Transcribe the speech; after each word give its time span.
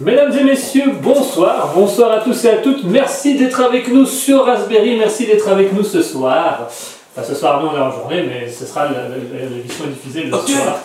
Mesdames 0.00 0.32
et 0.38 0.44
messieurs, 0.44 0.92
bonsoir, 1.00 1.72
bonsoir 1.74 2.12
à 2.12 2.18
tous 2.18 2.44
et 2.44 2.50
à 2.50 2.56
toutes. 2.58 2.84
Merci 2.84 3.36
d'être 3.36 3.60
avec 3.60 3.88
nous 3.88 4.06
sur 4.06 4.44
Raspberry, 4.44 4.96
merci 4.96 5.26
d'être 5.26 5.48
avec 5.48 5.72
nous 5.72 5.82
ce 5.82 6.02
soir. 6.02 6.68
Enfin, 7.14 7.26
ce 7.26 7.34
soir, 7.34 7.60
nous 7.62 7.68
on 7.68 7.76
est 7.76 7.80
en 7.80 7.90
journée, 7.90 8.22
mais 8.22 8.50
ce 8.50 8.64
sera 8.64 8.86
l'émission 8.88 9.86
diffusée 9.86 10.24
le 10.24 10.30
soir. 10.30 10.78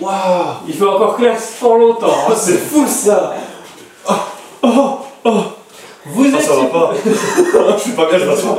Waouh 0.00 0.54
Il 0.68 0.74
faut 0.74 0.88
encore 0.88 1.16
classe 1.16 1.56
pour 1.58 1.76
longtemps. 1.76 2.14
Oh, 2.28 2.32
c'est 2.36 2.58
fou 2.58 2.86
ça 2.86 3.34
Vous 6.06 6.26
êtes, 6.26 6.34
Ah, 6.38 6.42
ça 6.42 6.54
va 6.54 6.64
pas 6.66 6.92
Je 7.76 7.82
suis 7.82 7.92
pas 7.92 8.08
bien, 8.08 8.18
je 8.18 8.24
m'assois. 8.24 8.58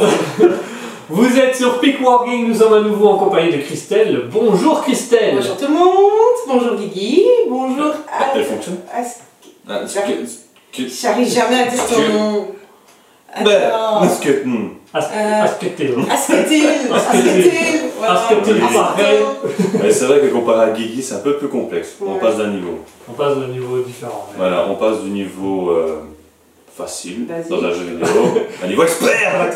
Vous 1.12 1.38
êtes 1.38 1.56
sur 1.56 1.80
Peak 1.80 1.98
Warging, 2.02 2.48
nous 2.48 2.56
sommes 2.56 2.74
à 2.74 2.80
nouveau 2.82 3.08
en 3.10 3.18
compagnie 3.18 3.52
de 3.52 3.58
Christelle. 3.62 4.24
Bonjour 4.32 4.82
Christelle. 4.82 5.36
Bonjour 5.36 5.58
tout 5.58 5.68
le 5.68 5.74
monde, 5.74 5.90
bonjour 6.48 6.76
Guigui, 6.76 7.26
bonjour 7.50 7.92
à... 8.08 8.36
Elle 8.36 8.46
fonctionne 8.46 8.78
à- 8.94 9.02
Ah, 9.70 9.82
c'est 9.86 10.02
que- 10.02 10.84
que- 10.84 10.88
J'arrive 10.90 11.28
jamais 11.28 11.64
à 11.64 11.68
dire 11.68 11.86
ton 11.86 11.96
Que- 11.96 12.12
nom. 12.18 12.48
Attends. 13.34 14.00
parce 14.02 14.20
que... 14.20 14.44
As- 14.94 15.10
Asketil. 15.44 15.94
Asketil, 16.12 16.66
Asketil, 16.94 17.52
voilà. 17.98 18.14
Asketil, 18.14 18.60
pareil. 18.74 19.18
Mais 19.82 19.92
c'est 19.92 20.06
vrai 20.06 20.20
que 20.20 20.28
comparé 20.28 20.70
à 20.72 20.74
Guigui, 20.74 21.02
c'est 21.02 21.16
un 21.16 21.20
peu 21.20 21.38
plus 21.38 21.48
complexe. 21.48 21.96
On 22.06 22.16
passe 22.16 22.38
d'un 22.38 22.48
niveau. 22.50 22.80
On 23.10 23.14
passe 23.14 23.38
d'un 23.38 23.48
niveau 23.48 23.80
différent. 23.80 24.28
Voilà, 24.38 24.66
on 24.70 24.76
passe 24.76 25.02
du 25.02 25.10
niveau 25.12 25.70
euh, 25.72 26.02
facile 26.76 27.26
Basique. 27.26 27.50
dans 27.50 27.64
un 27.64 27.72
jeu 27.74 27.84
vidéo 27.84 28.48
à 28.62 28.66
un 28.66 28.68
niveau 28.68 28.84
expert 28.84 29.50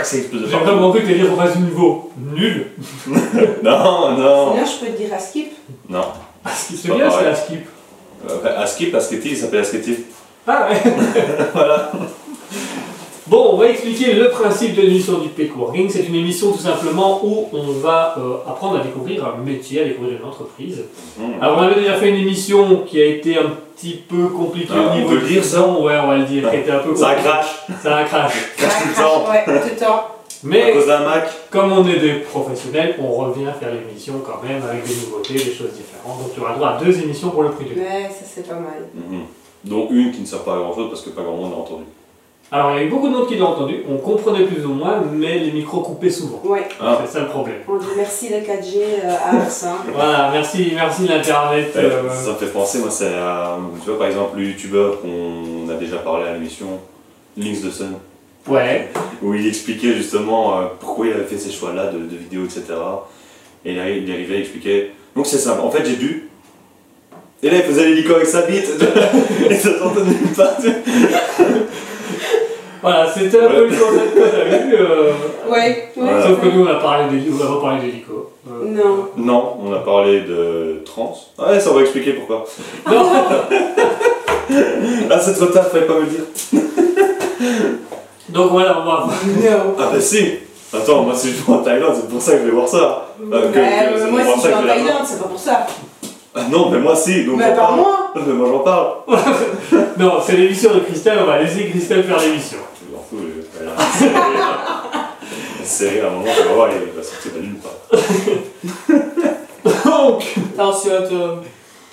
explose 0.00 0.42
de 0.42 0.46
J'ai 0.48 0.56
cru 0.58 1.00
que 1.00 1.06
dire 1.06 1.30
qu'on 1.30 1.36
passe 1.36 1.56
du 1.56 1.62
niveau 1.64 2.10
nul. 2.16 2.66
Non, 3.62 4.12
non, 4.16 4.52
Sinon, 4.54 4.66
je 4.66 4.84
peux 4.86 4.92
te 4.92 4.96
dire 4.98 5.12
à 5.14 5.18
skip. 5.18 5.52
non. 5.88 6.04
C'est 6.54 6.88
pas 6.88 6.94
bien, 6.94 7.10
c'est 7.10 7.24
la 7.24 7.34
skip. 7.34 7.66
Euh, 8.28 8.62
Askip, 8.62 8.94
Asketil, 8.94 9.32
il 9.32 9.36
s'appelle 9.36 9.60
Asketil. 9.60 10.04
Ah 10.46 10.68
ouais. 10.70 10.80
Voilà. 11.54 11.92
Bon, 13.28 13.50
on 13.52 13.56
va 13.58 13.68
expliquer 13.68 14.14
le 14.14 14.30
principe 14.30 14.74
de 14.74 14.80
l'émission 14.82 15.18
du 15.18 15.28
Peak 15.28 15.54
Working. 15.56 15.90
C'est 15.90 16.04
une 16.04 16.14
émission 16.14 16.50
tout 16.52 16.58
simplement 16.58 17.20
où 17.22 17.46
on 17.52 17.72
va 17.72 18.14
euh, 18.18 18.36
apprendre 18.48 18.78
à 18.80 18.82
découvrir 18.82 19.26
un 19.26 19.36
métier, 19.44 19.82
à 19.82 19.84
découvrir 19.84 20.18
une 20.18 20.24
entreprise. 20.26 20.84
Hmm. 21.18 21.42
Alors 21.42 21.58
on 21.58 21.62
avait 21.62 21.74
déjà 21.80 21.94
fait 21.96 22.08
une 22.08 22.16
émission 22.16 22.84
qui 22.86 23.00
a 23.02 23.04
été 23.04 23.36
un 23.36 23.50
petit 23.76 24.00
peu 24.08 24.28
compliquée 24.28 24.72
Ah, 24.74 24.80
au 24.80 24.90
on 24.92 24.94
niveau 24.96 25.08
peut 25.10 25.18
du 25.20 25.32
dire, 25.34 25.44
ça. 25.44 25.60
Ouais, 25.68 25.94
on 26.02 26.06
va 26.08 26.16
le 26.16 26.24
dire, 26.24 26.48
qui 26.50 26.56
était 26.56 26.70
un 26.70 26.78
peu 26.78 26.96
Ça 26.96 27.14
crache. 27.16 27.66
Ça 27.82 27.96
a 27.98 28.04
crash. 28.04 28.32
Crache 28.56 28.82
tout 28.82 28.88
le 28.88 28.94
Ah, 28.96 29.02
temps. 29.02 29.30
Ouais, 29.30 29.44
tout 29.60 29.68
le 29.74 29.76
temps. 29.78 29.94
À 29.94 30.04
Mais 30.44 30.72
cause 30.72 30.86
d'un 30.86 31.00
Mac. 31.04 31.28
comme 31.50 31.72
on 31.72 31.86
est 31.86 31.98
des 31.98 32.12
professionnels, 32.20 32.94
on 33.02 33.10
revient 33.12 33.50
faire 33.60 33.70
l'émission 33.74 34.14
quand 34.24 34.40
même 34.46 34.62
avec 34.62 34.86
des 34.86 34.94
nouveautés, 34.94 35.34
des 35.34 35.52
choses 35.52 35.72
différentes. 35.72 36.22
Donc 36.22 36.32
tu 36.34 36.40
auras 36.40 36.54
droit 36.54 36.68
à 36.78 36.82
deux 36.82 36.98
émissions 37.00 37.28
pour 37.30 37.42
le 37.42 37.50
prix 37.50 37.66
d'une. 37.66 37.78
Mais 37.82 38.04
ça, 38.08 38.24
c'est 38.24 38.48
pas 38.48 38.54
mal. 38.54 38.88
Mhm. 38.94 39.22
Dont 39.64 39.88
une 39.90 40.12
qui 40.12 40.20
ne 40.22 40.26
sert 40.26 40.38
pas 40.44 40.54
à 40.54 40.58
grand 40.58 40.74
chose 40.74 40.88
parce 40.88 41.02
que 41.02 41.10
pas 41.10 41.22
grand 41.22 41.36
monde 41.36 41.50
n'a 41.50 41.56
entendu. 41.58 41.82
Alors 42.50 42.70
il 42.72 42.78
y 42.78 42.80
a 42.80 42.84
eu 42.84 42.88
beaucoup 42.88 43.08
de 43.08 43.12
monde 43.12 43.28
qui 43.28 43.36
l'ont 43.36 43.48
entendu, 43.48 43.82
on 43.90 43.98
comprenait 43.98 44.44
plus 44.46 44.64
ou 44.64 44.72
moins, 44.72 45.02
mais 45.12 45.38
les 45.38 45.52
micros 45.52 45.80
coupaient 45.82 46.08
souvent. 46.08 46.40
Ouais, 46.44 46.66
Ah. 46.80 46.98
C'est 47.04 47.12
ça 47.12 47.20
le 47.20 47.28
problème. 47.28 47.56
on 47.68 47.76
dit 47.76 47.86
merci 47.94 48.30
le 48.30 48.36
4G 48.36 48.78
euh, 49.04 49.10
à 49.10 49.36
Ars. 49.36 49.46
hein. 49.66 49.76
Voilà, 49.92 50.30
merci, 50.32 50.72
merci 50.74 51.06
l'internet. 51.06 51.72
euh, 51.76 52.08
Ça 52.08 52.30
me 52.30 52.36
fait 52.36 52.46
penser, 52.46 52.78
moi, 52.78 52.88
c'est 52.90 53.12
à. 53.14 53.58
Tu 53.84 53.90
vois, 53.90 53.98
par 53.98 54.08
exemple, 54.08 54.38
le 54.38 54.44
youtubeur 54.46 55.02
qu'on 55.02 55.68
a 55.70 55.74
déjà 55.74 55.98
parlé 55.98 56.26
à 56.26 56.32
l'émission, 56.32 56.66
Links 57.36 57.62
de 57.62 57.70
Sun, 57.70 57.92
Ouais. 58.48 58.88
où 59.22 59.34
il 59.34 59.46
expliquait 59.46 59.92
justement 59.92 60.58
euh, 60.58 60.64
pourquoi 60.80 61.06
il 61.08 61.12
avait 61.12 61.24
fait 61.24 61.36
ces 61.36 61.50
choix-là 61.50 61.88
de, 61.92 61.98
de 61.98 62.16
vidéos, 62.16 62.44
etc. 62.44 62.62
Et 63.66 63.72
il 63.72 63.78
arri- 63.78 64.02
il 64.06 64.10
arrivait 64.10 64.36
à 64.36 64.38
expliquer. 64.38 64.92
Donc 65.14 65.26
c'est 65.26 65.36
simple, 65.36 65.60
en 65.60 65.70
fait, 65.70 65.84
j'ai 65.84 65.96
bu. 65.96 66.30
Et 67.42 67.50
là, 67.50 67.58
il 67.58 67.62
faisait 67.64 67.84
l'hélico 67.84 68.14
avec 68.14 68.26
sa 68.26 68.42
bite. 68.46 68.70
et 69.50 69.54
ça 69.54 69.78
s'entendait 69.78 70.06
nulle 70.12 70.32
part. 70.34 70.56
Voilà, 72.82 73.06
c'était 73.12 73.40
un 73.40 73.48
peu 73.48 73.66
le 73.66 73.76
concept 73.76 74.14
qu'on 74.14 74.22
a 74.22 74.56
eu. 74.66 74.74
euh, 74.74 75.12
Ouais, 75.50 75.90
ouais. 75.96 76.22
Sauf 76.22 76.40
que 76.40 76.46
nous, 76.46 76.64
on 76.64 76.68
a 76.68 76.74
parlé 76.76 77.08
d'hélico. 77.10 77.36
On 77.40 77.44
a 77.44 77.54
pas 77.56 77.60
parlé 77.62 77.80
d'hélico. 77.86 78.30
Euh, 78.48 78.64
Non. 78.64 79.08
Non, 79.16 79.56
on 79.64 79.72
a 79.72 79.78
parlé 79.78 80.20
de 80.20 80.82
trans. 80.84 81.16
Ah 81.38 81.50
ouais, 81.50 81.60
ça 81.60 81.70
on 81.70 81.74
va 81.74 81.80
expliquer 81.82 82.12
pourquoi. 82.12 82.44
Non, 82.90 83.06
Ah, 85.10 85.18
c'est 85.20 85.34
trop 85.34 85.46
tard, 85.46 85.66
fallait 85.66 85.86
pas 85.86 85.94
me 85.94 86.00
le 86.00 86.06
dire. 86.06 86.24
donc 88.30 88.50
voilà, 88.52 88.78
on 88.80 88.84
va. 88.84 89.06
Non. 89.26 89.74
Ah 89.78 89.88
bah 89.92 90.00
si 90.00 90.34
Attends, 90.72 91.02
moi 91.02 91.14
si 91.14 91.30
je 91.32 91.42
vais 91.44 91.52
en 91.52 91.58
Thaïlande, 91.62 91.94
c'est 91.96 92.08
pour 92.10 92.20
ça 92.20 92.32
que 92.32 92.38
je 92.40 92.44
vais 92.44 92.50
voir 92.50 92.68
ça. 92.68 93.08
Euh, 93.32 93.50
que- 93.52 93.58
euh, 93.58 94.10
moi, 94.10 94.20
si 94.22 94.48
je 94.48 94.52
en 94.54 94.60
vais 94.60 94.66
la 94.66 94.74
Thaïlande, 94.74 95.02
c'est 95.06 95.18
pas 95.18 95.28
pour 95.28 95.38
ça. 95.38 95.66
Ah 96.38 96.44
non, 96.50 96.70
mais 96.70 96.78
moi 96.78 96.94
si, 96.94 97.24
donc 97.24 97.36
Mais 97.38 97.44
j'en 97.44 97.50
pas 97.50 97.56
parle. 97.56 97.76
moi. 97.76 98.12
Mais 98.26 98.32
moi 98.32 98.48
j'en 98.50 98.58
parle. 98.60 98.88
Non, 99.98 100.20
c'est 100.24 100.36
l'émission 100.36 100.72
de 100.74 100.80
Christelle, 100.80 101.18
on 101.22 101.26
va 101.26 101.42
laisser 101.42 101.66
Christelle 101.70 102.04
faire 102.04 102.20
l'émission. 102.20 102.58
Je 102.80 102.94
m'en 102.94 103.02
fous, 103.02 103.16
je 103.26 103.58
vais 103.58 103.66
la 103.66 105.64
serrer 105.64 106.00
à 106.00 106.06
un 106.06 106.10
moment, 106.10 106.24
je 106.36 106.42
vais 106.48 106.54
voir, 106.54 106.68
il 106.70 106.96
va 106.96 107.02
sortir 107.02 107.32
de 107.34 107.40
nulle 107.40 107.56
part. 107.56 107.78
Donc, 109.84 110.22
Attention, 110.54 110.90
Tom. 111.08 111.40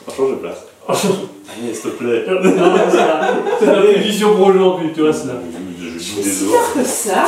Franchement, 0.07 0.27
je 0.29 0.35
place. 0.35 0.65
Allez, 0.87 1.73
s'il 1.73 1.81
te 1.83 1.87
plaît. 1.97 2.25
non, 2.27 2.75
c'est 2.91 2.97
la- 2.97 3.33
c'est 3.59 3.65
la 3.65 3.73
prévision 3.81 4.35
pour 4.35 4.47
aujourd'hui, 4.47 4.91
tu 4.93 5.01
vois 5.01 5.13
cela. 5.13 5.33
Je, 5.79 5.85
je 5.85 5.99
joue 5.99 6.21
Si 6.21 6.45
tard 6.45 6.61
os. 6.61 6.73
que 6.75 6.83
ça 6.87 7.23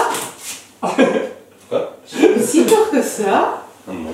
Quoi? 1.70 1.98
Si 2.40 2.66
tard 2.66 2.90
que 2.92 3.02
ça 3.02 3.64
Ah 3.88 3.92
non. 3.92 4.14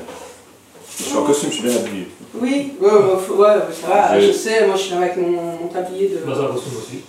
Je 0.97 1.03
suis 1.03 1.17
en 1.17 1.23
costume, 1.23 1.49
je 1.51 1.55
suis 1.55 1.63
bien 1.67 1.75
habillé. 1.77 2.07
Oui, 2.35 2.73
ouais, 2.81 2.87
ouais, 2.89 3.19
faut- 3.25 3.35
ouais, 3.35 3.47
ça 3.79 3.87
va, 3.87 4.19
Je- 4.19 4.31
sais, 4.31 4.65
moi 4.65 4.75
je 4.75 4.81
suis 4.81 4.91
là 4.91 4.97
avec 5.01 5.17
mon, 5.17 5.29
mon 5.31 5.67
tablier 5.67 6.09
de... 6.09 6.17
Bah, 6.25 6.33
ça 6.35 6.47
costume 6.51 6.77
aussi. 6.79 7.01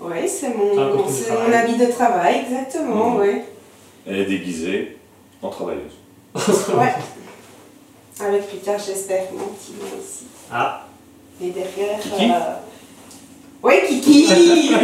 Oui, 0.00 0.10
c'est 0.22 0.28
C'est 0.28 0.46
un 0.46 0.50
mon, 0.56 0.96
costume 1.02 1.06
de 1.06 1.12
c'est 1.12 1.24
travail. 1.34 1.48
mon 1.50 1.56
habit 1.56 1.76
de 1.86 1.92
travail, 1.92 2.34
exactement, 2.46 3.10
Mhm. 3.10 3.20
oui. 3.20 3.40
Elle 4.06 4.18
est 4.20 4.24
déguisée 4.26 4.96
en 5.42 5.48
travailleuse. 5.50 5.92
Ouais. 6.34 6.94
Avec 8.26 8.48
plus 8.48 8.58
tard, 8.58 8.78
j'espère, 8.84 9.24
mon 9.32 9.46
petit 9.48 9.72
nom 9.72 9.86
ici. 10.00 10.26
Ah, 10.52 10.86
Et 11.42 11.50
derrière... 11.50 11.98
Kiki 12.00 12.30
euh, 12.30 12.54
Oui, 13.62 13.74
Kiki 13.88 14.26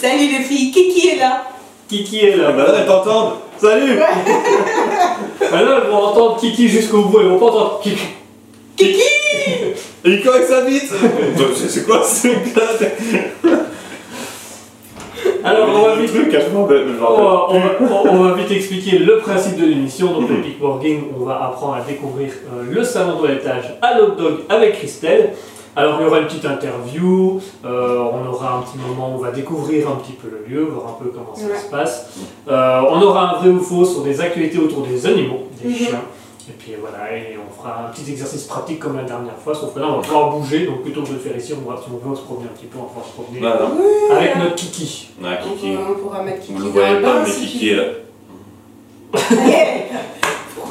Salut 0.00 0.28
les 0.28 0.42
filles, 0.44 0.70
Kiki 0.72 1.08
est 1.10 1.16
là 1.18 1.44
Kiki 1.92 2.24
est 2.24 2.36
là. 2.36 2.52
bah 2.52 2.64
là, 2.68 2.74
elles 2.80 2.86
t'entendent 2.86 3.34
Salut 3.58 3.98
Maintenant, 3.98 5.76
elles 5.84 5.90
vont 5.90 5.96
entendre 5.96 6.36
Kiki 6.40 6.66
jusqu'au 6.68 7.02
bout, 7.02 7.20
elles 7.20 7.26
vont 7.26 7.38
pas 7.38 7.46
entendre 7.46 7.80
Kiki. 7.82 9.02
Et 10.04 10.20
quoi 10.22 10.36
avec 10.36 10.46
sa 10.48 10.62
bite 10.62 10.90
Donc, 11.36 11.48
C'est 11.54 11.84
quoi 11.84 12.02
ce 12.02 12.28
Alors, 15.44 15.68
on 15.68 15.82
va 15.82 15.96
vite 15.96 16.10
On 18.10 18.22
va, 18.22 18.34
vite 18.34 18.50
expliquer 18.52 18.98
le 18.98 19.18
principe 19.18 19.60
de 19.60 19.66
l'émission. 19.66 20.12
Donc, 20.12 20.30
le 20.30 20.36
Mhm. 20.36 20.42
Peak 20.42 20.62
Warging, 20.62 21.02
on 21.20 21.24
va 21.26 21.44
apprendre 21.44 21.74
à 21.74 21.80
découvrir 21.86 22.30
euh, 22.54 22.62
le 22.70 22.82
salon 22.84 23.20
de 23.20 23.28
l'étage 23.28 23.76
à 23.82 23.98
l'hot 23.98 24.12
dog 24.16 24.38
avec 24.48 24.78
Christelle. 24.78 25.34
Alors, 25.74 25.98
il 26.00 26.04
y 26.04 26.06
aura 26.06 26.18
une 26.18 26.26
petite 26.26 26.44
interview, 26.44 27.40
euh, 27.64 27.98
on 28.12 28.26
aura 28.28 28.58
un 28.58 28.62
petit 28.62 28.76
moment 28.76 29.10
où 29.10 29.14
on 29.14 29.18
va 29.18 29.30
découvrir 29.30 29.88
un 29.88 29.96
petit 29.96 30.12
peu 30.12 30.28
le 30.28 30.44
lieu, 30.46 30.64
voir 30.64 30.88
un 30.98 31.02
peu 31.02 31.10
comment 31.10 31.34
ça 31.34 31.46
Ouais. 31.46 31.58
se 31.58 31.70
passe. 31.70 32.10
Euh, 32.48 32.82
on 32.90 33.00
aura 33.00 33.30
un 33.36 33.38
vrai 33.38 33.48
ou 33.48 33.58
faux 33.60 33.84
sur 33.84 34.02
des 34.02 34.20
actualités 34.20 34.58
autour 34.58 34.86
des 34.86 35.06
animaux, 35.06 35.48
des 35.62 35.68
Mhm. 35.70 35.74
chiens. 35.74 36.02
Et 36.48 36.52
puis 36.58 36.72
voilà, 36.78 37.16
et 37.16 37.38
on 37.38 37.50
fera 37.58 37.86
un 37.86 37.90
petit 37.90 38.10
exercice 38.10 38.42
pratique 38.44 38.80
comme 38.80 38.96
la 38.96 39.04
dernière 39.04 39.36
fois, 39.42 39.54
sauf 39.54 39.72
que 39.72 39.78
là 39.78 39.86
on 39.88 39.96
va 39.96 40.02
pouvoir 40.02 40.30
bouger, 40.32 40.66
donc 40.66 40.82
plutôt 40.82 41.02
que 41.02 41.08
de 41.08 41.12
le 41.14 41.18
faire 41.20 41.36
ici, 41.36 41.54
on 41.54 41.70
va, 41.70 41.76
si 41.80 41.84
on 41.88 41.96
veut 42.06 42.16
se 42.16 42.22
promener 42.22 42.46
un 42.52 42.54
petit 42.58 42.66
peu, 42.66 42.78
on 42.78 42.98
va 42.98 43.06
se 43.06 43.12
promener 43.12 43.38
Voilà. 43.40 43.70
Oui 43.74 44.14
avec 44.16 44.36
notre 44.36 44.54
kiki. 44.56 45.10
On, 45.22 45.54
Kiki. 45.54 45.70
pourra, 45.76 45.90
on 45.90 45.94
pourra 46.02 46.22
mettre 46.24 46.40
Kiki 46.40 46.52
Vous 46.52 46.64
le 46.64 46.70
voyez 46.70 46.96
pas, 47.00 47.22
mais 47.24 47.30
Kiki 47.30 47.68
est 47.70 47.76
là. 47.76 47.84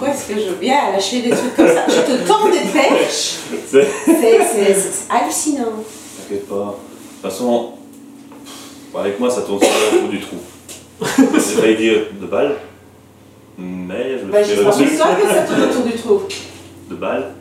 Pourquoi 0.01 0.15
est-ce 0.17 0.33
que 0.33 0.39
je 0.39 0.53
viens 0.59 0.91
lâcher 0.93 1.21
des 1.21 1.29
trucs 1.29 1.55
comme 1.55 1.67
ça? 1.67 1.85
Je 1.87 2.01
te 2.11 2.27
tends 2.27 2.49
des 2.49 2.57
perches 2.73 3.35
C'est- 3.67 3.87
hallucinant. 5.11 5.73
T'inquiète 6.17 6.47
pas. 6.49 6.55
De 6.55 7.21
toute 7.21 7.31
façon, 7.31 7.73
avec 8.97 9.19
moi, 9.19 9.29
ça 9.29 9.43
tourne 9.43 9.59
sur 9.61 9.69
le 9.93 9.99
bout 10.01 10.07
du 10.07 10.19
trou. 10.21 10.37
J'ai 11.35 11.61
failli 11.61 11.75
dire 11.77 11.99
de 12.19 12.25
balle, 12.25 12.55
mais 13.59 14.17
je 14.17 14.25
me 14.25 14.31
Bah, 14.31 14.43
suis 14.43 14.55
pour 14.57 14.73
ça 14.73 14.83
que 14.83 14.89
ça 15.27 15.41
tourne 15.43 15.61
autour 15.69 15.83
du 15.83 15.91
trou. 15.93 16.21
De 16.89 16.95
balle 16.95 17.33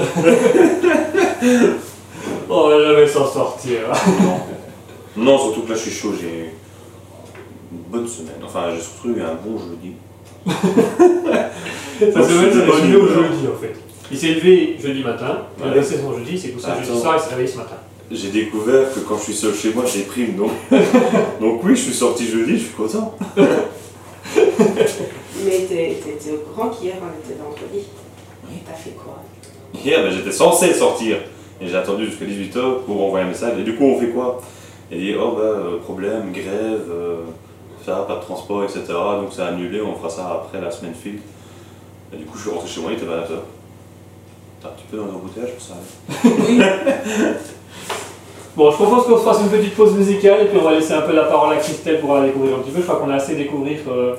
Oh, 0.00 0.12
on 2.50 2.68
va 2.70 2.82
jamais 2.92 3.06
s'en 3.06 3.30
sortir. 3.32 3.82
Non. 4.20 4.40
Non, 5.16 5.38
surtout 5.38 5.62
que 5.62 5.70
là, 5.70 5.76
je 5.76 5.82
suis 5.82 5.92
chaud. 5.92 6.12
J'ai 6.20 6.52
une 7.70 7.78
bonne 7.88 8.08
semaine. 8.08 8.34
Enfin, 8.44 8.70
j'ai 8.74 8.82
surtout 8.82 9.10
eu 9.16 9.22
un 9.22 9.34
bon 9.34 9.56
jeudi. 9.58 9.92
Ça 10.46 12.06
Donc, 12.06 12.24
se 12.24 12.30
je 12.32 12.38
met 12.38 12.50
suis 12.50 12.60
de 12.60 12.66
bonne 12.66 12.92
levé 12.92 12.96
au 12.96 13.06
jeudi 13.08 13.46
en 13.46 13.60
fait. 13.60 13.74
Il 14.10 14.18
s'est 14.18 14.34
levé 14.34 14.76
jeudi 14.82 15.02
matin, 15.02 15.46
il 15.58 15.70
a 15.70 15.74
laissé 15.74 15.98
son 15.98 16.16
jeudi, 16.18 16.38
c'est 16.38 16.48
pour 16.48 16.60
ça 16.62 16.74
jeudi 16.76 16.90
Attends. 16.90 17.00
soir 17.00 17.14
il 17.16 17.20
s'est 17.22 17.30
réveillé 17.30 17.48
ce 17.48 17.56
matin. 17.58 17.76
J'ai 18.10 18.30
découvert 18.30 18.92
que 18.92 19.00
quand 19.00 19.16
je 19.18 19.22
suis 19.24 19.34
seul 19.34 19.54
chez 19.54 19.72
moi, 19.72 19.84
j'ai 19.86 20.02
prime. 20.02 20.34
Donc... 20.36 20.50
donc 21.40 21.62
oui, 21.62 21.76
je 21.76 21.82
suis 21.82 21.92
sorti 21.92 22.26
jeudi, 22.26 22.54
je 22.58 22.64
suis 22.64 22.74
content. 22.74 23.14
Mais 25.44 25.66
t'es 25.68 25.96
t'es- 26.02 26.18
t'es 26.22 26.30
au 26.32 26.38
courant 26.38 26.68
qu'hier 26.70 26.94
on 27.00 27.28
était 27.28 27.38
vendredi. 27.40 27.86
Et 28.50 28.62
t'as 28.66 28.72
fait 28.74 28.90
quoi? 28.90 29.22
Hier, 29.82 30.02
ben, 30.02 30.10
j'étais 30.10 30.32
censé 30.32 30.74
sortir. 30.74 31.18
Et 31.60 31.68
j'ai 31.68 31.76
attendu 31.76 32.06
jusqu'à 32.06 32.24
18h 32.24 32.80
pour 32.86 33.02
envoyer 33.04 33.26
un 33.26 33.28
message. 33.28 33.58
Et 33.58 33.62
du 33.62 33.74
coup, 33.76 33.84
on 33.84 34.00
fait 34.00 34.08
quoi? 34.08 34.40
Il 34.90 34.98
dit 34.98 35.14
Oh, 35.14 35.32
bah, 35.36 35.42
euh, 35.42 35.78
problème, 35.78 36.32
grève, 36.32 36.88
euh, 36.90 37.16
ça, 37.84 38.04
pas 38.08 38.16
de 38.16 38.20
transport, 38.20 38.64
etc. 38.64 38.82
Donc 38.88 39.28
c'est 39.32 39.42
annulé, 39.42 39.80
on 39.80 39.94
fera 39.96 40.10
ça 40.10 40.42
après 40.44 40.60
la 40.60 40.70
semaine 40.70 40.94
file. 40.94 41.20
Et 42.12 42.16
du 42.16 42.24
coup, 42.24 42.36
je 42.36 42.42
suis 42.42 42.50
rentré 42.50 42.68
chez 42.68 42.80
moi, 42.80 42.90
il 42.92 42.96
était 42.98 43.06
20h. 43.06 43.28
T'es 44.60 44.66
un 44.66 44.70
petit 44.70 44.84
peu 44.90 44.96
dans 44.98 45.06
l'embouteillage 45.06 45.50
pour 45.52 45.62
ça. 45.62 45.74
hein. 45.74 47.34
Bon, 48.56 48.70
je 48.70 48.76
propose 48.76 49.04
qu'on 49.06 49.16
se 49.16 49.22
fasse 49.22 49.40
une 49.42 49.48
petite 49.48 49.74
pause 49.76 49.94
musicale 49.94 50.42
et 50.42 50.44
puis 50.46 50.58
on 50.60 50.64
va 50.64 50.72
laisser 50.72 50.92
un 50.92 51.02
peu 51.02 51.14
la 51.14 51.24
parole 51.24 51.54
à 51.54 51.58
Christelle 51.58 52.00
pour 52.00 52.14
la 52.16 52.26
découvrir 52.26 52.56
un 52.56 52.58
petit 52.58 52.72
peu. 52.72 52.80
Je 52.80 52.86
crois 52.86 52.98
qu'on 52.98 53.08
a 53.10 53.14
assez 53.14 53.36
découvert 53.36 53.78
euh, 53.88 54.16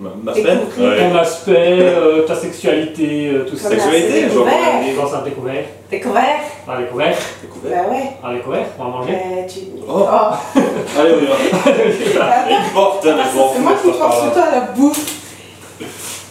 Ma, 0.00 0.10
ma 0.22 0.32
semaine 0.34 0.60
Découvrir. 0.60 1.10
ton 1.10 1.18
aspect, 1.18 1.78
euh, 1.80 2.22
ta 2.26 2.34
sexualité, 2.36 3.30
euh, 3.32 3.44
tout 3.48 3.56
ça. 3.56 3.68
Sexualité, 3.70 4.22
la 4.22 4.28
je 4.28 4.32
vois 4.34 4.44
découvert. 4.44 4.70
pas 4.72 4.86
Je 4.88 5.00
pense 5.00 5.14
à 5.14 5.20
découvert. 5.22 5.64
Découvert 5.90 6.22
On 6.66 6.70
va 6.72 6.78
découvert. 6.78 7.16
Découvert. 7.42 7.82
Bah 7.84 7.90
ouais. 7.90 8.02
On 8.22 8.28
va 8.28 8.34
découvert. 8.34 8.66
On 8.78 8.84
va 8.84 8.90
manger. 8.90 9.12
Euh, 9.14 9.48
tu... 9.48 9.58
Oh. 9.88 10.06
Oh. 10.08 10.34
Allez, 11.00 11.14
on 11.14 11.20
y 11.20 11.26
va. 11.26 12.34
Il 12.50 12.72
porte, 12.72 13.06
hein, 13.06 13.16
Ah, 13.18 13.24
C'est 13.54 13.60
moi 13.60 13.72
qui 13.82 13.88
pense 13.88 13.98
là. 13.98 14.20
surtout 14.22 14.38
à 14.40 14.50
la 14.52 14.60
bouffe. 14.60 15.14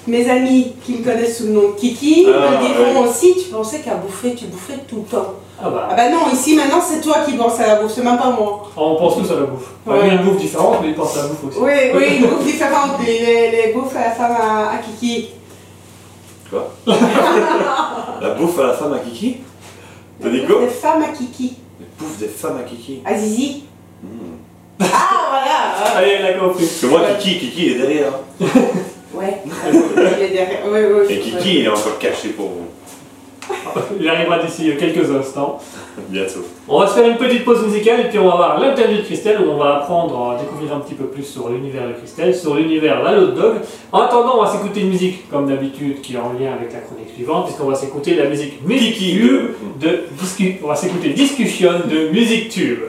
Mes 0.07 0.29
amis 0.29 0.73
qui 0.85 0.93
me 0.93 1.03
connaissent 1.03 1.37
sous 1.39 1.47
le 1.47 1.51
nom 1.53 1.69
de 1.71 1.75
Kiki 1.75 2.27
Ah, 2.33 2.51
me 2.61 2.65
diront 2.65 3.01
ouais. 3.03 3.09
aussi 3.09 3.33
Tu 3.35 3.49
pensais 3.49 3.79
qu'à 3.81 3.95
bouffer, 3.95 4.33
tu 4.35 4.45
bouffais 4.45 4.77
tout 4.87 4.97
le 4.97 5.01
temps. 5.17 5.33
Ah 5.61 5.69
bah, 5.69 5.89
Ah 5.91 5.95
bah 5.95 6.09
non, 6.09 6.31
ici 6.31 6.55
maintenant 6.55 6.79
c'est 6.81 7.01
toi 7.01 7.17
qui 7.25 7.33
penses 7.33 7.59
à 7.59 7.67
la 7.67 7.75
bouffe, 7.81 7.91
c'est 7.93 8.03
même 8.03 8.17
pas 8.17 8.29
moi. 8.29 8.69
on 8.77 8.95
pense 8.95 9.15
tous 9.17 9.31
à 9.31 9.35
la 9.39 9.45
bouffe. 9.47 9.69
Enfin, 9.85 9.97
Ouais. 9.97 10.03
Il 10.07 10.13
y 10.13 10.17
a 10.17 10.21
une 10.21 10.27
bouffe 10.29 10.37
différente, 10.37 10.77
mais 10.81 10.89
il 10.89 10.95
pense 10.95 11.17
à 11.17 11.23
la 11.23 11.27
bouffe 11.27 11.43
aussi. 11.49 11.57
Oui, 11.59 11.71
oui, 11.95 12.03
une 12.21 12.27
bouffe 12.27 12.45
différente, 12.45 12.91
les, 13.05 13.19
les, 13.19 13.51
les 13.67 13.73
bouffes 13.73 13.95
à 13.95 13.99
la 14.01 14.11
femme 14.11 14.31
à, 14.39 14.69
à 14.69 14.77
Kiki. 14.77 15.29
Quoi 16.49 16.71
La 18.21 18.29
bouffe 18.35 18.57
à 18.59 18.67
la 18.67 18.73
femme 18.73 18.93
à 18.93 18.99
Kiki 18.99 19.37
T'as 20.21 20.29
dit 20.29 20.39
Les 20.41 20.45
quoi 20.45 20.67
femmes 20.69 21.03
à 21.03 21.07
Kiki. 21.15 21.55
La 21.81 21.85
bouffe 21.99 22.17
des 22.17 22.27
femmes 22.27 22.57
à 22.59 22.63
Kiki. 22.63 23.01
À 23.05 23.15
Zizi. 23.17 23.63
Hmm. 24.03 24.07
Ah 24.79 24.85
voilà 25.31 25.97
Allez, 25.97 26.11
elle 26.19 26.25
a 26.25 26.33
compris. 26.39 26.65
Parce 26.65 26.79
que 26.79 26.85
moi, 26.85 27.01
Kiki, 27.19 27.39
Kiki 27.39 27.69
est 27.71 27.75
derrière. 27.79 28.13
Ouais. 29.17 29.41
Il 30.17 30.23
est 30.23 30.27
derrière. 30.29 30.59
Oui, 30.67 30.79
oui, 30.93 31.13
Et 31.13 31.19
Kiki, 31.19 31.59
il 31.59 31.65
est 31.65 31.69
encore 31.69 31.97
caché 31.99 32.29
pour 32.29 32.47
vous. 32.47 32.67
Il 34.01 34.07
arrivera 34.09 34.39
d'ici 34.39 34.69
quelques 34.77 35.09
instants. 35.09 35.59
Bientôt. 36.09 36.45
On 36.67 36.79
va 36.81 36.87
se 36.87 36.95
faire 36.95 37.07
une 37.09 37.15
petite 37.15 37.45
pause 37.45 37.63
musicale 37.65 38.01
et 38.01 38.09
puis 38.09 38.19
on 38.19 38.27
va 38.27 38.35
voir 38.35 38.59
l'interview 38.59 38.97
de 38.97 39.01
Christelle 39.03 39.39
où 39.41 39.49
on 39.51 39.57
va 39.57 39.77
apprendre 39.77 40.31
à 40.31 40.37
découvrir 40.37 40.75
un 40.75 40.79
petit 40.81 40.95
peu 40.95 41.05
plus 41.05 41.23
sur 41.23 41.47
l'univers 41.49 41.87
de 41.87 41.93
Christelle, 41.93 42.35
sur 42.35 42.55
l'univers 42.55 43.01
la 43.03 43.17
Hot 43.17 43.27
Dog. 43.27 43.55
En 43.93 44.01
attendant, 44.01 44.39
on 44.39 44.43
va 44.43 44.51
s'écouter 44.51 44.81
une 44.81 44.89
musique 44.89 45.29
comme 45.29 45.47
d'habitude 45.47 46.01
qui 46.01 46.15
est 46.15 46.19
en 46.19 46.33
lien 46.33 46.51
avec 46.59 46.73
la 46.73 46.79
chronique 46.79 47.09
suivante 47.15 47.45
puisqu'on 47.45 47.69
va 47.69 47.75
s'écouter 47.75 48.15
la 48.15 48.25
musique 48.25 48.61
Music. 48.67 48.97
Tube 48.97 49.49
de 49.79 50.01
discu- 50.21 50.57
on 50.63 50.67
va 50.67 50.75
s'écouter 50.75 51.09
Discussion 51.09 51.71
de 51.89 52.09
Music 52.09 52.49
Tube. 52.49 52.79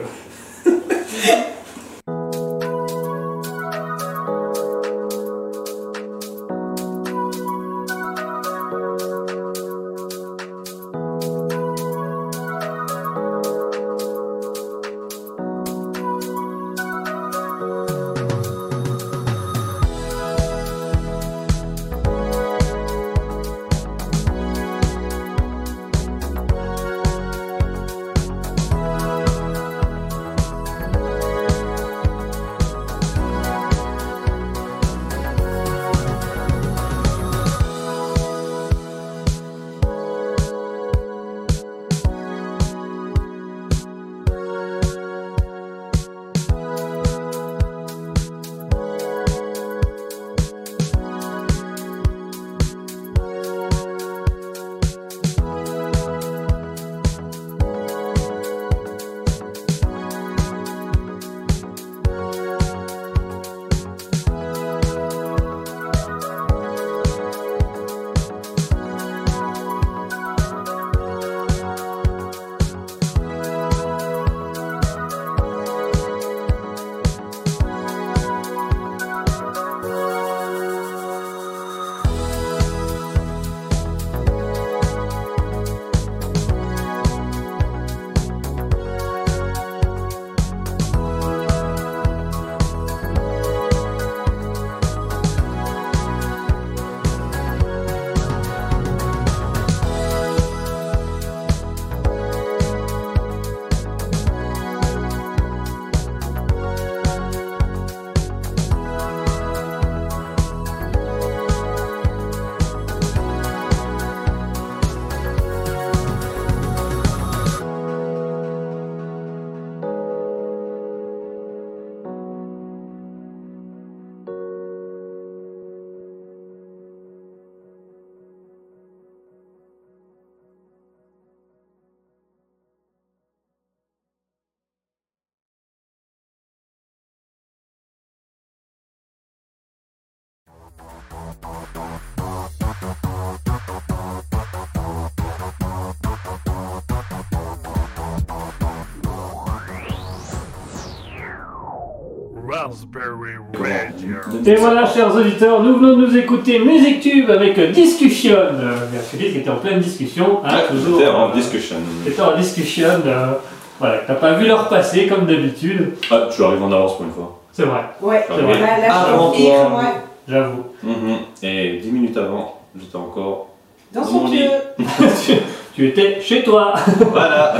Et 154.45 154.55
voilà, 154.55 154.85
chers 154.85 155.13
auditeurs, 155.15 155.61
nous 155.63 155.75
venons 155.77 155.97
de 155.97 156.05
nous 156.07 156.17
écouter 156.17 156.59
Music 156.59 156.99
Tube 157.01 157.29
avec 157.29 157.71
Discussion. 157.71 158.35
Euh, 158.37 158.75
sûr, 159.09 159.19
qui 159.19 159.25
était 159.37 159.49
en 159.49 159.55
pleine 159.57 159.79
discussion. 159.79 160.39
hein, 160.43 160.49
toujours, 160.69 160.99
C'était 160.99 161.09
en 161.11 161.29
euh, 161.29 161.33
discussion. 161.33 161.75
C'était 162.05 162.21
en 162.21 162.35
discussion. 162.37 162.87
euh, 163.05 163.33
voilà, 163.79 163.97
t'as 164.07 164.15
pas 164.15 164.33
vu 164.33 164.47
leur 164.47 164.67
passer 164.69 165.07
comme 165.07 165.25
d'habitude. 165.25 165.93
Ah, 166.11 166.27
tu 166.35 166.43
arrives 166.43 166.63
en 166.63 166.71
avance 166.71 166.97
pour 166.97 167.05
une 167.05 167.11
fois. 167.13 167.39
C'est 167.51 167.63
vrai, 167.63 167.81
Ouais. 168.01 168.25
C'est 168.27 168.41
vrai. 168.41 168.59
Là, 168.59 168.67
là, 168.79 168.87
je 169.07 169.13
Avant 169.13 169.31
confirme, 169.31 169.67
toi. 169.71 169.79
ouais. 169.79 169.85
j'avoue. 170.27 170.63
Mhm. 170.83 171.17
Et 171.43 171.79
10 171.81 171.91
minutes 171.91 172.17
avant, 172.17 172.61
j'étais 172.79 172.95
encore. 172.95 173.47
Dans 173.93 174.01
Dans 174.01 174.07
son 174.07 174.13
mon 174.21 174.27
lit. 174.31 174.37
pieu. 174.77 174.85
tu 175.75 175.87
étais 175.87 176.19
chez 176.21 176.43
toi. 176.43 176.73
Voilà 177.11 177.55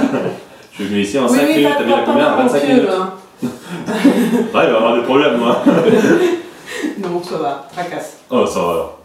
Je 0.72 0.76
suis 0.76 0.86
venu 0.86 1.02
ici 1.02 1.18
en 1.20 1.24
Oui, 1.28 1.38
5 1.38 1.46
oui, 1.48 1.56
minutes, 1.58 1.70
t'as 1.78 1.84
mis 1.84 1.92
la 1.92 1.98
combien 2.06 2.26
pas 2.26 2.30
dans 2.32 2.38
mon 2.38 2.44
25 2.50 2.60
pieu, 2.60 2.74
minutes 2.76 2.90
là. 2.90 3.14
Ouais, 3.48 3.50
il 4.46 4.52
va 4.54 4.64
y 4.64 4.68
avoir 4.68 4.96
des 4.96 5.02
problèmes, 5.04 5.38
moi. 5.38 5.62
Non, 7.00 7.22
ça 7.24 7.38
va, 7.38 7.68
tracasse. 7.74 8.18
Oh, 8.30 8.46
ça 8.46 8.60
va 8.60 8.66
alors. 8.72 8.96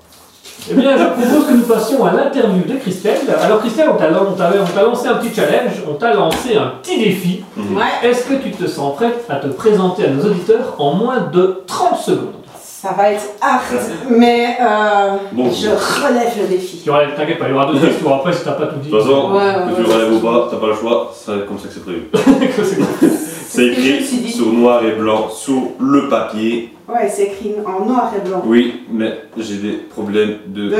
Eh 0.70 0.74
bien, 0.74 0.96
je 0.96 1.04
propose 1.04 1.46
que 1.48 1.52
nous 1.54 1.62
passions 1.62 2.04
à 2.04 2.12
l'interview 2.12 2.62
de 2.64 2.78
Christelle. 2.78 3.18
Alors, 3.42 3.60
Christelle, 3.60 3.88
on 3.92 3.96
t'a 3.96 4.06
on 4.10 4.32
t'a- 4.32 4.50
on 4.62 4.64
t'a 4.76 4.82
lancé 4.82 5.08
un 5.08 5.14
petit 5.14 5.34
challenge, 5.34 5.82
on 5.88 5.94
t'a 5.94 6.14
lancé 6.14 6.56
un 6.56 6.72
petit 6.82 6.98
défi. 6.98 7.44
Mhm. 7.56 7.76
Ouais. 7.76 7.82
Est-ce 8.08 8.24
que 8.26 8.34
tu 8.34 8.50
te 8.52 8.66
sens 8.66 8.94
prête 8.96 9.24
à 9.28 9.36
te 9.36 9.48
présenter 9.48 10.04
à 10.06 10.10
nos 10.10 10.24
auditeurs 10.24 10.74
en 10.78 10.94
moins 10.94 11.20
de 11.32 11.62
30 11.66 11.98
secondes? 11.98 12.43
Ça 12.84 12.92
va 12.92 13.12
être 13.12 13.24
hard, 13.40 13.62
mais 14.10 14.58
euh, 14.60 15.16
Bon. 15.32 15.50
je 15.50 15.68
relève 15.70 16.34
le 16.38 16.48
défi. 16.48 16.82
Tu 16.84 16.90
auras- 16.90 17.06
T'inquiète 17.16 17.38
pas, 17.38 17.46
il 17.48 17.52
y 17.52 17.54
aura 17.54 17.64
d'autres 17.64 17.80
questions 17.86 18.14
après 18.14 18.34
si 18.34 18.44
t'as 18.44 18.52
pas 18.52 18.66
tout 18.66 18.76
dit. 18.76 18.90
De 18.90 18.94
toute 18.94 19.02
façon, 19.04 19.32
Ouais, 19.32 19.38
ouais, 19.38 19.74
que 19.74 19.82
tu 19.82 19.90
relèves 19.90 20.12
ou 20.12 20.18
pas, 20.20 20.48
t'as 20.50 20.58
pas 20.58 20.66
le 20.66 20.74
choix, 20.74 21.10
c'est 21.14 21.46
comme 21.48 21.58
ça 21.58 21.68
que 21.68 21.72
c'est 21.72 21.82
prévu. 21.82 22.10
C'est 23.48 23.70
bon. 23.70 23.72
Écrit 23.72 24.30
sur 24.30 24.52
noir 24.52 24.84
et 24.84 24.90
blanc, 24.92 25.30
sur 25.30 25.62
le 25.80 26.08
papier. 26.10 26.74
Ouais, 26.86 27.08
c'est 27.08 27.24
écrit 27.28 27.54
en 27.64 27.84
noir 27.86 28.12
et 28.16 28.28
blanc. 28.28 28.42
Oui, 28.44 28.82
mais 28.92 29.14
j'ai 29.38 29.56
des 29.58 29.72
problèmes 29.76 30.36
de 30.48 30.68
De- 30.70 30.76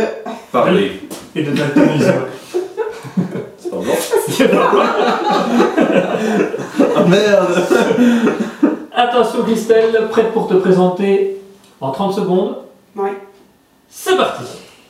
parler. 0.53 1.01
Et 1.35 1.43
de 1.43 1.53
daltonisme. 1.53 2.13
C'est 4.29 4.49
pas 4.51 4.57
blanc 4.57 4.83
Ah 6.97 7.03
merde 7.09 7.63
Attention 8.93 9.43
Christelle, 9.45 10.09
prête 10.11 10.33
pour 10.33 10.49
te 10.49 10.55
présenter 10.55 11.39
en 11.85 11.91
30 11.93 12.15
secondes 12.15 12.57
Ouais. 12.97 13.13
C'est 13.89 14.17
parti 14.17 14.45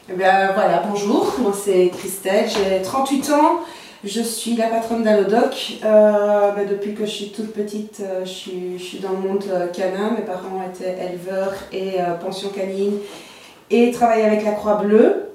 Eh 0.08 0.12
bien 0.12 0.52
voilà, 0.54 0.82
bonjour, 0.88 1.34
moi 1.40 1.52
c'est 1.52 1.88
Christelle, 1.88 2.48
j'ai 2.48 2.82
38 2.82 3.30
ans, 3.30 3.60
je 4.04 4.20
suis 4.20 4.54
la 4.56 4.68
patronne 4.68 5.02
d'Allodoc. 5.02 5.78
Euh, 5.84 6.52
ben, 6.52 6.68
depuis 6.68 6.94
que 6.94 7.04
je 7.06 7.10
suis 7.10 7.30
toute 7.30 7.52
petite, 7.52 8.00
euh, 8.00 8.24
je, 8.24 8.30
suis, 8.30 8.78
je 8.78 8.84
suis 8.84 8.98
dans 8.98 9.10
le 9.10 9.28
monde 9.28 9.44
euh, 9.50 9.66
canin, 9.68 10.10
mes 10.10 10.24
parents 10.24 10.62
étaient 10.70 10.96
éleveurs 11.04 11.54
et 11.72 12.00
euh, 12.00 12.14
pension 12.14 12.50
canine 12.50 12.98
et 13.70 13.90
travaillaient 13.90 14.26
avec 14.26 14.44
la 14.44 14.52
Croix-Bleue. 14.52 15.30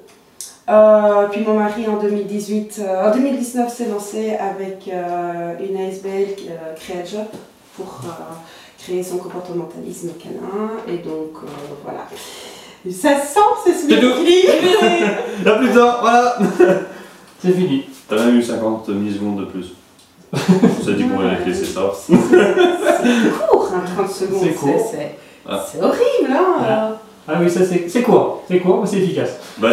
Euh, 0.70 1.28
puis 1.32 1.42
mon 1.42 1.56
mari 1.56 1.88
en 1.88 1.98
2018, 1.98 2.82
euh, 2.88 3.10
en 3.10 3.12
2019 3.12 3.76
s'est 3.76 3.88
lancé 3.88 4.36
avec 4.36 4.88
une 4.88 5.78
ASBL 5.78 6.36
euh, 6.48 6.76
Créajob 6.76 7.26
pour 7.76 8.02
créer 8.82 9.04
son 9.04 9.18
comportementalisme 9.18 10.12
canin 10.22 10.72
et 10.88 10.98
donc 10.98 11.32
euh, 11.44 11.48
voilà. 11.84 12.06
Ça 12.92 13.20
sent, 13.20 13.40
c'est 13.66 13.74
ce 13.74 13.90
C'est 13.90 14.00
tout. 14.00 15.46
Y'a 15.46 15.52
plus 15.56 15.68
temps, 15.70 15.98
voilà 16.02 16.38
C'est 17.42 17.52
fini. 17.52 17.84
T'as 18.08 18.16
même 18.26 18.38
eu 18.38 18.44
50 18.44 18.90
millisecondes 18.90 19.40
de 19.42 19.46
plus. 19.46 19.74
On 20.34 20.84
s'est 20.86 20.94
dit 20.94 21.04
qu'on 21.08 21.20
allait 21.20 21.46
laisser 21.46 21.66
ça. 21.66 21.82
court, 21.82 23.72
hein, 23.74 23.84
30 23.96 24.10
secondes. 24.10 24.40
C'est 24.44 24.54
court. 24.56 24.90
c'est- 24.92 25.16
Ah. 25.48 25.66
C'est 25.72 25.82
horrible, 25.82 26.32
hein 26.32 26.96
Ah 27.28 27.34
oui, 27.42 27.50
ça 27.50 27.66
c'est 27.66 27.90
c'est 27.90 28.02
quoi 28.04 28.44
C'est 28.48 28.60
quoi 28.60 28.80
Mais 28.82 28.88
c'est 28.88 28.98
efficace. 28.98 29.38
Bah, 29.58 29.70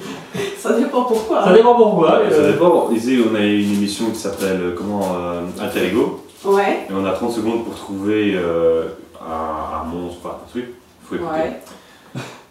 Ça 0.58 0.72
dépend 0.72 1.04
pourquoi. 1.04 1.44
Ça 1.44 1.52
dépend 1.52 1.74
pourquoi. 1.74 2.08
ça 2.30 2.36
euh, 2.36 2.52
dépend. 2.52 2.90
Ici, 2.90 3.18
on 3.30 3.34
a 3.34 3.40
une 3.40 3.74
émission 3.74 4.06
qui 4.10 4.18
s'appelle 4.18 4.60
euh, 4.60 4.74
comment 4.76 5.02
euh, 5.16 5.42
Alter 5.60 5.86
Ego. 5.86 6.24
Ouais, 6.44 6.86
Et 6.88 6.92
on 6.92 7.04
a 7.04 7.12
30 7.12 7.32
secondes 7.32 7.64
pour 7.64 7.74
trouver 7.74 8.34
euh, 8.36 8.84
un, 9.20 9.80
un 9.80 9.84
monstre, 9.84 10.18
enfin 10.24 10.36
un 10.46 10.50
truc. 10.50 10.66
Faut 11.08 11.16
écouter. 11.16 11.30
ouais. 11.32 11.60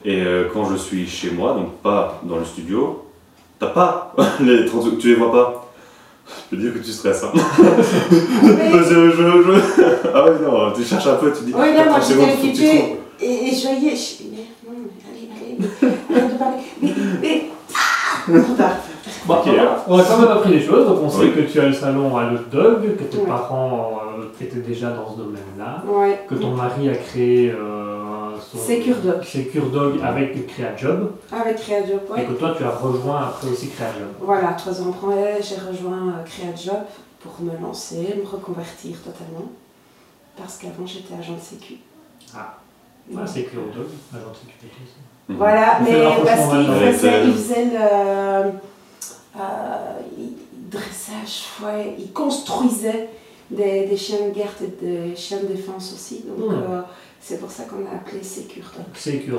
Et 0.06 0.22
euh, 0.22 0.50
quand 0.54 0.70
je 0.70 0.76
suis 0.76 1.08
chez 1.08 1.32
moi, 1.32 1.54
donc 1.54 1.74
pas 1.78 2.20
dans 2.24 2.38
le 2.38 2.46
studio, 2.46 3.06
t'as 3.60 3.68
pas 3.68 4.14
les 4.42 4.66
30 4.66 4.84
secondes, 4.84 5.00
tu 5.00 5.08
les 5.10 5.16
vois 5.16 5.32
pas. 5.32 5.64
Je 6.52 6.56
peux 6.56 6.62
dire 6.62 6.74
que 6.74 6.80
tu 6.80 6.92
stresses. 6.92 7.24
Hein. 7.24 7.32
Mais- 8.44 8.72
je, 8.74 9.12
je, 9.12 9.12
je- 9.12 10.08
Ah 10.14 10.26
ouais, 10.26 10.36
non, 10.44 10.72
tu 10.74 10.84
cherches 10.84 11.08
un 11.08 11.16
peu, 11.16 11.32
tu 11.32 11.46
dis. 11.46 11.54
Oui, 11.56 11.74
là, 11.74 11.86
moi 11.86 12.00
30 12.00 12.04
j'étais 12.10 12.34
occupée 12.34 12.96
et, 13.22 13.48
et 13.50 13.56
je 13.56 13.62
voyais. 13.68 13.96
Je... 13.96 14.24
Mais 14.30 14.46
non, 14.68 14.76
mais 14.84 14.92
allez, 15.10 15.30
allez, 15.34 16.20
arrête 16.20 16.34
de 16.34 16.38
parler. 16.38 16.58
Mais, 16.82 16.94
mais. 17.22 17.46
Ah 18.60 18.78
Bon, 19.26 19.36
voilà. 19.44 19.84
On 19.88 20.00
a 20.00 20.04
quand 20.04 20.18
même 20.20 20.30
appris 20.32 20.52
des 20.52 20.62
choses. 20.62 20.88
Donc 20.88 21.00
on 21.04 21.10
sait 21.10 21.26
Oui. 21.26 21.34
que 21.34 21.42
tu 21.42 21.60
as 21.60 21.66
le 21.68 21.74
salon 21.74 22.16
à 22.18 22.30
l'hot 22.30 22.40
dog, 22.52 22.96
que 22.98 23.04
tes 23.04 23.18
Ouais. 23.18 23.26
parents 23.26 24.00
euh, 24.20 24.24
étaient 24.44 24.60
déjà 24.60 24.92
dans 24.92 25.12
ce 25.12 25.18
domaine-là, 25.18 25.84
Ouais. 25.88 26.20
que 26.28 26.36
ton 26.36 26.52
mari 26.52 26.90
a 26.90 26.96
créé 26.96 27.52
euh, 27.52 28.36
son 28.52 28.58
Secure 28.58 28.98
Dog. 28.98 29.24
Secure 29.24 29.66
Dog 29.68 30.00
avec 30.04 30.48
CréaJob, 30.48 31.12
Avec 31.32 31.58
Créajob, 31.58 32.00
et 32.10 32.12
ouais. 32.14 32.26
que 32.26 32.34
toi 32.34 32.54
tu 32.58 32.64
as 32.64 32.70
rejoint 32.70 33.22
après 33.24 33.50
aussi 33.50 33.70
CréaJob. 33.70 34.08
Voilà, 34.22 34.50
trois 34.54 34.82
ans 34.82 34.92
après, 34.92 35.40
j'ai 35.42 35.56
rejoint 35.56 36.10
euh, 36.10 36.24
Créajob 36.26 36.84
pour 37.22 37.34
me 37.42 37.52
lancer, 37.62 38.16
me 38.24 38.30
reconvertir 38.30 38.98
totalement. 39.04 39.50
Parce 40.38 40.58
qu'avant 40.58 40.86
j'étais 40.86 41.16
agent 41.20 41.34
de 41.34 41.40
sécu. 41.42 41.76
Ah. 42.36 42.58
Ah, 43.18 43.26
Secure 43.26 43.62
Dog, 43.76 43.88
agent 44.14 44.30
de 44.32 44.36
sécurité. 44.36 44.92
Mhm. 45.30 45.38
Voilà, 45.38 45.80
mais 45.84 46.04
parce 46.24 46.48
qu'il 46.50 46.94
faisait, 46.94 47.14
euh, 47.14 47.24
il 47.26 47.34
faisait 47.34 47.66
le 47.66 47.72
euh, 47.82 48.50
il- 50.18 50.34
dressage, 50.70 51.46
ouais, 51.64 51.96
il 51.98 52.12
construisait 52.12 53.08
des, 53.50 53.86
des 53.86 53.96
chiens 53.98 54.28
de 54.28 54.38
garde 54.38 54.52
et 54.62 54.86
des 54.86 55.16
chiens 55.16 55.40
de 55.42 55.48
défense 55.48 55.94
aussi. 55.94 56.24
Donc 56.28 56.50
Hmm. 56.52 56.54
euh, 56.54 56.82
c'est 57.22 57.40
pour 57.40 57.50
ça 57.50 57.64
qu'on 57.64 57.86
a 57.86 57.96
appelé. 57.96 58.22
Secure 58.24 58.66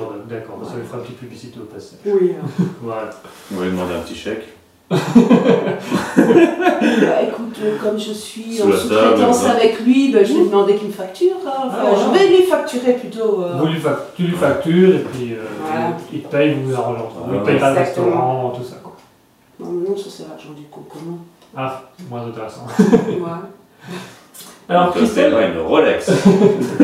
Dog, 0.01 0.27
d'accord. 0.27 0.57
Ça 0.63 0.73
Ouais. 0.73 0.79
lui 0.81 0.87
fera 0.87 0.97
une 0.97 1.03
petite 1.03 1.19
publicité 1.19 1.59
au 1.59 1.65
passage. 1.65 1.99
Oui. 2.05 2.33
Voilà. 2.81 3.11
On 3.53 3.57
va 3.59 3.65
lui 3.65 3.71
demander 3.71 3.93
un 3.95 3.99
petit 4.01 4.15
chèque. 4.15 4.47
Bah, 4.91 4.97
écoute, 7.27 7.55
euh, 7.63 7.77
comme 7.81 7.97
je 7.99 8.11
suis 8.11 8.57
Sous 8.57 8.67
en 8.67 8.71
sous-traitance 8.71 9.45
avec 9.45 9.79
lui, 9.81 10.11
bah, 10.11 10.23
je 10.23 10.33
vais 10.33 10.45
demander 10.45 10.75
qu'il 10.75 10.87
me 10.87 10.93
facture. 10.93 11.35
hein. 11.45 11.51
Enfin, 11.67 11.77
Ah, 11.83 11.95
je 11.95 12.17
vais 12.19 12.27
lui 12.37 12.43
facturer 12.43 12.93
plutôt. 12.93 13.43
euh, 13.43 13.57
Vous 13.59 13.67
lui 13.67 13.79
fac- 13.79 14.13
tu 14.15 14.23
lui 14.23 14.35
factures 14.35 14.95
et 14.95 14.99
puis 14.99 15.33
euh, 15.33 15.43
Voilà. 15.61 15.97
il 16.11 16.21
te 16.21 16.27
paye, 16.27 16.53
vous 16.55 16.69
vous 16.71 16.75
arrangez 16.75 17.01
entre 17.01 17.15
vous. 17.27 17.35
Il 17.35 17.41
paye 17.43 17.59
pas 17.59 17.71
le 17.73 17.77
exactement. 17.79 18.05
restaurant, 18.07 18.49
tout 18.57 18.63
ça. 18.63 18.77
Non, 19.59 19.71
mais 19.71 19.89
non, 19.89 19.97
ça 19.97 20.09
c'est 20.09 20.27
l'argent 20.27 20.51
du 20.55 20.63
concomment. 20.71 21.19
Ah, 21.55 21.81
moins 22.09 22.25
intéressant. 22.27 22.65
Ouais. 22.79 23.95
Alors 24.71 24.93
Christelle, 24.93 25.31
pas 25.33 25.47
une 25.47 25.57
Rolex. 25.59 26.11
Je 26.79 26.83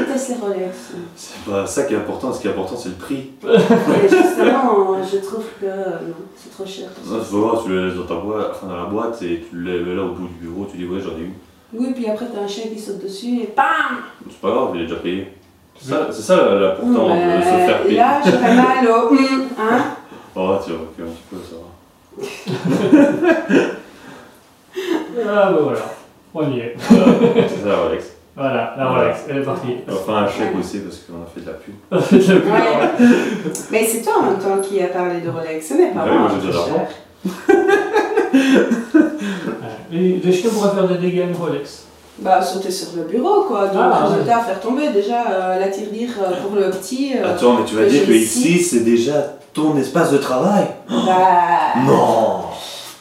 déteste 0.00 0.28
les 0.30 0.34
Rolex. 0.36 0.76
c'est 1.14 1.50
pas 1.50 1.66
ça 1.66 1.82
qui 1.82 1.92
est 1.92 1.96
important, 1.98 2.32
ce 2.32 2.40
qui 2.40 2.46
est 2.48 2.50
important 2.52 2.74
c'est 2.74 2.88
le 2.88 2.94
prix. 2.94 3.32
Et 3.44 4.08
justement, 4.08 4.96
je 5.04 5.18
trouve 5.18 5.44
que 5.60 5.66
euh, 5.66 5.90
non, 6.08 6.14
c'est 6.34 6.50
trop 6.50 6.64
cher. 6.64 6.88
Non, 7.06 7.18
tu 7.18 7.34
vas 7.34 7.38
voir, 7.38 7.62
tu 7.64 7.68
le 7.68 7.86
laisses 7.88 7.98
dans 7.98 8.06
ta 8.06 8.14
boîte, 8.14 8.52
enfin 8.52 8.66
dans 8.68 8.76
la 8.76 8.86
boîte 8.86 9.20
et 9.22 9.44
tu 9.48 9.54
le 9.56 9.84
mets 9.84 9.94
là 9.94 10.02
au 10.04 10.12
bout 10.14 10.26
du 10.28 10.46
bureau, 10.46 10.66
tu 10.70 10.78
dis 10.78 10.86
ouais 10.86 11.00
j'en 11.00 11.10
ai 11.18 11.24
une. 11.24 11.34
Oui, 11.74 11.92
puis 11.94 12.06
après, 12.08 12.26
t'as 12.32 12.40
un 12.44 12.48
chien 12.48 12.64
qui 12.72 12.78
saute 12.78 13.02
dessus 13.02 13.40
et 13.40 13.52
BAM 13.54 14.04
C'est 14.30 14.40
pas 14.40 14.50
grave, 14.50 14.70
il 14.74 14.80
est 14.80 14.84
déjà 14.84 14.96
payé. 14.96 15.32
C'est 15.78 15.90
ça, 15.90 16.06
c'est 16.10 16.22
ça 16.22 16.36
l'important 16.54 17.08
de 17.08 17.12
Ouais, 17.12 17.40
se 17.40 17.66
faire 17.66 17.82
payer. 17.82 17.96
Là, 17.96 18.20
j'aurais 18.24 18.56
mal 18.56 18.88
au. 18.88 19.08
hum, 19.10 19.42
hein 19.58 19.82
Oh, 20.34 20.56
tu 20.64 20.72
vas 20.72 20.78
reculer 20.78 21.08
un 21.08 21.12
petit 21.12 21.24
peu, 21.30 21.36
ça. 21.36 21.56
Ah 25.26 25.52
bah 25.52 25.58
voilà, 25.62 25.80
on 26.34 26.50
y 26.50 26.60
est. 26.60 26.74
C'est 26.78 27.64
ça, 27.64 27.76
Rolex. 27.82 28.04
Voilà, 28.34 28.74
la 28.78 28.88
Rolex, 28.88 29.24
elle 29.28 29.38
est 29.38 29.42
partie. 29.42 29.76
Enfin, 29.90 30.14
un 30.24 30.28
chèque 30.28 30.56
aussi 30.58 30.78
parce 30.80 30.98
qu'on 31.00 31.22
a 31.22 31.26
fait 31.26 31.40
de 31.40 31.46
la 31.46 31.52
pub. 31.54 31.74
Ouais. 31.90 33.08
Mais 33.70 33.84
c'est 33.84 34.02
toi 34.02 34.14
en 34.20 34.22
même 34.30 34.38
temps 34.38 34.58
qui 34.62 34.82
a 34.82 34.86
parlé 34.88 35.20
de 35.20 35.28
Rolex, 35.28 35.68
ce 35.68 35.74
n'est 35.74 35.90
pas 35.92 36.00
Ah 36.04 36.08
oui, 36.10 36.16
moi. 36.18 36.28
moi, 36.28 36.38
j'ai 36.40 36.48
de 36.48 36.52
l'argent. 36.52 36.88
les 39.90 40.32
chiens 40.32 40.50
pourraient 40.50 40.74
faire 40.74 40.88
des 40.88 40.98
dégâts 40.98 41.24
une 41.28 41.36
Rolex. 41.36 41.86
Bah, 42.18 42.40
sauter 42.42 42.70
sur 42.70 42.88
le 42.96 43.02
bureau, 43.04 43.42
quoi. 43.44 43.68
Donc, 43.68 43.82
Ah, 43.92 44.04
résultat, 44.06 44.40
faire 44.40 44.60
tomber 44.60 44.90
déjà 44.90 45.24
euh, 45.30 45.58
la 45.58 45.68
tirelire 45.68 46.10
euh, 46.22 46.30
pour 46.42 46.54
le 46.56 46.70
petit. 46.70 47.12
euh, 47.16 47.34
Attends, 47.34 47.54
mais 47.58 47.64
tu 47.64 47.74
vas 47.74 47.86
dire 47.86 48.06
que 48.06 48.12
ici. 48.12 48.58
c'est 48.58 48.80
déjà 48.84 49.36
ton 49.54 49.76
espace 49.76 50.12
de 50.12 50.18
travail 50.18 50.66
Bah. 50.88 51.80
Non 51.86 52.42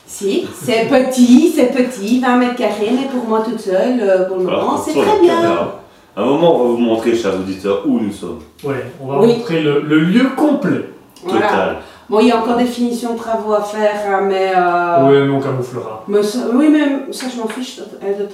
Si, 0.08 0.48
c'est 0.54 0.88
petit, 0.88 1.52
c'est 1.56 1.68
petit, 1.74 2.20
20 2.20 2.36
mètres 2.38 2.56
carrés, 2.56 2.92
mais 2.92 3.08
pour 3.10 3.28
moi 3.28 3.42
toute 3.44 3.60
seule, 3.60 4.00
euh, 4.02 4.26
pour 4.26 4.38
le 4.38 4.44
moment, 4.44 4.58
Alors, 4.58 4.84
c'est 4.86 4.94
très 4.94 5.20
bien. 5.20 5.36
caméra. 5.36 5.82
À 6.16 6.22
un 6.22 6.26
moment, 6.26 6.56
on 6.56 6.60
va 6.60 6.66
vous 6.72 6.78
montrer, 6.78 7.16
chers 7.16 7.36
auditeurs, 7.36 7.84
où 7.86 8.00
nous 8.00 8.12
sommes. 8.14 8.40
Ouais, 8.64 8.86
on 9.02 9.08
va 9.08 9.20
Oui. 9.20 9.28
montrer 9.38 9.62
le, 9.62 9.82
le 9.82 10.00
lieu 10.00 10.30
complet. 10.38 10.90
Voilà. 11.24 11.76
Bon, 12.12 12.20
il 12.20 12.28
y 12.28 12.32
a 12.32 12.42
encore 12.42 12.58
des 12.58 12.66
finitions 12.66 13.14
de 13.14 13.18
travaux 13.18 13.54
à 13.54 13.64
faire, 13.64 13.96
hein, 14.06 14.22
mais. 14.28 14.52
euh, 14.54 15.08
Oui, 15.10 15.28
mais 15.28 15.34
on 15.34 15.40
camouflera. 15.40 16.04
mais 16.10 16.22
ça- 16.22 16.50
oui, 16.54 16.68
mais 16.70 17.14
ça, 17.14 17.28
je 17.34 17.40
m'en 17.40 17.48
fiche 17.48 17.80
euh, 17.80 17.84
euh, 18.04 18.28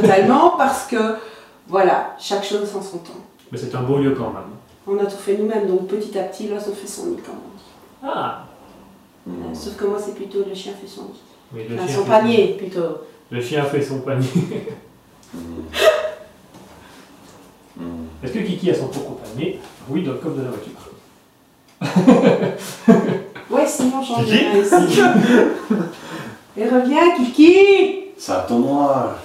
totalement 0.00 0.50
parce 0.56 0.86
que, 0.86 1.16
voilà, 1.66 2.14
chaque 2.16 2.44
chose 2.44 2.68
en 2.76 2.80
son 2.80 2.98
temps. 2.98 3.18
Mais 3.50 3.58
c'est 3.58 3.74
un 3.74 3.82
beau 3.82 3.98
lieu 3.98 4.12
quand 4.16 4.32
même. 4.32 4.52
On 4.86 4.96
a 5.04 5.06
tout 5.06 5.16
fait 5.18 5.36
nous-mêmes, 5.36 5.66
donc 5.66 5.88
petit 5.88 6.16
à 6.16 6.22
petit, 6.22 6.46
là, 6.46 6.60
ça 6.60 6.70
fait 6.70 6.86
son 6.86 7.06
nid 7.06 7.18
quand 7.26 7.32
même. 7.32 8.14
Ah 8.14 8.44
Hmm. 9.26 9.52
Sauf 9.52 9.76
que 9.76 9.84
moi, 9.84 9.98
c'est 10.02 10.14
plutôt 10.14 10.38
le 10.48 10.54
chien 10.54 10.72
fait 10.80 10.86
son 10.86 11.02
nid. 11.02 11.20
oui, 11.52 11.66
le 11.68 11.74
Enfin, 11.76 11.86
chien 11.86 11.96
son 11.96 12.04
fait- 12.04 12.10
panier, 12.10 12.54
plutôt. 12.56 12.98
Le 13.30 13.40
chien 13.42 13.62
fait 13.64 13.82
son 13.82 13.98
panier. 14.00 14.68
Hmm. 15.34 15.40
Est-ce 18.24 18.32
que 18.32 18.38
Kiki 18.38 18.70
a 18.70 18.74
son 18.74 18.86
propre 18.88 19.16
panier? 19.22 19.58
Oui, 19.90 20.02
dans 20.02 20.12
le 20.12 20.18
coffre 20.18 20.36
de 20.36 20.42
la 20.42 20.48
voiture. 20.50 20.72
Ouais, 23.50 23.66
sinon, 23.66 24.02
j'en 24.02 24.22
ici. 24.22 25.00
Et 26.56 26.64
reviens, 26.68 27.14
Kiki 27.16 27.56
Ça 28.18 28.44
tombe 28.48 28.66
noir. 28.66 29.16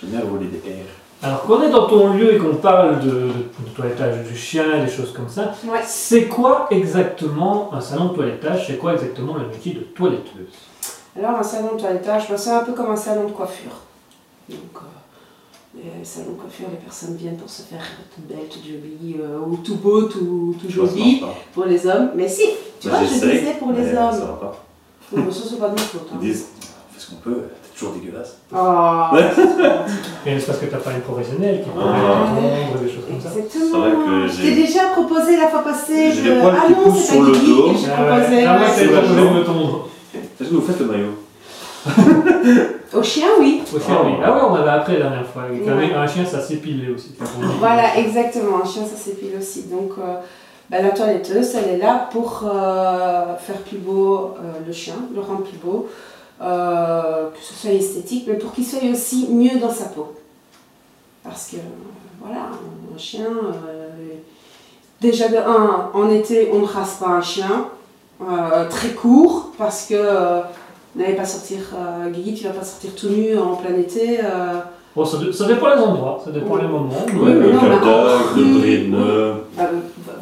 J'aime 0.00 0.10
bien 0.10 0.20
voler 0.20 0.46
des 0.46 0.58
airs. 0.70 0.86
Alors 1.22 1.42
qu'on 1.42 1.62
est 1.62 1.70
dans 1.70 1.86
ton 1.86 2.12
lieu 2.12 2.34
et 2.34 2.38
qu'on 2.38 2.56
parle 2.56 3.00
de, 3.00 3.08
de, 3.10 3.26
de 3.26 3.70
toilettage 3.74 4.24
du 4.28 4.36
chien 4.36 4.84
des 4.84 4.90
choses 4.90 5.12
comme 5.14 5.28
ça, 5.28 5.54
Ouais. 5.66 5.80
c'est 5.86 6.26
quoi 6.26 6.66
exactement 6.70 7.70
un 7.72 7.80
salon 7.80 8.06
de 8.10 8.14
toilettage? 8.14 8.66
C'est 8.66 8.76
quoi 8.76 8.92
exactement 8.92 9.34
le 9.34 9.46
métier 9.48 9.72
de 9.72 9.80
toiletteuse? 9.80 10.52
Alors, 11.18 11.38
un 11.38 11.42
salon 11.42 11.76
de 11.76 11.80
toilettage, 11.80 12.28
bah, 12.28 12.36
c'est 12.36 12.50
un 12.50 12.62
peu 12.64 12.72
comme 12.72 12.90
un 12.90 12.96
salon 12.96 13.24
de 13.24 13.32
coiffure. 13.32 13.72
Donc, 14.50 14.58
euh, 14.76 14.80
les 15.76 16.04
salons 16.04 16.32
de 16.32 16.36
coiffure, 16.40 16.66
les 16.70 16.76
personnes 16.76 17.16
viennent 17.16 17.36
pour 17.36 17.50
se 17.50 17.62
faire 17.62 17.80
toute 18.14 18.26
belle, 18.26 18.46
toute 18.50 18.62
jolie, 18.64 19.16
euh, 19.20 19.38
ou 19.48 19.56
tout 19.56 19.76
beau, 19.76 20.02
tout, 20.02 20.54
tout 20.60 20.66
Je 20.68 20.74
joli 20.74 21.22
pour 21.52 21.64
les 21.64 21.86
hommes. 21.86 22.10
Mais 22.14 22.28
si, 22.28 22.42
tu 22.80 22.88
vois, 22.88 23.00
je 23.02 23.12
disais 23.12 23.56
pour 23.58 23.72
les 23.72 23.82
mais 23.82 23.92
Ça 23.94 24.08
hommes. 24.10 24.20
va 24.20 24.26
pas. 24.34 24.64
Non, 25.14 25.22
mais 25.26 25.32
ça, 25.32 25.40
c'est 25.48 25.58
pas 25.58 25.68
de 25.68 25.74
ma 25.74 25.78
faute. 25.80 26.08
hein. 26.12 26.16
Ils 26.22 26.28
disent, 26.28 26.46
on 26.60 26.94
fait 26.94 27.00
ce 27.00 27.10
qu'on 27.10 27.16
peut, 27.16 27.42
t'es 27.62 27.78
toujours 27.78 27.94
dégueulasse. 27.94 28.38
Oh, 28.54 28.56
Et 30.26 30.38
c'est 30.40 30.46
parce 30.46 30.58
que 30.58 30.66
t'as 30.66 30.78
pas 30.78 30.92
une 30.92 31.00
professionnelle 31.00 31.62
qui 31.62 31.70
peut 31.70 31.80
Ah. 31.82 32.78
des 32.80 32.88
choses 32.88 33.04
comme 33.08 33.20
ça. 33.20 33.28
exactement. 33.36 33.64
C'est 33.72 33.78
vrai 33.78 33.90
que 33.90 34.28
Je 34.28 34.32
j'ai- 34.42 34.42
t'ai 34.54 34.62
déjà 34.62 34.86
proposé 34.88 35.36
la 35.36 35.48
fois 35.48 35.62
passée. 35.64 36.12
J'ai 36.12 36.22
de- 36.22 36.30
les 36.30 36.40
ah 36.40 36.66
non, 36.70 36.94
c'est 36.94 37.12
sur 37.12 37.20
pas 37.20 37.26
le 37.30 37.32
dos. 37.32 37.72
que 37.72 37.78
j'ai 37.78 37.86
Ah 37.90 38.02
ouais. 38.02 38.20
proposé. 38.20 38.44
Ah, 38.46 38.58
ouais. 38.60 38.66
c'est 38.74 38.86
de 38.86 38.92
me 39.38 39.44
tondre. 39.44 39.88
Est-ce 40.14 40.48
que 40.50 40.54
vous 40.54 40.60
faites 40.62 40.80
le 40.80 40.86
maillot? 40.86 41.14
Au 42.94 43.02
chien, 43.02 43.26
oui. 43.40 43.62
Au 43.74 43.80
chien, 43.80 43.98
oui. 44.04 44.12
Ah 44.24 44.32
oui, 44.32 44.40
on 44.48 44.54
avait 44.54 44.70
appris 44.70 44.92
la 44.94 45.00
dernière 45.00 45.26
fois. 45.26 45.42
Ouais. 45.50 45.94
un 45.94 46.06
chien, 46.06 46.24
ça 46.24 46.40
s'épilait 46.40 46.90
aussi. 46.90 47.14
Voilà, 47.58 47.96
exactement. 47.98 48.62
Un 48.62 48.66
chien, 48.66 48.84
ça 48.84 48.96
s'épile 48.96 49.32
aussi. 49.38 49.64
Donc, 49.64 49.92
euh, 49.98 50.16
bah, 50.70 50.80
la 50.80 50.90
toiletteuse, 50.90 51.54
elle 51.56 51.74
est 51.74 51.78
là 51.78 52.08
pour 52.10 52.44
euh, 52.44 53.36
faire 53.36 53.58
plus 53.62 53.78
beau 53.78 54.34
euh, 54.38 54.60
le 54.66 54.72
chien, 54.72 54.94
le 55.14 55.20
rendre 55.20 55.42
plus 55.42 55.58
beau, 55.58 55.88
que 56.40 57.40
ce 57.40 57.54
soit 57.54 57.72
esthétique, 57.72 58.26
mais 58.28 58.34
pour 58.34 58.52
qu'il 58.52 58.64
soit 58.64 58.80
aussi 58.90 59.28
mieux 59.30 59.58
dans 59.58 59.72
sa 59.72 59.86
peau. 59.86 60.14
Parce 61.24 61.48
que, 61.48 61.56
voilà, 62.20 62.50
un 62.94 62.98
chien, 62.98 63.26
déjà 65.00 65.28
de 65.28 65.36
1, 65.36 65.90
en 65.94 66.10
été, 66.10 66.50
on 66.52 66.60
ne 66.60 66.66
rase 66.66 66.98
pas 67.00 67.08
un 67.08 67.22
chien 67.22 67.68
très 68.68 68.90
court, 68.90 69.52
parce 69.56 69.86
que 69.86 70.42
n'allez 70.96 71.14
pas 71.14 71.24
sortir, 71.24 71.58
euh, 71.74 72.08
Guigui, 72.10 72.34
tu 72.34 72.44
vas 72.44 72.50
pas 72.54 72.64
sortir 72.64 72.90
tout 72.94 73.08
nu 73.08 73.36
en 73.38 73.56
plein 73.56 73.74
été. 73.78 74.20
euh, 74.20 74.60
Bon, 74.96 75.04
ça, 75.04 75.16
dé- 75.18 75.32
ça 75.32 75.46
dépend 75.46 75.74
les 75.74 75.80
endroits, 75.82 76.20
ça 76.24 76.30
dépend 76.30 76.54
Oui. 76.54 76.60
les 76.62 76.68
moments. 76.68 76.90
Oui, 77.14 77.32
Le 77.32 77.40
mais 77.40 77.52
non, 77.52 77.60
Cap 77.60 77.70
d'Agde, 77.84 78.36
le. 78.36 78.58
Bridne. 78.60 78.96
Bah, 79.56 79.62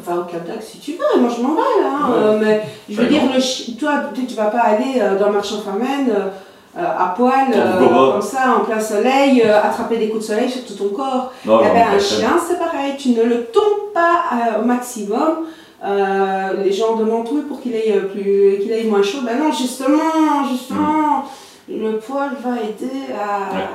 va, 0.05 0.13
va 0.15 0.21
au 0.21 0.23
Cap 0.23 0.47
d'Agde 0.47 0.61
si 0.63 0.79
tu 0.79 0.93
veux, 0.93 1.21
moi 1.21 1.29
je 1.35 1.41
m'en 1.43 1.49
vais 1.49 1.83
là. 1.83 1.89
hein, 2.01 2.09
Ouais. 2.09 2.17
euh, 2.17 2.37
mais 2.41 2.63
je 2.89 2.99
veux 2.99 3.07
dire, 3.07 3.21
le 3.23 3.77
toi 3.79 3.91
tu, 4.15 4.25
tu 4.25 4.35
vas 4.35 4.45
pas 4.45 4.61
aller 4.61 4.99
euh, 4.99 5.19
dans 5.19 5.27
le 5.27 5.33
marché 5.33 5.53
en 5.55 5.59
Famenne 5.61 6.09
euh, 6.09 6.29
euh, 6.75 6.81
à 6.83 7.13
poil, 7.15 7.53
euh, 7.53 8.13
comme 8.13 8.21
ça, 8.23 8.55
en 8.59 8.65
plein 8.65 8.79
soleil, 8.79 9.43
euh, 9.45 9.61
attraper 9.61 9.97
des 9.97 10.09
coups 10.09 10.23
de 10.27 10.33
soleil 10.33 10.49
sur 10.49 10.65
tout 10.65 10.73
ton 10.73 10.89
corps. 10.89 11.31
Non, 11.45 11.59
Eh 11.61 11.67
non, 11.67 11.73
ben, 11.75 11.85
un 11.95 11.99
chien 11.99 12.29
c'est 12.43 12.57
pareil, 12.57 12.93
tu 12.97 13.09
ne 13.09 13.21
le 13.21 13.43
tombes 13.45 13.93
pas 13.93 14.23
euh, 14.57 14.61
au 14.63 14.65
maximum. 14.65 15.45
Euh, 15.83 16.63
les 16.63 16.71
gens 16.71 16.95
demandent 16.95 17.27
oui 17.31 17.41
pour 17.47 17.59
qu'il 17.61 17.75
ait, 17.75 17.93
euh, 17.97 18.07
plus, 18.07 18.59
qu'il 18.61 18.71
ait 18.71 18.83
moins 18.85 19.03
chaud. 19.03 19.19
Ben 19.25 19.37
non, 19.37 19.51
justement, 19.51 20.47
justement, 20.49 21.25
le 21.67 21.97
poil 21.97 22.31
va 22.41 22.61
aider 22.61 23.11
à. 23.13 23.55
Ouais. 23.55 23.65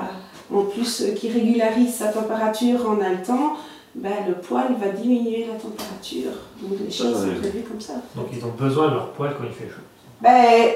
En 0.50 0.62
plus, 0.62 1.02
euh, 1.02 1.12
qui 1.12 1.30
régularise 1.30 1.94
sa 1.94 2.06
température 2.08 2.88
en 2.88 2.98
haletant, 3.02 3.56
ben, 3.94 4.10
le 4.26 4.34
poil 4.34 4.74
va 4.80 4.88
diminuer 4.88 5.46
la 5.52 5.58
température. 5.58 6.30
Donc 6.62 6.78
les 6.82 6.90
chiens 6.90 7.12
Ça, 7.12 7.20
sont 7.20 7.40
prévus 7.40 7.64
comme 7.68 7.80
ça. 7.80 7.94
Donc 8.16 8.28
ils 8.32 8.42
ont 8.42 8.54
besoin 8.58 8.88
de 8.88 8.94
leur 8.94 9.08
poil 9.10 9.34
quand 9.36 9.44
il 9.44 9.52
fait 9.52 9.68
chaud. 9.68 9.82
Ben, 10.22 10.70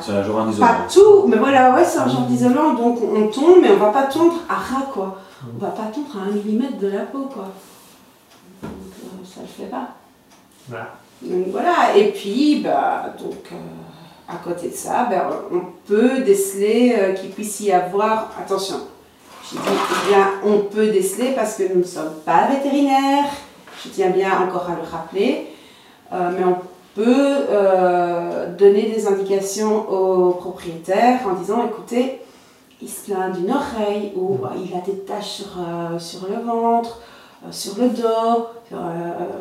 C'est 0.00 0.12
un 0.12 0.24
jour 0.24 0.40
un 0.40 0.50
isolant. 0.50 0.66
pas 0.66 0.76
tout, 0.92 1.26
mais 1.28 1.36
voilà, 1.36 1.72
ouais, 1.74 1.84
c'est 1.84 1.98
un 1.98 2.08
genre 2.08 2.22
d'isolant, 2.22 2.74
donc 2.74 2.98
on 3.00 3.28
tombe, 3.28 3.58
mais 3.62 3.70
on 3.70 3.76
va 3.76 3.90
pas 3.90 4.04
tondre 4.04 4.34
à 4.48 4.54
ras, 4.54 4.86
quoi. 4.92 5.18
On 5.54 5.58
va 5.60 5.70
pas 5.70 5.84
tondre 5.94 6.16
à 6.20 6.28
un 6.28 6.32
millimètre 6.32 6.78
de 6.78 6.88
la 6.88 7.02
peau, 7.02 7.28
quoi. 7.32 7.48
Donc 8.62 8.72
euh, 8.72 9.24
ça 9.24 9.42
le 9.42 9.46
fait 9.46 9.70
pas. 9.70 9.88
Voilà. 10.68 11.96
Et 11.96 12.10
puis, 12.10 12.60
bah, 12.62 13.14
donc, 13.18 13.48
euh, 13.52 13.56
à 14.28 14.36
côté 14.36 14.68
de 14.68 14.74
ça, 14.74 15.06
ben, 15.10 15.22
on 15.52 15.60
peut 15.86 16.20
déceler 16.20 16.94
euh, 16.98 17.12
qu'il 17.12 17.30
puisse 17.30 17.60
y 17.60 17.72
avoir, 17.72 18.30
attention, 18.40 18.76
j'ai 19.50 19.58
dit 19.58 20.08
bien 20.08 20.30
on 20.44 20.60
peut 20.60 20.88
déceler 20.88 21.32
parce 21.32 21.56
que 21.56 21.64
nous 21.72 21.80
ne 21.80 21.84
sommes 21.84 22.14
pas 22.24 22.48
vétérinaires, 22.48 23.24
je 23.84 23.90
tiens 23.90 24.10
bien 24.10 24.30
encore 24.40 24.68
à 24.70 24.76
le 24.76 24.88
rappeler, 24.88 25.48
euh, 26.12 26.30
mais 26.36 26.44
on 26.44 26.56
peut 26.94 27.36
donner 28.58 28.82
des 28.82 29.06
indications 29.06 29.88
aux 29.90 30.32
propriétaires 30.32 31.20
en 31.26 31.32
disant 31.34 31.64
écoutez, 31.66 32.20
il 32.82 32.88
se 32.88 33.10
plaint 33.10 33.34
d'une 33.34 33.50
oreille 33.50 34.12
ou 34.14 34.38
euh, 34.44 34.48
il 34.62 34.74
a 34.76 34.80
des 34.80 34.98
taches 34.98 35.42
sur, 35.42 35.46
sur 35.98 36.28
le 36.28 36.42
ventre, 36.44 37.00
sur 37.50 37.78
le 37.78 37.88
dos, 37.88 38.48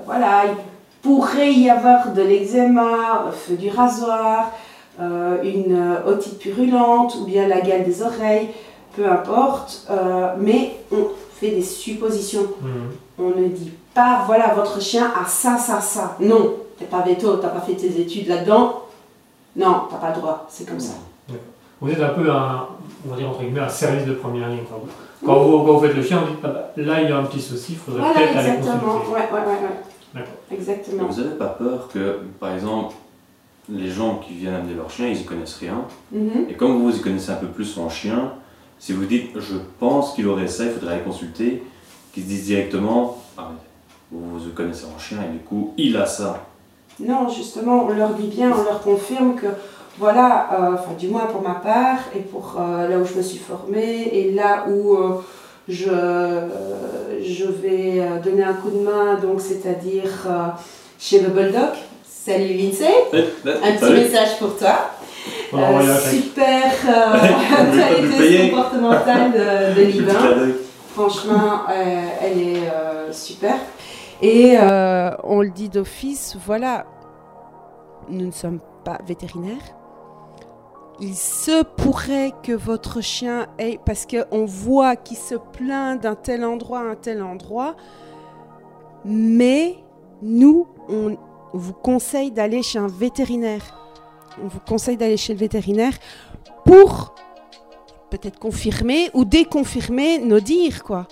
voilà, 0.06 0.46
il 0.46 0.56
pourrait 1.02 1.54
y 1.54 1.70
avoir 1.70 2.14
de 2.14 2.22
l'eczéma, 2.22 3.26
feu 3.32 3.56
du 3.56 3.70
rasoir, 3.70 4.52
euh, 5.00 5.42
une 5.44 5.98
otite 6.06 6.38
purulente 6.40 7.16
ou 7.16 7.26
bien 7.26 7.48
la 7.48 7.62
gale 7.62 7.84
des 7.84 8.04
oreilles, 8.04 8.50
peu 8.96 9.06
importe, 9.10 9.88
euh, 9.90 10.34
mais 10.38 10.76
on 10.92 11.08
fait 11.34 11.52
des 11.52 11.64
suppositions. 11.64 12.48
Mhm. 12.62 12.70
On 13.20 13.40
ne 13.40 13.48
dit 13.48 13.72
pas, 13.94 14.24
voilà, 14.26 14.54
votre 14.54 14.82
chien 14.82 15.12
a 15.20 15.28
ça, 15.28 15.58
ça, 15.58 15.82
ça. 15.82 16.16
Non, 16.20 16.54
t'es 16.78 16.86
pas 16.86 17.02
veto, 17.02 17.38
t'as 17.38 17.50
pas 17.50 17.62
fait 17.62 17.74
tes 17.74 18.00
études 18.00 18.28
là-dedans. 18.28 18.84
Non, 19.56 19.84
t'as 19.90 19.98
pas 19.98 20.10
le 20.14 20.22
droit, 20.22 20.46
c'est 20.50 20.68
comme 20.68 20.80
ça. 20.80 20.94
Vous 21.82 21.90
êtes 21.90 22.02
un 22.02 22.10
peu 22.10 22.30
un, 22.30 22.68
on 23.06 23.12
va 23.12 23.18
dire 23.18 23.28
entre 23.30 23.40
guillemets, 23.42 23.62
un 23.62 23.70
service 23.70 24.06
de 24.06 24.14
première 24.14 24.50
ligne. 24.50 24.60
Quand 24.70 24.78
vous, 24.78 25.26
quand 25.26 25.40
vous, 25.40 25.66
quand 25.66 25.74
vous 25.74 25.80
faites 25.88 25.96
le 25.96 26.04
chien, 26.04 26.20
vous 26.20 26.28
dites, 26.28 26.40
ah 26.44 26.48
bah, 26.48 26.72
là 26.78 27.02
il 27.02 27.10
y 27.10 27.12
a 27.12 27.18
un 27.18 27.24
petit 27.24 27.42
souci, 27.42 27.74
il 27.74 27.78
faudrait 27.78 28.02
Voilà, 28.02 28.20
peut-être 28.20 28.38
aller 28.38 28.50
exactement. 28.50 28.94
consulter. 28.94 29.12
Ouais, 29.14 29.20
ouais, 29.20 29.48
ouais, 29.48 29.70
Exactement. 30.52 31.08
Vous 31.08 31.22
n'avez 31.22 31.36
pas 31.36 31.48
peur 31.48 31.90
que, 31.94 32.20
par 32.40 32.54
exemple, 32.54 32.96
les 33.70 33.90
gens 33.90 34.18
qui 34.18 34.34
viennent 34.34 34.56
amener 34.56 34.74
leur 34.74 34.90
chien, 34.90 35.08
ils 35.08 35.22
y 35.22 35.26
connaissent 35.26 35.58
rien. 35.58 35.86
Mhm. 36.12 36.48
Et 36.50 36.54
comme 36.54 36.82
vous 36.82 36.96
y 36.96 37.02
connaissez 37.02 37.32
un 37.32 37.36
peu 37.36 37.48
plus 37.48 37.78
en 37.78 37.90
chien, 37.90 38.34
si 38.80 38.94
vous 38.94 39.06
dites 39.06 39.30
je 39.40 39.56
pense 39.80 40.14
qu'il 40.14 40.28
aurait 40.28 40.48
ça, 40.48 40.66
il 40.66 40.72
faudrait 40.72 40.96
aller 40.96 41.04
consulter, 41.04 41.64
qu'ils 42.14 42.24
se 42.24 42.28
disent 42.28 42.46
directement 42.46 43.18
ah 43.38 43.52
vous 44.12 44.40
vous 44.40 44.50
connaissez 44.50 44.86
en 44.94 45.00
chien 45.00 45.20
et 45.24 45.32
du 45.32 45.40
coup 45.40 45.74
il 45.78 45.96
a 45.96 46.06
ça. 46.06 46.46
Non, 47.00 47.30
justement, 47.30 47.86
on 47.86 47.90
leur 47.90 48.14
dit 48.14 48.28
bien, 48.28 48.52
on 48.52 48.64
leur 48.64 48.82
confirme 48.82 49.36
que, 49.36 49.48
voilà, 49.98 50.50
euh, 50.54 50.74
enfin, 50.74 50.94
du 50.98 51.08
moins 51.08 51.26
pour 51.26 51.42
ma 51.42 51.56
part, 51.56 52.00
et 52.16 52.20
pour 52.20 52.58
euh, 52.60 52.88
là 52.88 52.98
où 52.98 53.06
je 53.06 53.16
me 53.16 53.22
suis 53.22 53.40
formée, 53.40 54.10
et 54.14 54.32
là 54.34 54.66
où 54.68 54.96
euh, 54.96 55.22
je, 55.68 55.90
je 57.24 57.46
vais 57.46 58.00
euh, 58.00 58.20
donner 58.24 58.44
un 58.44 58.54
coup 58.54 58.70
de 58.72 58.80
main, 58.80 59.16
donc 59.22 59.42
c'est-à-dire 59.42 60.10
euh, 60.28 60.48
chez 61.00 61.22
le 61.22 61.30
Bulldog. 61.30 61.70
Salut 62.08 62.54
Lindsay, 62.54 62.94
un 63.14 63.72
petit 63.78 63.94
message 63.94 64.38
pour 64.40 64.56
toi. 64.58 64.92
On 65.54 65.58
va 65.58 65.68
envoyer 65.68 65.90
Euh, 65.90 65.96
super 65.98 66.72
toiletteuse 66.82 68.16
payer 68.18 68.50
comportementale 68.52 69.32
de, 69.32 69.82
de 69.82 70.02
d'œil. 70.02 70.56
Franchement, 70.94 71.62
euh, 71.70 72.02
elle 72.22 72.40
est 72.42 72.58
euh, 72.70 73.12
super. 73.12 73.56
Et 74.22 74.56
euh, 74.60 75.12
on 75.24 75.42
le 75.42 75.50
dit 75.50 75.70
d'office, 75.70 76.38
voilà, 76.46 76.86
nous 78.10 78.28
ne 78.28 78.32
sommes 78.32 78.60
pas 78.84 79.00
vétérinaires. 79.08 79.58
Il 81.00 81.16
se 81.16 81.64
pourrait 81.64 82.34
que 82.44 82.52
votre 82.52 83.02
chien 83.02 83.48
ait, 83.58 83.80
parce 83.86 84.06
qu'on 84.06 84.46
voit 84.46 84.96
qu'il 84.96 85.18
se 85.18 85.36
plaint 85.36 86.00
d'un 86.00 86.16
tel 86.16 86.44
endroit 86.44 86.80
à 86.80 86.84
un 86.84 86.96
tel 86.96 87.24
endroit, 87.24 87.76
mais 89.04 89.78
nous, 90.22 90.68
on 90.90 91.18
vous 91.54 91.74
conseille 91.74 92.32
d'aller 92.32 92.62
chez 92.62 92.78
un 92.78 92.88
vétérinaire. 92.88 93.78
On 94.42 94.48
vous 94.48 94.60
conseille 94.60 94.98
d'aller 94.98 95.18
chez 95.18 95.34
le 95.34 95.40
vétérinaire 95.40 95.94
pour 96.66 97.16
peut-être 98.12 98.40
confirmer 98.40 99.10
ou 99.14 99.26
déconfirmer 99.26 100.20
nos 100.20 100.40
dires, 100.40 100.84
quoi. 100.84 101.08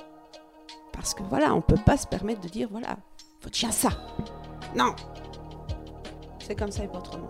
Parce 0.91 1.13
que 1.13 1.23
voilà, 1.23 1.55
on 1.55 1.61
peut 1.61 1.79
pas 1.83 1.97
se 1.97 2.05
permettre 2.05 2.41
de 2.41 2.49
dire, 2.49 2.67
voilà, 2.69 2.97
votre 3.41 3.55
chien 3.55 3.71
ça. 3.71 3.89
Non. 4.75 4.93
C'est 6.39 6.55
comme 6.55 6.71
ça 6.71 6.83
et 6.83 6.87
pas 6.87 6.99
autrement. 6.99 7.27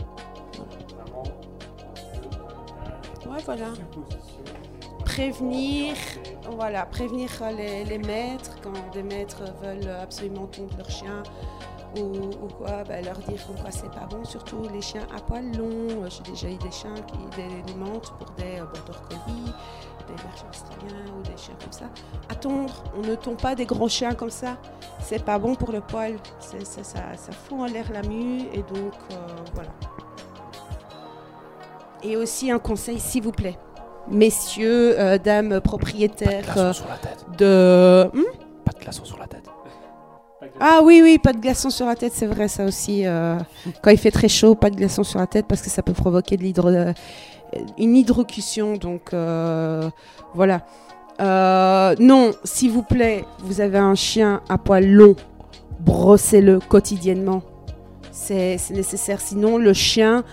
Voilà. 3.45 3.67
Prévenir, 5.05 5.95
voilà, 6.51 6.85
prévenir 6.85 7.29
euh, 7.41 7.83
les, 7.83 7.97
maîtres 7.97 8.57
quand 8.61 8.71
des 8.93 9.03
maîtres 9.03 9.43
veulent 9.61 9.89
absolument 10.01 10.47
tondre 10.47 10.75
leur 10.77 10.89
chien 10.89 11.23
ou, 11.97 12.47
quoi, 12.57 12.83
bah, 12.83 13.01
leur 13.01 13.17
dire 13.17 13.45
comme 13.47 13.55
quoi 13.55 13.71
c'est 13.71 13.91
pas 13.91 14.05
bon, 14.09 14.23
surtout 14.23 14.61
les 14.71 14.81
chiens 14.81 15.07
à 15.15 15.19
poil 15.19 15.45
long. 15.57 16.03
Euh, 16.03 16.09
J'ai 16.09 16.31
déjà 16.31 16.49
eu 16.49 16.57
des 16.57 16.71
chiens 16.71 16.93
qui 16.93 17.17
des, 17.35 17.61
des 17.63 17.73
menthes 17.73 18.13
pour 18.19 18.29
des 18.37 18.59
euh, 18.59 18.65
border 18.65 18.99
collies, 19.09 19.53
des 20.07 20.13
bergers 20.13 20.49
australiens 20.49 21.13
ou 21.17 21.21
des 21.23 21.37
chiens 21.37 21.55
comme 21.59 21.71
ça. 21.71 21.85
À 22.29 22.35
on 22.95 23.01
ne 23.01 23.15
tombe 23.15 23.41
pas 23.41 23.55
des 23.55 23.65
gros 23.65 23.89
chiens 23.89 24.13
comme 24.13 24.29
ça. 24.29 24.57
C'est 25.01 25.25
pas 25.25 25.39
bon 25.39 25.55
pour 25.55 25.71
le 25.71 25.81
poil. 25.81 26.17
Ça, 26.39 26.83
ça 26.83 27.31
fout 27.31 27.59
en 27.59 27.65
l'air 27.65 27.91
la 27.91 28.03
mue 28.03 28.41
et 28.53 28.61
donc 28.61 28.93
voilà. 29.55 29.71
Et 32.03 32.15
aussi 32.15 32.49
un 32.51 32.59
conseil, 32.59 32.99
s'il 32.99 33.23
vous 33.23 33.31
plaît, 33.31 33.57
messieurs, 34.09 34.99
euh, 34.99 35.17
dames 35.17 35.59
propriétaires 35.61 36.57
euh, 36.57 36.73
sur 36.73 36.87
la 36.87 36.95
tête. 36.97 37.25
de. 37.37 38.09
Hmm? 38.13 38.23
Pas 38.65 38.71
de 38.71 38.79
glaçons 38.79 39.05
sur 39.05 39.17
la 39.17 39.27
tête. 39.27 39.43
ah 40.59 40.79
oui, 40.83 41.01
oui, 41.03 41.17
pas 41.17 41.33
de 41.33 41.39
glaçons 41.39 41.69
sur 41.69 41.85
la 41.85 41.95
tête, 41.95 42.13
c'est 42.15 42.25
vrai, 42.25 42.47
ça 42.47 42.65
aussi. 42.65 43.05
euh, 43.05 43.37
quand 43.81 43.91
il 43.91 43.97
fait 43.97 44.11
très 44.11 44.29
chaud, 44.29 44.55
pas 44.55 44.69
de 44.69 44.75
glaçons 44.77 45.03
sur 45.03 45.19
la 45.19 45.27
tête 45.27 45.45
parce 45.47 45.61
que 45.61 45.69
ça 45.69 45.81
peut 45.81 45.93
provoquer 45.93 46.37
de 46.37 46.43
l'hydro, 46.43 46.69
une 47.77 47.95
hydrocution. 47.95 48.77
Donc 48.77 49.13
euh, 49.13 49.89
voilà. 50.33 50.61
Euh, 51.21 51.95
non, 51.99 52.31
s'il 52.45 52.71
vous 52.71 52.83
plaît, 52.83 53.25
vous 53.39 53.59
avez 53.59 53.77
un 53.77 53.95
chien 53.95 54.41
à 54.47 54.57
poil 54.57 54.87
long, 54.87 55.15
brossez-le 55.81 56.59
quotidiennement. 56.59 57.41
C'est 58.11 58.57
c'est 58.57 58.73
nécessaire. 58.73 59.19
Sinon, 59.19 59.57
le 59.57 59.73
chien 59.73 60.23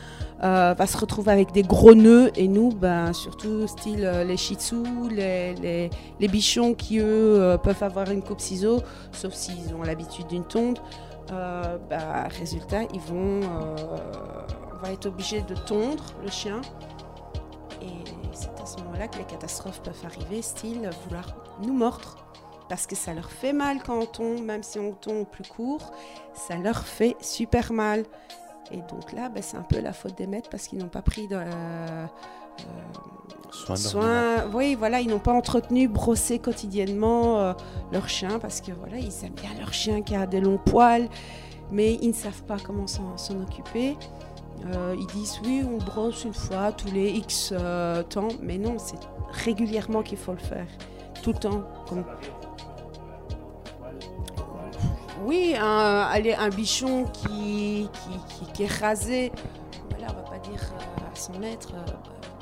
euh, 0.43 0.75
va 0.75 0.87
se 0.87 0.99
retrouver 0.99 1.33
avec 1.33 1.53
des 1.53 1.63
gros 1.63 1.95
nœuds. 1.95 2.31
Et 2.37 2.49
nous, 2.49 2.71
ben, 2.71 3.13
surtout 3.13 3.67
style 3.67 4.05
euh, 4.05 4.25
les 4.25 4.37
shih 4.37 4.57
tzus, 4.57 5.09
les, 5.11 5.55
les, 5.55 5.91
les 6.21 6.29
bichons 6.29 6.75
qui, 6.75 6.99
eux, 6.99 7.41
euh, 7.41 7.59
peuvent 7.59 7.83
avoir 7.83 8.11
une 8.11 8.23
coupe 8.23 8.41
ciseaux, 8.41 8.83
sauf 9.13 9.33
s'ils 9.33 9.75
ont 9.75 9.83
l'habitude 9.83 10.27
d'une 10.27 10.45
tonde. 10.45 10.79
Bah, 11.29 12.29
résultat, 12.39 12.83
ils 12.95 13.01
vont, 13.01 13.41
on 14.81 14.89
être 14.89 15.07
obligé 15.07 15.43
de 15.43 15.57
tondre 15.57 16.05
le 16.23 16.31
chien. 16.31 16.61
Et 17.83 18.05
c'est 18.33 18.61
à 18.63 18.67
ce 18.67 18.77
moment-là 18.85 19.09
que 19.09 19.19
les 19.19 19.25
catastrophes 19.25 19.83
peuvent 19.83 20.05
arriver, 20.05 20.41
style 20.41 20.89
vouloir 21.05 21.35
nous 21.63 21.73
mordre. 21.73 22.17
Parce 22.69 22.87
que 22.87 22.95
ça 22.95 23.13
leur 23.13 23.31
fait 23.31 23.53
mal 23.53 23.79
quand 23.85 23.99
on 23.99 24.07
tombe, 24.07 24.41
même 24.45 24.63
si 24.63 24.79
on 24.79 24.93
tombe 24.93 25.27
plus 25.27 25.45
court, 25.45 25.93
ça 26.35 26.57
leur 26.57 26.85
fait 26.85 27.17
super 27.21 27.73
mal. 27.73 28.05
Et 28.71 28.79
donc 28.79 29.13
là, 29.13 29.29
ben, 29.29 29.43
c'est 29.43 29.57
un 29.57 29.63
peu 29.63 29.81
la 29.81 29.93
faute 29.93 30.17
des 30.17 30.27
maîtres 30.27 30.51
parce 30.51 30.67
qu'ils 30.67 30.79
n'ont 30.79 30.89
pas 30.89 31.03
pris 31.03 31.29
de, 31.29 31.37
euh, 31.37 32.07
Soin 33.51 33.77
leur 33.77 33.79
soin. 33.79 34.45
Oui, 34.53 34.75
voilà, 34.75 35.01
ils 35.01 35.09
n'ont 35.09 35.19
pas 35.19 35.33
entretenu, 35.33 35.89
brossé 35.89 36.39
quotidiennement 36.39 37.41
euh, 37.41 37.53
leur 37.93 38.09
chien 38.09 38.39
parce 38.39 38.61
que 38.61 38.73
voilà, 38.73 38.99
ils 38.99 39.25
aiment 39.25 39.33
bien 39.33 39.51
leur 39.59 39.73
chien 39.73 40.03
qui 40.03 40.15
a 40.15 40.27
des 40.27 40.41
longs 40.41 40.59
poils, 40.59 41.09
mais 41.71 41.95
ils 41.95 42.09
ne 42.09 42.15
savent 42.15 42.43
pas 42.43 42.57
comment 42.59 42.87
s'en 42.87 43.41
occuper. 43.41 43.97
Euh, 44.67 44.97
ils 44.99 45.07
disent 45.07 45.41
oui, 45.45 45.63
on 45.65 45.79
brosse 45.79 46.25
une 46.25 46.35
fois 46.35 46.73
tous 46.73 46.93
les 46.93 47.11
X 47.11 47.53
euh, 47.53 48.03
temps, 48.03 48.29
mais 48.43 48.59
non, 48.59 48.77
c'est 48.79 48.99
régulièrement 49.45 50.03
qu'il 50.03 50.19
faut 50.19 50.33
le 50.33 50.39
faire, 50.39 50.67
tout 51.23 51.33
le 51.33 51.39
temps. 51.39 51.63
Comme... 51.89 52.05
Oui, 55.25 55.55
un, 55.59 56.09
un 56.39 56.49
bichon 56.51 57.05
qui, 57.13 57.89
qui, 57.93 58.53
qui- 58.53 58.63
est 58.65 58.81
rasé, 58.81 59.33
voilà, 59.91 60.09
on 60.13 60.17
va 60.17 60.23
pas 60.31 60.39
dire 60.39 60.61
euh, 60.75 61.11
à 61.11 61.15
100 61.15 61.39
mètres, 61.39 61.71
euh, 61.75 61.91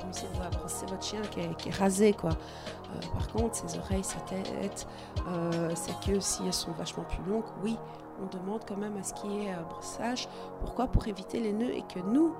comme 0.01 0.13
si 0.13 0.25
vous 0.33 0.59
brosser 0.59 0.87
votre 0.87 1.03
chien 1.05 1.21
qui 1.31 1.41
est, 1.69 1.75
rasé, 1.75 2.13
quoi. 2.13 2.31
Euh, 2.31 3.01
par 3.13 3.29
contre, 3.33 3.55
ses 3.57 3.79
oreilles, 3.79 4.05
sa 4.05 4.21
tête, 4.21 4.87
euh, 5.29 5.75
sa 5.75 5.93
queue, 6.05 6.21
si 6.21 6.43
elles 6.45 6.53
sont 6.53 6.73
vachement 6.73 7.05
plus 7.05 7.31
longues, 7.31 7.45
oui, 7.63 7.79
on 8.21 8.27
demande 8.37 8.63
quand 8.67 8.77
même 8.77 8.97
à 8.97 9.03
ce 9.03 9.15
qu'il 9.15 9.31
y 9.31 9.47
ait 9.47 9.55
brossage. 9.71 10.29
Pourquoi? 10.61 10.87
Pour 10.89 11.07
éviter 11.07 11.41
les 11.41 11.53
nœuds 11.53 11.75
et 11.75 11.83
que 11.83 12.01
nous, 12.01 12.35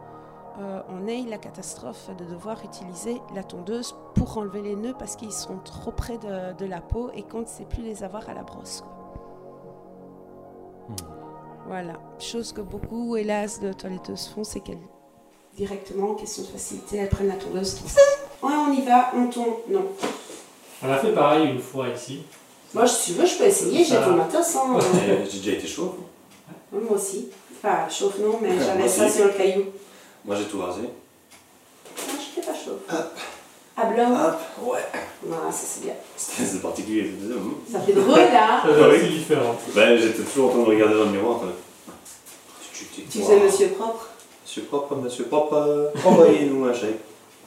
on 0.89 1.09
ait 1.09 1.23
la 1.23 1.39
catastrophe 1.39 2.11
de 2.17 2.25
devoir 2.25 2.65
utiliser 2.65 3.21
la 3.35 3.43
tondeuse 3.43 3.97
pour 4.15 4.39
enlever 4.39 4.63
les 4.63 4.77
nœuds 4.77 4.95
parce 4.97 5.17
qu'ils 5.17 5.33
sont 5.33 5.59
trop 5.65 5.91
près 5.91 6.17
de, 6.19 6.65
la 6.65 6.81
peau 6.81 7.11
et 7.13 7.25
qu'on 7.25 7.41
ne 7.41 7.47
sait 7.47 7.65
plus 7.65 7.83
les 7.83 8.05
avoir 8.05 8.29
à 8.29 8.35
la 8.35 8.45
brosse. 8.45 8.85
Voilà, 11.67 11.95
chose 12.19 12.53
que 12.53 12.61
beaucoup, 12.61 13.17
hélas, 13.17 13.61
de 13.61 13.73
toiletteuses 13.73 14.31
font, 14.35 14.45
c'est 14.45 14.61
qu'elles, 14.61 14.79
directement, 15.57 16.15
question 16.15 16.43
de 16.43 16.49
facilité, 16.49 16.99
elles 16.99 17.09
prennent 17.09 17.29
la 17.29 17.37
tondeuse. 17.37 17.81
Ouais, 18.43 18.53
on 18.53 18.73
y 18.73 18.83
va, 18.83 19.11
on 19.17 19.29
tombe. 19.29 19.57
Non. 19.69 19.87
On 20.83 20.93
a 20.93 20.99
fait 20.99 21.13
pareil 21.13 21.49
une 21.51 21.61
fois 21.61 21.89
ici. 21.89 22.23
Moi, 22.75 22.87
si 22.87 23.13
tu 23.13 23.19
veux, 23.19 23.27
je 23.27 23.39
peux 23.39 23.45
essayer, 23.45 23.85
j'ai 23.85 23.97
ton 23.97 24.17
matos. 24.17 24.57
Hein. 24.57 24.79
J'ai 25.31 25.39
déjà 25.39 25.53
été 25.53 25.67
chaud. 25.67 25.97
Moi 26.71 26.93
aussi. 26.93 27.29
Enfin, 27.57 27.89
chauffe 27.89 28.19
non, 28.19 28.39
mais 28.43 28.59
j'avais 28.59 28.89
ça 28.89 29.09
sur 29.09 29.25
le 29.27 29.33
caillou. 29.33 29.65
Moi 30.25 30.37
j'ai 30.37 30.45
tout 30.45 30.61
rasé. 30.61 30.83
Non, 30.83 30.89
je 31.97 32.41
n'étais 32.41 32.47
pas 32.47 32.55
chaud. 32.55 32.79
À. 33.77 33.83
Hop, 33.83 34.41
ouais. 34.63 34.79
Non, 35.27 35.51
ça 35.51 35.65
c'est 35.67 35.83
bien. 35.85 35.95
C'était 36.17 36.45
c'est 36.49 36.63
particulier. 36.63 37.11
Hum. 37.25 37.57
Ça 37.71 37.81
fait 37.81 37.93
drôle 37.93 38.15
là. 38.19 38.63
Être 38.95 39.09
différent. 39.09 39.57
Ben, 39.75 39.99
j'étais 39.99 40.23
toujours 40.23 40.47
en 40.47 40.49
train 40.51 40.61
de 40.61 40.67
regarder 40.67 40.95
dans 40.95 41.05
le 41.05 41.11
miroir. 41.11 41.41
Tu, 42.73 42.85
tu, 42.87 43.03
Tu 43.03 43.19
faisais 43.21 43.41
monsieur 43.41 43.69
propre. 43.69 44.11
Monsieur 44.45 44.63
propre, 44.63 44.95
monsieur 44.97 45.25
propre, 45.25 45.55
euh, 45.55 45.89
envoyez-nous 46.05 46.65
un 46.67 46.73
chèque. 46.75 47.01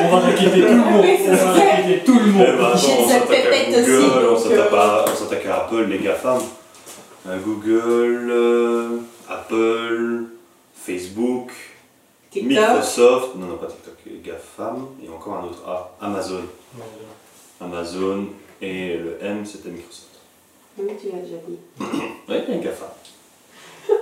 On 0.00 0.08
va 0.10 0.18
raqueter 0.20 0.60
tout 0.60 0.66
le 0.68 0.76
monde. 0.76 1.00
Oui, 1.02 1.16
c'est 1.24 1.30
On 1.30 1.34
va 1.34 1.52
raqueter 1.52 2.02
tout 2.04 2.18
le 2.18 2.28
Eh 2.28 2.32
ben, 2.32 2.56
monde. 2.56 2.72
attends, 2.72 2.88
on 3.04 3.08
s'attaque 3.08 3.46
à 3.46 3.80
Google, 3.80 4.28
on 4.32 4.36
s'attaque 4.36 5.46
à, 5.46 5.48
on 5.48 5.50
à 5.50 5.56
Apple, 5.56 5.84
les 5.88 5.98
GAFAM. 5.98 6.38
Euh, 7.28 7.36
Google, 7.44 8.28
euh, 8.30 8.88
Apple, 9.28 10.24
Facebook, 10.74 11.50
TikTok. 12.40 12.68
Microsoft, 12.68 13.34
non, 13.36 13.46
non, 13.46 13.56
pas 13.56 13.66
TikTok, 13.66 14.22
GAFAM, 14.22 14.86
et 15.04 15.08
encore 15.08 15.34
un 15.34 15.44
autre 15.44 15.62
A, 15.66 15.90
Amazon. 16.00 16.42
Amazon, 17.60 18.26
et 18.60 18.96
le 18.96 19.18
M, 19.22 19.44
c'était 19.44 19.70
Microsoft. 19.70 20.06
Oui, 20.78 20.92
tu 21.00 21.08
l'as 21.08 21.22
déjà 21.22 21.36
dit. 21.46 21.58
Ouais, 22.28 22.44
il 22.46 22.54
y 22.54 22.56
a 22.56 22.60
un 22.60 22.62
GAFAM. 22.62 22.88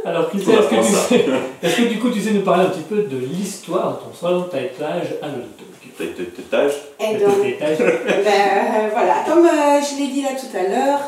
Alors, 0.04 0.28
Christelle, 0.28 0.56
est-ce 0.58 0.68
que, 0.68 0.74
tu 0.74 0.92
sais, 0.92 1.26
est-ce 1.62 1.76
que 1.76 1.82
du 1.82 1.98
coup 2.00 2.10
tu 2.10 2.20
sais 2.20 2.32
nous 2.32 2.42
parler 2.42 2.64
un 2.64 2.70
petit 2.70 2.82
peu 2.82 3.02
de 3.02 3.18
l'histoire 3.18 3.92
de 3.92 4.04
ton 4.04 4.14
salon 4.14 4.40
de 4.42 4.46
taillage 4.46 5.14
à 5.22 5.28
l'auto 5.28 5.64
Peut-être 5.96 6.16
peut-être 6.16 6.38
étage. 6.40 6.72
Et 7.00 7.16
donc, 7.16 7.40
ben, 7.40 7.78
euh, 7.78 8.88
voilà, 8.92 9.24
comme 9.26 9.46
euh, 9.46 9.80
je 9.80 9.98
l'ai 9.98 10.08
dit 10.08 10.22
là 10.22 10.30
tout 10.38 10.54
à 10.54 10.62
l'heure, 10.62 11.00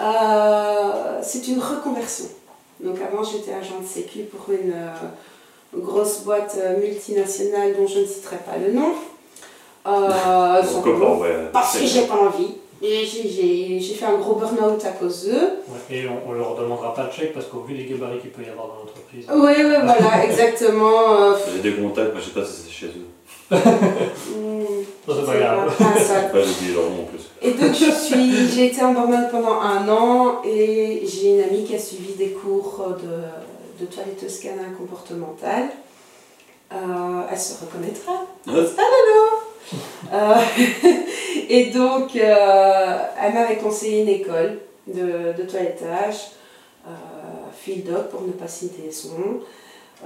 euh, 0.00 1.20
c'est 1.22 1.46
une 1.46 1.60
reconversion. 1.60 2.26
Donc 2.80 2.96
avant 3.00 3.22
j'étais 3.22 3.52
agent 3.52 3.80
de 3.80 3.86
sécu 3.86 4.20
pour 4.24 4.52
une 4.52 4.72
euh, 4.72 4.92
grosse 5.76 6.20
boîte 6.20 6.56
euh, 6.58 6.78
multinationale 6.80 7.74
dont 7.76 7.86
je 7.86 8.00
ne 8.00 8.06
citerai 8.06 8.36
pas 8.38 8.56
le 8.64 8.72
nom. 8.72 8.92
Euh, 9.86 10.62
ouais. 11.20 11.28
parce 11.52 11.78
que 11.78 11.86
j'ai 11.86 12.02
pas 12.02 12.14
envie. 12.16 12.54
Et 12.80 13.04
j'ai- 13.04 13.28
j'ai 13.28 13.80
j'ai 13.80 13.94
fait 13.94 14.04
un 14.04 14.16
gros 14.18 14.34
burn-out 14.36 14.84
à 14.84 14.90
cause 14.90 15.24
d'eux. 15.26 15.32
Ouais, 15.68 15.96
Et 15.96 16.04
on, 16.08 16.30
on 16.30 16.32
leur 16.32 16.54
demandera 16.54 16.94
pas 16.94 17.06
de 17.06 17.12
chèque 17.12 17.32
parce 17.34 17.46
qu'au 17.46 17.60
vu 17.60 17.74
des 17.74 17.84
gabarits 17.86 18.20
qu'il 18.20 18.30
peut 18.30 18.42
y 18.42 18.48
avoir 18.48 18.68
dans 18.68 18.74
l'entreprise. 18.74 19.26
Oui, 19.28 19.52
oui, 19.56 19.76
voilà, 19.84 20.24
exactement. 20.30 21.32
euh, 21.32 21.34
J'ai 21.56 21.70
des 21.72 21.76
contacts, 21.76 22.12
mais 22.14 22.20
je 22.20 22.26
sais 22.26 22.40
pas 22.40 22.44
si 22.46 22.62
c'est 22.64 22.70
chez 22.70 22.86
eux. 22.86 23.08
hmm, 23.50 24.64
Ça, 25.06 25.14
c'est 25.16 25.26
pas 25.26 25.32
c'est 25.32 25.38
grave. 25.38 26.32
pas- 26.32 26.38
oublié 26.38 26.74
leur 26.74 26.84
nom 26.90 27.02
en 27.02 27.04
plus. 27.06 27.28
Et 27.42 27.50
donc 27.52 27.72
je 27.74 27.90
suis, 27.90 28.48
j'ai 28.54 28.66
été 28.66 28.80
en 28.82 28.92
burn-out 28.92 29.30
pendant 29.32 29.60
un 29.60 29.88
an 29.88 30.42
et 30.44 31.02
j'ai 31.04 31.30
une 31.34 31.40
amie 31.40 31.64
qui 31.64 31.74
a 31.74 31.78
suivi 31.80 32.12
des 32.14 32.30
cours 32.30 32.94
de, 33.02 33.08
de 33.80 33.86
toiletteuse 33.86 34.40
canin 34.40 34.70
comportementale. 34.76 35.68
Euh, 36.72 37.22
elle 37.30 37.38
se 37.38 37.64
reconnaîtra. 37.64 38.26
Euh, 40.12 40.34
et 41.48 41.66
donc 41.66 42.14
euh, 42.16 42.98
elle 43.22 43.34
m'avait 43.34 43.56
conseillé 43.56 44.02
une 44.02 44.08
école 44.08 44.58
de, 44.86 45.32
de 45.36 45.42
toilettage, 45.42 46.30
euh, 46.86 46.90
Field 47.54 47.90
Dog 47.90 48.08
pour 48.08 48.22
ne 48.22 48.32
pas 48.32 48.48
citer 48.48 48.90
son 48.90 49.18
nom. 49.18 49.40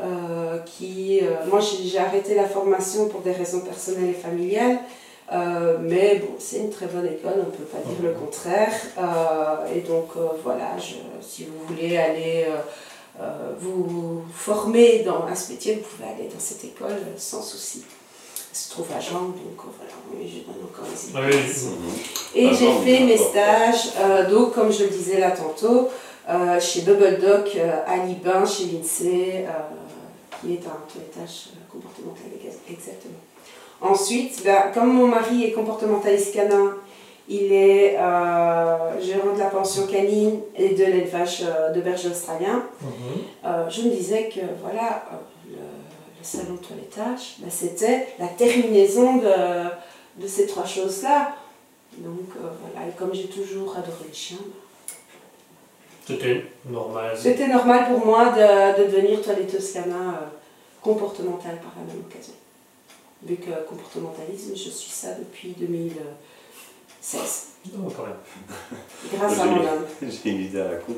euh, 0.01 0.59
qui, 0.65 1.21
euh, 1.23 1.45
moi 1.51 1.61
j'ai 1.61 1.99
arrêté 1.99 2.35
la 2.35 2.47
formation 2.49 3.09
pour 3.09 3.21
des 3.21 3.33
raisons 3.33 3.61
personnelles 3.61 4.11
et 4.11 4.15
familiales. 4.15 4.79
Euh, 5.33 5.77
mais 5.81 6.17
bon, 6.17 6.35
c'est 6.39 6.59
une 6.59 6.71
très 6.71 6.87
bonne 6.87 7.07
école, 7.07 7.35
on 7.37 7.47
ne 7.47 7.57
peut 7.57 7.65
pas 7.65 7.79
dire 7.79 8.03
le 8.03 8.13
contraire. 8.13 8.73
Et 9.75 9.81
donc 9.81 10.09
voilà, 10.43 10.77
je, 10.79 10.95
si 11.21 11.45
vous 11.45 11.67
voulez 11.69 11.97
aller 11.97 12.47
vous 13.61 14.23
former 14.35 15.01
dans 15.01 15.25
un 15.27 15.35
ce 15.35 15.53
métier, 15.53 15.75
vous 15.77 15.83
pouvez 15.97 16.09
aller 16.09 16.29
dans 16.33 16.41
cette 16.41 16.65
école 16.65 16.91
euh, 16.93 17.15
sans 17.19 17.43
souci. 17.43 17.83
Elle 18.51 18.57
se 18.59 18.71
trouve 18.71 18.87
à 18.97 19.01
Jean, 19.01 19.21
donc 19.21 19.59
euh, 19.59 19.71
voilà, 19.79 19.93
oui, 20.13 20.29
je 20.29 20.41
donne 20.51 20.63
encore 20.65 20.85
les 20.91 21.15
oui. 21.31 21.93
Et 22.35 22.49
Ah 22.51 22.55
j'ai 22.59 22.73
fait 22.85 23.05
mes 23.05 23.17
stages, 23.17 23.93
euh, 23.99 24.31
donc 24.31 24.55
comme 24.55 24.73
je 24.73 24.85
le 24.85 24.91
disais 24.91 25.21
là 25.21 25.31
tantôt, 25.33 25.89
euh, 26.29 26.61
chez 26.61 26.83
Bubble 26.83 27.19
Doc 27.21 27.53
euh, 27.57 27.81
à 27.87 27.97
Libin, 28.07 28.45
chez 28.47 28.65
l'INSEE, 28.65 29.47
euh, 29.47 29.51
qui 30.41 30.55
est 30.55 30.67
un 30.67 30.81
toilettage 30.91 31.49
euh, 31.55 31.71
comportemental 31.71 32.27
ex- 32.45 32.57
exactement. 32.71 33.15
Ensuite, 33.81 34.43
ben, 34.45 34.71
comme 34.73 34.93
mon 34.93 35.09
mari 35.09 35.45
est 35.45 35.53
comportementaliste 35.53 36.33
canin, 36.35 36.77
il 37.29 37.53
est 37.53 37.97
euh, 37.99 39.01
gérant 39.01 39.33
de 39.35 39.39
la 39.39 39.47
pension 39.47 39.87
canine 39.87 40.41
et 40.57 40.71
de 40.71 40.85
l'élevage 40.85 41.43
euh, 41.45 41.71
de 41.73 41.81
bergers 41.81 42.09
australiens. 42.11 42.65
Mhm. 42.81 42.91
Euh, 43.45 43.71
je 43.71 43.83
me 43.83 43.91
disais 43.91 44.29
que 44.29 44.41
voilà, 44.61 45.05
le, 45.49 45.57
le 45.57 46.25
salon 46.25 46.55
de 46.55 46.59
toilettage, 46.67 47.37
ben, 47.39 47.51
c'était 47.51 48.09
la 48.19 48.27
terminaison 48.29 49.17
de, 49.17 50.21
de 50.23 50.27
ces 50.27 50.47
trois 50.47 50.67
choses-là. 50.67 51.37
Donc 51.99 52.31
voilà, 52.41 52.89
et 52.89 52.93
comme 52.99 53.13
j'ai 53.15 53.27
toujours 53.29 53.73
adoré 53.77 54.05
les 54.09 54.15
chiens, 54.15 54.39
C'était 56.07 56.45
normal. 56.65 57.17
c'était 57.17 57.49
normal 57.49 57.87
pour 57.93 58.05
moi 58.07 58.31
de, 58.31 58.83
de 58.83 58.91
devenir 58.91 59.23
toiletteuse 59.23 59.73
canin 59.73 60.19
comportementale 60.81 61.57
par 61.59 61.73
la 61.77 61.93
même 61.93 62.03
occasion. 62.11 62.33
Vu 63.23 63.37
que 63.37 63.51
comportementalisme, 63.69 64.51
je 64.57 64.69
suis 64.71 64.91
ça 64.91 65.09
depuis 65.15 65.55
2016, 67.03 67.47
Non, 67.77 67.89
quand 67.91 68.05
même. 68.05 68.15
grâce 69.19 69.41
à 69.41 69.45
mon 69.47 69.57
homme. 69.57 69.85
J'ai 70.03 70.31
une 70.31 70.41
idée 70.43 70.61
à 70.61 70.65
la 70.69 70.77
con. 70.77 70.93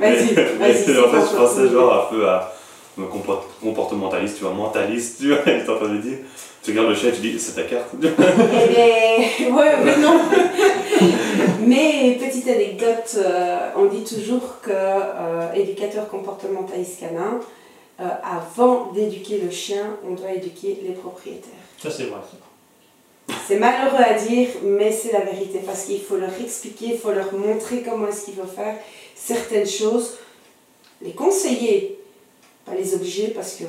Vas-y, 0.00 0.34
Mais- 0.34 0.72
vas-y, 0.72 0.98
en 0.98 1.08
fait, 1.10 1.30
je 1.32 1.36
pensais 1.36 1.68
genre 1.68 1.92
un 2.08 2.14
peu 2.14 2.28
à, 2.28 2.52
me 2.96 3.06
comport- 3.06 3.46
comportementaliste, 3.62 4.38
tu 4.38 4.44
vois, 4.44 4.52
mentaliste, 4.52 5.20
tu 5.20 5.28
vois, 5.28 5.38
il 5.46 5.52
est 5.52 5.68
en 5.68 5.76
train 5.76 5.88
de 5.88 5.98
dire. 5.98 6.18
Tu 6.62 6.70
regardes 6.72 6.88
le 6.88 6.94
chien 6.94 7.10
et 7.10 7.12
tu 7.12 7.20
dis, 7.20 7.38
c'est 7.38 7.52
ta 7.54 7.62
carte. 7.68 7.88
Eh 8.02 8.68
bien, 9.38 9.54
ouais, 9.56 9.72
mais 9.84 9.96
non. 9.98 10.18
mais 11.66 12.18
petite 12.20 12.48
anecdote, 12.48 13.16
euh, 13.18 13.70
on 13.76 13.84
dit 13.86 14.02
toujours 14.04 14.60
que 14.62 14.70
euh, 14.72 15.52
éducateur 15.54 16.08
comportementaliste 16.08 17.00
canin, 17.00 17.38
euh, 18.00 18.04
avant 18.24 18.90
d'éduquer 18.92 19.38
le 19.38 19.50
chien, 19.50 19.96
on 20.08 20.14
doit 20.14 20.32
éduquer 20.32 20.80
les 20.84 20.94
propriétaires. 20.94 21.50
Ça, 21.78 21.90
c'est 21.90 22.04
vrai. 22.04 22.18
C'est 23.46 23.58
malheureux 23.58 24.02
à 24.02 24.14
dire, 24.14 24.48
mais 24.62 24.90
c'est 24.92 25.12
la 25.12 25.20
vérité 25.20 25.60
parce 25.64 25.84
qu'il 25.84 26.00
faut 26.00 26.16
leur 26.16 26.30
expliquer, 26.42 26.86
il 26.92 26.98
faut 26.98 27.12
leur 27.12 27.32
montrer 27.34 27.82
comment 27.88 28.08
est-ce 28.08 28.24
qu'il 28.26 28.34
faut 28.34 28.46
faire 28.46 28.76
certaines 29.14 29.66
choses, 29.66 30.14
les 31.02 31.12
conseiller, 31.12 31.98
pas 32.64 32.74
les 32.74 32.94
obliger 32.94 33.28
parce 33.28 33.54
que 33.56 33.64
euh, 33.64 33.66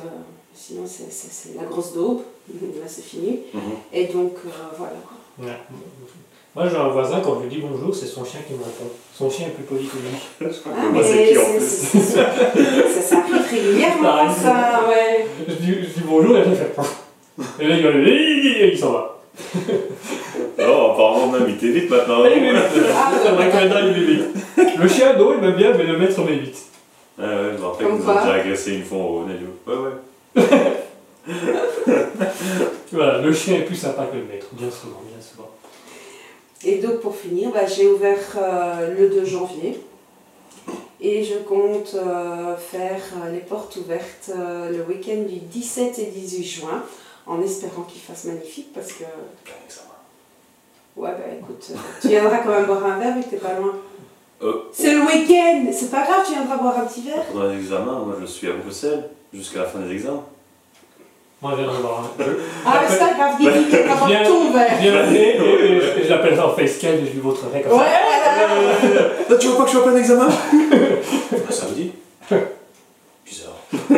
sinon 0.54 0.82
c'est- 0.86 1.54
la 1.56 1.64
grosse 1.64 1.92
daube, 1.94 2.22
là 2.48 2.86
c'est 2.86 3.04
fini. 3.04 3.40
Mhm. 3.52 3.60
Et 3.92 4.04
donc 4.06 4.32
euh, 4.46 4.50
voilà. 4.78 4.94
Ouais. 5.38 5.58
Moi, 6.54 6.66
j'ai 6.70 6.76
un 6.76 6.88
voisin, 6.88 7.20
quand 7.20 7.34
je 7.36 7.40
lui 7.46 7.54
dis 7.56 7.60
bonjour, 7.60 7.94
c'est 7.94 8.06
son 8.06 8.24
chien 8.24 8.40
qui 8.46 8.54
me 8.54 8.60
répond. 8.64 8.86
Son 9.14 9.28
chien 9.28 9.48
est 9.48 9.50
plus 9.50 9.64
poli 9.64 9.86
que 9.86 9.96
lui. 9.98 10.48
Ah, 10.66 10.88
Moi, 10.90 11.02
mais 11.02 11.02
c'est 11.02 11.32
qui 11.32 11.38
en 11.38 11.42
c'est- 11.60 11.90
plus 11.90 13.02
ça, 13.02 13.24
régulièrement, 13.50 14.32
Ça 14.34 14.88
ouais. 14.88 15.26
Je 15.46 15.52
dis, 15.52 15.72
je 15.74 16.00
dis 16.00 16.06
bonjour 16.06 16.34
et 16.38 16.40
elle 16.40 16.56
fait. 16.56 16.74
Et 17.60 17.68
là, 17.68 17.76
il 17.76 18.70
il 18.72 18.78
s'en 18.78 18.92
va. 18.92 19.15
Oh, 20.58 20.90
apparemment, 20.92 21.28
même, 21.28 21.48
il 21.48 21.56
t'évite 21.56 21.90
maintenant. 21.90 22.24
Il 22.24 22.42
m'évite. 22.42 22.62
Ah, 22.94 23.12
que 23.12 23.30
maintenant, 23.30 23.80
il 23.82 23.92
m'évite. 23.92 24.24
Le 24.78 24.88
chien, 24.88 25.16
non, 25.16 25.34
il 25.34 25.40
m'aime 25.40 25.56
bien, 25.56 25.72
mais 25.76 25.84
le 25.84 25.98
maître 25.98 26.20
m'évite. 26.22 26.56
Ouais, 27.18 27.24
ouais, 27.24 27.52
je 27.56 27.60
me 27.60 27.66
rappelle 27.66 27.86
qu'ils 27.86 27.96
nous 27.96 28.08
ont 28.08 28.14
déjà 28.14 28.34
agressé 28.34 28.74
une 28.74 28.84
fois 28.84 28.98
au 28.98 29.24
Nadio. 29.24 29.48
Ouais, 29.66 29.74
ouais. 29.74 30.42
Voilà, 32.92 33.18
le 33.18 33.32
chien 33.32 33.56
est 33.56 33.62
plus 33.62 33.76
sympa 33.76 34.06
que 34.06 34.16
le 34.16 34.24
maître, 34.24 34.46
bien 34.52 34.70
souvent, 34.70 35.02
bien 35.06 35.20
souvent. 35.20 35.50
Et 36.64 36.76
donc 36.76 37.00
pour 37.00 37.16
finir, 37.16 37.50
bah, 37.50 37.66
j'ai 37.66 37.86
ouvert 37.88 38.18
euh, 38.36 38.94
le 38.96 39.08
2 39.08 39.24
janvier 39.24 39.80
et 41.00 41.22
je 41.22 41.34
compte 41.34 41.94
euh, 41.94 42.56
faire 42.56 43.02
euh, 43.22 43.32
les 43.32 43.40
portes 43.40 43.76
ouvertes 43.76 44.30
euh, 44.34 44.70
le 44.70 44.82
week-end 44.84 45.22
du 45.28 45.38
17 45.38 45.98
et 45.98 46.06
18 46.06 46.44
juin 46.44 46.82
en 47.26 47.42
espérant 47.42 47.82
qu'il 47.82 48.00
fasse 48.00 48.24
magnifique 48.24 48.72
parce 48.74 48.92
que 48.92 49.02
ouais 50.96 51.10
bah 51.10 51.24
écoute, 51.38 51.66
euh, 51.70 51.74
tu 52.00 52.08
viendras 52.08 52.38
quand 52.38 52.50
même 52.50 52.64
boire 52.66 52.84
un 52.86 52.98
verre 52.98 53.14
vu 53.16 53.22
que 53.22 53.30
t'es 53.30 53.36
pas 53.36 53.54
loin. 53.54 53.72
Euh, 54.42 54.52
C'est 54.72 54.92
le 54.92 55.00
week-end, 55.00 55.64
c'est 55.72 55.90
pas 55.90 56.04
grave, 56.04 56.24
tu 56.26 56.32
viendras 56.34 56.56
boire 56.56 56.78
un 56.78 56.84
petit 56.84 57.02
verre. 57.02 57.24
Pendant 57.32 57.48
les 57.48 57.56
examens, 57.58 57.98
moi 58.00 58.16
je 58.20 58.26
suis 58.26 58.48
à 58.48 58.52
Bruxelles 58.52 59.08
jusqu'à 59.32 59.60
la 59.60 59.64
fin 59.66 59.78
des 59.80 59.92
examens. 59.92 60.24
Moi, 61.42 61.52
je 61.54 61.62
viens 61.64 61.70
de 61.72 61.76
voir 61.82 62.00
un. 62.00 62.22
Je, 62.24 62.30
Ah 62.64 62.80
mais 62.80 62.88
c'est 62.88 62.98
pas 62.98 63.12
grave, 63.12 63.36
Guigui, 63.38 63.64
tu 63.64 63.76
Viens- 63.76 63.86
boire 63.86 64.22
ton 64.26 64.50
verre. 64.52 64.70
je 64.76 64.88
viens 64.88 65.12
et, 65.12 65.16
et, 65.16 65.76
et 66.00 66.04
je 66.04 66.08
l'appellerai 66.08 66.40
en 66.40 66.54
facecam 66.56 66.94
et 66.94 67.06
je 67.06 67.12
lui 67.12 67.20
montrerai 67.20 67.60
comme 67.60 67.72
Ouais, 67.72 67.84
ça. 67.84 68.46
voilà. 68.86 69.08
Là, 69.28 69.36
tu 69.36 69.46
vois 69.48 69.56
pas 69.58 69.62
que 69.64 69.70
je 69.70 69.76
suis 69.76 69.84
en 69.84 69.88
plein 69.90 69.96
examen? 69.98 70.28
Ah, 71.48 71.52
Samedi 71.52 71.92
Bizarre. 73.26 73.58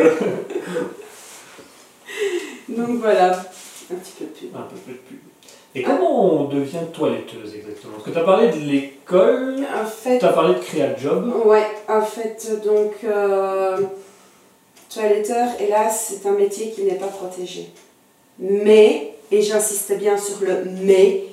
Donc 2.69 2.99
voilà, 2.99 3.31
un 3.31 3.95
petit 3.95 4.13
peu 4.17 4.25
de 4.25 4.29
pub. 4.29 4.55
Un 4.55 4.61
peu 4.61 4.75
plus 4.75 4.93
de 4.93 4.97
pub. 4.99 5.17
Et 5.75 5.83
comment 5.83 6.41
on 6.41 6.43
devient 6.45 6.79
toiletteuse 6.91 7.53
exactement? 7.55 7.93
Parce 7.93 8.05
que 8.05 8.11
tu 8.11 8.17
as 8.17 8.23
parlé 8.23 8.47
de 8.49 8.59
l'école, 8.59 9.57
En 9.81 9.85
fait, 9.85 10.17
tu 10.17 10.25
as 10.25 10.33
parlé 10.33 10.55
de 10.55 10.59
créa 10.59 10.95
job. 10.97 11.31
Ouais, 11.45 11.67
en 11.87 12.01
fait, 12.01 12.59
donc, 12.65 12.93
euh, 13.03 13.77
toiletteur, 14.91 15.47
hélas, 15.59 16.17
c'est 16.21 16.27
un 16.27 16.33
métier 16.33 16.71
qui 16.71 16.83
n'est 16.83 16.95
pas 16.95 17.07
protégé. 17.07 17.69
Mais, 18.39 19.13
et 19.31 19.41
j'insiste 19.41 19.95
bien 19.99 20.17
sur 20.17 20.41
le 20.41 20.63
mais, 20.83 21.25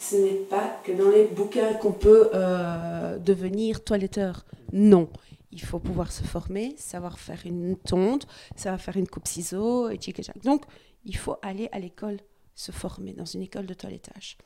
ce 0.00 0.16
n'est 0.16 0.30
pas 0.30 0.80
que 0.82 0.90
dans 0.90 1.10
les 1.10 1.24
bouquins 1.24 1.74
qu'on 1.74 1.92
peut 1.92 2.30
euh, 2.34 3.16
devenir 3.18 3.84
toiletteur. 3.84 4.44
Non. 4.72 5.08
Il 5.54 5.62
faut 5.62 5.78
pouvoir 5.78 6.10
se 6.10 6.24
former, 6.24 6.74
savoir 6.76 7.16
faire 7.18 7.40
une 7.44 7.76
tonde, 7.76 8.24
savoir 8.56 8.80
faire 8.80 8.96
une 8.96 9.06
coupe 9.06 9.28
ciseaux, 9.28 9.88
et. 9.88 10.00
Donc, 10.42 10.64
il 11.04 11.16
faut 11.16 11.36
aller 11.42 11.68
à 11.70 11.78
l'école 11.78 12.18
se 12.56 12.72
former 12.72 13.12
dans 13.12 13.24
une 13.24 13.42
école 13.42 13.66
de 13.66 13.74
toilettage. 13.74 14.36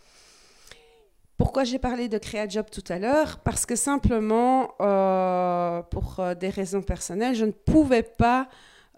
Pourquoi 1.38 1.64
j'ai 1.64 1.78
parlé 1.78 2.08
de 2.08 2.18
créa 2.18 2.46
job 2.46 2.66
tout 2.70 2.84
à 2.88 2.98
l'heure? 2.98 3.38
Parce 3.38 3.64
que 3.64 3.74
simplement, 3.74 4.74
euh, 4.82 5.82
pour 5.82 6.20
euh, 6.20 6.34
des 6.34 6.50
raisons 6.50 6.82
personnelles, 6.82 7.36
je 7.36 7.46
ne 7.46 7.52
pouvais 7.52 8.02
pas 8.02 8.48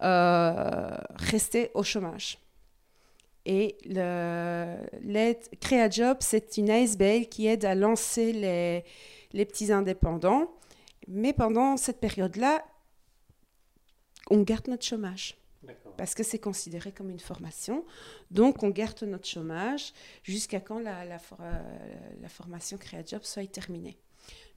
euh, 0.02 0.90
rester 1.14 1.70
au 1.74 1.84
chômage. 1.84 2.38
Et 3.46 3.76
l'aide 3.84 5.38
créa 5.60 5.88
job, 5.88 6.16
c'est 6.20 6.56
une 6.56 6.70
ASBL 6.70 7.26
qui 7.28 7.46
aide 7.46 7.64
à 7.64 7.74
lancer 7.74 8.32
les 9.32 9.44
petits 9.44 9.70
indépendants. 9.70 10.50
Mais 11.12 11.32
pendant 11.32 11.76
cette 11.76 11.98
période-là, 12.00 12.64
on 14.30 14.42
garde 14.42 14.68
notre 14.68 14.86
chômage 14.86 15.36
parce 15.96 16.14
que 16.14 16.22
c'est 16.22 16.38
considéré 16.38 16.92
comme 16.92 17.10
une 17.10 17.18
formation. 17.20 17.84
Donc, 18.30 18.62
on 18.62 18.70
garde 18.70 19.02
notre 19.02 19.26
chômage 19.26 19.92
jusqu'à 20.22 20.60
quand 20.60 20.78
la, 20.78 21.04
la 21.04 21.18
for- 21.18 21.40
euh, 21.42 21.60
la 22.22 22.28
formation 22.28 22.78
CréaJob 22.78 23.24
soit 23.24 23.50
terminée. 23.50 23.98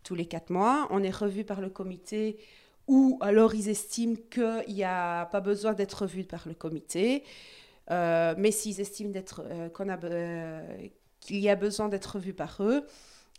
Tous 0.04 0.16
les 0.16 0.28
quatre 0.28 0.52
mois, 0.52 0.88
on 0.92 1.02
est 1.02 1.10
revu 1.16 1.44
par 1.44 1.60
le 1.60 1.70
comité 1.70 2.38
ou 2.88 3.18
alors 3.22 3.56
ils 3.56 3.68
estiment 3.70 4.16
qu'il 4.30 4.76
n'y 4.76 4.84
a 4.84 5.26
pas 5.26 5.42
besoin 5.42 5.74
d'être 5.74 6.04
revu 6.04 6.24
par 6.24 6.48
le 6.48 6.54
comité. 6.54 7.24
Euh, 7.92 8.36
mais 8.38 8.52
s'ils 8.52 8.80
estiment 8.80 9.10
d'être, 9.10 9.42
euh, 9.46 9.70
qu'on 9.70 9.90
a, 9.90 9.98
be- 9.98 10.06
euh, 10.12 10.88
qu'il 11.20 11.38
y 11.40 11.50
a 11.50 11.56
besoin 11.56 11.90
d'être 11.90 12.16
revu 12.16 12.34
par 12.34 12.62
eux, 12.62 12.86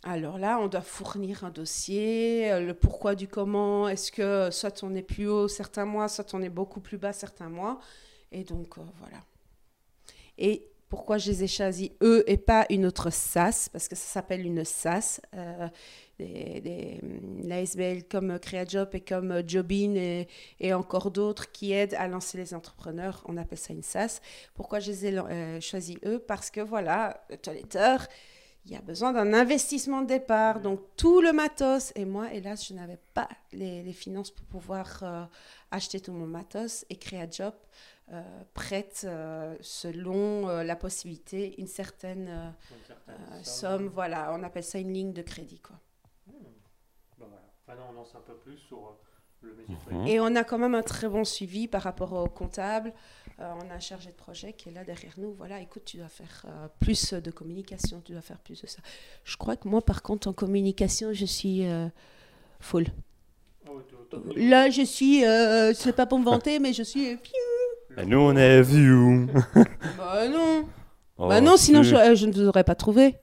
alors 0.05 0.37
là, 0.37 0.59
on 0.61 0.67
doit 0.67 0.81
fournir 0.81 1.43
un 1.43 1.49
dossier, 1.49 2.51
euh, 2.51 2.59
le 2.61 2.73
pourquoi 2.73 3.15
du 3.15 3.27
comment, 3.27 3.89
est-ce 3.89 4.11
que 4.11 4.51
soit 4.51 4.83
on 4.83 4.93
est 4.95 5.01
plus 5.01 5.27
haut 5.27 5.47
certains 5.47 5.85
mois, 5.85 6.07
soit 6.07 6.33
on 6.33 6.41
est 6.41 6.49
beaucoup 6.49 6.79
plus 6.79 6.97
bas 6.97 7.11
certains 7.11 7.49
mois. 7.49 7.79
Et 8.31 8.43
donc, 8.43 8.77
euh, 8.77 8.81
voilà. 8.99 9.17
Et 10.37 10.69
pourquoi 10.89 11.17
je 11.17 11.31
les 11.31 11.43
ai 11.43 11.47
choisis, 11.47 11.89
eux, 12.03 12.23
et 12.27 12.37
pas 12.37 12.65
une 12.69 12.85
autre 12.85 13.09
SAS, 13.09 13.67
parce 13.69 13.87
que 13.87 13.95
ça 13.95 14.05
s'appelle 14.05 14.45
une 14.45 14.63
SAS. 14.63 15.21
euh, 15.35 15.67
des, 16.19 16.99
hum, 17.03 17.41
l'ASBL 17.43 18.03
comme 18.09 18.39
CréaJob 18.39 18.89
et 18.93 19.01
comme 19.01 19.41
Jobin 19.47 19.95
et, 19.95 20.27
et 20.59 20.73
encore 20.73 21.11
d'autres 21.11 21.51
qui 21.51 21.73
aident 21.73 21.95
à 21.95 22.07
lancer 22.07 22.37
les 22.37 22.53
entrepreneurs, 22.53 23.23
on 23.27 23.37
appelle 23.37 23.57
ça 23.57 23.73
une 23.73 23.83
SAS. 23.83 24.21
Pourquoi 24.53 24.79
je 24.79 24.91
les 24.91 25.07
ai 25.07 25.17
euh, 25.17 25.59
choisis 25.59 25.97
eux? 26.05 26.19
Parce 26.19 26.49
que 26.51 26.61
voilà, 26.61 27.25
le 27.29 27.37
toiletteur, 27.37 28.07
il 28.65 28.71
y 28.71 28.75
a 28.75 28.81
besoin 28.81 29.13
d'un 29.13 29.33
investissement 29.33 30.01
de 30.01 30.07
départ, 30.07 30.59
donc 30.59 30.79
tout 30.97 31.21
le 31.21 31.33
matos. 31.33 31.91
Et 31.95 32.05
moi, 32.05 32.33
hélas, 32.33 32.67
je 32.67 32.73
n'avais 32.73 32.99
pas 33.13 33.29
les, 33.53 33.83
les 33.83 33.93
finances 33.93 34.31
pour 34.31 34.45
pouvoir 34.45 34.99
euh, 35.03 35.23
acheter 35.71 35.99
tout 35.99 36.11
mon 36.11 36.25
matos 36.25 36.85
et 36.89 36.95
CréaJob 36.95 37.53
euh, 38.13 38.21
prête, 38.53 39.01
euh, 39.05 39.55
selon 39.61 40.47
euh, 40.47 40.63
la 40.63 40.75
possibilité, 40.75 41.59
une 41.59 41.65
certaine 41.65 42.53
somme. 43.41 43.87
Voilà, 43.87 44.31
on 44.33 44.43
appelle 44.43 44.63
ça 44.63 44.77
une 44.77 44.93
ligne 44.93 45.11
de 45.13 45.23
crédit. 45.23 45.59
Quoi. 45.59 45.75
Ben 46.27 46.35
voilà. 47.17 47.41
Maintenant, 47.67 47.87
on 47.89 47.93
lance 47.93 48.13
un 48.15 48.21
peu 48.21 48.35
plus 48.35 48.57
sur 48.57 48.95
le 49.41 49.55
métier 49.55 49.75
Mhm. 49.89 50.07
Et 50.07 50.19
on 50.19 50.35
a 50.35 50.43
quand 50.43 50.57
même 50.57 50.75
un 50.75 50.83
très 50.83 51.07
bon 51.07 51.23
suivi 51.23 51.67
par 51.67 51.81
rapport 51.81 52.13
au 52.13 52.27
comptable. 52.27 52.93
Euh, 53.41 53.51
on 53.61 53.69
a 53.69 53.75
un 53.75 53.79
chargé 53.79 54.09
de 54.11 54.15
projet 54.15 54.53
qui 54.53 54.69
est 54.69 54.71
là 54.71 54.83
derrière 54.85 55.11
nous. 55.17 55.33
Voilà, 55.37 55.59
écoute, 55.59 55.83
tu 55.85 55.97
dois 55.97 56.07
faire 56.07 56.45
euh, 56.47 56.67
plus 56.79 57.13
de 57.13 57.31
communication, 57.31 58.01
tu 58.05 58.13
dois 58.13 58.21
faire 58.21 58.37
plus 58.39 58.61
de 58.61 58.67
ça. 58.67 58.79
Je 59.25 59.35
crois 59.35 59.57
que 59.57 59.67
moi, 59.67 59.81
par 59.81 60.01
contre, 60.03 60.29
en 60.29 60.33
communication, 60.33 61.09
je 61.11 61.25
suis 61.25 61.65
euh, 61.65 61.87
full. 62.61 62.85
Ah. 63.67 63.71
Là, 64.37 64.69
je 64.69 64.83
suis, 64.83 65.25
euh, 65.25 65.73
c'est 65.73 65.93
pas 65.93 66.05
pour 66.05 66.17
me 66.19 66.23
vanter, 66.25 66.59
mais 66.59 66.71
je 66.71 66.83
suis. 66.83 67.09
euh, 67.09 67.15
Et 68.01 68.05
nous, 68.05 68.19
on 68.19 68.35
est 68.37 68.61
view. 68.61 69.27
bah 69.97 70.29
non. 70.29 70.63
Oh, 71.17 71.27
bah 71.27 71.41
non, 71.41 71.57
sinon 71.57 71.83
si. 71.83 71.89
je, 71.89 71.95
euh, 71.95 72.15
je 72.15 72.25
ne 72.27 72.31
vous 72.31 72.47
aurais 72.47 72.63
pas 72.63 72.75
trouvé. 72.75 73.15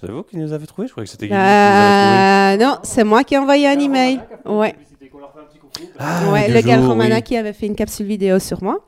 C'est 0.00 0.10
vous 0.10 0.22
qui 0.24 0.36
nous 0.36 0.52
avez 0.52 0.66
trouvé 0.66 0.88
Je 0.88 0.92
croyais 0.92 1.06
que 1.06 1.10
c'était 1.12 1.26
Euh, 1.30 2.56
non, 2.56 2.78
c'est 2.82 3.04
moi 3.04 3.22
qui 3.22 3.34
ai 3.34 3.38
envoyé 3.38 3.68
un 3.68 3.78
email. 3.78 4.20
Ouais. 4.46 4.74
Ah, 5.98 6.32
ouais, 6.32 6.48
le 6.48 6.60
gars 6.62 6.80
Romana 6.80 7.16
oui. 7.16 7.22
qui 7.22 7.36
avait 7.36 7.52
fait 7.52 7.66
une 7.66 7.76
capsule 7.76 8.06
vidéo 8.06 8.38
sur 8.38 8.62
moi. 8.64 8.84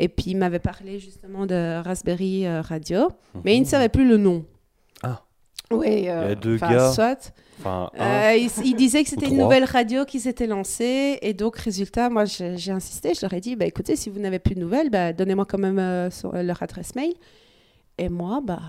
Et 0.00 0.08
puis 0.08 0.30
il 0.30 0.36
m'avait 0.36 0.58
parlé 0.60 0.98
justement 0.98 1.44
de 1.44 1.82
Raspberry 1.82 2.46
euh, 2.46 2.62
Radio. 2.62 3.08
Mais 3.44 3.56
il 3.56 3.60
ne 3.60 3.66
savait 3.66 3.88
plus 3.88 4.08
le 4.08 4.16
nom. 4.16 4.44
Ah. 5.02 5.22
Oui, 5.70 6.08
a 6.08 6.34
deux 6.34 6.54
enfin, 6.54 6.70
gars. 6.70 6.92
soit. 6.92 7.32
Enfin, 7.58 7.90
un. 7.98 8.30
Euh, 8.30 8.36
il, 8.36 8.50
il 8.64 8.74
disait 8.76 9.02
que 9.02 9.10
c'était 9.10 9.26
une 9.26 9.36
nouvelle 9.36 9.64
radio 9.64 10.04
qui 10.04 10.20
s'était 10.20 10.46
lancée. 10.46 11.18
Et 11.20 11.34
donc, 11.34 11.58
résultat, 11.58 12.08
moi, 12.08 12.24
j'ai 12.24 12.70
insisté. 12.70 13.12
Je 13.14 13.20
leur 13.22 13.32
ai 13.34 13.40
dit, 13.40 13.56
bah, 13.56 13.66
écoutez, 13.66 13.96
si 13.96 14.08
vous 14.08 14.18
n'avez 14.20 14.38
plus 14.38 14.54
de 14.54 14.60
nouvelles, 14.60 14.88
bah, 14.88 15.12
donnez-moi 15.12 15.44
quand 15.44 15.58
même 15.58 15.78
euh, 15.78 16.08
euh, 16.32 16.42
leur 16.42 16.62
adresse 16.62 16.94
mail. 16.94 17.12
Et 17.98 18.08
moi, 18.08 18.40
bah, 18.42 18.60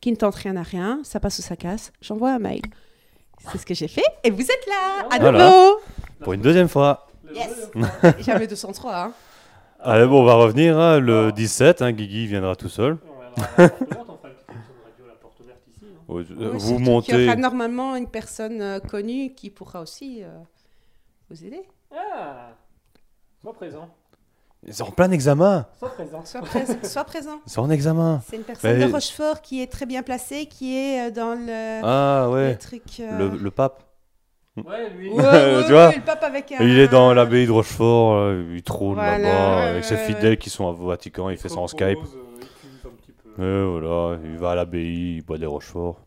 qui 0.00 0.12
ne 0.12 0.16
tente 0.16 0.34
rien 0.36 0.54
à 0.56 0.62
rien, 0.62 1.00
ça 1.02 1.18
passe 1.18 1.38
ou 1.38 1.42
ça 1.42 1.56
casse, 1.56 1.92
j'envoie 2.02 2.32
un 2.34 2.38
mail. 2.38 2.60
C'est 3.50 3.58
ce 3.58 3.66
que 3.66 3.74
j'ai 3.74 3.88
fait. 3.88 4.04
Et 4.22 4.30
vous 4.30 4.42
êtes 4.42 4.66
là, 4.68 5.08
à 5.10 5.18
Voilà. 5.18 5.50
nouveau. 5.50 5.80
Pour 6.20 6.34
une 6.34 6.40
deuxième 6.42 6.68
fois. 6.68 7.08
Yes. 7.34 7.70
Jamais 8.20 8.46
203, 8.46 8.94
hein. 8.96 9.12
Allez, 9.84 10.06
bon, 10.06 10.22
on 10.22 10.24
va 10.24 10.34
revenir. 10.34 10.78
hein, 10.78 10.98
le 10.98 11.30
17, 11.32 11.82
hein, 11.82 11.92
Guigui 11.92 12.26
viendra 12.26 12.56
tout 12.56 12.68
seul. 12.68 12.96
Oui, 16.06 16.24
vous 16.28 16.78
montez. 16.78 17.24
y 17.24 17.26
aura 17.26 17.36
normalement 17.36 17.96
une 17.96 18.06
personne 18.08 18.60
euh, 18.60 18.78
connue 18.78 19.32
qui 19.34 19.48
pourra 19.50 19.80
aussi 19.80 20.22
euh, 20.22 20.28
vous 21.30 21.44
aider. 21.44 21.62
Ah 21.96 22.50
Sois 23.42 23.54
présent. 23.54 23.88
C'est 24.70 24.82
en 24.82 24.90
plein 24.90 25.10
examen. 25.10 25.66
Sois 25.78 25.90
présent. 25.90 26.24
Sois, 26.24 26.40
prés- 26.42 26.66
sois 26.86 27.04
présent. 27.04 27.40
C'est 27.46 27.58
en 27.58 27.70
examen. 27.70 28.22
C'est 28.28 28.36
une 28.36 28.42
personne 28.44 28.78
Mais- 28.78 28.86
de 28.86 28.92
Rochefort 28.92 29.40
qui 29.40 29.62
est 29.62 29.66
très 29.72 29.86
bien 29.86 30.02
placée, 30.02 30.46
qui 30.46 30.76
est 30.76 31.08
euh, 31.08 31.10
dans 31.10 31.34
le, 31.34 31.80
Ah 31.82 32.28
le 32.30 32.56
truc. 32.58 32.82
euh, 33.00 33.18
Le, 33.30 33.36
le 33.38 33.50
pape. 33.50 33.82
Ouais, 34.56 34.90
lui. 34.90 35.10
Ouais, 35.10 35.16
ouais, 35.22 35.64
Tu 35.64 35.72
vois 35.72 35.88
ouais, 35.88 35.96
le 35.96 36.04
pape 36.04 36.22
avec 36.22 36.52
un. 36.52 36.62
Il 36.64 36.78
est 36.78 36.88
dans 36.88 37.12
l'abbaye 37.12 37.46
de 37.46 37.50
Rochefort, 37.50 38.14
euh, 38.14 38.52
il 38.54 38.62
trône 38.62 38.94
Voilà, 38.94 39.18
là-bas, 39.18 39.56
ouais, 39.56 39.68
avec 39.70 39.84
ses 39.84 39.96
ouais, 39.96 40.06
fidèles 40.06 40.38
qui 40.38 40.50
sont 40.50 40.64
au 40.64 40.72
Vatican, 40.86 41.28
il 41.30 41.36
fait 41.36 41.48
ça 41.48 41.58
en 41.58 41.66
Skype. 41.66 41.98
Euh, 41.98 42.36
il 42.40 42.46
cuve 42.46 42.86
un 42.86 42.90
petit 42.90 43.12
peu. 43.12 43.42
Et 43.42 43.80
voilà, 43.80 44.18
il 44.24 44.36
va 44.38 44.52
à 44.52 44.54
l'abbaye, 44.54 45.16
il 45.16 45.22
boit 45.22 45.38
des 45.38 45.46
Rochefort. 45.46 46.00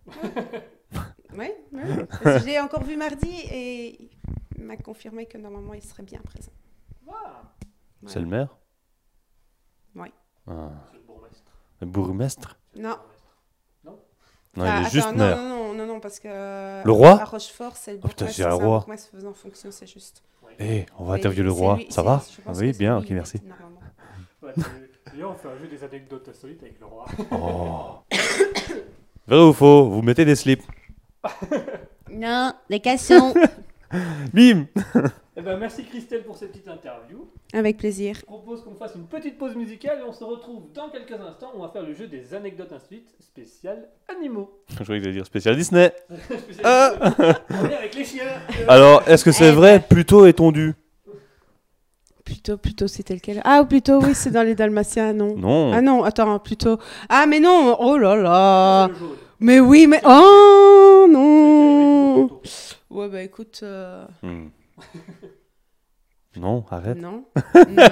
Oui, 1.38 1.52
oui. 1.74 1.82
Parce 2.24 2.38
que 2.38 2.40
Je 2.40 2.46
l'ai 2.46 2.60
encore 2.60 2.84
vu 2.84 2.98
mardi 2.98 3.30
et 3.52 4.10
il 4.58 4.64
m'a 4.64 4.78
confirmé 4.78 5.26
que 5.26 5.38
normalement 5.38 5.74
il 5.74 5.84
serait 5.84 6.04
bien 6.04 6.20
présent. 6.22 6.52
Ouais. 7.06 7.14
C'est 8.08 8.20
le 8.20 8.26
maire? 8.26 8.56
Oui. 9.96 10.08
Ah. 10.48 10.70
c'est 10.90 10.98
le 10.98 11.04
bourgmestre. 11.04 11.52
Le 11.82 11.88
bourgmestre? 11.88 12.58
Non. 12.78 12.96
Non, 14.58 14.64
Ah, 14.66 14.68
il 14.68 14.70
est 14.70 14.80
attends, 14.82 14.90
juste 14.90 15.12
non, 15.12 15.18
maire. 15.18 15.38
Non, 15.38 15.44
non, 15.50 15.74
non, 15.76 15.86
non, 15.86 16.00
parce 16.00 16.20
que. 16.20 16.28
Le 16.84 16.92
roi 16.92 17.22
À 17.22 17.26
Rochefort, 17.26 17.78
c'est 17.78 17.92
le 17.94 18.00
Oh, 18.04 18.08
putain, 18.08 18.26
bourgmestre. 18.26 18.36
c'est 18.36 18.44
un 18.44 18.58
c'est 18.58 18.64
un 18.64 18.68
roi. 18.68 18.86
faisant 19.14 19.34
fonction, 19.34 19.70
c'est 19.72 19.88
juste. 19.88 20.24
Eh, 20.60 20.86
on 20.98 21.04
va 21.06 21.14
Oui, 21.14 21.20
interviewer 21.20 21.44
le 21.46 21.52
roi. 21.52 21.76
lui- 21.78 21.88
Ça 21.92 22.02
va 22.02 22.24
pense 22.44 22.58
Oui, 22.58 22.72
bien, 22.74 22.98
ok, 22.98 23.06
merci. 23.12 23.40
D'ailleurs, 25.12 25.32
on 25.32 25.36
fait 25.36 25.48
un 25.50 25.58
jeu 25.58 25.68
des 25.68 25.84
anecdotes 25.84 26.28
insolites 26.30 26.62
avec 26.64 26.80
le 26.80 26.86
roi. 26.88 27.06
Oh. 27.32 28.00
Vrai 29.28 29.40
ou 29.40 29.54
faux 29.54 29.90
Vous 29.90 30.02
mettez 30.02 30.26
des 30.26 30.36
slips. 30.36 30.64
Non, 32.10 32.54
des 32.70 32.80
cassons. 32.80 33.34
Bim 34.34 34.66
Eh 35.38 35.42
ben, 35.42 35.58
merci 35.58 35.86
Christelle 35.86 36.24
pour 36.24 36.36
cette 36.36 36.52
petite 36.52 36.68
interview. 36.68 37.28
Avec 37.54 37.78
plaisir. 37.78 38.16
Je 38.20 38.26
propose 38.26 38.64
qu'on 38.64 38.76
fasse 38.76 38.96
une 38.96 39.06
petite 39.08 39.38
pause 39.38 39.56
musicale 39.56 40.00
et 40.00 40.04
on 40.08 40.12
se 40.12 40.24
retrouve 40.24 40.64
dans 40.74 40.90
quelques 40.90 41.14
instants. 41.22 41.52
On 41.56 41.62
va 41.62 41.70
faire 41.70 41.84
le 41.84 41.94
jeu 41.94 42.08
des 42.08 42.34
anecdotes 42.34 42.72
insolites 42.74 43.10
spécial 43.20 43.88
animaux. 44.10 44.52
Je 44.70 44.84
croyais 44.84 45.00
que 45.00 45.06
j'allais 45.06 45.16
dire 45.18 45.26
spécial 45.26 45.56
Disney. 45.56 45.94
Spécial- 46.40 46.66
Euh. 46.66 47.34
On 47.50 47.66
est 47.70 47.76
avec 47.76 47.96
les 47.96 48.04
chiens. 48.04 48.24
Alors, 48.68 49.04
est-ce 49.08 49.24
que 49.24 49.32
c'est 49.32 49.50
Eh 49.50 49.56
vrai 49.56 49.80
Plutôt 49.80 50.26
est 50.26 50.34
tondu 50.34 50.74
Plutôt, 52.26 52.58
plutôt, 52.58 52.88
c'était 52.88 53.14
lequel 53.16 53.42
Ah, 53.46 53.62
ou 53.62 53.66
plutôt, 53.66 54.02
oui, 54.04 54.14
c'est 54.14 54.32
dans 54.32 54.44
les 54.44 54.54
Dalmatiens, 54.54 55.14
non. 55.14 55.36
Non. 55.38 55.72
Ah 55.72 55.82
non, 55.82 56.04
attends, 56.04 56.38
plutôt. 56.40 56.78
Ah, 57.08 57.26
mais 57.26 57.40
non, 57.40 57.78
oh 57.80 57.98
là 57.98 58.16
là. 58.18 58.90
Mais 59.40 59.62
oui, 59.62 59.88
mais. 59.88 60.02
Oh 60.04 61.08
non. 61.10 62.30
Ouais, 62.90 63.10
bah 63.10 63.22
écoute. 63.22 63.60
euh, 63.64 64.06
Hmm. 64.24 64.48
Non, 66.36 66.64
arrête. 66.70 66.98
Non. 66.98 67.26
non. 67.70 67.88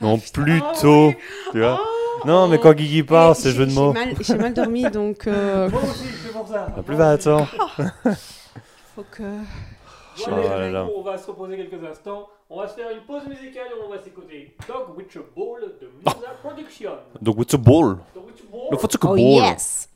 Non, 0.00 0.18
putain. 0.18 0.42
plutôt. 0.42 1.08
Ah 1.10 1.16
oui. 1.16 1.16
Tu 1.52 1.58
vois 1.58 1.80
Oh. 1.82 2.26
Non, 2.26 2.48
mais 2.48 2.58
quand 2.58 2.74
Guigui 2.74 3.02
parle, 3.02 3.34
Eh, 3.36 3.40
c'est 3.40 3.50
jeu 3.52 3.66
de 3.66 3.72
mots. 3.72 3.94
J'ai 4.20 4.34
mal, 4.34 4.42
mal 4.42 4.54
dormi, 4.54 4.82
donc. 4.90 5.26
euh, 5.26 5.70
Moi 5.70 5.80
aussi, 5.82 6.04
c'est 6.22 6.32
pour 6.32 6.46
ça. 6.46 6.66
Ah, 6.76 6.82
plus 6.82 6.94
va, 6.94 7.10
attends. 7.12 7.46
faut 8.94 9.04
que. 9.10 9.22
Oh 10.26 10.30
là 10.30 10.70
là. 10.70 10.86
on 10.94 11.02
va 11.02 11.16
se 11.16 11.26
reposer 11.26 11.56
quelques 11.56 11.82
instants. 11.82 12.28
On 12.50 12.60
va 12.60 12.68
se 12.68 12.74
faire 12.74 12.90
une 12.90 13.00
pause 13.06 13.26
musicale 13.26 13.68
et 13.70 13.82
on 13.84 13.88
va 13.88 14.02
s'écouter 14.02 14.54
Dog 14.68 14.96
with 14.98 15.16
a 15.16 15.20
Ball 15.34 15.60
de 15.80 15.86
Musa 15.96 16.30
Production. 16.42 16.92
Donc, 17.22 17.38
what's 17.38 17.54
a 17.54 17.58
ball 17.58 17.96
Dog 18.14 18.26
with 18.26 18.40
a 18.44 18.50
Ball. 18.52 18.68
Oh 19.12 19.16
ball. 19.16 19.18
yes 19.18 19.88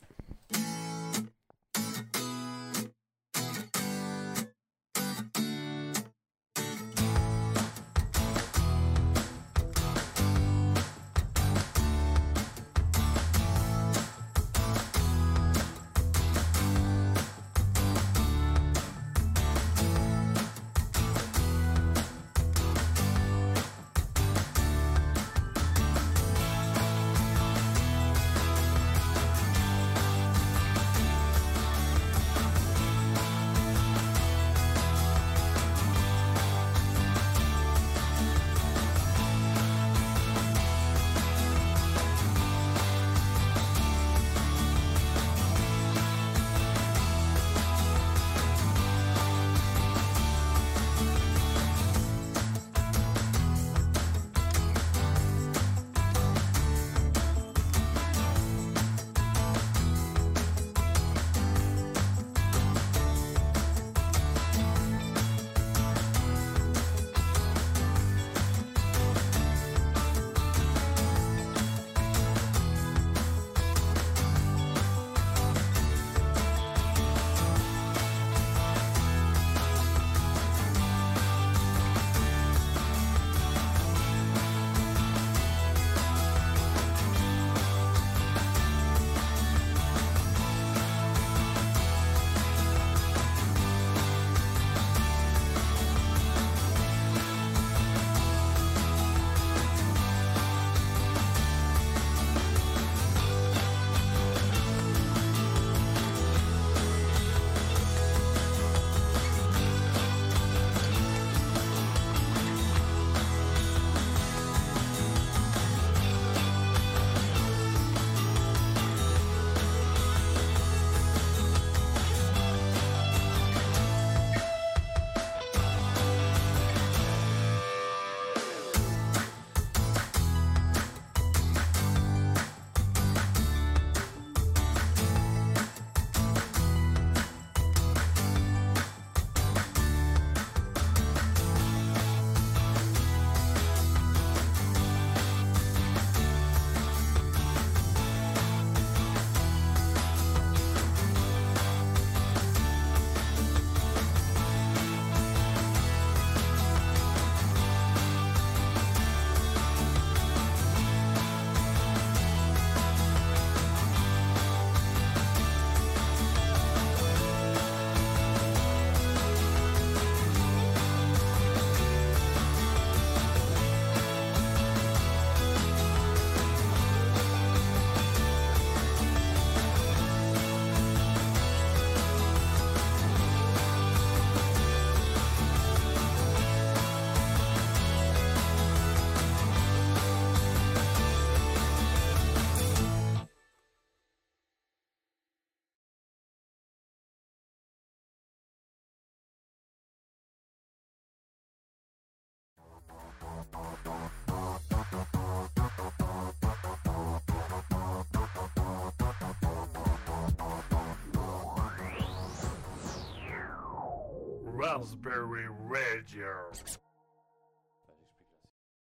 raspberry 214.85 215.45
radio. 215.71 216.27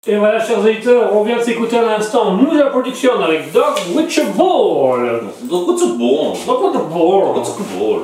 Et 0.07 0.17
voilà, 0.17 0.43
chers 0.43 0.59
auditeurs, 0.59 1.15
on 1.15 1.23
vient 1.23 1.37
de 1.37 1.41
s'écouter 1.43 1.77
à 1.77 1.83
l'instant 1.83 2.31
Moulin 2.31 2.67
Production 2.67 3.19
avec 3.21 3.51
Dog 3.51 3.75
Witch 3.95 4.19
Ball. 4.35 5.21
Donc, 5.43 5.67
what's 5.67 5.83
up, 5.83 5.89
bon 5.97 6.33
Dog 6.45 6.63
Witch 6.63 6.89
Ball. 6.89 7.37
What's 7.37 7.49
up, 7.49 7.55
bon 7.77 7.99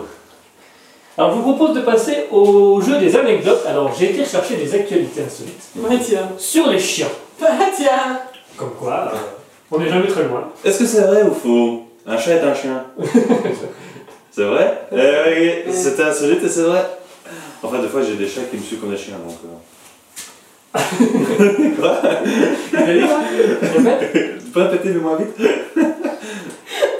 Alors, 1.17 1.32
je 1.32 1.36
vous 1.38 1.53
propose 1.53 1.75
de 1.75 1.82
passer 1.82 2.25
au 2.32 2.79
jeu 2.82 2.99
des 2.99 3.15
anecdotes. 3.15 3.65
Alors, 3.67 3.91
j'ai 3.97 4.11
été 4.11 4.25
chercher 4.25 4.57
des 4.57 4.73
actualités 4.75 5.23
insolites 5.23 5.69
Bah 5.75 5.89
tiens. 6.03 6.29
sur 6.38 6.67
les 6.69 6.79
chiens. 6.79 7.09
Bah 7.39 7.47
tiens. 7.75 8.19
Comme 8.57 8.73
quoi, 8.79 9.11
euh, 9.13 9.17
on 9.71 9.79
n'est 9.79 9.89
jamais 9.89 10.07
très 10.07 10.23
loin. 10.25 10.49
Est-ce 10.63 10.79
que 10.79 10.86
c'est 10.86 11.01
vrai 11.01 11.23
ou 11.23 11.34
faux? 11.34 11.88
Un 12.05 12.17
chat 12.17 12.32
est 12.34 12.41
un 12.41 12.53
chien. 12.53 12.86
c'est 14.32 14.43
vrai? 14.43 14.88
Eh 14.91 15.65
oui, 15.67 15.73
C'était 15.73 16.03
insolite 16.03 16.43
et 16.43 16.49
c'est 16.49 16.63
vrai. 16.63 16.84
Enfin, 17.63 17.79
des 17.82 17.88
fois, 17.88 18.01
j'ai 18.01 18.15
des 18.15 18.27
chats 18.27 18.41
qui 18.49 18.57
me 18.57 18.61
suivent 18.61 18.79
comme 18.79 18.91
des 18.91 18.97
chiens, 18.97 19.17
donc... 19.17 19.38
euh. 19.45 19.57
Quoi? 21.79 22.01
Vous. 22.71 23.89
Tu 24.39 24.51
peux 24.53 24.61
répéter, 24.61 24.89
mais 24.89 24.99
moins 25.01 25.17
vite 25.17 25.49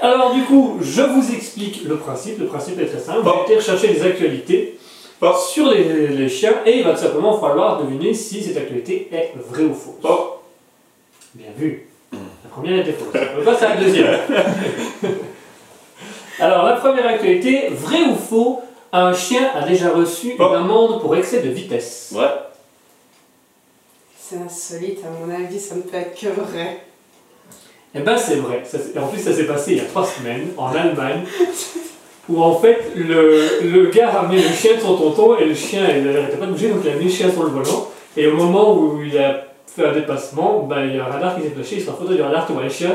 Alors 0.02 0.34
du 0.34 0.42
coup, 0.42 0.78
je 0.82 1.02
vous 1.02 1.32
explique 1.34 1.84
le 1.84 1.96
principe. 1.96 2.38
Le 2.40 2.46
principe 2.46 2.78
est 2.80 2.86
très 2.86 2.98
simple. 2.98 3.22
Bon. 3.22 3.32
J'ai 3.46 3.54
été 3.54 3.56
rechercher 3.60 3.88
des 3.94 4.02
actualités 4.02 4.78
Bon. 5.20 5.32
sur 5.34 5.70
les, 5.70 6.08
les 6.08 6.28
chiens 6.28 6.54
et 6.66 6.78
il 6.78 6.84
va 6.84 6.92
tout 6.92 7.02
simplement 7.02 7.38
falloir 7.40 7.82
deviner 7.82 8.12
si 8.12 8.42
cette 8.42 8.56
actualité 8.56 9.08
est 9.12 9.32
vraie 9.48 9.64
ou 9.64 9.74
fausse. 9.74 10.00
Bon. 10.02 10.18
Bien 11.34 11.46
vu. 11.56 11.86
La 12.12 12.50
première 12.50 12.80
était 12.80 12.92
fausse. 12.92 13.14
On 13.14 13.40
va 13.42 13.52
passer 13.52 13.64
à 13.64 13.74
la 13.76 13.80
deuxième. 13.80 14.06
Alors 16.40 16.64
la 16.66 16.72
première 16.72 17.06
actualité, 17.06 17.68
vrai 17.70 18.02
ou 18.10 18.16
faux, 18.16 18.60
un 18.92 19.12
chien 19.14 19.50
a 19.54 19.66
déjà 19.66 19.90
reçu 19.90 20.34
Bon. 20.38 20.48
une 20.50 20.56
amende 20.64 21.00
pour 21.00 21.16
excès 21.16 21.40
de 21.40 21.48
vitesse. 21.50 22.12
Ouais. 22.14 22.24
C'est 24.18 24.36
insolite, 24.36 25.00
à 25.04 25.10
mon 25.26 25.32
avis, 25.34 25.58
ça 25.60 25.74
ne 25.74 25.82
peut 25.82 25.96
être 25.96 26.18
que 26.18 26.28
vrai. 26.28 26.78
Eh 27.94 28.00
ben 28.00 28.16
c'est 28.16 28.36
vrai. 28.36 28.62
Ça 28.64 28.78
en 29.00 29.08
plus 29.08 29.20
ça 29.20 29.32
s'est 29.34 29.46
passé 29.46 29.72
il 29.72 29.76
y 29.78 29.80
a 29.80 29.84
trois 29.84 30.06
semaines 30.06 30.48
en 30.56 30.74
Allemagne. 30.74 31.24
Où 32.28 32.40
en 32.42 32.54
fait 32.58 32.92
le, 32.94 33.60
le 33.64 33.86
gars 33.90 34.10
ramenait 34.10 34.40
le 34.40 34.48
chien 34.48 34.76
de 34.76 34.80
son 34.80 34.96
tonton 34.96 35.36
et 35.36 35.44
le 35.44 35.54
chien 35.54 35.82
il 35.96 36.04
n'arrêtait 36.04 36.36
pas 36.36 36.46
de 36.46 36.52
bouger 36.52 36.68
donc 36.68 36.78
il 36.84 36.90
a 36.90 36.94
mis 36.94 37.04
le 37.04 37.10
chien 37.10 37.30
sur 37.30 37.42
le 37.42 37.50
volant. 37.50 37.88
Et 38.16 38.26
au 38.28 38.36
moment 38.36 38.74
où 38.78 39.02
il 39.02 39.18
a 39.18 39.44
fait 39.66 39.86
un 39.86 39.92
dépassement, 39.92 40.60
bah, 40.60 40.84
il 40.84 40.96
y 40.96 40.98
a 41.00 41.04
un 41.04 41.08
radar 41.08 41.34
qui 41.36 41.42
s'est 41.42 41.50
flashé, 41.50 41.76
il 41.76 41.82
se 41.82 41.90
rend 41.90 41.96
photo 41.96 42.14
du 42.14 42.22
radar, 42.22 42.46
tu 42.46 42.52
vois 42.52 42.62
le 42.62 42.68
chien 42.70 42.90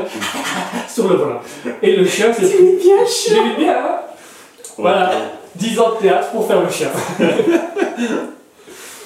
sur 0.88 1.08
le 1.08 1.16
volant. 1.16 1.40
Et 1.82 1.94
le 1.94 2.04
chien 2.06 2.32
s'est 2.32 2.48
Tu 2.48 2.56
es 2.56 2.76
bien 2.76 3.04
vu 3.44 3.56
bien 3.58 3.76
hein 3.78 3.98
Voilà, 4.78 5.10
10 5.58 5.80
ans 5.80 5.94
de 5.94 6.00
théâtre 6.00 6.30
pour 6.30 6.46
faire 6.46 6.62
le 6.62 6.70
chien. 6.70 6.90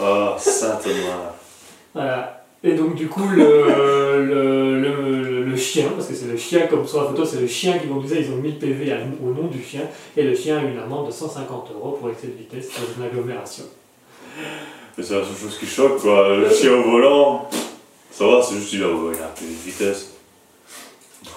Oh, 0.04 0.30
sainte 0.36 0.86
noire. 0.86 1.34
Voilà. 1.94 2.44
Et 2.64 2.72
donc 2.72 2.94
du 2.96 3.06
coup 3.08 3.28
le, 3.28 4.24
le, 4.24 4.80
le, 4.80 5.44
le 5.44 5.56
chien, 5.56 5.86
parce 5.94 6.08
que 6.08 6.14
c'est 6.14 6.26
le 6.26 6.36
chien 6.36 6.66
comme 6.66 6.86
sur 6.86 7.02
la 7.02 7.08
photo, 7.08 7.24
c'est 7.24 7.40
le 7.40 7.46
chien 7.46 7.78
qui 7.78 7.86
conduisait, 7.86 8.22
ils 8.22 8.32
ont 8.32 8.36
mis 8.36 8.52
le 8.52 8.58
PV 8.58 8.92
au 9.22 9.30
nom 9.30 9.48
du 9.48 9.62
chien, 9.62 9.82
et 10.16 10.22
le 10.22 10.34
chien 10.34 10.58
a 10.58 10.62
eu 10.62 10.72
une 10.72 10.78
amende 10.78 11.06
de 11.08 11.12
150 11.12 11.70
euros 11.74 11.98
pour 12.00 12.10
excès 12.10 12.28
de 12.28 12.32
vitesse 12.32 12.68
dans 12.68 13.02
une 13.02 13.08
agglomération. 13.08 13.64
Mais 14.96 15.04
c'est 15.04 15.14
la 15.14 15.24
seule 15.24 15.36
chose 15.40 15.58
qui 15.58 15.66
choque, 15.66 16.00
quoi. 16.00 16.36
Le 16.36 16.50
chien 16.50 16.72
au 16.72 16.82
volant, 16.82 17.48
ça 18.10 18.26
va, 18.26 18.42
c'est 18.42 18.56
juste 18.56 18.70
qu'il 18.70 18.82
a, 18.82 18.86
il 18.86 19.20
a 19.20 19.26
un 19.26 19.30
peu 19.38 19.44
de 19.44 19.70
vitesse. 19.70 20.11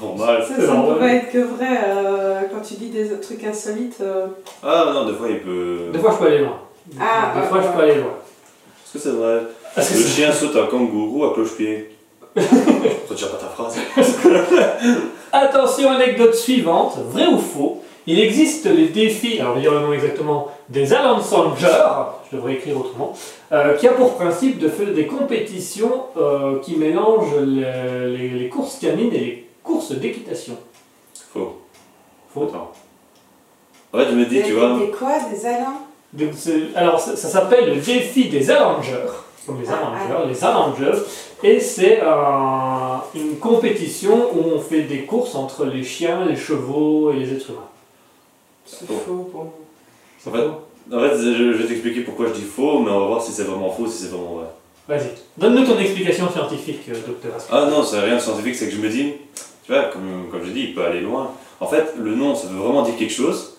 Normal. 0.02 0.44
Ça, 0.44 0.48
C'est 0.56 0.62
ça 0.66 0.72
ne 0.72 0.78
normal. 0.78 0.94
peut 0.96 1.00
pas 1.00 1.14
être 1.14 1.32
que 1.32 1.38
vrai 1.40 1.80
euh, 1.88 2.42
quand 2.52 2.62
tu 2.62 2.74
dis 2.76 2.90
des 2.90 3.10
trucs 3.20 3.44
insolites. 3.44 3.98
euh. 4.02 4.28
Ah 4.64 4.92
non, 4.94 5.06
des 5.06 5.14
fois 5.14 5.28
il 5.30 5.40
peut. 5.40 5.90
Des 5.94 6.00
fois 6.00 6.12
je 6.12 6.18
peux 6.18 6.28
aller 6.32 6.40
loin. 6.40 6.58
Ah, 7.00 7.32
Des 7.36 7.42
ouais, 7.42 7.48
fois 7.48 7.62
je 7.62 7.68
peux 7.78 7.84
aller 7.84 7.96
loin. 7.96 8.14
Est-ce 8.86 8.94
que 8.94 9.00
c'est 9.00 9.16
vrai 9.16 9.40
que 9.76 9.80
Le 9.82 10.06
chien 10.08 10.32
saute 10.32 10.56
un 10.56 10.68
kangourou 10.68 11.26
à 11.26 11.34
cloche-pied. 11.34 11.92
Retire 12.36 13.30
pas 13.32 13.38
ta 13.38 13.48
phrase. 13.48 13.78
Attention, 15.32 15.90
anecdote 15.92 16.34
suivante, 16.36 16.98
vrai 17.12 17.28
ou 17.28 17.38
faux 17.38 17.82
Il 18.08 18.20
existe 18.20 18.66
les 18.68 18.88
défis, 18.88 19.40
alors 19.40 19.54
je 19.54 19.60
vais 19.60 19.62
dire 19.62 19.74
le 19.74 19.80
nom 19.82 19.94
exactement, 19.94 20.48
des 20.70 20.94
Alan 20.94 21.22
Sanger, 21.22 21.68
je 22.32 22.38
devrais 22.38 22.54
écrire 22.54 22.78
autrement, 22.78 23.14
euh, 23.52 23.74
qui 23.76 23.88
a 23.88 23.92
pour 23.92 24.16
principe 24.16 24.60
de 24.60 24.70
faire 24.70 24.94
des 24.94 25.08
compétitions 25.08 26.04
euh, 26.18 26.60
qui 26.60 26.76
mélangent 26.78 27.36
les, 27.46 28.18
les- 28.18 28.30
les 28.30 28.50
courses 28.50 28.78
canines 28.80 29.14
et 29.14 29.20
les 29.20 29.45
courses 29.66 29.92
d'équitation. 29.92 30.58
Faux. 31.34 31.58
Faux. 32.34 32.44
Attends. 32.44 32.72
En 33.94 33.98
fait, 33.98 34.06
je 34.12 34.16
me 34.16 34.26
dis, 34.26 34.36
Des, 34.36 34.44
tu 34.44 34.54
vois. 34.54 34.78
des 34.80 34.92
quoi 34.92 35.14
Des 36.14 36.32
c'est- 36.34 36.76
alors 36.76 37.00
ça, 37.00 37.16
ça 37.16 37.28
s'appelle 37.28 37.74
le 37.76 37.82
défi 37.82 38.30
des 38.30 38.50
Allengers, 38.50 39.12
comme 39.46 39.62
les 39.62 39.68
Ah, 39.70 39.92
Allengers, 39.92 40.30
les 40.34 40.44
Allengers, 40.44 41.02
et 41.44 41.60
c'est 41.60 42.00
euh, 42.02 42.98
une 43.16 43.38
compétition 43.38 44.30
où 44.34 44.40
on 44.56 44.60
fait 44.60 44.84
des 44.84 45.04
courses 45.06 45.36
entre 45.36 45.66
les 45.66 45.84
chiens, 45.84 46.26
les 46.26 46.36
chevaux 46.36 47.12
et 47.12 47.16
les 47.18 47.34
êtres 47.34 47.50
humains. 47.52 47.70
C'est 48.66 48.86
Faux. 48.88 48.94
faux 49.06 49.30
pour 49.32 49.44
moi. 49.44 49.54
En 50.28 50.32
fait, 50.32 50.96
en 50.96 51.00
fait, 51.00 51.18
je, 51.22 51.52
vais 51.54 51.68
t'expliquer 51.68 52.02
pourquoi 52.02 52.28
je 52.28 52.34
dis 52.34 52.42
faux, 52.42 52.80
mais 52.80 52.92
on 52.92 53.00
va 53.02 53.08
voir 53.08 53.22
si 53.22 53.32
c'est 53.32 53.44
vraiment 53.44 53.70
faux, 53.72 53.88
si 53.88 54.04
c'est 54.04 54.10
vraiment 54.10 54.36
vrai. 54.36 54.48
Vas-y, 54.88 55.10
donne-nous 55.38 55.66
ton 55.66 55.80
explication 55.80 56.30
scientifique, 56.32 56.82
euh, 56.90 56.96
docteur. 57.08 57.34
Ah 57.52 57.68
non, 57.70 57.84
c'est 57.84 58.00
rien 58.00 58.16
de 58.16 58.20
scientifique, 58.22 58.56
c'est 58.56 58.68
que 58.68 58.76
je 58.76 58.82
me 58.82 58.90
dis, 58.90 59.14
tu 59.66 59.72
vois, 59.72 59.84
comme, 59.86 60.28
comme 60.32 60.44
je 60.46 60.52
dis, 60.52 60.62
il 60.62 60.74
peut 60.76 60.84
aller 60.86 61.02
loin. 61.02 61.32
En 61.60 61.68
fait, 61.68 61.94
le 61.98 62.16
nom, 62.16 62.36
ça 62.36 62.48
veut 62.48 62.58
vraiment 62.58 62.84
dire 62.84 62.96
quelque 62.98 63.14
chose, 63.14 63.58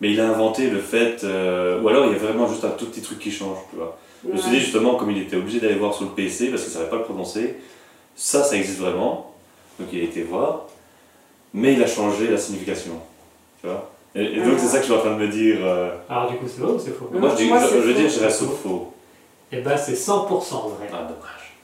mais 0.00 0.10
il 0.12 0.20
a 0.20 0.28
inventé 0.28 0.70
le 0.70 0.78
fait, 0.80 1.24
euh, 1.24 1.80
ou 1.80 1.88
alors 1.88 2.06
il 2.06 2.12
y 2.12 2.14
a 2.14 2.18
vraiment 2.18 2.46
juste 2.48 2.64
un 2.64 2.70
tout 2.70 2.86
petit 2.86 3.00
truc 3.02 3.18
qui 3.18 3.30
change, 3.30 3.58
tu 3.70 3.76
vois. 3.76 3.98
Je 4.26 4.32
me 4.32 4.36
suis 4.36 4.50
dit 4.50 4.60
justement, 4.60 4.96
comme 4.96 5.10
il 5.10 5.18
était 5.22 5.36
obligé 5.36 5.60
d'aller 5.60 5.76
voir 5.76 5.94
sur 5.94 6.04
le 6.04 6.10
PC 6.10 6.48
parce 6.50 6.62
qu'il 6.62 6.72
ne 6.72 6.76
savait 6.78 6.90
pas 6.90 6.96
le 6.96 7.02
prononcer, 7.04 7.56
ça, 8.16 8.42
ça 8.42 8.56
existe 8.56 8.80
vraiment. 8.80 9.32
Donc 9.78 9.88
il 9.92 10.00
a 10.00 10.02
été 10.04 10.22
voir, 10.22 10.66
mais 11.54 11.74
il 11.74 11.82
a 11.82 11.86
changé 11.86 12.28
la 12.28 12.36
signification, 12.36 12.92
tu 13.60 13.68
vois. 13.68 13.90
Et, 14.14 14.24
et 14.24 14.36
donc 14.42 14.54
Ah. 14.56 14.58
c'est 14.58 14.66
ça 14.66 14.78
que 14.78 14.86
je 14.86 14.90
suis 14.90 14.94
en 14.94 15.00
train 15.02 15.14
de 15.16 15.20
me 15.20 15.28
dire. 15.28 15.58
euh, 15.62 15.90
Alors 16.08 16.30
du 16.30 16.36
coup, 16.36 16.46
c'est 16.48 16.60
vrai 16.60 16.72
ou 16.72 16.78
c'est 16.80 16.90
faux? 16.96 17.08
Moi, 17.12 17.30
je, 17.30 17.36
dis, 17.36 17.48
Moi, 17.48 17.60
je, 17.60 17.66
c'est 17.66 17.74
je 17.76 17.86
veux 17.86 17.94
dire, 17.94 18.10
faux. 18.10 18.18
je 18.18 18.24
reste 18.24 18.42
au 18.42 18.46
faux. 18.46 18.92
Eh 19.52 19.60
ben, 19.60 19.76
c'est 19.76 19.92
100% 19.94 20.26
vrai. 20.76 20.88
Ah. 20.92 21.08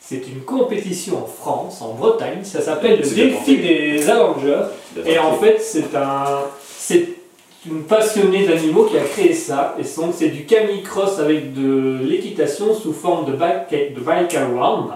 C'est 0.06 0.28
une 0.28 0.42
compétition 0.42 1.22
en 1.22 1.26
France, 1.26 1.80
en 1.80 1.94
Bretagne, 1.94 2.40
ça 2.42 2.60
s'appelle 2.60 3.00
le 3.00 3.08
défi 3.08 3.56
des 3.56 4.10
Allengers. 4.10 4.66
Et 5.06 5.18
en 5.18 5.32
fait, 5.36 5.58
c'est 5.58 5.96
un, 5.96 6.42
c'est 6.62 7.08
une 7.66 7.84
passionnée 7.84 8.46
d'animaux 8.46 8.84
qui 8.84 8.98
a 8.98 9.04
créé 9.04 9.32
ça. 9.32 9.74
Et 9.78 9.82
donc, 9.98 10.12
c'est 10.14 10.28
du 10.28 10.44
canicross 10.44 11.18
avec 11.18 11.54
de 11.54 11.98
l'équitation 12.02 12.74
sous 12.74 12.92
forme 12.92 13.24
de 13.24 13.32
bike, 13.32 13.94
de 13.94 14.00
bike 14.00 14.34
around. 14.34 14.90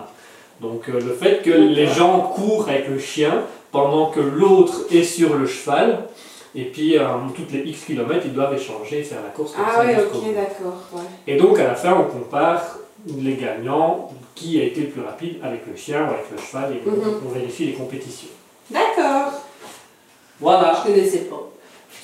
Donc, 0.61 0.89
euh, 0.91 1.01
le 1.01 1.15
fait 1.15 1.43
que 1.43 1.53
les 1.53 1.87
gens 1.87 2.21
courent 2.35 2.69
avec 2.69 2.89
le 2.89 2.99
chien 2.99 3.45
pendant 3.73 4.11
que 4.11 4.21
l'autre 4.21 4.83
est 4.91 5.05
sur 5.05 5.37
le 5.37 5.47
cheval. 5.47 6.01
Et 6.55 6.65
puis, 6.65 6.99
euh, 6.99 7.05
toutes 7.35 7.53
les 7.53 7.61
X 7.61 7.85
kilomètres, 7.87 8.27
ils 8.27 8.35
doivent 8.35 8.55
échanger 8.55 8.99
et 8.99 9.05
faire 9.05 9.23
la 9.23 9.31
course 9.31 9.53
comme 9.53 9.65
Ah 9.67 9.77
ça 9.77 9.87
ouais, 9.87 9.97
ok, 9.97 10.35
d'accord. 10.35 10.79
Ouais. 10.93 11.03
Et 11.27 11.37
donc, 11.39 11.59
à 11.59 11.65
la 11.65 11.75
fin, 11.75 11.95
on 11.95 12.05
compare 12.05 12.79
les 13.07 13.37
gagnants, 13.37 14.11
qui 14.39 14.61
a 14.61 14.65
été 14.65 14.81
le 14.83 14.87
plus 14.89 15.01
rapide 15.03 15.37
avec 15.43 15.67
le 15.67 15.77
chien 15.77 16.03
ou 16.07 16.11
avec 16.11 16.31
le 16.31 16.39
cheval, 16.39 16.73
et 16.77 16.89
Mhm. 16.89 17.21
on 17.27 17.29
vérifie 17.33 17.67
les 17.67 17.73
compétitions. 17.73 18.29
D'accord. 18.71 19.33
Voilà. 20.41 20.83
Je 20.85 20.91
connaissais 20.93 21.19
pas. 21.31 21.43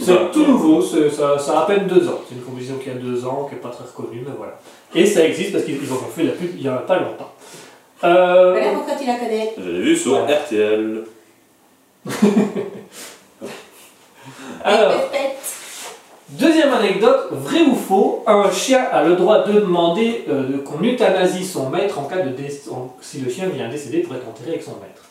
C'est 0.01 0.33
tout 0.33 0.45
nouveau, 0.45 0.83
ça, 0.83 1.39
ça 1.39 1.61
a 1.61 1.63
à 1.63 1.67
peine 1.67 1.87
deux 1.87 2.09
ans. 2.09 2.19
C'est 2.29 2.35
une 2.35 2.43
compétition 2.43 2.79
qui 2.79 2.91
a 2.91 2.95
deux 2.95 3.25
ans, 3.25 3.47
qui 3.49 3.55
n'est 3.55 3.61
pas 3.61 3.69
très 3.69 3.85
reconnue, 3.85 4.23
mais 4.27 4.33
voilà. 4.37 4.59
Et 4.95 5.07
ça 5.07 5.25
existe 5.25 5.53
parce 5.53 5.65
qu'ils 5.65 5.93
ont 5.93 5.97
fait 6.15 6.25
la 6.25 6.33
pub 6.33 6.51
il 6.57 6.63
n'y 6.63 6.69
a 6.69 6.79
pas 6.79 6.99
longtemps. 6.99 7.33
Euh, 8.03 8.53
Voilà 8.53 8.73
pourquoi 8.73 8.95
tu 8.97 9.07
la 9.07 9.15
connais? 9.15 9.53
Je 9.57 9.71
l'ai 9.71 9.81
vu 9.83 9.97
sur 9.97 10.13
Ouais. 10.15 10.35
RTL. 10.35 11.05
alors. 14.65 14.93
Deuxième 16.31 16.73
anecdote, 16.73 17.29
vrai 17.33 17.63
ou 17.63 17.75
faux, 17.75 18.23
un 18.27 18.51
chien 18.51 18.83
a 18.91 19.05
le 19.05 19.17
droit 19.17 19.45
de 19.45 19.53
demander 19.61 20.25
euh, 20.29 20.45
de- 20.49 20.57
qu'on 20.59 20.83
euthanasie 20.83 21.45
son 21.45 21.69
maître 21.71 21.99
en 21.99 22.05
cas 22.05 22.19
de 22.23 22.31
en- 22.71 22.95
si 23.01 23.21
le 23.21 23.31
chien 23.31 23.47
vient 23.49 23.69
décéder 23.69 23.99
pour 24.01 24.15
être 24.17 24.27
enterré 24.29 24.51
avec 24.53 24.63
son 24.63 24.73
maître. 24.73 25.03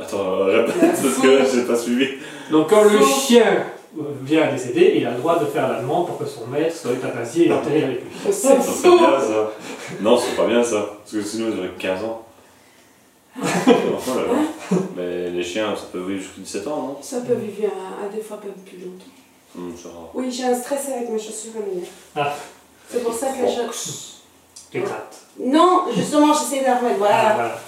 Attends, 0.00 0.44
répète 0.44 0.74
parce 0.80 1.18
que 1.18 1.38
j'ai 1.52 1.62
pas 1.62 1.76
suivi. 1.76 2.06
Donc 2.52 2.70
quand 2.70 2.84
le 2.84 3.00
chien 3.04 3.44
euh, 3.98 4.02
vient 4.22 4.50
décéder, 4.52 4.94
il 4.96 5.06
a 5.06 5.10
le 5.10 5.18
droit 5.18 5.38
de 5.40 5.46
faire 5.46 5.68
la 5.68 5.80
demande 5.80 6.06
pour 6.06 6.18
que 6.18 6.26
son 6.26 6.46
maître 6.46 6.76
soit 6.76 6.92
euthanasié 6.92 7.48
et 7.48 7.52
enterré 7.52 7.82
avec 7.82 8.02
lui. 8.02 8.10
C'est 8.26 8.32
Ça 8.32 8.60
serait 8.60 8.88
faux. 8.90 8.98
bien 8.98 9.20
ça. 9.20 9.50
Non, 10.00 10.16
c'est 10.16 10.36
pas 10.36 10.46
bien 10.46 10.62
ça. 10.62 10.86
Parce 11.00 11.10
que 11.12 11.22
sinon, 11.22 11.46
ils 11.52 11.58
auraient 11.58 11.70
15 11.78 12.04
ans. 12.04 12.22
là. 13.42 14.76
Mais 14.96 15.30
les 15.30 15.42
chiens, 15.42 15.74
ça 15.74 15.86
peut 15.92 16.00
vivre 16.00 16.20
jusqu'à 16.22 16.40
17 16.42 16.66
ans, 16.68 16.76
non 16.82 16.96
Ça 17.02 17.20
peut 17.20 17.34
vivre 17.34 17.68
à, 17.72 18.06
à 18.06 18.08
des 18.08 18.20
fois 18.22 18.38
même 18.44 18.52
plus 18.64 18.78
longtemps. 18.78 19.04
Hum, 19.56 19.74
ça 19.76 19.88
va. 19.88 20.10
Oui, 20.14 20.30
j'ai 20.30 20.44
un 20.44 20.54
stress 20.54 20.88
avec 20.94 21.08
mes 21.10 21.18
chaussures 21.18 21.52
à 21.56 21.60
mener. 21.74 21.86
Ah. 22.16 22.34
C'est 22.90 23.02
pour 23.02 23.12
ça 23.14 23.28
que 23.28 23.46
je. 23.46 24.70
Tu 24.70 24.80
grattes. 24.80 25.16
Non, 25.40 25.84
justement, 25.94 26.32
j'essaie 26.34 26.64
d'en 26.64 26.78
remettre. 26.78 26.96
Ah, 27.02 27.34
Voilà. 27.34 27.34
voilà. 27.34 27.58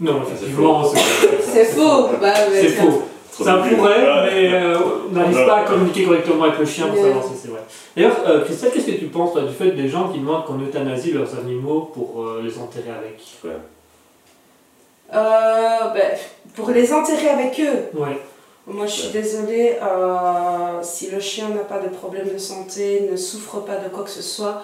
Non, 0.00 0.22
effectivement, 0.22 0.84
c'est 0.84 1.42
C'est 1.42 1.64
faux. 1.66 2.08
Bah, 2.20 2.32
ouais, 2.50 2.60
c'est 2.62 2.68
faux. 2.68 3.02
Ça 3.30 3.56
pourrait, 3.58 3.76
Ouais. 3.76 4.30
mais 4.32 4.52
euh, 4.54 4.78
on 5.10 5.12
n'arrive 5.12 5.36
Ouais. 5.36 5.46
pas 5.46 5.56
à 5.58 5.64
communiquer 5.64 6.04
correctement 6.06 6.44
avec 6.44 6.58
le 6.58 6.64
chien 6.64 6.86
pour 6.86 6.96
Ouais. 6.96 7.02
savoir 7.02 7.24
si 7.24 7.30
c'est 7.40 7.48
vrai. 7.48 7.60
D'ailleurs, 7.94 8.16
euh, 8.26 8.44
Christelle, 8.44 8.70
qu'est-ce 8.72 8.86
que 8.86 8.92
tu 8.92 9.06
penses 9.08 9.32
toi, 9.32 9.42
du 9.42 9.52
fait 9.52 9.72
des 9.72 9.88
gens 9.88 10.08
qui 10.08 10.18
demandent 10.20 10.46
qu'on 10.46 10.58
euthanasie 10.58 11.12
leurs 11.12 11.34
animaux 11.38 11.90
pour 11.92 12.22
euh, 12.22 12.40
les 12.42 12.58
enterrer 12.58 12.90
avec 12.98 13.20
Euh, 15.14 15.90
ben, 15.94 16.18
pour 16.54 16.70
les 16.70 16.92
enterrer 16.92 17.28
avec 17.28 17.60
eux, 17.60 17.98
Ouais. 18.00 18.18
Moi 18.66 18.86
je 18.86 18.92
suis 18.92 19.08
désolée, 19.12 19.76
euh, 19.82 20.82
si 20.82 21.10
le 21.10 21.20
chien 21.20 21.48
n'a 21.50 21.64
pas 21.64 21.78
de 21.78 21.88
problème 21.88 22.28
de 22.32 22.38
santé, 22.38 23.08
ne 23.10 23.16
souffre 23.16 23.60
pas 23.60 23.76
de 23.76 23.88
quoi 23.88 24.04
que 24.04 24.10
ce 24.10 24.22
soit, 24.22 24.62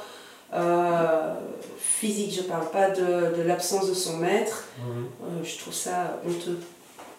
euh, 0.55 1.35
physique, 1.79 2.35
je 2.35 2.43
parle 2.43 2.67
pas 2.71 2.91
de, 2.91 3.37
de 3.37 3.43
l'absence 3.47 3.89
de 3.89 3.95
son 3.95 4.17
maître, 4.19 4.65
Mhm. 4.79 5.05
Euh, 5.25 5.45
je 5.45 5.59
trouve 5.59 5.73
ça 5.75 6.19
honteux. 6.27 6.59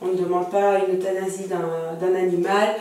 On 0.02 0.08
ne 0.08 0.16
demande 0.16 0.50
pas 0.52 0.80
une 0.80 0.96
euthanasie 0.98 1.48
d'un 1.48 2.16
animal 2.16 2.76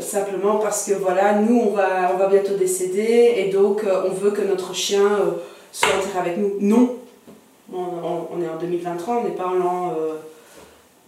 simplement 0.00 0.56
parce 0.58 0.84
que 0.86 0.94
voilà, 0.94 1.34
nous 1.34 1.60
on 1.66 1.70
va, 1.72 2.10
on 2.14 2.16
va 2.16 2.26
bientôt 2.28 2.54
décéder 2.54 3.34
et 3.36 3.50
donc 3.50 3.82
on 3.84 4.10
veut 4.14 4.30
que 4.30 4.40
notre 4.40 4.74
chien 4.74 5.06
soit 5.72 5.90
enterré 5.98 6.18
avec 6.20 6.38
nous. 6.38 6.52
Non, 6.60 6.96
on, 7.70 7.76
on- 7.80 8.28
on 8.34 8.40
est 8.42 8.48
en 8.48 8.56
2023, 8.56 9.16
on 9.16 9.24
n'est 9.24 9.34
pas 9.34 9.46
en 9.46 9.54
l'an 9.54 9.94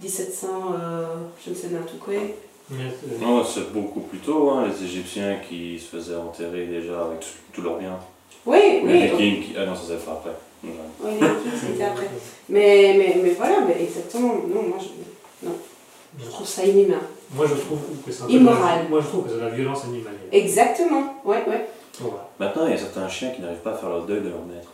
1700, 0.03 0.47
euh, 0.75 1.05
je 1.45 1.51
ne 1.51 1.55
sais 1.55 1.69
n'importe 1.69 1.99
quoi. 1.99 2.15
Euh, 2.15 2.75
Non, 3.21 3.45
c'est 3.45 3.73
beaucoup 3.73 4.01
plus 4.01 4.19
tôt, 4.19 4.51
hein, 4.51 4.67
les 4.69 4.85
Égyptiens 4.85 5.39
qui 5.47 5.79
se 5.79 5.97
faisaient 5.97 6.17
enterrer 6.17 6.67
déjà 6.67 7.05
avec 7.07 7.21
tout- 7.21 7.27
tous 7.53 7.63
leurs 7.63 7.79
biens. 7.79 7.99
Oui, 8.47 8.59
Les 8.85 8.93
oui, 8.93 9.03
Vikings 9.09 9.43
qui... 9.43 9.53
Ah 9.59 9.67
non, 9.67 9.75
ça 9.75 9.83
s'est 9.83 9.97
fait 9.99 10.11
après. 10.11 10.31
Ouais. 10.65 10.71
oui, 11.03 11.11
les 11.21 11.27
Vikings, 11.27 11.69
c'était 11.73 11.85
après. 11.85 12.09
Mais, 12.49 12.95
mais, 12.99 13.17
mais 13.23 13.31
voilà, 13.31 13.61
mais 13.67 13.81
exactement, 13.81 14.35
non, 14.53 14.63
moi 14.63 14.79
je, 14.81 15.47
non, 15.47 15.55
je 16.19 16.29
trouve 16.29 16.47
ça 16.47 16.65
inhumain. 16.65 16.99
Moi, 17.33 17.47
je 17.47 17.55
trouve 17.55 17.79
que 18.05 18.11
c'est 18.11 18.25
Immoral. 18.33 18.87
Moi, 18.91 19.01
je 19.01 19.07
trouve 19.07 19.23
que 19.25 19.31
c'est 19.31 19.37
de 19.37 19.41
la 19.43 19.51
violence 19.51 19.85
animale. 19.85 20.15
Exactement, 20.33 21.15
ouais, 21.25 21.45
ouais. 21.47 21.67
Voilà. 22.01 22.29
Maintenant, 22.41 22.67
il 22.67 22.73
y 22.73 22.75
a 22.75 22.79
certains 22.79 23.09
chiens 23.09 23.31
qui 23.31 23.41
n'arrivent 23.41 23.59
pas 23.59 23.71
à 23.71 23.77
faire 23.77 23.89
leur 23.89 24.03
deuil 24.05 24.21
de 24.23 24.31
leur 24.31 24.45
maître. 24.45 24.73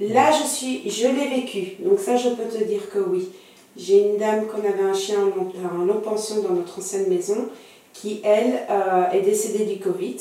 Là, 0.00 0.32
je 0.32 0.44
suis, 0.48 0.90
je 0.90 1.06
l'ai 1.06 1.28
vécu, 1.40 1.76
donc 1.84 2.00
ça, 2.00 2.16
je 2.16 2.30
peux 2.30 2.44
te 2.44 2.64
dire 2.64 2.90
que 2.92 2.98
oui. 2.98 3.28
J'ai 3.76 4.08
une 4.08 4.16
dame 4.16 4.46
qu'on 4.46 4.66
avait 4.66 4.82
un 4.82 4.94
chien 4.94 5.18
en 5.20 5.80
en 5.80 5.84
long 5.84 6.00
pension 6.00 6.40
dans 6.42 6.54
notre 6.54 6.78
ancienne 6.78 7.08
maison, 7.08 7.48
qui 7.92 8.20
elle 8.24 8.66
euh, 8.70 9.10
est 9.10 9.20
décédée 9.20 9.64
du 9.64 9.78
Covid, 9.78 10.16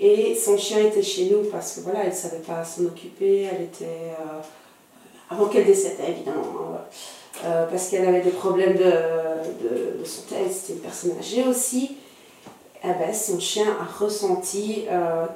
et 0.00 0.34
son 0.34 0.56
chien 0.56 0.78
était 0.78 1.02
chez 1.02 1.26
nous 1.30 1.50
parce 1.50 1.74
que 1.74 1.80
voilà, 1.80 2.04
elle 2.04 2.14
savait 2.14 2.38
pas 2.38 2.64
s'en 2.64 2.86
occuper, 2.86 3.42
elle 3.42 3.62
était 3.64 3.84
euh, 3.84 4.40
avant 5.30 5.46
qu'elle 5.46 5.66
décède 5.66 5.96
évidemment, 6.08 6.74
hein. 6.74 6.80
Euh, 7.44 7.66
parce 7.66 7.88
qu'elle 7.88 8.06
avait 8.06 8.20
des 8.22 8.30
problèmes 8.30 8.76
de, 8.76 8.84
de, 8.84 9.98
de 9.98 10.04
santé, 10.04 10.36
c'était 10.50 10.74
une 10.74 10.78
personne 10.78 11.12
âgée 11.18 11.42
aussi. 11.46 11.96
Eh 12.84 12.92
ben, 12.98 13.12
son 13.12 13.40
chien 13.40 13.66
a 13.80 13.84
ressenti 13.84 14.84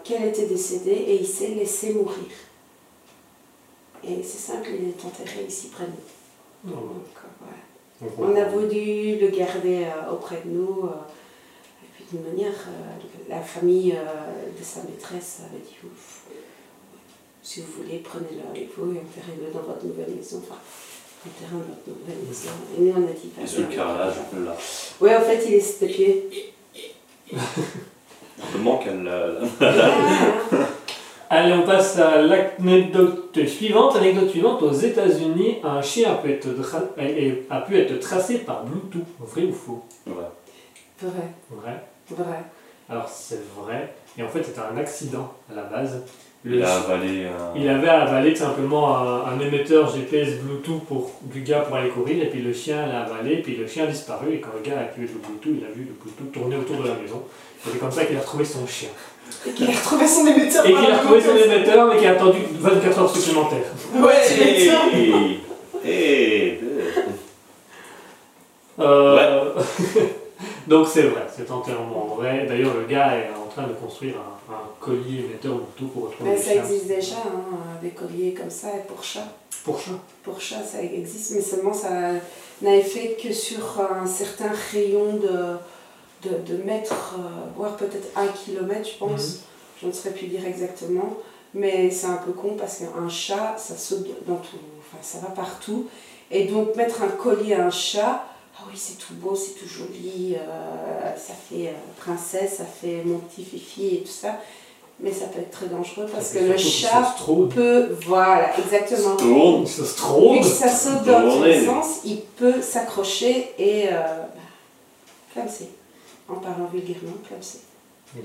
qu'elle 0.04 0.24
était 0.26 0.46
décédée 0.46 0.92
et 0.92 1.16
il 1.16 1.26
s'est 1.26 1.48
laissé 1.48 1.94
mourir. 1.94 2.28
Et 4.04 4.22
c'est 4.22 4.52
simple, 4.52 4.68
il 4.78 4.90
est 4.90 5.04
enterré 5.04 5.44
ici 5.48 5.68
près 5.68 5.84
de 5.84 5.90
nous. 5.90 6.17
Donc, 6.64 6.74
voilà. 7.40 8.10
donc, 8.16 8.18
On 8.18 8.36
a 8.40 8.44
voulu 8.48 9.18
le 9.18 9.28
garder 9.28 9.84
euh, 9.84 10.12
auprès 10.12 10.42
de 10.44 10.50
nous. 10.50 10.84
euh, 10.84 11.82
et 11.82 11.86
puis 11.94 12.04
d'une 12.10 12.22
manière, 12.22 12.52
euh, 12.68 13.28
la 13.28 13.40
famille 13.40 13.92
euh, 13.92 14.58
de 14.58 14.64
sa 14.64 14.82
maîtresse 14.82 15.40
avait 15.48 15.62
dit 15.62 15.76
Ouf, 15.84 16.22
si 17.42 17.60
vous 17.62 17.82
voulez, 17.82 17.98
prenez-le 17.98 18.42
avec 18.50 18.76
vous 18.76 18.92
et 18.94 18.98
enterrez-le 18.98 19.52
dans 19.52 19.62
votre 19.62 19.84
nouvelle 19.84 20.10
maison. 20.14 20.42
Enfin, 20.44 20.58
enterrez 21.26 21.52
dans 21.52 21.58
votre 21.58 21.88
nouvelle 21.88 22.26
maison. 22.26 22.50
Et 22.76 22.80
nous, 22.82 22.92
on 23.04 23.08
a 23.08 23.12
dit 23.12 23.30
Et 23.42 23.46
sur 23.46 23.60
le 23.62 23.66
carrelage, 23.74 24.14
là. 24.44 24.56
Oui, 25.00 25.14
en 25.14 25.20
fait, 25.20 25.44
il 25.48 25.54
est 25.54 25.60
statué. 25.60 26.52
Comment 28.52 28.78
qu'elle 28.78 29.02
l'a. 29.02 29.32
Allez, 31.30 31.52
on 31.52 31.62
passe 31.62 31.98
à 31.98 32.22
l'anecdote 32.22 33.38
suivante. 33.46 33.96
Anecdote 33.96 34.30
suivante, 34.30 34.62
aux 34.62 34.72
États-Unis, 34.72 35.56
un 35.62 35.82
chien 35.82 36.12
a 36.12 36.14
pu 36.14 36.30
être, 36.32 36.48
a- 37.50 37.60
pu 37.60 37.76
être 37.78 37.98
tracé 38.00 38.38
par 38.38 38.64
Bluetooth. 38.64 39.04
Vrai 39.20 39.42
ou 39.44 39.52
faux? 39.52 39.84
Vrai, 40.06 40.24
Vrai. 41.50 41.82
vrai? 42.10 42.38
Alors, 42.88 43.08
c'est 43.08 43.40
vrai. 43.56 43.92
Et 44.16 44.22
en 44.22 44.28
fait, 44.28 44.42
c'était 44.42 44.60
un 44.60 44.76
accident 44.78 45.32
à 45.52 45.54
la 45.54 45.62
base. 45.64 46.02
Le 46.44 46.56
Il 46.56 46.62
a 46.62 46.76
avalé 46.76 47.26
un. 47.26 47.58
il 47.60 47.68
avait 47.68 47.88
avalé 47.88 48.32
tout 48.32 48.38
simplement 48.38 48.96
un, 48.96 49.24
un 49.26 49.40
émetteur 49.40 49.92
GPS 49.94 50.36
Bluetooth 50.36 50.84
pour, 50.86 51.10
du 51.22 51.42
gars 51.42 51.60
pour 51.60 51.76
aller 51.76 51.90
courir, 51.90 52.22
et 52.22 52.28
puis 52.28 52.40
le 52.40 52.52
chien 52.52 52.86
l'a 52.86 53.00
avalé, 53.02 53.42
puis 53.42 53.56
le 53.56 53.66
chien 53.66 53.84
a 53.84 53.86
disparu, 53.88 54.34
et 54.34 54.40
quand 54.40 54.50
le 54.56 54.62
gars 54.68 54.78
a 54.78 54.82
activé 54.82 55.08
le 55.12 55.18
Bluetooth, 55.18 55.58
il 55.60 55.64
a 55.66 55.70
vu 55.74 55.82
le 55.84 55.94
Bluetooth 56.00 56.32
tourner 56.32 56.56
autour 56.56 56.76
de 56.76 56.88
la 56.88 56.94
maison. 56.94 57.22
C'est 57.64 57.78
comme 57.78 57.90
ça 57.90 58.04
qu'il 58.04 58.16
a 58.16 58.20
retrouvé 58.20 58.44
son 58.44 58.64
chien. 58.68 58.88
Et 59.46 59.50
qu'il 59.52 59.68
a 59.68 59.72
retrouvé 59.72 60.06
son 60.06 60.26
émetteur. 60.26 60.66
Et 60.66 60.72
qu'il 60.72 60.84
a 60.84 60.88
la 60.88 60.98
retrouvé 60.98 61.20
son 61.20 61.36
émetteur, 61.36 61.86
mais 61.86 61.98
qu'il 61.98 62.06
a 62.08 62.12
attendu 62.12 62.38
24 62.58 62.98
heures 62.98 63.16
supplémentaires. 63.16 63.72
Ouais. 63.94 64.14
Hey 64.30 65.40
Hey 65.84 66.60
Euh, 68.80 69.54
Donc 70.68 70.86
c'est 70.86 71.02
vrai, 71.02 71.26
c'est 71.34 71.50
entièrement 71.50 72.14
vrai. 72.16 72.46
D'ailleurs, 72.46 72.74
le 72.74 72.86
gars 72.86 73.16
est 73.16 73.30
en 73.34 73.48
train 73.50 73.66
de 73.66 73.72
construire 73.72 74.14
un, 74.16 74.52
un 74.52 74.68
collier 74.78 75.24
émetteur 75.24 75.54
Bluetooth 75.54 75.92
pour 75.92 76.04
retrouver 76.04 76.30
Mais 76.30 76.36
le 76.36 76.42
ça 76.42 76.54
existe 76.54 76.86
déjà, 76.86 77.16
hein, 77.16 77.78
des 77.82 77.90
colliers 77.90 78.34
comme 78.34 78.50
ça, 78.50 78.68
et 78.68 78.86
pour 78.86 79.02
chat. 79.02 79.26
Pour 79.64 79.80
chat. 79.80 79.98
Pour 80.22 80.40
chat, 80.40 80.62
ça 80.62 80.82
existe, 80.82 81.32
mais 81.34 81.40
seulement 81.40 81.72
ça 81.72 81.88
n'avait 82.62 82.82
fait 82.82 83.16
que 83.20 83.32
sur 83.32 83.80
un 83.80 84.06
certain 84.06 84.52
rayon 84.72 85.14
de, 85.14 85.56
de, 86.22 86.52
de 86.52 86.62
mètres, 86.62 87.16
euh, 87.18 87.50
voire 87.56 87.76
peut-être 87.76 88.08
un 88.16 88.28
kilomètre, 88.28 88.88
je 88.88 88.98
pense. 88.98 89.40
Je 89.80 89.86
ne 89.86 89.92
saurais 89.92 90.14
plus 90.14 90.26
dire 90.26 90.44
exactement. 90.46 91.16
Mais 91.54 91.90
c'est 91.90 92.06
un 92.06 92.16
peu 92.16 92.32
con 92.32 92.56
parce 92.58 92.78
qu'un 92.78 93.08
chat, 93.08 93.56
ça 93.56 93.76
saute 93.76 94.06
dans 94.26 94.36
tout, 94.36 94.58
enfin 94.80 94.98
ça 95.02 95.18
va 95.18 95.28
partout. 95.28 95.86
Et 96.30 96.44
donc 96.44 96.76
mettre 96.76 97.02
un 97.02 97.08
collier 97.08 97.54
à 97.54 97.66
un 97.66 97.70
chat, 97.70 98.24
ah 98.56 98.64
oui, 98.68 98.76
c'est 98.76 98.98
tout 98.98 99.14
beau, 99.14 99.34
c'est 99.34 99.52
tout 99.52 99.68
joli, 99.68 100.34
euh, 100.34 101.16
ça 101.16 101.32
fait 101.32 101.68
euh, 101.68 101.72
princesse, 101.96 102.56
ça 102.58 102.64
fait 102.64 103.02
mon 103.04 103.18
petit 103.18 103.44
fifi 103.44 103.96
et 103.96 104.00
tout 104.00 104.12
ça. 104.12 104.36
Mais 105.00 105.12
ça 105.12 105.26
peut 105.26 105.38
être 105.38 105.52
très 105.52 105.66
dangereux 105.66 106.06
parce 106.12 106.32
que 106.32 106.40
le 106.40 106.56
chat 106.58 107.14
se 107.16 107.54
peut, 107.54 107.96
voilà, 108.04 108.50
exactement. 108.58 109.16
Tourne 109.16 109.64
se 109.64 109.82
Vu 109.82 110.40
que 110.40 110.44
ça 110.44 110.68
saute 110.68 111.04
dans 111.04 111.32
tous 111.32 111.44
les 111.44 111.64
sens, 111.64 112.00
il 112.04 112.20
peut 112.20 112.60
s'accrocher 112.60 113.54
et 113.58 113.86
euh, 113.86 113.92
bah, 113.92 114.40
clamser. 115.32 115.70
En 116.28 116.34
parlant 116.36 116.66
vulgairement, 116.72 117.16
clamser. 117.26 117.60
Oui. 118.14 118.22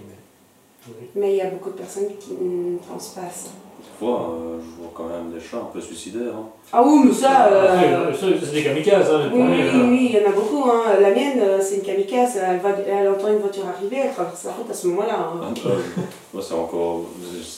Mais 1.16 1.32
il 1.34 1.38
y 1.38 1.42
a 1.42 1.50
beaucoup 1.50 1.70
de 1.70 1.76
personnes 1.78 2.10
qui 2.20 2.32
ne 2.34 2.78
pensent 2.78 3.10
pas 3.16 3.22
à 3.22 3.30
ça. 3.30 3.48
Des 3.80 3.98
fois, 4.06 4.32
euh, 4.34 4.60
je 4.60 4.82
vois 4.82 4.92
quand 4.94 5.08
même 5.08 5.32
des 5.32 5.40
chats 5.40 5.58
un 5.58 5.72
peu 5.72 5.80
suicidaires. 5.80 6.34
Hein. 6.36 6.48
Ah 6.74 6.84
oui, 6.86 7.04
mais 7.06 7.14
ça. 7.14 7.48
euh, 7.48 7.74
Après, 7.74 7.94
euh, 7.94 8.14
ça, 8.14 8.26
c'est 8.44 8.52
des 8.52 8.64
kamikazes, 8.64 9.10
hein, 9.10 9.20
les 9.20 9.26
oui, 9.28 9.40
premiers, 9.70 9.84
oui, 9.90 10.10
il 10.14 10.20
y 10.22 10.26
en 10.26 10.30
a 10.30 10.34
beaucoup. 10.34 10.70
Hein. 10.70 10.84
La 11.00 11.12
mienne, 11.12 11.40
euh, 11.40 11.60
c'est 11.62 11.76
une 11.78 11.82
kamikaze. 11.84 12.36
Elle, 12.38 12.60
va, 12.60 12.72
elle 12.72 13.08
entend 13.08 13.30
une 13.30 13.40
voiture 13.40 13.66
arriver, 13.68 13.98
elle 14.04 14.14
traverse 14.14 14.44
la 14.44 14.52
route 14.52 14.70
à 14.70 14.74
ce 14.74 14.88
moment-là. 14.88 15.20
hein. 15.20 15.54
Euh, 15.66 15.80
moi, 16.34 16.44
c'est 16.46 16.54
encore. 16.54 17.02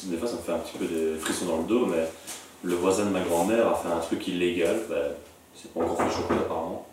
Des 0.04 0.18
fois, 0.18 0.28
ça 0.28 0.36
me 0.36 0.42
fait 0.42 0.52
un 0.52 0.60
petit 0.60 0.78
peu 0.78 0.86
des 0.86 1.18
frissons 1.20 1.46
dans 1.46 1.58
le 1.58 1.64
dos, 1.64 1.88
mais 1.88 2.04
le 2.64 2.76
voisin 2.76 3.06
de 3.06 3.10
ma 3.10 3.22
grand-mère 3.22 3.68
a 3.70 3.74
fait 3.76 3.88
un 3.92 4.00
truc 4.00 4.28
illégal. 4.28 4.82
Ben, 4.88 5.14
c'est 5.56 5.74
pas 5.74 5.82
encore 5.82 5.98
fait 5.98 6.16
choper, 6.16 6.36
apparemment. 6.36 6.86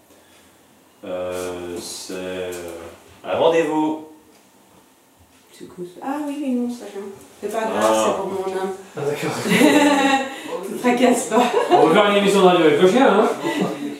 Euh, 1.04 1.76
c'est. 1.78 2.50
Un 3.24 3.36
rendez-vous 3.36 4.06
C'est 5.52 5.68
cool. 5.68 5.86
ça. 5.86 6.00
Ah 6.04 6.16
oui, 6.26 6.36
oui, 6.40 6.50
non, 6.50 6.68
ça 6.70 6.84
vient. 6.92 7.02
C'est 7.40 7.52
pas 7.52 7.60
grave, 7.60 7.72
Ah. 7.80 8.04
c'est 8.06 8.16
pour 8.16 8.26
mon 8.32 8.60
âme. 8.60 8.72
Ah, 8.96 9.00
d'accord. 9.00 9.30
Ne 10.70 10.78
tracasse 10.78 11.24
pas. 11.26 11.42
On 11.70 11.86
va 11.88 11.94
faire 11.94 12.10
une 12.10 12.16
émission 12.18 12.40
de 12.42 12.46
radio 12.46 12.66
avec 12.66 12.80
le 12.80 12.88
chien, 12.88 13.08
hein 13.20 13.28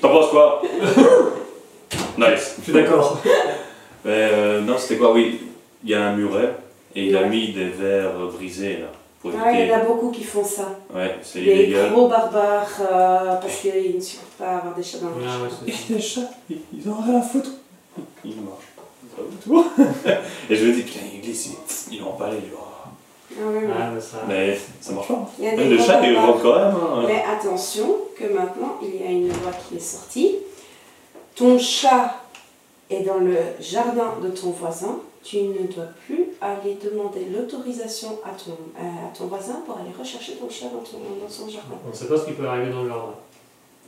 T'en 0.01 0.09
penses 0.11 0.31
quoi? 0.31 0.62
Nice 2.18 2.57
Je 2.59 2.62
suis 2.64 2.73
d'accord. 2.73 3.18
Mais 4.05 4.11
euh, 4.33 4.61
non, 4.61 4.77
c'était 4.79 4.97
quoi? 4.99 5.12
Oui, 5.12 5.41
il 5.85 5.91
y 5.91 5.95
a 5.95 6.09
un 6.09 6.16
muret 6.16 6.55
et 6.95 7.07
il 7.07 7.16
a 7.16 7.25
mis 7.25 7.53
des 7.53 7.68
verres 7.68 8.12
brisés 8.35 8.79
là 8.79 8.87
pour 9.20 9.31
Ah, 9.41 9.51
il 9.53 9.59
éviter. 9.61 9.73
y 9.73 9.77
en 9.77 9.81
a 9.81 9.85
beaucoup 9.85 10.11
qui 10.11 10.25
font 10.25 10.45
ça. 10.45 10.68
Ouais, 10.95 11.16
c'est 11.23 11.41
Des 11.41 11.53
illégal. 11.53 11.91
gros 11.93 12.09
barbares 12.09 12.66
euh, 12.81 13.37
parce 13.37 13.57
qu'ils 13.61 13.97
ne 13.97 14.01
supportent 14.01 14.33
pas 14.39 14.57
avoir 14.59 14.75
des 14.75 14.83
chats 14.83 14.99
dans 14.99 15.09
le 15.09 15.14
Ah, 15.27 15.43
ouais, 15.43 15.49
c'est- 15.73 15.95
les 15.95 16.01
chats, 16.01 16.31
ils 16.51 16.59
ils 16.77 16.89
ont 16.89 16.97
rien 17.01 17.18
à 17.18 17.23
foutre. 17.23 17.51
Il 18.25 18.37
marche. 18.37 18.64
Pas 19.17 19.23
du 19.23 19.37
tout. 19.37 19.65
Et 20.51 20.57
je 20.57 20.67
me 20.67 20.73
dis, 20.73 20.83
putain, 20.83 21.01
il 21.13 21.21
glisse, 21.21 21.51
il, 21.91 22.01
parlait. 22.19 22.39
il-. 22.39 22.53
Ah. 22.57 22.73
Ah, 23.41 23.91
mais 23.95 24.01
ça. 24.01 24.19
Mais 24.29 24.59
ça 24.81 24.93
marche 24.93 25.09
pas. 25.09 25.31
Il 25.39 25.45
y 25.45 25.49
a 25.49 25.51
des 25.53 25.57
Même 25.57 25.71
le 25.71 25.79
chat, 25.79 26.07
il 26.07 26.17
rentre 26.17 26.43
quand 26.43 26.55
même. 26.55 26.75
Hein. 26.75 27.05
Mais 27.07 27.25
attention 27.25 27.97
que 28.17 28.25
maintenant, 28.25 28.79
il 28.83 29.03
y 29.03 29.07
a 29.07 29.11
une 29.11 29.29
loi 29.29 29.53
qui 29.69 29.77
est 29.77 29.81
sortie. 29.81 30.37
Ton 31.35 31.59
chat 31.59 32.23
est 32.91 33.03
dans 33.03 33.19
le 33.19 33.37
jardin 33.61 34.15
de 34.23 34.29
ton 34.29 34.51
voisin. 34.51 35.01
Tu 35.25 35.39
ne 35.43 35.67
dois 35.73 35.87
plus 36.05 36.27
aller 36.41 36.77
demander 36.83 37.27
l'autorisation 37.33 38.19
à 38.25 38.31
ton, 38.31 38.59
à 38.77 39.17
ton 39.17 39.27
voisin 39.27 39.63
pour 39.65 39.77
aller 39.77 39.93
rechercher 39.97 40.35
ton 40.35 40.51
chat 40.51 40.67
dans, 40.67 40.81
ton, 40.81 40.99
dans 40.99 41.29
son 41.29 41.49
jardin. 41.49 41.77
On 41.87 41.91
ne 41.91 41.95
sait 41.95 42.09
pas 42.09 42.19
ce 42.19 42.27
qui 42.27 42.33
peut 42.33 42.47
arriver 42.47 42.73
dans 42.73 42.83
le 42.83 42.89
jardin. 42.89 43.15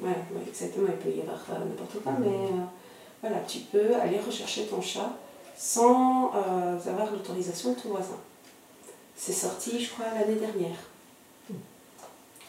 Ouais, 0.01 0.09
ouais, 0.09 0.43
exactement. 0.49 0.89
Il 0.89 0.97
peut 1.05 1.16
y 1.16 1.20
avoir 1.20 1.41
euh, 1.51 1.64
n'importe 1.64 2.03
quoi, 2.03 2.12
mais 2.20 2.27
euh, 2.29 2.64
voilà, 3.25 3.43
tu 3.49 3.59
peux 3.72 3.95
aller 4.01 4.18
rechercher 4.25 4.64
ton 4.66 4.81
chat 4.83 5.11
sans 5.57 6.33
euh, 6.35 6.91
avoir 6.91 7.11
l'autorisation 7.12 7.72
de 7.72 7.81
ton 7.81 7.89
voisin. 7.91 8.18
C'est 9.16 9.33
sorti, 9.33 9.83
je 9.83 9.91
crois, 9.91 10.07
l'année 10.18 10.39
dernière. 10.39 10.77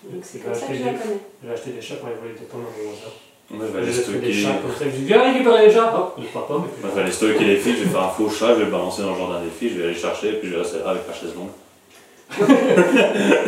Donc 0.04 0.22
c'est 0.24 0.40
comme 0.40 0.54
ça 0.54 0.68
que 0.68 0.74
je 0.76 0.84
la 0.84 0.94
connais. 0.94 1.20
J'ai 1.44 1.52
acheté 1.52 1.72
des 1.72 1.82
chats 1.82 1.96
pour 1.96 2.10
les 2.10 2.16
voler 2.16 2.34
des 2.34 2.46
pommes 2.46 2.62
au 2.66 2.84
voisin. 2.88 3.14
Moi, 3.52 3.66
je 3.68 3.72
vais 3.72 3.78
aller 3.84 3.92
J'ai 3.92 4.00
acheté 4.02 4.12
des 4.20 4.34
stocker. 4.34 4.42
chats 4.44 4.60
comme 4.62 4.72
ça. 4.76 4.86
Je 4.86 4.90
dis 4.98 5.06
viens 5.06 5.24
récupérer 5.34 5.68
les 5.68 5.74
chats. 5.74 5.96
Hop, 5.98 6.20
je 6.20 6.28
pas 6.28 6.42
pommes. 6.48 6.66
et 6.66 6.68
puis- 6.68 6.82
Moi, 6.82 6.90
je 6.92 6.96
vais 6.96 7.02
aller 7.04 7.12
stocker 7.12 7.46
les 7.46 7.58
filles, 7.58 7.76
je 7.78 7.84
vais 7.86 7.90
faire 7.92 8.04
un 8.04 8.10
faux 8.10 8.30
chat, 8.30 8.50
je 8.50 8.60
vais 8.60 8.66
le 8.66 8.72
balancer 8.72 9.02
dans 9.04 9.12
le 9.14 9.18
jardin 9.18 9.42
des 9.44 9.50
filles, 9.50 9.70
je 9.70 9.78
vais 9.80 9.84
aller 9.86 9.96
chercher, 9.96 10.34
puis 10.34 10.50
je 10.50 10.56
vais 10.56 10.62
rester 10.62 10.80
là 10.80 10.90
avec 10.90 11.08
ma 11.08 11.14
chaise 11.14 11.34
longue. 11.36 11.50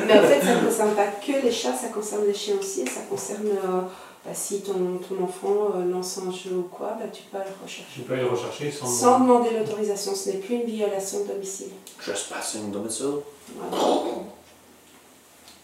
Mais 0.07 0.19
en 0.19 0.23
fait, 0.23 0.41
ça 0.41 0.55
ne 0.55 0.65
concerne 0.65 0.93
pas 0.95 1.07
que 1.07 1.31
les 1.45 1.51
chats, 1.51 1.73
ça 1.75 1.87
concerne 1.89 2.25
les 2.25 2.33
chiens 2.33 2.55
aussi. 2.59 2.81
Et 2.81 2.85
ça 2.85 3.01
concerne 3.09 3.47
euh, 3.47 3.81
bah, 4.25 4.31
si 4.33 4.61
ton, 4.61 4.73
ton 4.73 5.23
enfant 5.23 5.71
euh, 5.75 5.85
lance 5.91 6.19
un 6.19 6.31
jeu 6.31 6.55
ou 6.55 6.69
quoi, 6.71 6.97
bah, 6.99 7.05
tu 7.13 7.23
peux 7.31 7.37
aller 7.37 7.49
le 7.49 7.63
rechercher. 7.63 7.85
Je 7.97 8.01
peux 8.03 8.13
aller 8.13 8.23
rechercher 8.23 8.71
sans. 8.71 8.85
Sans 8.87 9.19
demander 9.21 9.49
l'autorisation, 9.57 10.13
ce 10.15 10.29
n'est 10.29 10.37
plus 10.37 10.55
une 10.55 10.63
violation 10.65 11.23
de 11.23 11.33
domicile. 11.33 11.69
Trespassing 11.99 12.71
domicile. 12.71 13.21
Voilà. 13.55 13.83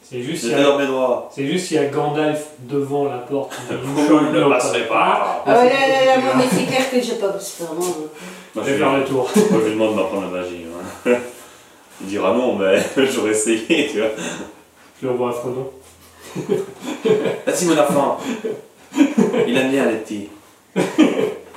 C'est 0.03 0.21
juste 0.21 0.45
droits. 0.45 1.31
c'est 1.33 1.47
juste 1.47 1.67
s'il 1.67 1.77
y 1.77 1.79
a 1.79 1.85
Gandalf 1.85 2.49
devant 2.59 3.05
la 3.05 3.17
porte. 3.19 3.53
Vous 3.83 4.19
ne 4.31 4.49
passerez 4.49 4.87
pas. 4.87 5.43
Ah 5.45 5.59
ouais, 5.59 5.69
là, 5.69 5.87
là, 5.87 6.05
là, 6.05 6.17
moi, 6.19 6.33
mais 6.37 6.45
c'est 6.51 6.65
clair 6.65 6.91
que 6.91 7.01
j'ai 7.01 7.15
pas. 7.15 7.33
C'est 7.39 7.63
vraiment. 7.63 7.81
Moi, 7.81 8.03
Je 8.57 8.61
je 8.63 8.69
vais 8.73 8.77
faire 8.77 8.97
le 8.97 9.05
tour. 9.05 9.29
Moi, 9.35 9.59
je 9.61 9.65
lui 9.65 9.71
demande 9.73 9.95
d'apprendre 9.95 10.31
la 10.31 10.41
magie. 10.41 10.65
hein. 11.07 11.11
Il 12.01 12.07
dira 12.07 12.33
non, 12.33 12.55
mais 12.55 12.83
j'aurais 13.11 13.31
essayé, 13.31 13.89
tu 13.91 13.99
vois. 13.99 14.09
Je 15.01 15.07
le 15.07 15.13
vois 15.13 15.29
à 15.29 15.33
Frodon. 15.33 15.71
Vas-y, 17.45 17.65
mon 17.65 17.77
enfant. 17.77 18.17
Il 19.47 19.57
aime 19.57 19.71
bien 19.71 19.85
les 19.85 19.97
petits. 19.97 20.29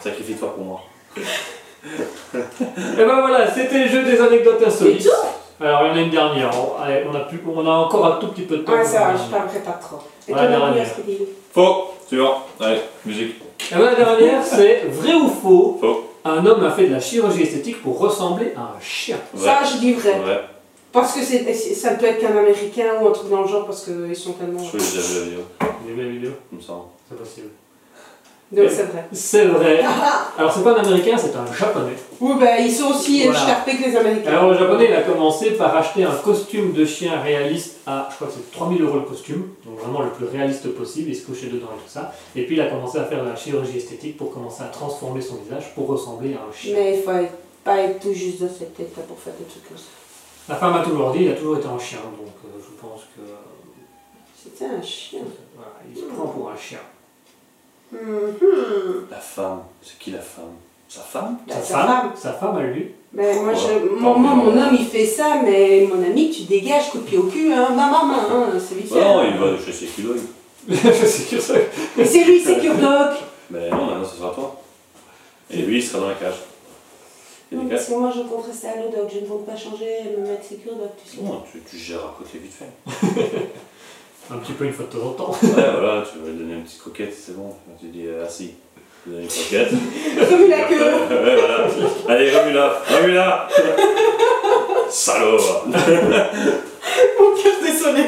Sacrifie-toi 0.01 0.55
pour 0.55 0.65
moi. 0.65 0.81
Et 2.35 3.05
ben 3.05 3.21
voilà, 3.21 3.53
c'était 3.53 3.85
le 3.85 3.89
jeu 3.89 4.03
des 4.05 4.21
anecdotes 4.21 4.63
insolites. 4.67 5.09
Alors 5.61 5.83
il 5.85 5.89
y 5.89 5.91
en 5.93 5.97
a 5.97 6.01
une 6.01 6.11
dernière. 6.11 6.51
On, 6.55 6.83
allez, 6.83 7.05
on, 7.11 7.15
a 7.15 7.21
plus, 7.21 7.41
on 7.47 7.67
a 7.67 7.71
encore 7.71 8.07
un 8.07 8.17
tout 8.19 8.29
petit 8.29 8.43
peu 8.43 8.59
de 8.59 8.63
temps. 8.63 8.73
Ouais, 8.73 8.85
ça 8.85 9.01
va, 9.01 9.15
je 9.17 9.31
parlerai 9.31 9.61
pas 9.61 9.73
trop. 9.81 9.99
Et 10.29 10.33
Ouais, 10.33 10.39
toi, 10.39 10.49
dernière. 10.49 10.87
Faux. 11.53 11.85
Suivant. 12.07 12.43
Allez, 12.61 12.81
musique. 13.05 13.37
Et 13.73 13.75
ben 13.75 13.85
la 13.85 13.95
dernière, 13.95 14.45
c'est 14.45 14.85
vrai 14.91 15.15
ou 15.15 15.29
faux 15.29 15.79
Faux. 15.81 16.11
Un 16.25 16.45
homme 16.45 16.65
a 16.65 16.71
fait 16.71 16.89
de 16.89 16.93
la 16.93 17.01
chirurgie 17.01 17.43
esthétique 17.43 17.83
pour 17.83 17.99
ressembler 17.99 18.53
à 18.57 18.61
un 18.61 18.81
chien? 18.81 19.17
Vrai. 19.33 19.49
Ça, 19.49 19.59
je 19.65 19.79
dis 19.79 19.93
vrai. 19.93 20.19
Vrai. 20.19 20.41
Parce 21.01 21.13
que 21.15 21.23
c'est, 21.23 21.55
ça 21.75 21.93
ne 21.93 21.97
peut 21.99 22.07
être 22.07 22.21
qu'un 22.21 22.37
américain 22.37 22.95
ou 23.01 23.09
un 23.09 23.13
truc 23.13 23.29
dans 23.31 23.43
le 23.43 23.49
genre 23.49 23.67
parce 23.67 23.85
qu'ils 23.85 24.17
sont 24.17 24.33
tellement. 24.33 24.59
Je 24.63 24.69
crois 24.69 24.81
que 24.81 24.85
j'ai 24.87 24.97
déjà 24.97 25.09
vu 25.09 25.19
la 25.19 25.25
vidéo. 25.25 25.41
Avez 25.61 25.93
vu 25.95 26.03
la 26.03 26.09
vidéo 26.11 26.31
Comme 26.51 26.63
ça. 26.63 26.73
C'est 27.09 27.19
possible. 27.19 27.49
Donc 28.53 28.71
c'est 28.71 28.85
vrai. 28.85 29.05
C'est 29.13 29.45
vrai. 29.47 29.81
Alors 30.39 30.53
c'est 30.55 30.63
pas 30.63 30.71
un 30.79 30.83
américain, 30.85 31.17
c'est 31.19 31.35
un 31.35 31.53
japonais. 31.53 31.95
Oui, 32.21 32.33
ben 32.39 32.65
ils 32.65 32.73
sont 32.73 32.91
aussi 32.91 33.25
Voilà. 33.25 33.43
écharpés 33.43 33.77
que 33.77 33.91
les 33.91 33.97
américains. 33.97 34.31
Alors 34.31 34.51
le 34.53 34.57
japonais, 34.59 34.87
il 34.89 34.95
a 34.95 35.03
commencé 35.03 35.51
par 35.51 35.77
acheter 35.77 36.05
un 36.05 36.15
costume 36.15 36.73
de 36.73 36.85
chien 36.85 37.21
réaliste 37.21 37.79
à, 37.89 38.09
je 38.11 38.15
crois 38.15 38.29
que 38.29 38.35
c'est 38.35 38.53
3000 38.57 38.81
euros 38.83 38.99
le 38.99 39.05
costume, 39.05 39.49
donc 39.67 39.81
vraiment 39.81 40.03
le 40.03 40.11
plus 40.11 40.27
réaliste 40.27 40.69
possible, 40.75 41.11
il 41.11 41.17
se 41.17 41.27
couchait 41.27 41.49
dedans 41.49 41.67
et 41.77 41.83
tout 41.85 41.91
ça. 41.93 42.13
Et 42.37 42.45
puis 42.47 42.55
il 42.55 42.61
a 42.61 42.67
commencé 42.69 42.99
à 42.99 43.05
faire 43.05 43.25
de 43.25 43.29
la 43.29 43.35
chirurgie 43.37 43.79
esthétique 43.79 44.17
pour 44.17 44.33
commencer 44.33 44.63
à 44.63 44.69
transformer 44.69 45.21
son 45.21 45.35
visage 45.45 45.75
pour 45.75 45.89
ressembler 45.89 46.35
à 46.35 46.49
un 46.49 46.53
chien. 46.57 46.73
Mais 46.77 46.97
il 46.99 47.03
faut 47.03 47.11
être- 47.11 47.35
pas 47.65 47.79
être 47.81 47.99
tout 48.01 48.13
juste 48.15 48.41
de 48.43 48.47
cette 48.49 48.77
tête 48.77 48.97
là 48.97 49.03
pour 49.09 49.19
faire 49.19 49.35
des 49.41 49.45
trucs 49.45 49.69
comme 49.69 49.77
ça. 49.77 49.85
La 50.49 50.55
femme 50.55 50.75
a 50.75 50.85
toujours 50.85 51.11
dit, 51.13 51.25
il 51.25 51.31
a 51.31 51.35
toujours 51.35 51.59
été 51.59 51.67
un 51.67 51.79
chien, 51.79 51.99
donc 51.99 52.33
euh, 52.45 52.59
je 52.61 52.81
pense 52.81 53.01
que 53.17 53.23
C'était 54.43 54.67
un 54.73 54.83
chien. 54.83 55.21
voilà, 55.57 55.73
il 55.93 55.97
se 56.01 56.05
prend 56.07 56.27
pour 56.29 56.51
un 56.51 56.57
chien. 56.57 56.79
Mhm. 57.93 59.07
La 59.11 59.17
femme. 59.19 59.61
C'est 59.83 59.99
qui 59.99 60.11
la 60.11 60.21
femme? 60.21 60.55
Sa 60.89 61.01
femme? 61.01 61.39
Bah, 61.49 61.55
sa, 61.55 61.63
sa 61.63 61.75
femme, 61.79 61.87
femme. 61.87 62.11
sa 62.17 62.33
femme 62.33 62.57
à 62.59 62.63
lui. 62.63 62.93
Mais 63.13 63.35
moi, 63.41 63.53
je, 63.55 63.67
Ouais. 63.67 63.91
moi, 63.99 64.17
mon 64.35 64.57
homme, 64.57 64.77
il 64.79 64.87
fait 64.87 65.07
ça, 65.07 65.41
mais 65.45 65.89
mon 65.93 66.03
ami, 66.05 66.31
tu 66.31 66.43
dégages, 66.43 66.91
coup 66.91 66.99
de 66.99 67.05
pied 67.05 67.19
au 67.19 67.25
cul, 67.25 67.53
hein, 67.53 67.71
maman, 67.71 68.05
maman, 68.07 68.45
hein, 68.45 68.59
c'est 68.61 68.75
vite 68.77 68.89
fait. 68.93 69.01
Bah 69.01 69.15
non, 69.15 69.23
il 69.25 69.37
va 69.39 69.59
chez 69.65 69.73
ses 69.73 69.87
culottes. 69.87 70.19
c'est 70.69 71.31
que 71.37 71.41
ça. 71.41 71.55
Mais 71.97 72.05
c'est 72.05 72.25
lui, 72.25 72.41
c'est 72.41 72.59
Kurdoc. 72.61 73.17
Mais 73.51 73.71
non, 73.71 73.87
maintenant 73.87 74.05
ce 74.05 74.17
sera 74.17 74.31
toi. 74.35 74.61
Et 75.51 75.59
lui, 75.63 75.79
il 75.79 75.83
sera 75.83 76.01
dans 76.01 76.09
la 76.09 76.15
cage. 76.15 76.35
Il 77.53 77.59
Non, 77.59 77.69
parce 77.69 77.85
que 77.87 77.95
moi, 77.95 78.13
je 78.15 78.23
compte 78.23 78.47
rester 78.47 78.67
à 78.69 78.77
l'Odoc, 78.77 79.09
je 79.15 79.21
ne 79.21 79.27
compte 79.27 79.47
pas 79.47 79.57
changer 79.57 80.01
et 80.01 80.17
me 80.17 80.27
mettre 80.27 80.43
c'est 80.49 80.57
Kurdoc, 80.57 80.91
tu 81.03 81.17
sais. 81.17 81.23
Non, 81.23 81.45
tu, 81.51 81.61
tu 81.61 81.77
gères 81.77 82.01
à 82.01 82.15
côté 82.19 82.39
vite 82.39 82.53
fait. 82.53 82.73
Un 84.33 84.39
petit 84.39 84.53
peu 84.53 84.65
une 84.65 84.73
fois 84.73 84.87
de 84.87 84.99
temps 84.99 85.07
en 85.07 85.13
temps. 85.13 85.31
Ouais, 85.41 85.51
voilà, 85.55 86.03
tu 86.03 86.19
vas 86.19 86.29
lui 86.31 86.39
donner 86.39 86.55
une 86.55 86.65
petite 86.65 86.81
croquette, 86.81 87.15
c'est 87.15 87.37
bon. 87.37 87.55
Tu 87.79 87.87
dis, 87.87 88.07
euh, 88.07 88.25
assis. 88.27 88.55
Tu 89.05 89.11
lui 89.11 89.15
donnes 89.17 89.23
une 89.25 89.29
croquette. 89.29 89.69
Remue 90.33 90.49
la 90.49 90.61
queue. 90.63 90.81
ouais, 90.83 91.37
voilà. 91.37 91.69
Allez, 92.09 92.37
remue-la, 92.37 92.83
remue-la 92.91 93.49
Salaud 94.91 95.39
Mon 95.67 97.37
cœur 97.37 97.53
désolé. 97.63 98.03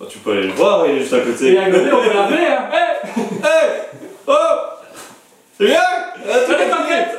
Bah, 0.00 0.06
Tu 0.08 0.18
peux 0.18 0.32
aller 0.32 0.46
le 0.46 0.52
voir, 0.54 0.86
il 0.86 0.96
est 0.96 1.00
juste 1.00 1.12
à 1.12 1.20
côté. 1.20 1.52
Et 1.52 1.58
à 1.58 1.70
côté, 1.70 1.92
on 1.92 2.02
peut 2.02 2.14
l'appeler, 2.14 2.46
hein. 2.46 2.68
Hé 2.72 3.20
Hey 3.44 3.82
Oh 4.26 4.32
C'est 5.58 5.66
bien 5.66 5.80
Euh, 6.26 6.46
Allez, 6.46 6.68
t'inquiète 6.70 7.18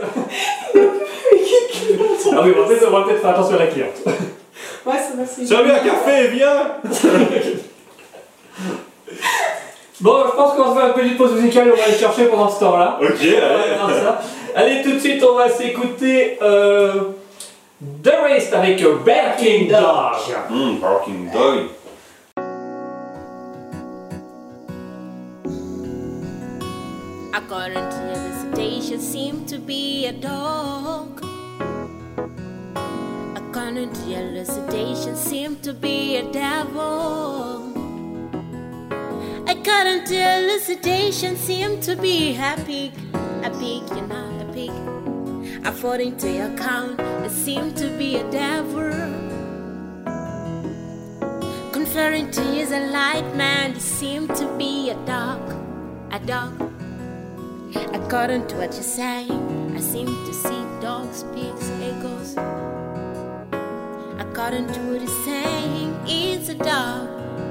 Ah 2.33 2.41
oui, 2.43 2.51
on 2.55 2.61
va 2.61 2.67
peut-être 2.67 2.87
on 2.87 2.91
va 2.91 3.03
peut-être 3.05 3.21
faire 3.21 3.29
attention 3.31 3.55
à 3.55 3.59
la 3.59 3.67
cliente. 3.67 3.95
Ouais, 4.05 4.93
ça 4.97 5.15
va, 5.17 5.25
c'est 5.25 5.45
Serve-lui 5.45 5.71
un 5.71 5.79
café, 5.79 6.27
viens 6.27 6.67
Bon, 9.99 10.23
je 10.27 10.35
pense 10.35 10.53
qu'on 10.53 10.63
va 10.63 10.69
se 10.69 10.75
faire 10.75 10.85
une 10.87 10.93
petite 10.93 11.17
pause 11.17 11.31
musicale 11.33 11.67
et 11.69 11.71
on 11.71 11.75
va 11.75 11.83
aller 11.83 11.97
chercher 11.97 12.25
pendant 12.25 12.49
ce 12.49 12.59
temps-là. 12.59 12.99
Ok, 13.01 13.09
allez. 13.19 13.99
ça. 13.99 14.21
Allez, 14.55 14.81
tout 14.83 14.91
de 14.91 14.99
suite, 14.99 15.23
on 15.23 15.35
va 15.35 15.49
s'écouter 15.49 16.37
euh, 16.41 16.93
The 18.03 18.13
Race 18.21 18.53
avec 18.53 18.83
Barking 19.03 19.67
Dog. 19.69 20.35
Hum, 20.51 20.77
Barking 20.79 21.31
Dog. 21.31 21.69
According 27.33 27.89
to 27.89 28.16
your 28.57 28.69
visitation, 28.69 28.99
seem 28.99 29.45
to 29.45 29.59
be 29.59 30.07
a 30.07 30.13
dog. 30.13 31.23
According 33.35 33.93
to 33.93 34.01
your 34.09 34.21
elucidation, 34.21 35.15
seem 35.15 35.55
to 35.57 35.73
be 35.73 36.17
a 36.17 36.31
devil. 36.31 37.73
According 39.47 40.05
to 40.05 40.13
your 40.13 40.37
elucidation, 40.39 41.35
seem 41.35 41.79
to 41.81 41.95
be 41.95 42.35
a 42.35 42.55
pig. 42.65 42.93
A 43.43 43.49
pig, 43.59 43.83
you're 43.95 44.07
not 44.07 44.41
a 44.41 44.45
pig. 44.53 44.71
According 45.65 46.17
to 46.17 46.31
your 46.31 46.49
count, 46.57 46.99
it 46.99 47.31
seem 47.31 47.73
to 47.75 47.89
be 47.97 48.17
a 48.17 48.31
devil. 48.31 48.91
Conferring 51.71 52.31
to 52.31 52.41
you 52.53 52.61
as 52.61 52.71
a 52.71 52.91
light 52.91 53.35
man, 53.35 53.73
you 53.73 53.79
seem 53.79 54.27
to 54.29 54.45
be 54.57 54.89
a 54.89 54.95
dog. 55.05 55.41
A 56.11 56.19
dog. 56.19 56.76
According 57.75 58.47
to 58.47 58.55
what 58.55 58.73
you're 58.73 58.83
saying, 58.83 59.75
I 59.75 59.79
seem 59.81 60.07
to 60.07 60.33
see 60.33 60.63
dogs, 60.81 61.23
pigs, 61.35 61.69
eagles. 61.81 62.37
According 64.17 64.67
to 64.67 64.79
what 64.87 65.01
you're 65.01 65.25
saying, 65.25 65.93
it's 66.07 66.47
a 66.47 66.55
dog, 66.55 67.09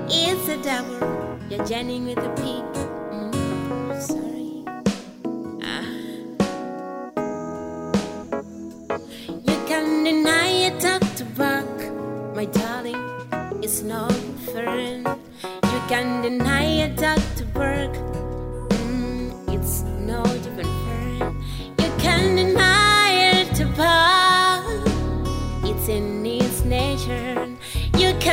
it's 0.09 0.49
a 0.49 0.57
devil. 0.63 1.39
You're 1.51 1.65
journeying 1.67 2.07
with 2.07 2.17
the 2.17 2.31
pig. 2.41 2.65
Mm, 3.13 4.01
sorry. 4.01 4.65
Ah. 5.63 5.85
You 9.45 9.57
can 9.69 10.05
deny 10.05 10.49
it 10.49 10.85
up 10.85 11.03
to 11.17 11.25
back, 11.37 11.69
my 12.35 12.47
darling. 12.47 13.03
It's 13.63 13.83
not 13.83 14.13
fair. 14.55 15.03
You 15.73 15.81
can 15.89 16.23
deny 16.23 16.65
it 16.65 17.03
up 17.03 17.21
to 17.37 17.45
work. 17.55 18.16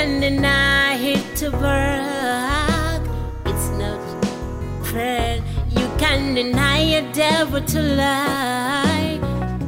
You 0.03 0.09
can 0.09 0.19
deny 0.19 0.95
it 0.95 1.37
to 1.37 1.49
work. 1.49 3.03
It's 3.45 3.69
not 3.79 4.01
fair. 4.87 5.41
You 5.69 5.87
can 5.97 6.35
deny 6.35 6.79
a 6.99 7.13
devil 7.13 7.61
to 7.61 7.81
lie. 7.81 9.17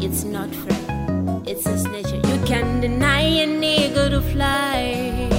It's 0.01 0.25
not 0.25 0.49
fair. 0.53 1.41
It's 1.45 1.65
his 1.65 1.85
nature. 1.85 2.17
You 2.17 2.37
can 2.45 2.81
deny 2.81 3.21
an 3.21 3.63
eagle 3.63 4.09
to 4.09 4.19
fly. 4.19 5.29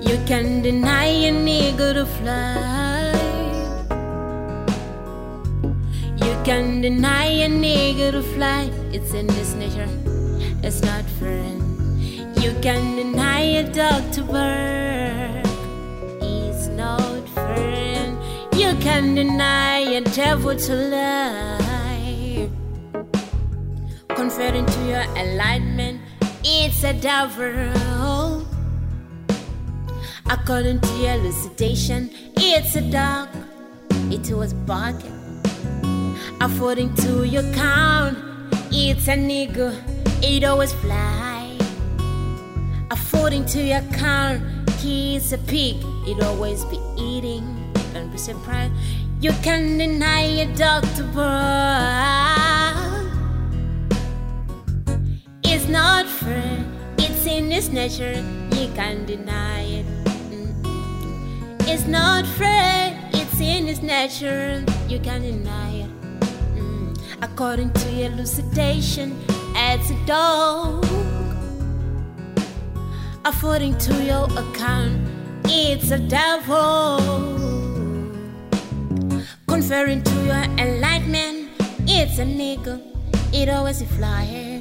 You 0.00 0.18
can 0.26 0.60
deny 0.60 1.06
an 1.06 1.46
eagle 1.46 1.94
to 1.94 2.06
fly. 2.18 3.12
You 6.16 6.34
can 6.42 6.80
deny 6.80 7.26
an 7.46 7.62
eagle 7.62 8.10
to 8.10 8.22
fly. 8.34 8.72
It's 8.90 9.14
in 9.14 9.28
his 9.28 9.54
nature. 9.54 9.88
It's 10.64 10.82
not 10.82 11.04
fair. 11.20 11.61
You 12.42 12.52
can 12.60 12.96
deny 12.96 13.40
a 13.40 13.62
dog 13.62 14.10
to 14.14 14.22
bark. 14.24 15.46
It's 16.20 16.66
not 16.66 17.22
fair. 17.36 18.10
You 18.52 18.74
can 18.80 19.14
deny 19.14 19.78
a 19.78 20.00
devil 20.00 20.56
to 20.56 20.74
lie. 20.74 22.50
Conferring 24.08 24.66
to 24.66 24.80
your 24.90 25.06
enlightenment, 25.14 26.00
it's 26.42 26.82
a 26.82 26.92
devil. 26.94 28.44
According 30.28 30.80
to 30.80 30.92
your 30.98 31.12
elucidation, 31.12 32.10
it's 32.36 32.74
a 32.74 32.82
dog. 32.90 33.28
It 34.10 34.28
was 34.34 34.52
barking. 34.52 35.14
According 36.40 36.92
to 37.06 37.22
your 37.22 37.44
count, 37.54 38.18
it's 38.72 39.06
a 39.06 39.14
nigger. 39.14 39.72
It 40.24 40.42
always 40.42 40.72
fly. 40.72 41.31
According 43.22 43.46
to 43.54 43.62
your 43.62 43.82
count, 43.92 44.42
he's 44.80 45.32
a 45.32 45.38
pig. 45.38 45.76
It 46.08 46.20
always 46.24 46.64
be 46.64 46.80
eating. 46.98 47.72
Don't 47.94 48.10
be 48.10 48.18
surprised. 48.18 48.72
You 49.20 49.30
can 49.44 49.78
deny 49.78 50.22
a 50.42 50.46
doctor, 50.56 51.04
but 51.14 52.74
it's 55.44 55.68
not 55.68 56.08
fair. 56.08 56.66
It's 56.98 57.24
in 57.24 57.48
his 57.48 57.68
nature. 57.68 58.24
You 58.58 58.66
can't 58.74 59.06
deny 59.06 59.60
it. 59.70 59.86
Mm. 60.34 61.68
It's 61.68 61.86
not 61.86 62.26
fair. 62.26 62.98
It's 63.12 63.38
in 63.38 63.68
his 63.68 63.82
nature. 63.82 64.64
You 64.88 64.98
can't 64.98 65.22
deny 65.22 65.70
it. 65.84 65.90
Mm. 66.58 66.98
According 67.22 67.72
to 67.72 67.92
your 67.92 68.10
elucidation, 68.10 69.16
it's 69.54 69.90
a 69.90 70.06
dog. 70.06 71.21
According 73.24 73.78
to 73.78 74.02
your 74.02 74.24
account, 74.36 75.00
it's 75.44 75.92
a 75.92 75.98
devil. 75.98 76.98
Conferring 79.46 80.02
to 80.02 80.14
your 80.24 80.42
enlightenment, 80.58 81.50
it's 81.86 82.18
a 82.18 82.24
nigga. 82.24 82.82
It 83.32 83.48
always 83.48 83.80
a 83.80 83.86
flyer. 83.86 84.60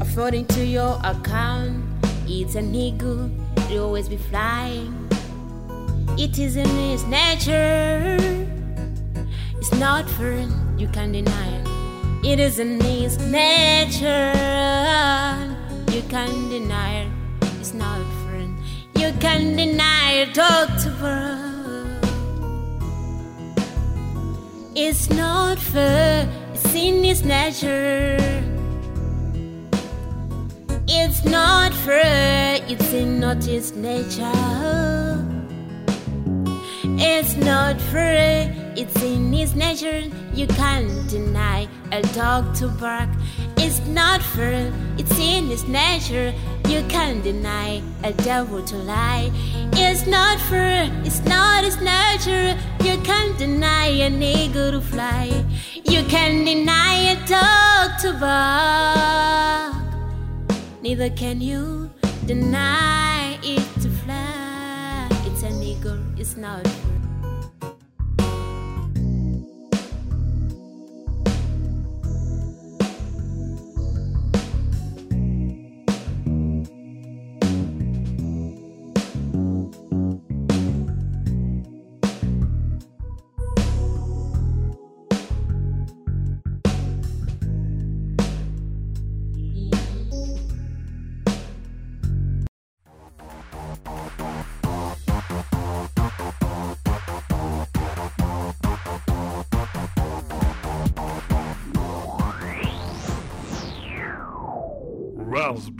According 0.00 0.46
to 0.54 0.64
your 0.64 1.00
account, 1.02 1.82
it's 2.28 2.54
a 2.54 2.62
nigga. 2.62 3.28
It 3.68 3.78
always 3.78 4.08
be 4.08 4.16
flying. 4.16 4.94
It 6.16 6.38
is 6.38 6.54
in 6.54 6.68
his 6.68 7.02
nature. 7.02 8.16
It's 9.58 9.72
not 9.74 10.08
foreign, 10.10 10.78
you 10.78 10.86
can 10.86 11.10
deny 11.10 11.48
it. 11.58 11.66
It 12.24 12.38
is 12.38 12.60
in 12.60 12.80
his 12.80 13.18
nature. 13.18 14.36
You 15.90 16.02
can 16.02 16.48
deny 16.48 17.02
it. 17.02 17.19
It's 17.60 17.74
not 17.74 18.00
foreign. 18.22 18.56
You 18.96 19.12
can 19.20 19.54
deny 19.54 20.12
it, 20.22 20.32
Doctor 20.32 20.90
Brown. 20.98 22.00
It's 24.74 25.10
not 25.10 25.58
fair. 25.58 26.26
It's 26.54 26.74
in 26.74 27.04
his 27.04 27.22
nature. 27.22 28.16
It's 30.88 31.22
not 31.26 31.74
fair. 31.74 32.64
It's 32.66 32.94
in 32.94 33.20
not 33.20 33.44
his 33.44 33.72
nature. 33.72 35.26
It's 36.84 37.36
not 37.36 37.78
fair. 37.92 38.69
It's 38.80 39.02
in 39.02 39.30
his 39.30 39.54
nature. 39.54 40.04
You 40.32 40.46
can't 40.46 41.06
deny 41.10 41.68
a 41.92 42.00
dog 42.14 42.54
to 42.54 42.68
bark. 42.68 43.10
It's 43.58 43.78
not 43.86 44.22
fair. 44.22 44.72
It's 44.96 45.18
in 45.18 45.48
his 45.48 45.64
nature. 45.64 46.32
You 46.66 46.80
can't 46.88 47.22
deny 47.22 47.82
a 48.02 48.14
devil 48.14 48.64
to 48.64 48.76
lie. 48.76 49.30
It's 49.74 50.06
not 50.06 50.40
fair. 50.48 50.88
It's 51.04 51.22
not 51.26 51.62
his 51.62 51.76
nature. 51.76 52.56
You 52.82 52.96
can't 53.02 53.36
deny 53.36 53.88
a 53.88 54.08
eagle 54.08 54.70
to 54.70 54.80
fly. 54.80 55.44
You 55.84 56.02
can 56.04 56.46
deny 56.46 56.94
a 57.12 57.16
dog 57.28 58.00
to 58.00 58.14
bark. 58.18 59.76
Neither 60.80 61.10
can 61.10 61.42
you 61.42 61.90
deny 62.24 63.38
it 63.42 63.82
to 63.82 63.90
fly. 63.90 65.06
It's 65.26 65.42
a 65.42 65.52
eagle, 65.62 66.00
It's 66.16 66.38
not 66.38 66.66
fair. 66.66 66.99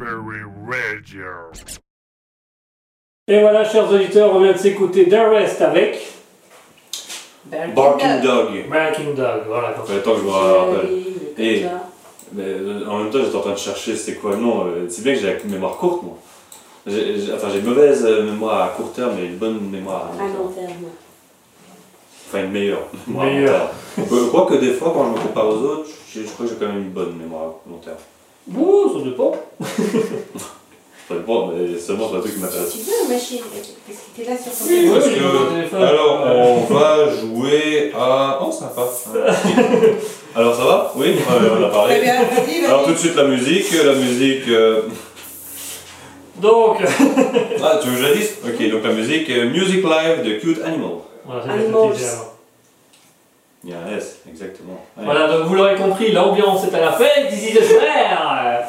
Radio. 0.01 1.26
Et 3.28 3.40
voilà, 3.40 3.64
chers 3.64 3.90
auditeurs, 3.92 4.34
on 4.34 4.40
vient 4.40 4.53
de 4.53 4.59
s'écouter 4.59 5.07
Darrest 5.07 5.61
avec 5.61 5.98
Barking 7.74 8.22
Dog. 8.22 8.68
Barking 8.70 9.14
Dog. 9.14 9.42
Voilà, 9.46 9.74
Ça 9.76 9.82
fait 9.84 9.96
longtemps 9.96 10.12
que 10.14 10.20
je 10.20 10.24
me 10.24 10.30
rappelle. 10.30 10.90
Et- 11.38 11.64
Mais 12.32 12.44
euh, 12.44 12.86
en 12.88 12.98
même 13.01 13.11
temps, 13.11 13.18
j'étais 13.24 13.36
en 13.36 13.40
train 13.40 13.53
de 13.53 13.59
chercher 13.59 13.94
c'était 13.96 14.18
quoi 14.18 14.30
le 14.32 14.36
nom. 14.38 14.66
euh, 14.66 14.86
C'est 14.88 15.03
bien 15.03 15.14
que 15.14 15.20
j'ai 15.20 15.34
la 15.34 15.44
mémoire 15.44 15.76
courte, 15.76 16.03
moi. 16.03 16.16
J'ai- 16.86 17.20
j'ai- 17.20 17.32
Enfin, 17.34 17.48
j'ai 17.53 17.59
une 17.59 17.66
mauvaise 17.66 18.05
euh, 18.07 18.22
mémoire 18.24 18.62
à 18.62 18.68
court 18.68 18.92
terme 18.92 19.18
et 19.18 19.24
une 19.26 19.36
bonne 19.36 19.61
mémoire 19.68 20.11
à 20.18 20.22
long 20.28 20.48
terme. 20.48 20.70
Enfin, 22.28 22.44
une 22.44 22.53
meilleure 22.53 22.86
mémoire 23.07 23.26
à 23.26 23.28
long 23.30 23.34
Meilleure. 23.36 23.70
terme. 23.96 24.09
Je 24.11 24.28
crois 24.28 24.46
que 24.46 24.55
des 24.55 24.72
fois, 24.74 24.92
quand 24.94 25.05
je 25.14 25.20
me 25.20 25.26
compare 25.26 25.48
aux 25.48 25.57
autres, 25.59 25.88
je, 26.09 26.20
je 26.22 26.26
crois 26.28 26.46
que 26.46 26.53
j'ai 26.53 26.59
quand 26.59 26.68
même 26.68 26.78
une 26.84 26.90
bonne 26.90 27.16
mémoire 27.16 27.42
à 27.66 27.68
long 27.70 27.78
terme. 27.78 27.96
Bon, 28.47 28.93
ça 28.99 29.05
dépend. 29.05 29.32
Ça 31.09 31.16
dépend, 31.16 31.49
mais 31.49 31.76
seulement 31.76 32.09
sur 32.09 32.18
un 32.18 32.20
truc 32.20 32.34
qui 32.34 32.38
m'intéresse. 32.41 32.70
Tu 32.70 32.78
veux, 32.78 33.12
ma 33.12 33.18
chérie 33.18 33.43
Parce 33.53 33.99
que 33.99 34.16
t'es 34.16 34.30
là 34.30 34.36
sur 34.38 34.53
ton 34.53 34.64
Oui, 34.68 34.91
Parce 34.95 35.09
que-. 35.09 35.76
Alors, 35.76 36.24
on 36.24 36.72
va 36.72 37.11
jouer 37.20 37.91
à. 37.99 38.38
Oh, 38.41 38.53
sympa. 38.53 38.82
Alors, 40.36 40.55
ça 40.55 40.62
va? 40.64 40.93
Oui, 40.95 41.16
euh, 41.18 41.49
on 41.59 41.64
a 41.64 41.68
Très 41.68 41.70
parlé. 41.72 42.01
bien, 42.01 42.22
vas-y, 42.22 42.64
Alors, 42.64 42.84
tout 42.84 42.93
de 42.93 42.97
suite, 42.97 43.16
la 43.16 43.24
musique. 43.24 43.72
La 43.84 43.95
musique. 43.95 44.47
euh, 44.51 44.82
Donc, 46.41 46.76
Ah, 47.61 47.80
tu 47.82 47.88
veux 47.88 47.97
que 47.97 48.03
je 48.03 48.07
la 48.09 48.14
dise? 48.14 48.30
Ok, 48.47 48.70
donc 48.70 48.84
la 48.84 48.93
musique 48.93 49.28
euh, 49.30 49.51
Music 49.51 49.82
Live 49.82 50.22
de 50.24 50.34
Cute 50.38 50.62
Animal. 50.64 50.91
voilà, 51.26 51.43
c'est 51.45 51.51
Animals. 51.51 51.72
ce 51.74 51.88
que 51.88 51.95
je 51.95 51.99
disais 51.99 52.11
avant. 52.12 52.32
Il 53.62 53.70
y 53.70 53.74
a 53.74 53.76
un 53.78 53.96
S, 53.96 54.20
exactement. 54.28 54.84
Allez. 54.96 55.04
Voilà, 55.04 55.28
donc 55.28 55.46
vous 55.46 55.54
l'aurez 55.54 55.74
compris, 55.76 56.12
l'ambiance 56.12 56.64
est 56.64 56.74
à 56.74 56.80
la 56.80 56.92
fête, 56.92 57.28
d'ici 57.30 57.52
de 57.52 57.61
frère. 57.61 58.64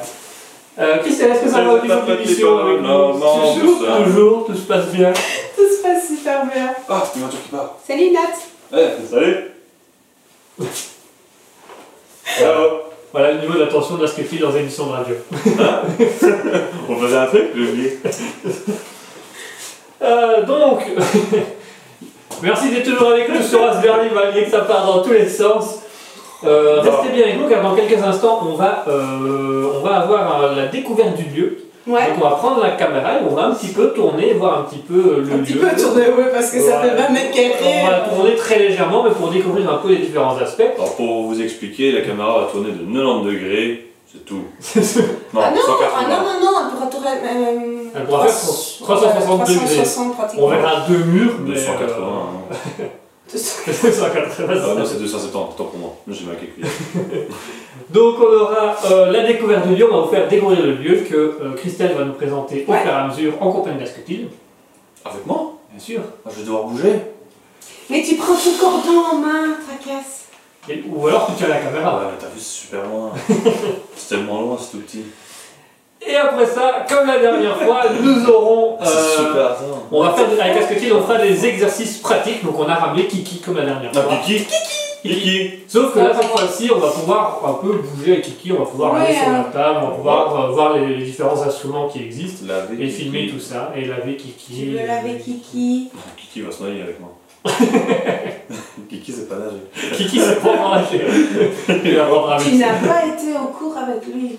Euh, 0.79 0.97
Christelle, 0.99 1.31
est-ce 1.31 1.43
que 1.43 1.49
ça 1.49 1.61
va 1.61 1.73
au 1.73 1.81
niveau 1.81 1.93
de 2.05 2.13
l'émission 2.13 2.57
avec 2.57 2.81
Non, 2.81 3.13
nous 3.13 3.19
non, 3.19 3.53
Toujours, 3.53 3.77
tout 3.79 3.85
ça. 3.85 4.03
toujours, 4.03 4.45
tout 4.47 4.55
se 4.55 4.61
passe 4.67 4.87
bien. 4.87 5.13
Tout 5.55 5.67
se 5.67 5.81
passe 5.83 6.07
super 6.07 6.45
bien. 6.45 6.73
Ah, 6.89 7.03
c'est 7.05 7.15
une 7.19 7.21
voiture 7.25 7.43
qui 7.43 7.49
part. 7.49 7.75
Salut 7.85 8.11
Nat 8.11 8.37
Eh, 8.73 8.87
salut 9.09 9.37
Bravo 12.41 12.67
Voilà 13.11 13.31
le 13.33 13.39
niveau 13.41 13.53
d'attention 13.59 13.95
de 13.97 14.03
la 14.03 14.07
scriptie 14.07 14.39
dans 14.39 14.51
les 14.51 14.59
émissions 14.61 14.87
de 14.87 14.91
radio. 14.91 15.15
On 16.89 16.95
faisait 16.95 17.17
un 17.17 17.25
truc, 17.27 17.43
j'ai 17.55 17.61
oublié. 17.69 17.99
Euh, 20.01 20.43
donc, 20.43 20.79
merci 22.43 22.69
d'être 22.71 22.85
toujours 22.89 23.09
avec 23.09 23.29
nous 23.29 23.41
sur 23.41 23.61
Raspberry, 23.61 24.09
malgré 24.13 24.43
que 24.45 24.51
ça 24.51 24.59
part 24.61 24.85
dans 24.85 25.01
tous 25.01 25.11
les 25.13 25.27
sens. 25.27 25.79
Euh, 26.43 26.79
restez 26.81 27.09
bien 27.13 27.23
avec 27.25 27.39
nous 27.39 27.47
car 27.47 27.61
dans 27.61 27.75
quelques 27.75 28.01
instants, 28.01 28.39
on 28.49 28.55
va, 28.55 28.83
euh, 28.87 29.71
on 29.75 29.85
va 29.85 29.97
avoir 29.97 30.41
euh, 30.43 30.55
la 30.55 30.65
découverte 30.67 31.15
du 31.15 31.25
lieu. 31.39 31.57
Ouais. 31.87 31.99
Donc 32.09 32.17
on 32.17 32.29
va 32.29 32.35
prendre 32.35 32.61
la 32.61 32.71
caméra 32.71 33.13
et 33.13 33.17
on 33.29 33.33
va 33.35 33.45
un 33.45 33.53
petit 33.53 33.69
peu 33.73 33.91
tourner, 33.93 34.33
voir 34.33 34.59
un 34.59 34.63
petit 34.63 34.79
peu 34.79 35.23
le 35.25 35.33
Un 35.33 35.37
lieu. 35.37 35.43
petit 35.43 35.53
peu 35.53 35.67
tourné, 35.75 36.01
ouais, 36.09 36.31
parce 36.33 36.51
que 36.51 36.59
ça 36.59 36.79
fait 36.81 36.89
20 36.95 37.09
mètres 37.09 37.29
On 37.35 37.85
va 37.85 37.89
carrés. 37.91 38.09
tourner 38.15 38.35
très 38.35 38.59
légèrement, 38.59 39.03
mais 39.03 39.09
pour 39.11 39.29
découvrir 39.29 39.71
un 39.71 39.77
peu 39.77 39.89
les 39.89 39.97
différents 39.97 40.37
aspects. 40.37 40.63
Alors, 40.75 40.95
pour 40.95 41.23
vous 41.23 41.41
expliquer, 41.41 41.91
la 41.91 42.01
caméra 42.01 42.39
va 42.41 42.45
tourner 42.51 42.69
de 42.71 42.83
90 42.85 43.25
degrés, 43.25 43.90
c'est 44.11 44.25
tout. 44.25 44.43
Non, 45.33 45.41
Ah 45.43 45.51
non, 45.51 45.61
180. 45.61 45.89
ah 45.97 46.09
non, 46.09 46.17
non, 46.23 46.39
non, 46.41 46.59
elle 46.65 46.71
pourra 46.75 46.87
tourner. 46.87 47.07
Euh, 47.07 47.83
Elle 47.95 48.05
pourra 48.05 48.27
faire 48.27 48.33
360 48.33 49.39
degrés. 49.47 49.55
360 49.55 50.15
pratiquement. 50.17 50.45
On 50.45 50.49
verra 50.49 50.85
deux 50.87 51.03
murs, 51.05 51.35
mais. 51.41 51.53
280. 51.55 51.95
euh, 51.97 52.83
hein. 52.83 52.85
280, 53.31 54.45
Ah 54.49 54.73
non, 54.79 54.85
c'est 54.85 54.99
270, 54.99 55.35
autant 55.37 55.63
pour 55.65 55.79
moi. 55.79 55.93
J'ai 56.09 56.25
mal 56.25 56.35
calculé. 56.37 56.67
Donc 57.89 58.15
on 58.19 58.23
aura 58.41 58.75
euh, 58.91 59.11
la 59.11 59.25
découverte 59.25 59.67
du 59.69 59.75
lieu, 59.75 59.87
on 59.89 59.95
va 59.97 60.03
vous 60.05 60.11
faire 60.11 60.27
découvrir 60.27 60.61
le 60.61 60.73
lieu 60.75 60.97
que 61.09 61.15
euh, 61.15 61.53
Christelle 61.55 61.95
va 61.97 62.03
nous 62.03 62.13
présenter 62.13 62.65
au 62.67 62.71
Ouais. 62.71 62.81
fur 62.81 62.89
et 62.91 62.93
à 62.93 63.07
mesure 63.07 63.33
en 63.41 63.51
compagnie 63.53 63.79
d'Asketil. 63.79 64.27
Avec 65.05 65.25
moi? 65.25 65.53
Bien 65.71 65.79
sûr. 65.79 66.01
Ah, 66.25 66.29
Je 66.33 66.39
vais 66.41 66.45
devoir 66.45 66.63
bouger 66.65 66.93
Mais 67.89 68.03
tu 68.03 68.15
prends 68.15 68.33
ton 68.35 68.53
cordon 68.59 68.99
en 69.13 69.15
main, 69.19 69.55
tracasse. 69.65 70.25
Et- 70.69 70.83
Ou 70.89 71.07
alors 71.07 71.27
tu 71.27 71.33
tiens 71.33 71.47
la 71.47 71.55
Ah 71.55 71.59
caméra. 71.65 71.97
ouais, 71.99 72.05
mais 72.11 72.17
t'as 72.19 72.27
vu, 72.27 72.39
c'est 72.39 72.61
super 72.67 72.83
loin. 72.85 73.11
c'est 73.95 74.15
tellement 74.15 74.41
loin, 74.41 74.57
c'est 74.59 74.71
tout 74.71 74.83
petit. 74.83 75.03
Et 76.05 76.15
après 76.15 76.45
ça, 76.47 76.85
comme 76.89 77.05
la 77.07 77.19
dernière 77.19 77.57
fois, 77.61 77.81
nous 78.01 78.27
aurons. 78.29 78.77
C'est 78.83 78.87
euh, 78.89 79.17
super, 79.17 79.49
ça. 79.55 79.63
on 79.91 80.03
va 80.03 80.13
faire 80.13 80.29
des- 80.29 80.39
avec 80.39 80.57
Asketil, 80.63 80.93
on 80.93 81.03
fera 81.03 81.19
des 81.19 81.45
exercices 81.45 81.97
pratiques. 81.99 82.43
Donc 82.43 82.57
on 82.59 82.67
a 82.67 82.73
ramené 82.73 83.05
Kiki 83.05 83.39
comme 83.39 83.57
la 83.57 83.65
dernière 83.65 83.93
fois. 83.93 84.05
Ah, 84.09 84.17
Kiki 84.25 84.45
Kiki 85.03 85.49
Sauf 85.67 85.93
que 85.93 85.99
là, 85.99 86.11
cette 86.19 86.29
fois-ci, 86.29 86.71
on 86.73 86.79
va 86.79 86.89
pouvoir 86.89 87.41
un 87.47 87.53
peu 87.63 87.73
bouger 87.73 88.13
avec 88.13 88.23
Kiki, 88.25 88.51
on 88.51 88.59
va 88.59 88.65
pouvoir 88.65 88.93
Ouais, 88.95 89.01
aller 89.01 89.13
sur 89.13 89.27
hein. 89.27 89.45
la 89.45 89.51
table, 89.51 89.79
on 89.83 89.89
va 89.89 89.95
pouvoir 89.95 90.51
voir 90.51 90.73
les, 90.77 90.95
les 90.95 91.05
différents 91.05 91.39
instruments 91.41 91.87
qui 91.87 91.99
existent 92.03 92.45
Laver 92.47 92.83
et 92.83 92.87
Kiki. 92.87 93.01
filmer 93.03 93.27
tout 93.27 93.39
ça 93.39 93.71
et 93.75 93.85
laver 93.85 94.15
Kiki. 94.15 94.53
Tu 94.55 94.65
veux 94.77 94.87
laver 94.87 95.17
Kiki 95.19 95.89
Kiki 96.17 96.41
va 96.41 96.51
se 96.51 96.63
noyer 96.63 96.81
avec 96.81 96.99
moi. 96.99 97.09
Kiki, 98.89 99.11
c'est 99.11 99.27
pas 99.27 99.37
nager. 99.37 99.95
Kiki, 99.95 100.19
c'est 100.19 100.41
pas 100.41 100.77
nager. 100.77 101.05
Tu 102.43 102.57
n'as 102.57 102.73
pas 102.73 103.05
été 103.05 103.37
au 103.37 103.47
cours 103.47 103.77
avec 103.77 104.05
lui. 104.07 104.37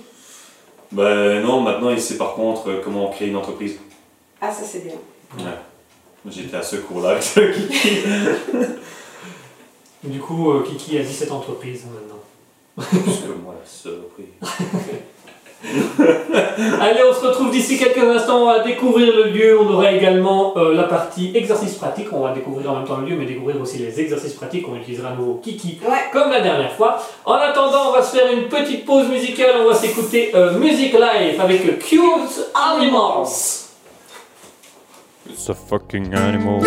Bah 0.90 1.40
non, 1.40 1.60
maintenant 1.60 1.90
il 1.90 2.00
sait 2.00 2.16
par 2.16 2.34
contre 2.34 2.80
comment 2.84 3.08
créer 3.08 3.28
une 3.28 3.36
entreprise. 3.36 3.78
Ah, 4.40 4.50
ça 4.50 4.62
c'est 4.64 4.84
bien. 4.84 4.94
J'étais 6.28 6.56
à 6.56 6.62
ce 6.62 6.76
cours-là 6.76 7.10
avec 7.10 7.54
Kiki. 7.54 7.98
Du 10.04 10.18
coup, 10.18 10.50
euh, 10.50 10.62
Kiki 10.64 10.98
a 10.98 11.02
17 11.02 11.30
entreprises 11.30 11.84
maintenant. 11.86 12.18
Plus 12.88 12.98
que 13.00 13.32
moi, 13.42 13.54
la 13.60 13.66
saloperie. 13.68 14.32
Allez, 16.80 17.00
on 17.08 17.14
se 17.14 17.24
retrouve 17.26 17.50
d'ici 17.50 17.78
quelques 17.78 17.98
instants. 18.02 18.42
On 18.42 18.46
va 18.46 18.60
découvrir 18.60 19.14
le 19.14 19.30
lieu. 19.30 19.58
On 19.60 19.72
aura 19.72 19.92
également 19.92 20.54
euh, 20.56 20.74
la 20.74 20.84
partie 20.84 21.30
exercice 21.34 21.74
pratique. 21.74 22.08
On 22.12 22.20
va 22.20 22.32
découvrir 22.32 22.70
en 22.70 22.76
même 22.76 22.84
temps 22.86 22.98
le 22.98 23.06
lieu, 23.06 23.16
mais 23.16 23.26
découvrir 23.26 23.60
aussi 23.60 23.78
les 23.78 24.00
exercices 24.00 24.34
pratiques. 24.34 24.66
On 24.68 24.76
utilisera 24.76 25.10
à 25.10 25.14
nouveau 25.14 25.34
Kiki 25.42 25.78
Ouais. 25.84 26.10
comme 26.12 26.30
la 26.30 26.40
dernière 26.40 26.72
fois. 26.72 26.98
En 27.24 27.34
attendant, 27.34 27.90
on 27.90 27.92
va 27.92 28.02
se 28.02 28.16
faire 28.16 28.32
une 28.32 28.48
petite 28.48 28.84
pause 28.84 29.08
musicale. 29.08 29.54
On 29.60 29.68
va 29.68 29.74
s'écouter 29.74 30.32
euh, 30.34 30.58
Music 30.58 30.92
Live 30.92 31.40
avec 31.40 31.78
Cute 31.78 32.50
Animals. 32.54 33.28
It's 35.30 35.48
a 35.48 35.54
fucking 35.54 36.12
animal. 36.14 36.60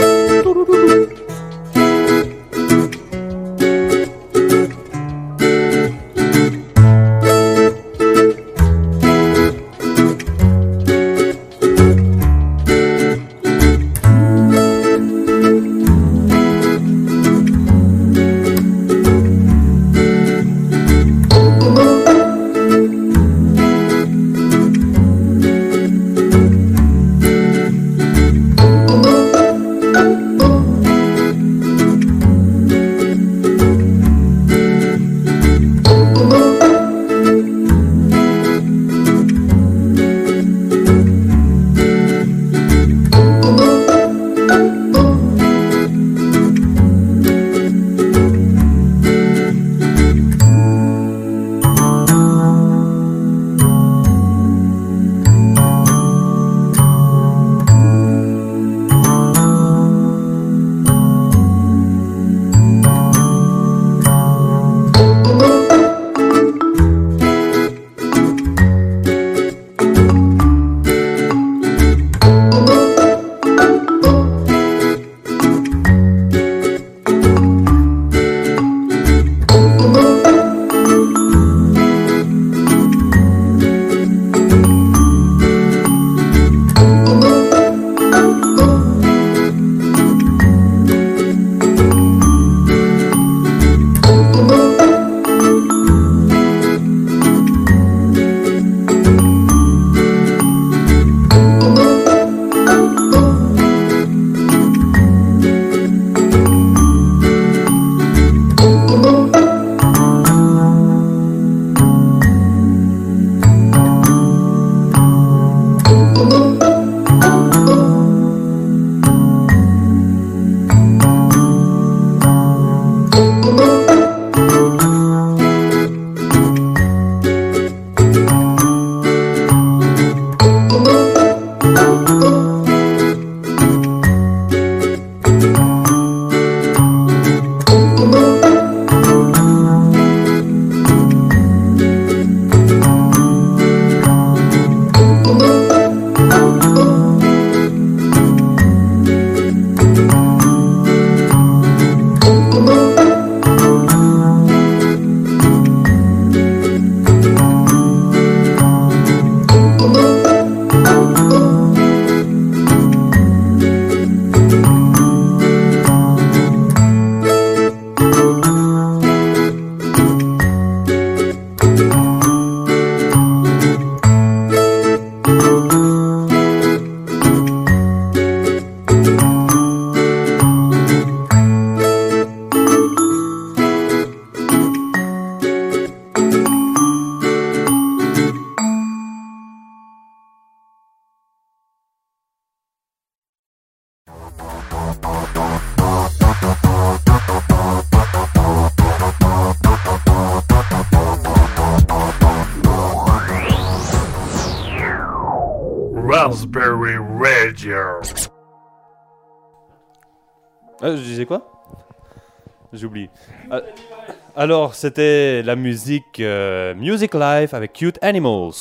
Alors, 214.45 214.75
c'était 214.75 215.41
la 215.41 215.55
musique 215.55 216.19
euh, 216.19 216.75
Music 216.75 217.15
Life 217.15 217.55
avec 217.55 217.73
Cute 217.73 217.97
Animals. 218.03 218.53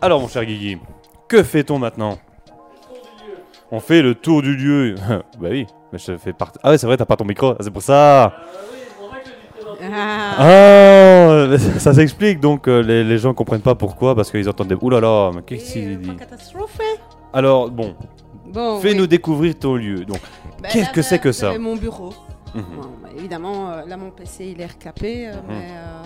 Alors, 0.00 0.18
mon 0.18 0.28
cher 0.28 0.46
Guigui, 0.46 0.78
que 1.28 1.42
fait-on 1.42 1.78
maintenant? 1.78 2.16
On 3.70 3.80
fait 3.80 4.00
le 4.00 4.14
tour 4.14 4.40
du 4.40 4.56
lieu. 4.56 4.94
bah 5.38 5.48
oui, 5.50 5.66
mais 5.92 5.98
je 5.98 6.16
fais 6.16 6.32
partie. 6.32 6.58
Ah 6.62 6.70
ouais, 6.70 6.78
c'est 6.78 6.86
vrai, 6.86 6.96
t'as 6.96 7.04
pas 7.04 7.16
ton 7.16 7.26
micro, 7.26 7.54
c'est 7.60 7.70
pour 7.70 7.82
ça. 7.82 8.32
Ah, 9.92 10.36
Ah, 10.38 11.58
ça 11.78 11.92
s'explique 11.92 12.40
donc 12.40 12.66
euh, 12.66 12.80
les, 12.82 13.04
les 13.04 13.18
gens 13.18 13.34
comprennent 13.34 13.60
pas 13.60 13.74
pourquoi 13.74 14.14
parce 14.14 14.30
qu'ils 14.30 14.48
entendent 14.48 14.68
des. 14.68 14.74
Ouh 14.80 14.88
là 14.88 15.00
là, 15.00 15.32
mais 15.34 15.42
qu'est-ce 15.42 15.74
qu'il 15.74 15.98
dit? 16.00 16.12
Alors 17.34 17.70
bon, 17.70 17.94
Bon, 18.46 18.80
fais-nous 18.80 19.02
oui. 19.02 19.08
découvrir 19.08 19.54
ton 19.58 19.74
lieu. 19.76 20.06
Donc, 20.06 20.20
Bah, 20.62 20.70
qu'est-ce 20.72 20.88
que 20.92 21.02
c'est 21.02 21.18
que 21.18 21.28
vous 21.28 21.34
ça? 21.34 21.58
mon 21.58 21.76
bureau. 21.76 22.14
Mhm. 22.54 22.64
Bon, 22.76 22.88
bah, 23.02 23.08
évidemment, 23.16 23.70
euh, 23.70 23.84
là, 23.86 23.96
mon 23.96 24.10
PC, 24.10 24.46
il 24.54 24.60
est 24.60 24.66
recapé, 24.66 25.28
euh, 25.28 25.32
Mhm. 25.34 25.40
mais 25.48 25.68
euh, 25.70 26.02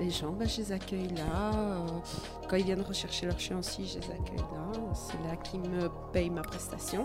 les 0.00 0.10
gens, 0.10 0.30
bah, 0.30 0.44
je 0.46 0.58
les 0.58 0.72
accueille 0.72 1.08
là. 1.16 1.50
quand 2.48 2.56
ils 2.56 2.64
viennent 2.64 2.82
rechercher 2.82 3.26
leur 3.26 3.38
chien 3.40 3.58
aussi, 3.58 3.86
je 3.86 3.98
les 3.98 4.04
accueille 4.12 4.38
là. 4.38 4.80
C'est 4.94 5.28
là 5.28 5.36
qu'ils 5.36 5.60
me 5.60 5.88
payent 6.12 6.30
ma 6.30 6.42
prestation. 6.42 7.04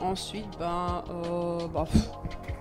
Ensuite, 0.00 0.46
ben, 0.60 1.02
bah, 1.74 1.84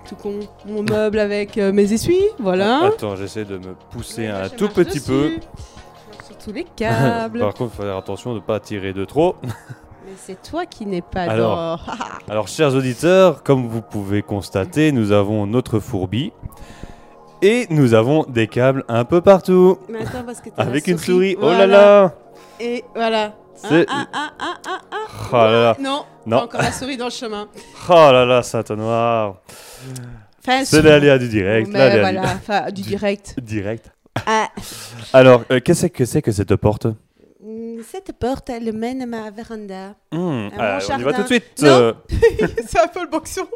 tout 0.08 0.16
con, 0.16 0.40
mon 0.66 0.82
meuble 0.90 1.20
avec 1.20 1.58
mes 1.58 1.94
essuies, 1.94 2.30
voilà. 2.40 2.86
Attends, 2.86 3.16
j'essaie 3.16 3.46
de 3.46 3.58
me 3.58 3.76
pousser 3.92 4.26
un 4.28 4.50
tout 4.50 4.70
petit 4.70 5.00
peu. 5.00 5.30
dessus. 5.36 5.40
Sur 6.26 6.38
tous 6.40 6.52
les 6.52 6.64
câbles. 6.76 7.40
Par 7.40 7.54
contre, 7.54 7.74
il 7.74 7.78
faut 7.78 7.84
faire 7.84 7.98
attention 7.98 8.32
de 8.32 8.36
ne 8.40 8.44
pas 8.44 8.60
tirer 8.60 8.92
de 8.94 9.06
trop. 9.06 9.36
C'est 10.18 10.42
toi 10.42 10.66
qui 10.66 10.86
n'es 10.86 11.02
pas 11.02 11.24
Alors. 11.24 11.86
dans... 11.86 11.94
Alors, 12.32 12.48
chers 12.48 12.74
auditeurs, 12.76 13.44
comme 13.44 13.68
vous 13.68 13.82
pouvez 13.82 14.22
constater, 14.22 14.92
nous 14.92 15.12
avons 15.12 15.46
notre 15.48 15.80
fourbi 15.80 16.32
et 17.42 17.68
nous 17.70 17.94
avons 17.94 18.24
des 18.24 18.48
câbles 18.48 18.84
un 18.88 19.06
peu 19.06 19.22
partout. 19.22 19.78
Mais 19.90 20.02
attends, 20.02 20.24
parce 20.26 20.42
que 20.42 20.50
Avec 20.58 20.88
une 20.88 20.98
souris. 20.98 21.36
Oh 21.38 21.42
Voilà. 21.44 21.68
là 21.68 21.78
là 21.78 22.14
Et 22.60 22.84
voilà. 22.96 23.34
C'est- 23.56 23.86
Ah, 23.90 24.06
ah, 24.14 24.30
ah, 24.40 24.54
ah, 24.68 24.80
ah, 24.92 24.98
Oh 25.32 25.36
là 25.36 25.62
là 25.62 25.78
Non, 25.80 26.04
Non. 26.26 26.38
encore 26.44 26.62
la 26.62 26.72
souris 26.72 26.98
dans 26.98 27.06
le 27.06 27.12
chemin. 27.12 27.48
Oh 27.90 27.94
là 27.94 28.26
là, 28.26 28.44
Saint-Noir 28.44 29.36
Enfin, 30.40 30.64
C'est 30.66 30.82
l'aléa 30.82 31.18
du 31.18 31.28
direct. 31.30 31.70
Mais 31.72 32.00
voilà, 32.00 32.22
enfin, 32.24 32.72
du 32.72 32.82
direct. 32.82 33.36
direct. 33.40 33.92
Ah, 34.26 34.48
Alors, 35.14 35.44
euh, 35.52 35.60
qu'est-ce 35.60 35.88
que 35.88 36.06
c'est 36.06 36.22
que 36.22 36.32
cette 36.32 36.56
porte? 36.56 36.88
Cette 37.84 38.14
porte, 38.14 38.50
elle 38.50 38.72
mène 38.74 39.02
à 39.02 39.06
ma 39.06 39.30
véranda. 39.32 39.96
Mon 40.12 40.48
euh, 40.48 40.80
On 40.92 41.00
y 41.00 41.04
va 41.04 41.14
tout 41.14 41.22
de 41.24 41.28
suite. 41.28 41.64
Euh, 41.64 41.94
C'est 42.68 42.80
un 42.80 42.88
peu 42.88 43.02
le 43.04 43.10
boxon. 43.10 43.48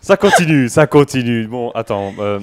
ça 0.00 0.16
continue, 0.16 0.68
ça 0.68 0.86
continue. 0.86 1.46
Bon, 1.46 1.70
attends. 1.70 2.12
euh, 2.18 2.38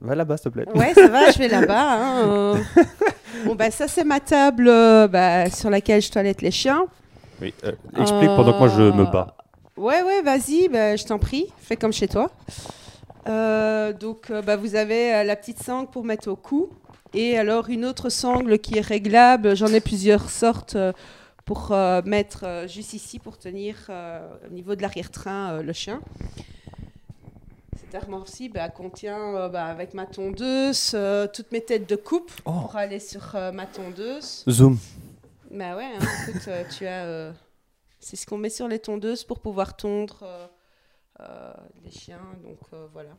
Va 0.00 0.14
là-bas, 0.14 0.36
s'il 0.36 0.50
te 0.50 0.58
plaît. 0.60 0.66
Ouais, 0.74 0.92
ça 0.94 1.08
va, 1.08 1.30
je 1.30 1.38
vais 1.38 1.48
là-bas. 1.48 1.98
hein. 2.00 2.54
Bon, 3.44 3.54
bah, 3.54 3.70
ça, 3.70 3.86
c'est 3.86 4.04
ma 4.04 4.18
table 4.18 4.66
euh, 4.66 5.08
bah, 5.08 5.50
sur 5.50 5.68
laquelle 5.68 6.00
je 6.00 6.10
toilette 6.10 6.40
les 6.40 6.50
chiens. 6.50 6.86
Oui, 7.42 7.52
euh, 7.64 7.72
explique 7.98 8.30
pendant 8.34 8.54
que 8.54 8.58
moi 8.58 8.68
je 8.68 8.82
me 8.82 9.04
bats. 9.04 9.36
Ouais, 9.76 10.02
ouais, 10.02 10.22
vas-y, 10.22 10.68
bah, 10.68 10.96
je 10.96 11.04
t'en 11.04 11.18
prie, 11.18 11.52
fais 11.58 11.76
comme 11.76 11.92
chez 11.92 12.08
toi. 12.08 12.30
Donc, 13.26 14.32
bah, 14.46 14.56
vous 14.56 14.74
avez 14.74 15.22
la 15.24 15.36
petite 15.36 15.62
sangle 15.62 15.90
pour 15.90 16.02
mettre 16.04 16.28
au 16.30 16.36
cou. 16.36 16.70
Et 17.18 17.38
alors, 17.38 17.70
une 17.70 17.84
autre 17.86 18.10
sangle 18.10 18.58
qui 18.58 18.76
est 18.76 18.82
réglable. 18.82 19.56
J'en 19.56 19.68
ai 19.68 19.80
plusieurs 19.80 20.28
sortes 20.28 20.76
euh, 20.76 20.92
pour 21.46 21.72
euh, 21.72 22.02
mettre 22.04 22.44
euh, 22.44 22.68
juste 22.68 22.92
ici 22.92 23.18
pour 23.18 23.38
tenir 23.38 23.76
euh, 23.88 24.28
au 24.46 24.52
niveau 24.52 24.74
de 24.74 24.82
l'arrière-train 24.82 25.62
le 25.62 25.72
chien. 25.72 26.02
Cette 27.78 27.94
armoire-ci 27.94 28.50
bah, 28.50 28.68
contient, 28.68 29.34
euh, 29.34 29.48
bah, 29.48 29.64
avec 29.64 29.94
ma 29.94 30.04
tondeuse, 30.04 30.92
euh, 30.94 31.26
toutes 31.32 31.52
mes 31.52 31.62
têtes 31.64 31.88
de 31.88 31.96
coupe 31.96 32.30
Oh. 32.44 32.52
pour 32.52 32.76
aller 32.76 33.00
sur 33.00 33.34
euh, 33.34 33.50
ma 33.50 33.64
tondeuse. 33.64 34.44
Zoom. 34.48 34.78
Bah 35.50 35.74
ouais, 35.76 35.84
hein, 35.86 36.04
écoute, 36.28 36.42
euh, 36.48 36.64
tu 36.76 36.86
as. 36.86 37.04
euh, 37.06 37.32
c'est 37.98 38.16
ce 38.16 38.26
qu'on 38.26 38.36
met 38.36 38.50
sur 38.50 38.68
les 38.68 38.78
tondeuses 38.78 39.24
pour 39.24 39.40
pouvoir 39.40 39.74
tondre 39.74 40.18
euh, 40.22 40.46
euh, 41.20 41.52
les 41.82 41.90
chiens. 41.90 42.20
Donc 42.44 42.58
euh, 42.74 42.86
voilà. 42.92 43.10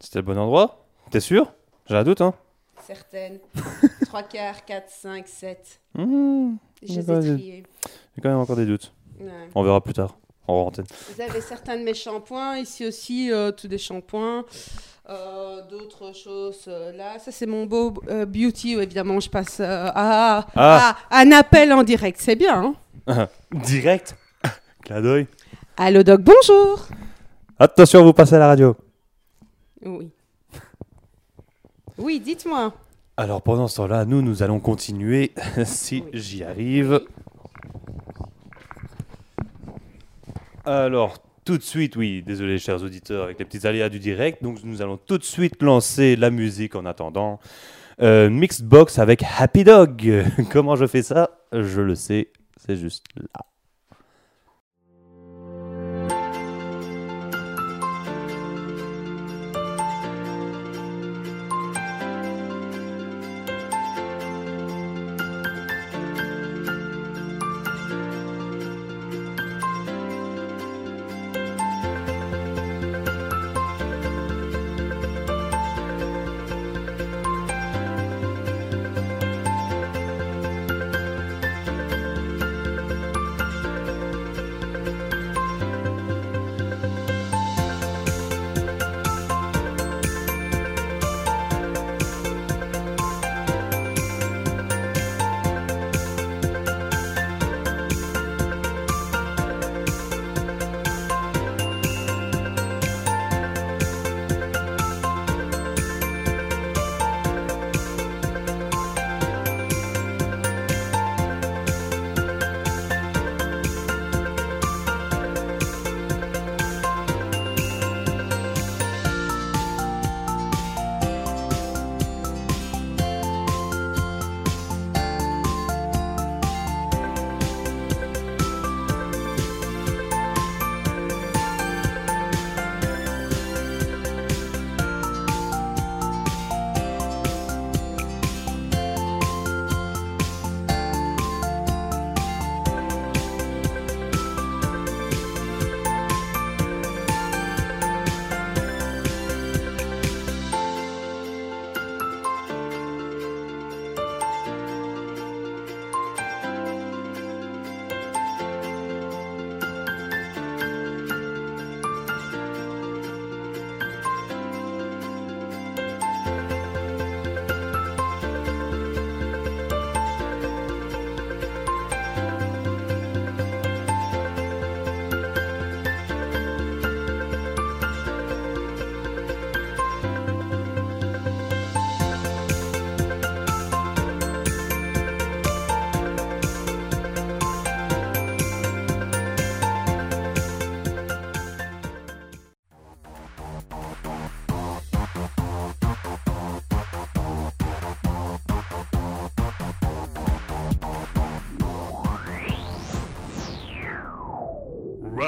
C'était 0.00 0.18
le 0.18 0.24
bon 0.24 0.36
endroit? 0.38 0.81
T'es 1.12 1.20
sûr? 1.20 1.52
J'ai 1.88 1.96
un 1.96 2.04
doute, 2.04 2.22
hein 2.22 2.32
Certaines. 2.86 3.38
3 4.06 4.22
quarts, 4.24 4.64
4, 4.64 4.88
5, 4.88 5.28
7. 5.28 5.80
Hmm, 5.94 6.54
Je 6.82 6.88
les 6.88 6.98
ai 6.98 7.02
D'accord, 7.02 7.22
j'ai- 7.22 7.62
quand 8.22 8.28
même 8.30 8.38
encore 8.38 8.56
des 8.56 8.64
doutes. 8.66 8.92
Ouais. 9.20 9.30
On 9.54 9.62
verra 9.62 9.80
plus 9.82 9.92
tard. 9.92 10.16
En 10.48 10.54
antenne. 10.54 10.86
Vous 11.14 11.20
avez 11.20 11.40
certains 11.42 11.76
de 11.78 11.82
mes 11.84 11.92
shampoings. 11.94 12.56
Ici 12.58 12.86
aussi, 12.86 13.30
euh, 13.30 13.52
tous 13.52 13.68
des 13.68 13.76
shampoings. 13.78 14.44
Euh, 15.10 15.60
D'autres 15.68 16.12
choses 16.14 16.64
euh, 16.66 16.92
là. 16.92 17.18
Ça, 17.18 17.30
c'est 17.30 17.46
mon 17.46 17.66
beau 17.66 17.92
euh, 18.08 18.24
beauty. 18.26 18.76
où, 18.76 18.80
évidemment, 18.80 19.20
je 19.20 19.28
passe 19.30 19.60
à, 19.60 19.92
Ah. 19.94 20.96
à 21.10 21.18
un 21.20 21.30
appel 21.32 21.72
en 21.74 21.82
direct. 21.82 22.18
C'est 22.20 22.36
bien. 22.36 22.74
Hein 23.06 23.28
Direct 23.52 24.16
Clin 24.82 25.02
d'œil. 25.02 25.26
Allô, 25.76 26.02
Doc, 26.02 26.22
bonjour. 26.22 26.86
Attention, 27.58 28.02
vous 28.02 28.12
passez 28.14 28.34
à 28.34 28.38
la 28.38 28.48
radio. 28.48 28.74
Oui. 29.84 30.10
Oui, 31.98 32.20
dites-moi. 32.20 32.72
Alors 33.16 33.42
pendant 33.42 33.68
ce 33.68 33.76
temps-là, 33.76 34.04
nous, 34.04 34.22
nous 34.22 34.42
allons 34.42 34.60
continuer, 34.60 35.32
si 35.64 36.02
Oui. 36.06 36.10
j'y 36.14 36.44
arrive. 36.44 37.00
Alors, 40.64 41.18
tout 41.44 41.58
de 41.58 41.62
suite, 41.62 41.96
oui, 41.96 42.22
désolé 42.22 42.58
chers 42.58 42.82
auditeurs, 42.82 43.24
avec 43.24 43.38
les 43.38 43.44
petits 43.44 43.66
aléas 43.66 43.88
du 43.88 43.98
direct, 43.98 44.42
donc 44.42 44.58
nous 44.64 44.80
allons 44.80 44.96
tout 44.96 45.18
de 45.18 45.24
suite 45.24 45.60
lancer 45.62 46.16
la 46.16 46.30
musique 46.30 46.74
en 46.76 46.86
attendant. 46.86 47.40
Euh, 48.00 48.30
mixed 48.30 48.64
box 48.66 48.98
avec 48.98 49.22
Happy 49.38 49.64
Dog. 49.64 50.24
Comment 50.50 50.76
je 50.76 50.86
fais 50.86 51.02
ça? 51.02 51.30
Je 51.52 51.80
le 51.80 51.94
sais, 51.94 52.28
c'est 52.64 52.76
juste 52.76 53.04
là. 53.16 53.44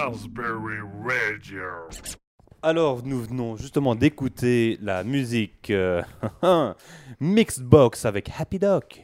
Raspberry 0.09 0.81
Radio. 1.03 1.63
Alors, 2.63 3.03
nous 3.07 3.23
venons 3.23 3.57
justement 3.57 3.95
d'écouter 3.95 4.79
la 4.83 5.03
musique 5.03 5.71
euh, 5.71 6.03
Mixed 7.21 7.63
Box 7.63 8.05
avec 8.05 8.31
Happy 8.39 8.59
Doc. 8.59 9.03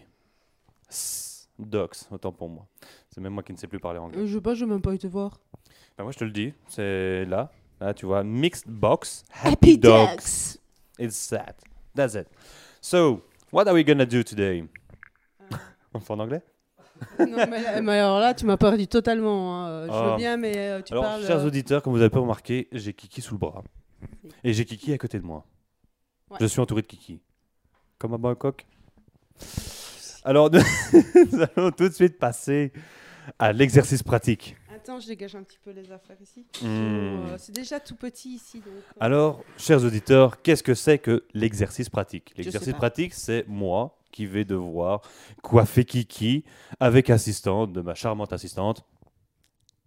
S- 0.91 1.49
Docs, 1.59 1.97
autant 2.11 2.33
pour 2.33 2.51
moi. 2.51 2.67
C'est 3.09 3.23
même 3.23 3.33
moi 3.33 3.43
qui 3.43 3.53
ne 3.53 3.57
sais 3.57 3.67
plus 3.67 3.79
parler 3.81 3.99
anglais. 3.99 4.19
Euh, 4.19 4.27
Je 4.27 4.35
sais 4.35 4.41
pas, 4.43 4.53
je 4.55 4.67
vais 4.67 4.71
même 4.71 4.83
pas 4.83 4.93
été 4.93 5.09
voir. 5.09 5.41
Ben, 5.97 6.05
moi, 6.05 6.13
je 6.13 6.19
te 6.19 6.25
le 6.25 6.33
dis, 6.33 6.53
c'est 6.69 7.25
là. 7.25 7.51
Là, 7.81 7.95
tu 7.95 8.05
vois, 8.05 8.23
Mixed 8.23 8.69
Box 8.69 9.25
Happy, 9.33 9.49
Happy 9.53 9.79
Docs. 9.79 10.59
It's 10.99 11.29
that. 11.31 11.55
That's 11.95 12.15
it. 12.15 12.29
So, 12.83 13.23
what 13.53 13.67
are 13.69 13.75
we 13.75 13.85
gonna 13.87 14.05
do 14.05 14.23
today? 14.23 14.65
On 15.95 16.01
fait 16.01 16.13
en 16.13 16.19
anglais? 16.21 16.43
Non, 17.19 17.27
mais, 17.49 17.63
là- 17.63 17.81
mais 17.83 17.99
alors 17.99 18.19
là, 18.21 18.35
tu 18.35 18.45
m'as 18.47 18.57
perdu 18.57 18.87
totalement. 18.89 19.65
hein. 19.67 19.87
Je 19.87 19.91
Ah. 19.93 20.11
veux 20.11 20.17
bien, 20.17 20.37
mais 20.37 20.57
euh, 20.57 20.83
tu 20.83 20.93
Alors, 20.93 21.05
parles. 21.05 21.27
chers 21.27 21.41
euh, 21.41 21.47
auditeurs, 21.47 21.83
comme 21.83 21.93
vous 21.93 22.01
avez 22.01 22.11
pas 22.11 22.21
remarqué, 22.21 22.69
j'ai 22.73 22.93
Kiki 22.93 23.21
sous 23.21 23.35
le 23.35 23.39
bras. 23.39 23.63
Oui. 24.25 24.31
Et 24.45 24.53
j'ai 24.53 24.65
Kiki 24.65 24.93
à 24.93 24.99
côté 24.99 25.19
de 25.19 25.25
moi. 25.25 25.45
Ouais. 26.31 26.39
Je 26.41 26.47
suis 26.47 26.61
entouré 26.61 26.83
de 26.83 26.87
Kiki. 26.87 27.21
Comme 27.99 28.15
à 28.15 28.19
Bangkok. 28.19 28.65
Alors, 30.25 30.51
nous 30.51 30.61
nous 31.33 31.43
allons 31.57 31.71
tout 31.71 31.89
de 31.89 31.95
suite 31.95 32.19
passer 32.19 32.73
à 33.39 33.53
l'exercice 33.53 34.03
pratique. 34.03 34.57
Attends, 34.75 34.99
je 35.01 35.07
dégage 35.09 35.35
un 35.37 35.43
petit 35.43 35.59
peu 35.63 35.71
les 35.73 35.91
affaires 35.93 36.17
ici. 36.23 36.47
Hmm. 36.63 36.67
Euh, 36.67 37.37
c'est 37.39 37.55
déjà 37.55 37.81
tout 37.81 37.95
petit 37.97 38.31
ici. 38.35 38.59
Donc, 38.59 38.69
euh, 38.69 38.81
Alors, 39.01 39.43
chers 39.59 39.85
auditeurs, 39.85 40.41
qu'est-ce 40.43 40.63
que 40.63 40.75
c'est 40.75 40.99
que 40.99 41.25
l'exercice 41.35 41.89
pratique? 41.91 42.33
L'exercice 42.37 42.73
pratique, 42.75 43.13
c'est 43.15 43.45
moi 43.47 43.99
qui 44.11 44.27
vais 44.27 44.45
devoir 44.45 45.03
coiffer 45.43 45.85
Kiki 45.85 46.45
avec 46.78 47.11
assistante 47.11 47.73
de 47.73 47.81
ma 47.81 47.95
charmante 47.95 48.32
assistante, 48.32 48.85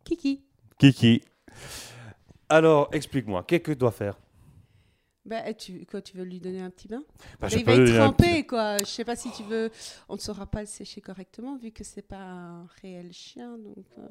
Kiki. 0.04 0.44
Kiki. 0.80 1.22
Alors, 2.50 2.90
explique-moi, 2.92 3.44
qu'est-ce 3.48 3.62
que 3.64 3.72
je 3.74 3.78
dois 3.78 3.92
faire? 3.92 4.18
Bah, 5.26 5.54
tu, 5.54 5.86
quoi, 5.86 6.02
tu 6.02 6.18
veux 6.18 6.24
lui 6.26 6.42
donner 6.42 6.62
un 6.62 6.70
petit 6.70 6.90
bain? 6.90 7.02
Bah, 7.40 7.48
Bah, 7.48 7.56
Il 7.56 7.64
va 7.64 7.72
être 7.74 7.80
un 7.80 7.86
petit- 8.12 8.24
trempé, 8.24 8.46
quoi. 8.46 8.78
Je 8.80 8.86
sais 8.86 9.06
pas 9.06 9.16
si 9.16 9.32
tu 9.32 9.44
veux. 9.44 9.72
On 10.10 10.16
ne 10.16 10.20
saura 10.20 10.46
pas 10.46 10.60
le 10.60 10.66
sécher 10.66 11.00
correctement 11.00 11.56
vu 11.58 11.72
que 11.72 11.84
c'est 11.86 12.02
pas 12.02 12.18
un 12.22 12.68
réel 12.82 13.14
chien, 13.14 13.58
donc. 13.58 13.86
euh. 14.00 14.08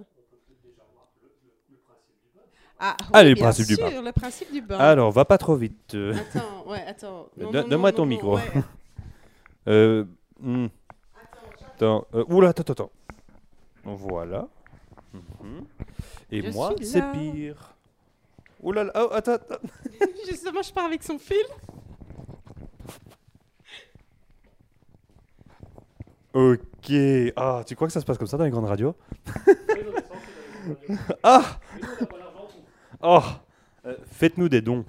Ah, 2.85 2.97
oui, 3.01 3.07
Allez, 3.13 3.31
le 3.35 3.37
principe 3.37 3.67
du 3.69 3.77
bain. 3.77 4.03
le 4.03 4.13
principe 4.13 4.51
du 4.53 4.61
bain. 4.61 4.79
Alors, 4.79 5.13
va 5.13 5.25
pas 5.25 5.39
trop 5.39 5.55
vite. 5.55 5.95
euh. 5.95 6.15
Attends, 6.15 6.67
ouais, 6.69 6.83
attends. 6.87 7.29
Donne-moi 7.37 7.93
ton 7.93 8.07
micro. 8.07 8.37
ouais. 8.37 8.43
Euh, 9.69 10.05
hmm. 10.41 10.67
Attends, 11.75 12.07
euh, 12.15 12.25
oula, 12.29 12.51
attends, 12.51 12.73
attends. 12.73 12.91
Voilà. 13.85 14.49
Mhm. 15.13 15.65
Et 16.31 16.43
Je 16.43 16.51
moi, 16.51 16.73
suis 16.77 16.87
c'est 16.87 17.01
là. 17.01 17.13
pire. 17.13 17.75
Oula, 18.61 18.85
là, 18.85 18.93
oh, 18.97 19.09
attends, 19.13 19.33
attends. 19.33 19.57
Justement, 20.29 20.63
je 20.63 20.73
pars 20.73 20.85
avec 20.87 21.03
son 21.03 21.19
fil. 21.19 21.37
Ok. 26.33 26.93
Ah, 27.37 27.63
tu 27.67 27.75
crois 27.75 27.87
que 27.89 27.93
ça 27.93 28.01
se 28.01 28.07
passe 28.07 28.19
comme 28.19 28.27
ça 28.27 28.37
dans 28.37 28.45
les 28.45 28.51
grandes 28.51 28.65
radios? 28.67 28.95
Ah 31.25 31.59
Oh 33.03 33.21
Euh, 33.85 33.97
Faites-nous 34.13 34.49
des 34.49 34.61
dons. 34.61 34.85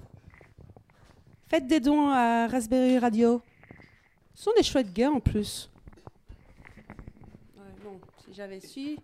Faites 1.48 1.66
des 1.66 1.80
dons 1.80 2.10
à 2.10 2.48
Raspberry 2.48 3.00
Radio. 3.00 3.42
Ce 4.34 4.44
sont 4.44 4.52
des 4.58 4.64
chouettes 4.64 4.92
gars 4.94 5.12
en 5.12 5.20
plus. 5.20 5.70
Ouais, 7.58 7.64
bon, 7.84 8.00
si 8.26 8.34
j'avais 8.34 8.60
su, 8.60 8.98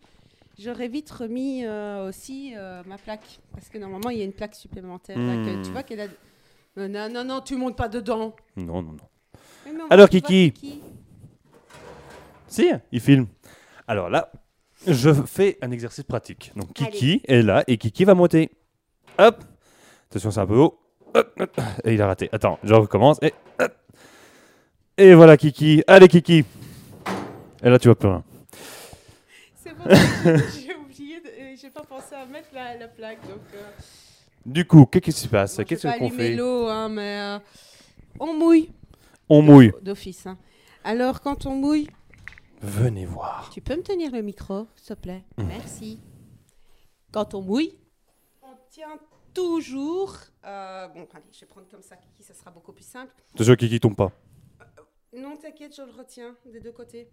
j'aurais 0.58 0.88
vite 0.88 1.10
remis 1.12 1.64
euh, 1.66 2.08
aussi 2.10 2.54
euh, 2.58 2.82
ma 2.86 2.98
plaque. 2.98 3.40
Parce 3.54 3.70
que 3.70 3.78
normalement, 3.78 4.10
il 4.10 4.18
y 4.18 4.22
a 4.22 4.26
une 4.26 4.34
plaque 4.34 4.56
supplémentaire. 4.56 5.18
là, 5.18 5.36
que 5.36 5.56
Hmm. 5.58 5.62
tu 5.64 5.72
vois 5.72 5.84
qu'elle 5.84 6.02
a. 6.02 6.08
Non, 6.78 6.88
non, 6.90 7.10
non, 7.10 7.24
non, 7.24 7.42
tu 7.42 7.56
montes 7.56 7.76
pas 7.76 7.90
dedans. 7.90 8.36
Non, 8.56 8.82
non, 8.82 8.94
non. 8.94 8.98
Mais 9.66 9.72
Alors, 9.90 10.10
Kiki. 10.10 10.54
Si, 12.48 12.70
il 12.92 13.00
filme. 13.00 13.28
Alors 13.88 14.10
là, 14.10 14.32
je 14.88 15.12
fais 15.14 15.58
un 15.62 15.72
exercice 15.72 16.04
pratique. 16.04 16.52
Donc 16.56 16.74
Kiki 16.74 17.22
est 17.28 17.42
là 17.44 17.64
et 17.68 17.78
Kiki 17.78 18.06
va 18.06 18.16
monter. 18.16 18.50
Hop. 19.20 19.44
Attention, 20.10 20.32
c'est 20.32 20.40
un 20.40 20.48
peu 20.48 20.58
haut. 20.58 20.80
Hop, 21.14 21.34
hop. 21.40 21.62
Et 21.84 21.94
il 21.94 22.02
a 22.02 22.08
raté. 22.08 22.30
Attends, 22.32 22.58
je 22.64 22.74
recommence. 22.74 23.18
Et, 23.22 23.34
hop. 23.60 23.72
Et 25.00 25.14
voilà 25.16 25.38
Kiki. 25.38 25.84
Allez 25.88 26.08
Kiki. 26.08 26.44
Et 27.64 27.70
là, 27.70 27.78
tu 27.80 27.88
vois 27.88 27.96
plus 27.96 28.08
rien. 28.10 28.24
C'est 29.56 29.74
bon, 29.74 29.84
j'ai 29.90 30.76
oublié, 30.76 31.18
euh, 31.26 31.56
j'ai 31.60 31.70
pas 31.70 31.82
pensé 31.84 32.16
à 32.16 32.26
mettre 32.26 32.50
la, 32.54 32.78
la 32.78 32.88
plaque. 32.88 33.22
Donc, 33.28 33.42
euh, 33.54 33.70
Du 34.46 34.66
coup, 34.66 34.86
qu'est-ce 34.86 35.04
qui 35.06 35.12
se 35.12 35.28
passe? 35.28 35.60
Qu'est-ce 35.68 35.98
qu'on 35.98 36.10
fait? 36.10 36.36
l'eau, 36.36 36.68
hein, 36.68 36.88
mais 36.90 37.20
euh, 37.20 37.40
on 38.20 38.34
mouille 38.34 38.72
On 39.28 39.42
mouille. 39.42 39.72
d'office. 39.82 40.26
hein. 40.28 40.38
Alors, 40.84 41.22
quand 41.22 41.46
on 41.46 41.56
mouille, 41.56 41.88
Venez 42.62 43.06
voir. 43.06 43.50
Tu 43.54 43.62
peux 43.62 43.76
me 43.78 43.82
tenir 43.84 44.12
le 44.12 44.22
micro, 44.22 44.68
s'il 44.76 44.96
te 44.96 45.02
plaît? 45.02 45.24
Mmh. 45.38 45.44
Merci. 45.44 46.00
Quand 47.12 47.34
on 47.34 47.42
mouille, 47.42 47.74
on 48.42 48.48
tient 48.70 48.98
toujours. 49.34 50.14
euh, 50.46 50.88
bon, 50.90 51.08
allez, 51.14 51.24
je 51.34 51.40
vais 51.42 51.46
prendre 51.46 51.68
comme 51.70 51.82
ça, 51.82 51.96
Kiki, 51.96 52.22
ça 52.24 52.34
sera 52.34 52.52
beaucoup 52.52 52.74
plus 52.74 52.84
simple. 52.86 53.14
Attention, 53.34 53.56
Kiki 53.56 53.80
tombe 53.80 53.96
pas. 53.96 54.12
Non, 55.14 55.38
t'inquiète, 55.38 55.76
je 55.76 55.82
le 55.82 55.92
retiens 55.92 56.36
des 56.46 56.60
deux 56.60 56.72
côtés. 56.72 57.10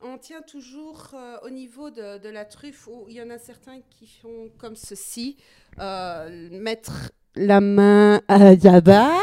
On 0.00 0.18
tient 0.18 0.42
toujours 0.42 1.10
euh, 1.14 1.36
au 1.44 1.50
niveau 1.50 1.90
de, 1.90 2.18
de 2.18 2.28
la 2.28 2.44
truffe 2.44 2.86
où 2.88 3.06
il 3.08 3.14
y 3.16 3.22
en 3.22 3.30
a 3.30 3.38
certains 3.38 3.80
qui 3.90 4.06
font 4.06 4.50
comme 4.58 4.74
ceci 4.76 5.36
euh, 5.78 6.48
mettre 6.50 7.12
la 7.34 7.60
main 7.60 8.20
à 8.28 8.54
là-bas, 8.54 9.16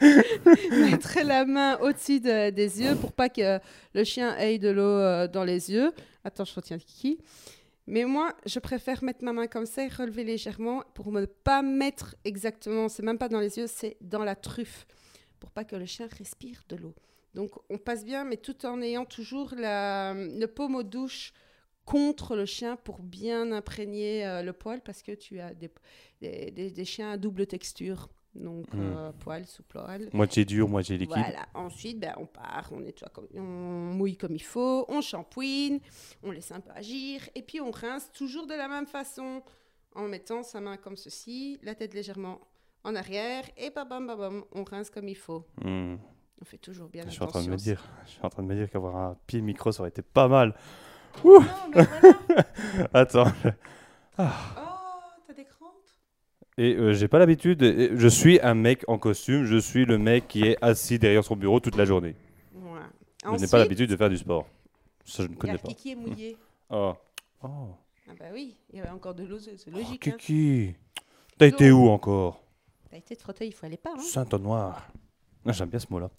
mettre 0.72 1.18
la 1.24 1.44
main 1.44 1.78
au-dessus 1.78 2.20
de- 2.20 2.50
des 2.50 2.80
yeux 2.82 2.96
pour 2.96 3.12
pas 3.12 3.28
que 3.28 3.58
le 3.94 4.04
chien 4.04 4.36
ait 4.38 4.58
de 4.58 4.70
l'eau 4.70 4.82
euh, 4.82 5.28
dans 5.28 5.44
les 5.44 5.70
yeux. 5.70 5.92
Attends, 6.24 6.44
je 6.44 6.54
retiens 6.54 6.78
Kiki. 6.78 7.18
Mais 7.86 8.04
moi, 8.04 8.34
je 8.46 8.58
préfère 8.60 9.04
mettre 9.04 9.22
ma 9.22 9.34
main 9.34 9.46
comme 9.46 9.66
ça 9.66 9.84
et 9.84 9.88
relever 9.88 10.24
légèrement 10.24 10.82
pour 10.94 11.12
ne 11.12 11.26
pas 11.26 11.60
mettre 11.60 12.16
exactement, 12.24 12.88
c'est 12.88 13.02
même 13.02 13.18
pas 13.18 13.28
dans 13.28 13.40
les 13.40 13.58
yeux, 13.58 13.66
c'est 13.66 13.98
dans 14.00 14.24
la 14.24 14.34
truffe, 14.36 14.86
pour 15.38 15.50
pas 15.50 15.64
que 15.64 15.76
le 15.76 15.84
chien 15.84 16.08
respire 16.18 16.62
de 16.70 16.76
l'eau. 16.76 16.94
Donc 17.34 17.50
on 17.70 17.78
passe 17.78 18.04
bien, 18.04 18.24
mais 18.24 18.36
tout 18.36 18.64
en 18.66 18.80
ayant 18.80 19.04
toujours 19.04 19.54
la, 19.56 20.14
le 20.14 20.46
paume 20.46 20.76
aux 20.76 20.82
douche 20.82 21.32
contre 21.84 22.34
le 22.36 22.46
chien 22.46 22.76
pour 22.76 23.00
bien 23.02 23.52
imprégner 23.52 24.24
euh, 24.26 24.42
le 24.42 24.52
poil, 24.52 24.80
parce 24.80 25.02
que 25.02 25.12
tu 25.12 25.40
as 25.40 25.52
des, 25.54 25.70
des, 26.22 26.50
des- 26.50 26.70
des 26.70 26.84
chiens 26.84 27.10
à 27.12 27.16
double 27.16 27.46
texture. 27.46 28.08
Donc 28.34 28.66
Mm. 28.74 28.80
euh, 28.80 29.12
poil 29.12 29.46
sous 29.46 29.62
poil. 29.62 30.08
Moitié 30.12 30.44
dur, 30.44 30.68
moitié 30.68 30.96
liquide. 30.98 31.14
Voilà. 31.16 31.46
Ensuite, 31.54 32.00
ben, 32.00 32.14
on 32.16 32.26
part, 32.26 32.68
on 32.72 32.80
nettoie 32.80 33.08
comme, 33.10 33.28
on 33.34 33.40
mouille 33.94 34.16
comme 34.16 34.34
il 34.34 34.42
faut, 34.42 34.84
on 34.88 35.00
shampouine, 35.00 35.78
on 36.24 36.32
laisse 36.32 36.50
un 36.50 36.58
peu 36.60 36.72
agir, 36.72 37.20
et 37.36 37.42
puis 37.42 37.60
on 37.60 37.70
rince 37.70 38.10
toujours 38.12 38.46
de 38.48 38.54
la 38.54 38.66
même 38.66 38.86
façon, 38.86 39.40
en 39.94 40.08
mettant 40.08 40.42
sa 40.42 40.60
main 40.60 40.76
comme 40.76 40.96
ceci, 40.96 41.58
la 41.62 41.76
tête 41.76 41.94
légèrement 41.94 42.40
en 42.82 42.96
arrière, 42.96 43.44
et 43.56 43.70
bam 43.70 43.88
bam 43.88 44.06
bam 44.08 44.44
on 44.52 44.64
rince 44.64 44.90
comme 44.90 45.08
il 45.08 45.16
faut. 45.16 45.44
Hmm. 45.62 45.94
On 46.40 46.44
fait 46.44 46.58
toujours 46.58 46.88
bien 46.88 47.04
Je 47.06 47.10
suis 47.10 47.22
en 47.22 47.26
train 47.26 47.42
de 47.44 47.48
me 47.48 47.56
dire, 47.56 47.82
je 48.06 48.10
suis 48.10 48.20
en 48.22 48.28
train 48.28 48.42
de 48.42 48.48
me 48.48 48.54
dire 48.54 48.70
qu'avoir 48.70 48.96
un 48.96 49.16
pied 49.26 49.40
micro 49.40 49.72
ça 49.72 49.80
aurait 49.80 49.88
été 49.90 50.02
pas 50.02 50.28
mal. 50.28 50.54
Non, 51.24 51.40
mais 51.74 51.84
voilà. 52.00 52.44
Attends. 52.92 53.32
Oh, 54.18 54.22
t'as 55.26 55.34
des 55.34 55.44
crampes? 55.44 55.70
Et 56.58 56.74
euh, 56.74 56.92
j'ai 56.92 57.08
pas 57.08 57.18
l'habitude. 57.18 57.62
Je 57.96 58.08
suis 58.08 58.40
un 58.40 58.54
mec 58.54 58.84
en 58.88 58.98
costume. 58.98 59.44
Je 59.44 59.56
suis 59.56 59.84
le 59.84 59.96
mec 59.98 60.26
qui 60.28 60.42
est 60.42 60.56
assis 60.62 60.98
derrière 60.98 61.24
son 61.24 61.36
bureau 61.36 61.60
toute 61.60 61.76
la 61.76 61.84
journée. 61.84 62.16
Voilà. 62.52 62.86
Je 63.24 63.40
n'ai 63.40 63.46
pas 63.46 63.58
l'habitude 63.58 63.88
de 63.90 63.96
faire 63.96 64.10
du 64.10 64.16
sport. 64.18 64.46
Ça, 65.04 65.22
je 65.22 65.28
ne 65.28 65.34
connais 65.36 65.58
pas. 65.58 65.68
Kiki 65.68 65.92
est 65.92 65.96
mouillé. 65.96 66.36
Oh. 66.70 66.94
Oh. 67.42 67.48
Ah 68.08 68.12
bah 68.18 68.26
oui, 68.32 68.56
il 68.72 68.78
y 68.78 68.80
avait 68.82 68.90
encore 68.90 69.14
de 69.14 69.24
l'eau, 69.24 69.38
c'est 69.38 69.54
Oh, 69.68 69.70
logique. 69.70 70.08
hein. 70.08 70.16
Kiki. 70.18 70.74
T'as 71.38 71.46
été 71.46 71.70
où 71.70 71.88
encore? 71.88 72.42
T'as 72.90 72.96
été 72.98 73.14
de 73.14 73.20
fauteuil, 73.20 73.48
il 73.48 73.52
faut 73.52 73.66
aller 73.66 73.76
pas. 73.76 73.90
Hein. 73.96 74.00
Saint-Noir. 74.00 74.88
Ah, 75.46 75.52
J'aime 75.52 75.68
bien 75.68 75.78
ce 75.78 75.86
mot-là. 75.90 76.10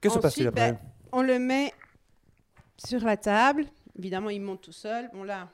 Que 0.00 0.08
se 0.08 0.18
passe-t-il 0.18 0.46
après 0.48 0.72
ben, 0.72 0.78
On 1.12 1.22
le 1.22 1.38
met 1.38 1.72
sur 2.76 3.00
la 3.00 3.16
table. 3.16 3.64
Évidemment, 3.98 4.30
il 4.30 4.40
monte 4.40 4.62
tout 4.62 4.72
seul. 4.72 5.10
Bon 5.12 5.24
là, 5.24 5.48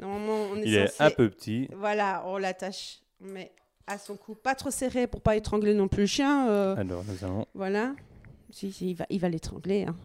normalement, 0.00 0.34
on 0.52 0.56
est 0.56 0.62
Il 0.66 0.74
est 0.76 0.86
censé... 0.88 1.02
un 1.04 1.10
peu 1.10 1.30
petit. 1.30 1.68
Voilà, 1.76 2.22
on 2.26 2.38
l'attache, 2.38 3.00
on 3.22 3.26
met 3.28 3.52
à 3.86 3.98
son 3.98 4.16
cou. 4.16 4.34
Pas 4.34 4.54
trop 4.54 4.70
serré 4.70 5.06
pour 5.06 5.20
pas 5.20 5.36
étrangler 5.36 5.74
non 5.74 5.88
plus 5.88 6.02
le 6.02 6.06
chien. 6.06 6.48
euh, 6.48 6.76
Alors, 6.76 7.04
nous 7.04 7.24
allons. 7.24 7.46
Voilà. 7.54 7.94
Si, 8.50 8.72
si, 8.72 8.90
il 8.90 8.94
va, 8.94 9.06
il 9.10 9.20
va 9.20 9.28
l'étrangler. 9.28 9.84
hein. 9.84 9.96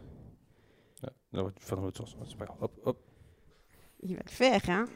On 1.32 1.44
va 1.44 1.50
faire 1.60 1.76
dans 1.76 1.84
l'autre 1.84 2.06
sens. 2.06 2.16
C'est 2.28 2.36
pas 2.36 2.44
grave. 2.44 2.58
Hop, 2.60 2.72
hop. 2.84 2.98
Il 4.02 4.16
va 4.16 4.22
le 4.24 4.30
faire. 4.30 4.60
Hein. 4.68 4.86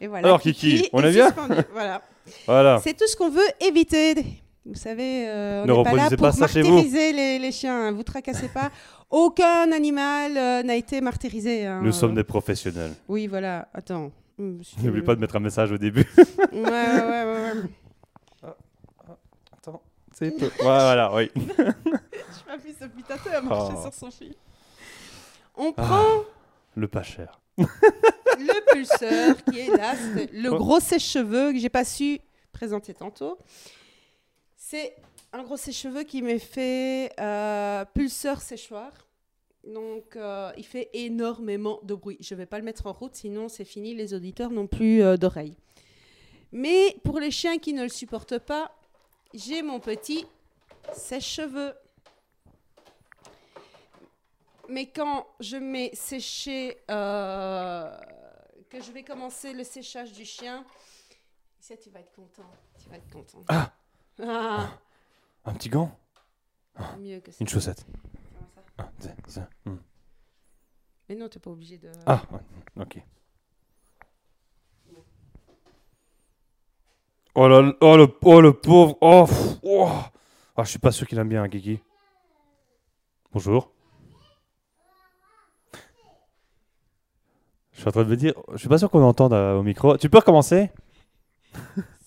Et 0.00 0.06
voilà. 0.08 0.28
Alors, 0.28 0.40
Kiki, 0.40 0.88
on 0.92 1.02
est 1.02 1.12
bien. 1.12 1.30
Voilà. 1.72 2.02
Voilà. 2.46 2.80
C'est 2.84 2.94
tout 2.94 3.06
ce 3.06 3.16
qu'on 3.16 3.30
veut 3.30 3.46
éviter. 3.60 4.42
Vous 4.68 4.74
savez, 4.74 5.28
euh, 5.28 5.62
on 5.62 5.66
Ne 5.66 5.72
n'est 5.76 5.82
pas 5.84 5.92
là 5.92 6.08
pour 6.10 6.18
pas 6.18 6.32
ça 6.32 6.48
chez 6.48 6.62
vous. 6.62 6.70
martyriser 6.74 7.12
les, 7.12 7.38
les 7.38 7.52
chiens. 7.52 7.88
hein. 7.88 7.92
Vous 7.92 8.02
tracassez 8.02 8.48
pas. 8.48 8.70
Aucun 9.10 9.70
animal 9.70 10.36
euh, 10.36 10.62
n'a 10.64 10.74
été 10.74 11.00
martyrisé. 11.00 11.66
hein. 11.66 11.80
Nous 11.82 11.92
sommes 11.92 12.14
des 12.16 12.24
professionnels. 12.24 12.92
Oui, 13.08 13.28
voilà. 13.28 13.68
Attends. 13.72 14.10
Tu 14.36 14.42
N'oublie 14.82 15.02
pas 15.02 15.14
de 15.14 15.20
mettre 15.20 15.36
un 15.36 15.40
message 15.40 15.70
au 15.72 15.78
début. 15.78 16.04
Ouais, 16.52 16.62
ouais, 16.62 16.62
ouais, 16.62 17.24
ouais. 17.24 17.52
ouais. 18.42 18.50
Attends, 19.56 19.82
c'est 20.12 20.30
peu. 20.36 20.46
Ouais, 20.46 20.50
voilà, 20.58 21.14
oui. 21.14 21.30
Je 21.36 22.50
m'appuie 22.50 22.74
sur 22.76 22.88
Pitato 22.90 23.30
à 23.34 23.40
marcher 23.40 23.74
Oh. 23.78 23.82
sur 23.82 23.94
son 23.94 24.10
fil. 24.10 24.34
On 25.56 25.72
prend 25.72 26.04
Le 26.74 26.88
pas 26.88 27.02
cher. 27.02 27.40
le 27.56 28.72
pulseur 28.72 29.36
qui 29.44 29.60
est 29.60 29.74
là, 29.76 29.94
le 30.32 30.50
Oh. 30.50 30.56
gros 30.56 30.80
sèche-cheveux 30.80 31.52
que 31.52 31.58
j'ai 31.58 31.70
pas 31.70 31.84
su 31.84 32.18
présenter 32.52 32.92
tantôt. 32.92 33.38
C'est 34.68 34.96
un 35.32 35.44
gros 35.44 35.56
sèche-cheveux 35.56 36.02
qui 36.02 36.22
m'est 36.22 36.40
fait 36.40 37.12
euh, 37.20 37.84
pulseur 37.84 38.40
séchoir. 38.40 38.90
Donc, 39.62 40.16
euh, 40.16 40.50
il 40.56 40.66
fait 40.66 40.90
énormément 40.92 41.78
de 41.84 41.94
bruit. 41.94 42.16
Je 42.18 42.34
vais 42.34 42.46
pas 42.46 42.58
le 42.58 42.64
mettre 42.64 42.88
en 42.88 42.92
route, 42.92 43.14
sinon 43.14 43.48
c'est 43.48 43.64
fini, 43.64 43.94
les 43.94 44.12
auditeurs 44.12 44.50
n'ont 44.50 44.66
plus 44.66 45.04
euh, 45.04 45.16
d'oreilles. 45.16 45.56
Mais 46.50 46.96
pour 47.04 47.20
les 47.20 47.30
chiens 47.30 47.58
qui 47.58 47.74
ne 47.74 47.84
le 47.84 47.88
supportent 47.88 48.40
pas, 48.40 48.76
j'ai 49.32 49.62
mon 49.62 49.78
petit 49.78 50.26
sèche-cheveux. 50.92 51.72
Mais 54.68 54.86
quand 54.86 55.28
je 55.38 55.58
mets 55.58 55.92
sécher, 55.94 56.76
euh, 56.90 57.96
que 58.68 58.82
je 58.82 58.90
vais 58.90 59.04
commencer 59.04 59.52
le 59.52 59.62
séchage 59.62 60.10
du 60.10 60.24
chien, 60.24 60.66
ça 61.60 61.76
tu 61.76 61.88
vas 61.88 62.00
être 62.00 62.12
content. 62.16 62.50
Tu 62.82 62.90
vas 62.90 62.96
être 62.96 63.12
content. 63.12 63.44
Ah. 63.46 63.72
Ah, 64.22 64.70
Un 65.44 65.54
petit 65.54 65.68
gant 65.68 65.96
mieux 66.98 67.20
que 67.20 67.30
ça. 67.30 67.38
Une 67.40 67.48
chaussette. 67.48 67.86
Ça? 69.28 69.48
Ah, 69.66 69.70
hmm. 69.70 69.76
Mais 71.08 71.14
non, 71.14 71.28
t'es 71.28 71.38
pas 71.38 71.50
obligé 71.50 71.78
de. 71.78 71.90
Ah, 72.06 72.22
ouais, 72.30 72.40
ok. 72.82 73.02
Oh, 77.34 77.48
là, 77.48 77.72
oh, 77.80 77.96
le, 77.96 78.08
oh 78.22 78.40
le 78.40 78.52
pauvre. 78.52 78.96
Oh, 79.00 79.24
pff, 79.26 79.58
oh. 79.62 79.88
Ah, 80.56 80.64
je 80.64 80.70
suis 80.70 80.78
pas 80.78 80.90
sûr 80.90 81.06
qu'il 81.06 81.18
aime 81.18 81.28
bien, 81.28 81.42
hein, 81.42 81.48
Kiki. 81.48 81.80
Bonjour. 83.32 83.70
Je 87.72 87.80
suis 87.80 87.88
en 87.88 87.92
train 87.92 88.04
de 88.04 88.08
me 88.08 88.16
dire, 88.16 88.32
je 88.52 88.56
suis 88.56 88.68
pas 88.68 88.78
sûr 88.78 88.90
qu'on 88.90 89.02
entende 89.02 89.34
euh, 89.34 89.58
au 89.58 89.62
micro. 89.62 89.98
Tu 89.98 90.08
peux 90.08 90.18
recommencer? 90.18 90.70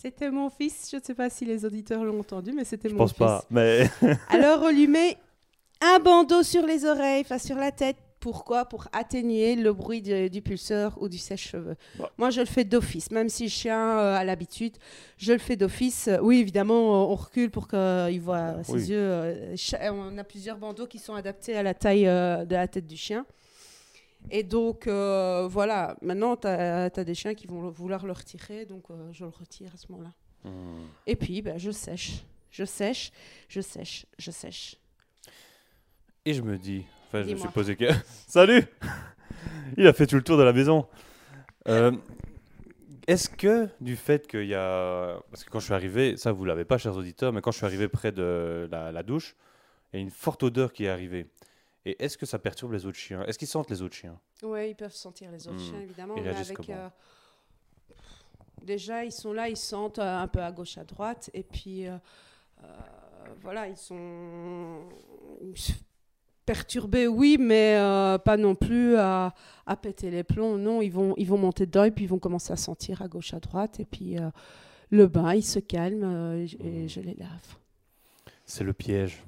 C'était 0.01 0.31
mon 0.31 0.49
fils. 0.49 0.87
Je 0.91 0.97
ne 0.97 1.01
sais 1.01 1.13
pas 1.13 1.29
si 1.29 1.43
les 1.45 1.65
auditeurs 1.65 2.03
l'ont 2.05 2.19
entendu, 2.21 2.53
mais 2.53 2.63
c'était 2.63 2.87
Je 2.89 2.93
mon 2.93 2.99
pense 2.99 3.09
fils. 3.11 3.17
pas, 3.19 3.43
mais 3.49 3.89
Alors, 4.29 4.61
on 4.63 4.69
lui 4.69 4.87
met 4.87 5.17
un 5.81 5.99
bandeau 5.99 6.41
sur 6.43 6.65
les 6.65 6.85
oreilles, 6.85 7.21
enfin 7.21 7.37
sur 7.37 7.57
la 7.57 7.71
tête. 7.71 7.97
Pourquoi? 8.21 8.65
Pour 8.65 8.87
atténuer 8.91 9.55
le 9.55 9.71
bruit 9.71 10.01
du, 10.01 10.29
du 10.29 10.41
pulseur 10.41 10.97
ou 11.01 11.07
du 11.07 11.17
sèche-cheveux. 11.17 11.75
Moi, 12.17 12.31
je 12.31 12.41
le 12.41 12.45
fais 12.45 12.65
d'office, 12.65 13.11
même 13.11 13.29
si 13.29 13.43
le 13.43 13.49
chien 13.49 13.97
euh, 13.97 14.15
a 14.17 14.25
l'habitude. 14.25 14.75
Je 15.17 15.31
le 15.31 15.39
fais 15.39 15.55
d'office. 15.55 16.09
Oui, 16.21 16.39
évidemment, 16.39 17.09
on 17.11 17.15
recule 17.15 17.49
pour 17.49 17.69
qu'il 17.69 18.19
voit 18.21 18.61
ses 18.63 18.71
oui. 18.73 18.81
yeux. 18.87 18.97
euh, 18.99 19.55
on 19.91 20.17
a 20.17 20.23
plusieurs 20.25 20.57
bandeaux 20.57 20.85
qui 20.85 20.99
sont 20.99 21.13
adaptés 21.13 21.55
à 21.55 21.63
la 21.63 21.73
taille 21.73 22.07
euh, 22.07 22.43
de 22.43 22.55
la 22.55 22.67
tête 22.67 22.87
du 22.87 22.97
chien. 22.97 23.25
Et 24.31 24.43
donc, 24.43 24.87
euh, 24.87 25.47
voilà. 25.49 25.95
Maintenant, 26.01 26.35
tu 26.35 26.47
as, 26.47 26.89
des 26.89 27.15
chiens 27.15 27.33
qui 27.33 27.47
vont 27.47 27.69
vouloir 27.69 28.05
le 28.05 28.11
retirer, 28.11 28.65
donc 28.65 28.89
euh, 28.89 29.09
je 29.11 29.23
le 29.23 29.31
retire 29.31 29.71
à 29.73 29.77
ce 29.77 29.91
moment-là. 29.91 30.11
Et 31.05 31.15
puis, 31.15 31.41
ben, 31.41 31.57
je 31.57 31.71
sèche. 31.71 32.23
Je 32.51 32.63
sèche, 32.63 33.11
je 33.47 33.61
sèche, 33.61 34.05
je 34.17 34.31
sèche. 34.31 34.75
Et 36.25 36.33
je 36.33 36.41
me 36.41 36.57
dis, 36.57 36.83
enfin, 37.07 37.23
je 37.23 37.31
me 37.31 37.37
suis 37.37 37.49
posé 37.49 37.75
que. 37.75 37.85
Salut 38.27 38.63
Il 39.77 39.85
a 39.85 39.93
fait 39.93 40.07
tout 40.07 40.15
le 40.15 40.23
tour 40.23 40.37
de 40.37 40.43
la 40.43 40.53
maison. 40.53 40.87
Euh, 41.67 41.91
Est-ce 43.07 43.29
que 43.29 43.69
du 43.81 43.95
fait 43.95 44.27
qu'il 44.27 44.45
y 44.45 44.55
a. 44.55 45.19
Parce 45.29 45.43
que 45.43 45.49
quand 45.49 45.59
je 45.59 45.65
suis 45.65 45.73
arrivé, 45.73 46.17
ça 46.17 46.31
vous 46.31 46.43
l'avez 46.43 46.65
pas, 46.65 46.77
chers 46.77 46.95
auditeurs, 46.95 47.31
mais 47.33 47.41
quand 47.41 47.51
je 47.51 47.57
suis 47.57 47.65
arrivé 47.65 47.87
près 47.87 48.11
de 48.11 48.67
la, 48.71 48.91
la 48.91 49.03
douche, 49.03 49.35
il 49.93 49.97
y 49.97 49.99
a 49.99 50.01
une 50.01 50.11
forte 50.11 50.43
odeur 50.43 50.73
qui 50.73 50.85
est 50.85 50.89
arrivée. 50.89 51.27
Et 51.85 52.03
est-ce 52.03 52.17
que 52.17 52.25
ça 52.25 52.37
perturbe 52.39 52.73
les 52.73 52.85
autres 52.85 52.97
chiens? 52.97 53.23
Est-ce 53.23 53.39
qu'ils 53.39 53.47
sentent 53.47 53.69
les 53.69 53.81
autres 53.81 53.95
chiens? 53.95 54.19
Oui, 54.43 54.69
ils 54.71 54.75
peuvent 54.75 54.93
sentir 54.93 55.31
les 55.31 55.47
autres 55.47 55.57
Hmm. 55.57 55.69
chiens, 55.69 55.81
évidemment. 55.81 56.15
Ils 56.17 56.23
réagissent 56.23 56.47
avec, 56.47 56.57
comment? 56.57 56.77
euh, 56.77 56.89
Déjà, 58.63 59.05
ils 59.05 59.11
sont 59.11 59.31
là, 59.31 59.47
ils 59.49 59.55
sentent 59.57 59.99
euh, 59.99 60.17
un 60.19 60.27
peu 60.27 60.39
à 60.41 60.51
gauche, 60.51 60.77
à 60.77 60.83
droite. 60.83 61.29
Et 61.33 61.43
puis, 61.43 61.87
euh, 61.87 61.95
euh, 62.63 62.67
voilà, 63.41 63.67
ils 63.69 63.77
sont 63.77 64.89
perturbés, 66.45 67.07
oui, 67.07 67.37
mais 67.39 67.77
euh, 67.77 68.17
pas 68.17 68.35
non 68.37 68.55
plus 68.55 68.97
à, 68.97 69.33
à 69.65 69.75
péter 69.77 70.11
les 70.11 70.23
plombs. 70.23 70.57
Non, 70.57 70.81
ils 70.81 70.89
vont, 70.91 71.13
ils 71.17 71.27
vont 71.27 71.37
monter 71.37 71.65
dedans 71.65 71.85
et 71.85 71.91
puis 71.91 72.03
ils 72.05 72.09
vont 72.09 72.19
commencer 72.19 72.51
à 72.51 72.57
sentir 72.57 73.01
à 73.01 73.07
gauche, 73.07 73.33
à 73.33 73.39
droite. 73.39 73.79
Et 73.79 73.85
puis, 73.85 74.17
le 74.89 75.07
bain, 75.07 75.33
ils 75.33 75.43
se 75.43 75.59
calment 75.59 76.35
et 76.43 76.47
Hmm. 76.57 76.89
je 76.89 76.99
les 76.99 77.13
lave. 77.13 77.55
C'est 78.45 78.63
le 78.63 78.73
piège. 78.73 79.23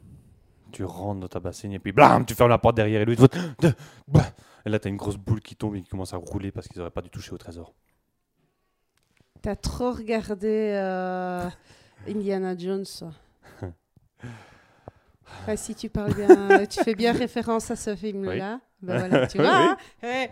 Tu 0.72 0.84
rentres 0.84 1.19
dans 1.22 1.27
ta 1.27 1.39
bassine 1.39 1.72
et 1.73 1.80
puis 1.80 1.91
blam, 1.91 2.26
tu 2.26 2.34
fermes 2.34 2.49
la 2.49 2.57
porte 2.57 2.76
derrière 2.76 3.02
et 3.02 3.06
lui. 3.06 3.15
bah. 4.07 4.22
Et 4.65 4.69
là, 4.69 4.77
tu 4.80 4.88
as 4.88 4.91
une 4.91 4.98
grosse 4.98 5.18
boule 5.18 5.41
qui 5.41 5.56
tombe 5.56 5.76
et 5.76 5.81
qui 5.81 5.89
commence 5.89 6.14
à 6.14 6.18
rouler 6.18 6.52
parce 6.52 6.68
qu'ils 6.68 6.77
n'auraient 6.80 6.91
pas 6.91 7.02
dû 7.02 7.10
toucher 7.10 7.31
au 7.34 7.38
trésor. 7.38 7.73
T'as 9.41 9.56
trop 9.56 9.91
regardé 9.91 10.73
euh, 10.76 11.49
Indiana 12.07 12.56
Jones. 12.57 12.85
toi. 12.99 13.11
Ah, 15.48 15.56
si 15.57 15.73
tu 15.76 15.89
parles 15.89 16.14
bien, 16.14 16.65
tu 16.68 16.84
fais 16.84 16.93
bien 16.93 17.14
référence 17.14 17.72
à 17.72 17.76
ce 17.76 17.95
film-là. 17.95 18.60
Ben 18.81 18.99
voilà, 18.99 19.27
tu 19.27 19.38
vois. 19.38 19.77
oui. 20.03 20.10
hein. 20.10 20.27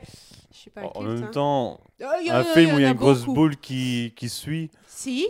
Je 0.51 0.57
suis 0.57 0.69
pas 0.69 0.81
en 0.93 1.01
même 1.01 1.23
hein. 1.23 1.27
temps, 1.31 1.79
Oh, 2.01 2.05
y 2.21 2.29
un 2.29 2.35
a- 2.35 2.43
film 2.43 2.73
où 2.75 2.79
il 2.79 2.81
y 2.81 2.85
a 2.85 2.89
une 2.89 2.95
grosse 2.97 3.21
beaucoup. 3.21 3.33
boule 3.33 3.55
qui, 3.57 4.13
qui 4.15 4.27
suit. 4.29 4.69
Si, 4.87 5.25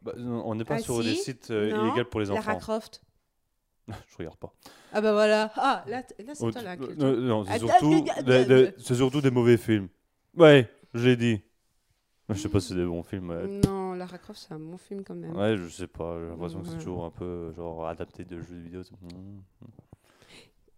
Bah, 0.00 0.12
on 0.16 0.54
n'est 0.54 0.64
pas 0.64 0.76
Ah, 0.76 0.78
sur 0.78 1.02
des 1.02 1.14
si. 1.14 1.24
sites 1.24 1.50
euh, 1.50 1.68
illégaux 1.68 2.08
pour 2.08 2.20
les 2.20 2.26
Lara 2.26 2.38
enfants. 2.52 2.58
Croft. 2.58 3.02
Je 4.08 4.16
regarde 4.18 4.36
pas. 4.36 4.52
Ah 4.92 5.00
ben 5.00 5.12
voilà. 5.12 5.50
Ah, 5.56 5.84
là, 5.86 6.02
là 6.24 6.34
c'est 6.34 6.38
toi 6.38 6.52
tu- 6.52 6.64
l'inculte. 6.64 6.98
non, 6.98 7.44
c'est 7.44 7.58
surtout, 7.58 8.04
des- 8.24 8.44
des- 8.44 8.70
c'est 8.78 8.94
surtout 8.94 9.20
des 9.20 9.30
mauvais 9.30 9.56
films. 9.56 9.88
Ouais, 10.36 10.68
je 10.94 11.08
l'ai 11.08 11.16
dit. 11.16 11.40
Je 12.28 12.34
sais 12.38 12.48
pas 12.48 12.60
si 12.60 12.68
c'est 12.68 12.74
des 12.76 12.84
bons 12.86 13.02
films. 13.02 13.28
ouais. 13.30 13.46
Non, 13.66 13.92
Lara 13.92 14.16
Croft, 14.16 14.46
c'est 14.48 14.54
un 14.54 14.58
bon 14.58 14.78
film 14.78 15.02
quand 15.04 15.14
même. 15.14 15.36
Ouais, 15.36 15.56
je 15.56 15.68
sais 15.68 15.86
pas. 15.86 16.18
J'ai 16.20 16.26
l'impression 16.28 16.62
que 16.62 16.68
c'est 16.68 16.76
toujours 16.78 17.04
un 17.04 17.10
peu 17.10 17.52
genre 17.54 17.86
adapté 17.86 18.24
de 18.24 18.40
jeux 18.40 18.56
vidéo. 18.56 18.82
c'est- 18.82 18.92
Mm. 19.02 19.40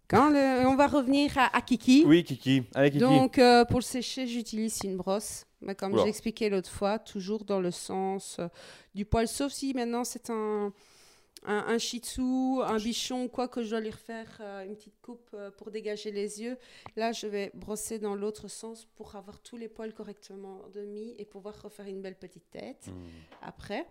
Quand 0.07 0.29
le- 0.29 0.67
on 0.67 0.75
va 0.75 0.85
revenir 0.87 1.35
à, 1.37 1.55
à 1.55 1.61
Kiki. 1.61 2.03
Oui, 2.05 2.23
Kiki. 2.23 2.63
Allez, 2.75 2.91
Kiki. 2.91 2.99
Donc, 2.99 3.39
euh, 3.39 3.65
pour 3.65 3.79
le 3.79 3.83
sécher, 3.83 4.27
j'utilise 4.27 4.79
une 4.83 4.97
brosse. 4.97 5.45
Mais 5.61 5.73
comme 5.73 5.93
Oula. 5.93 6.03
j'ai 6.03 6.09
expliqué 6.09 6.47
l'autre 6.49 6.69
fois, 6.69 6.99
toujours 6.99 7.43
dans 7.43 7.59
le 7.59 7.71
sens 7.71 8.37
euh, 8.39 8.47
du 8.93 9.03
poil, 9.05 9.27
sauf 9.27 9.51
si 9.51 9.73
maintenant 9.73 10.03
c'est 10.03 10.29
un, 10.29 10.71
un, 11.47 11.65
un 11.67 11.77
shih 11.77 11.99
tzu, 11.99 12.21
un 12.63 12.77
bichon, 12.77 13.27
quoi 13.27 13.47
que 13.47 13.63
je 13.63 13.69
dois 13.69 13.79
lui 13.79 13.91
refaire 13.91 14.27
euh, 14.41 14.65
une 14.65 14.75
petite 14.75 14.99
coupe 15.01 15.29
euh, 15.33 15.51
pour 15.51 15.71
dégager 15.71 16.11
les 16.11 16.41
yeux. 16.41 16.57
Là, 16.95 17.11
je 17.11 17.27
vais 17.27 17.51
brosser 17.53 17.99
dans 17.99 18.15
l'autre 18.15 18.47
sens 18.47 18.85
pour 18.95 19.15
avoir 19.15 19.39
tous 19.41 19.57
les 19.57 19.67
poils 19.69 19.93
correctement 19.93 20.61
demi 20.73 21.13
et 21.17 21.25
pouvoir 21.25 21.61
refaire 21.61 21.87
une 21.87 22.01
belle 22.01 22.15
petite 22.17 22.49
tête 22.51 22.87
Mm. 22.87 22.91
après. 23.41 23.85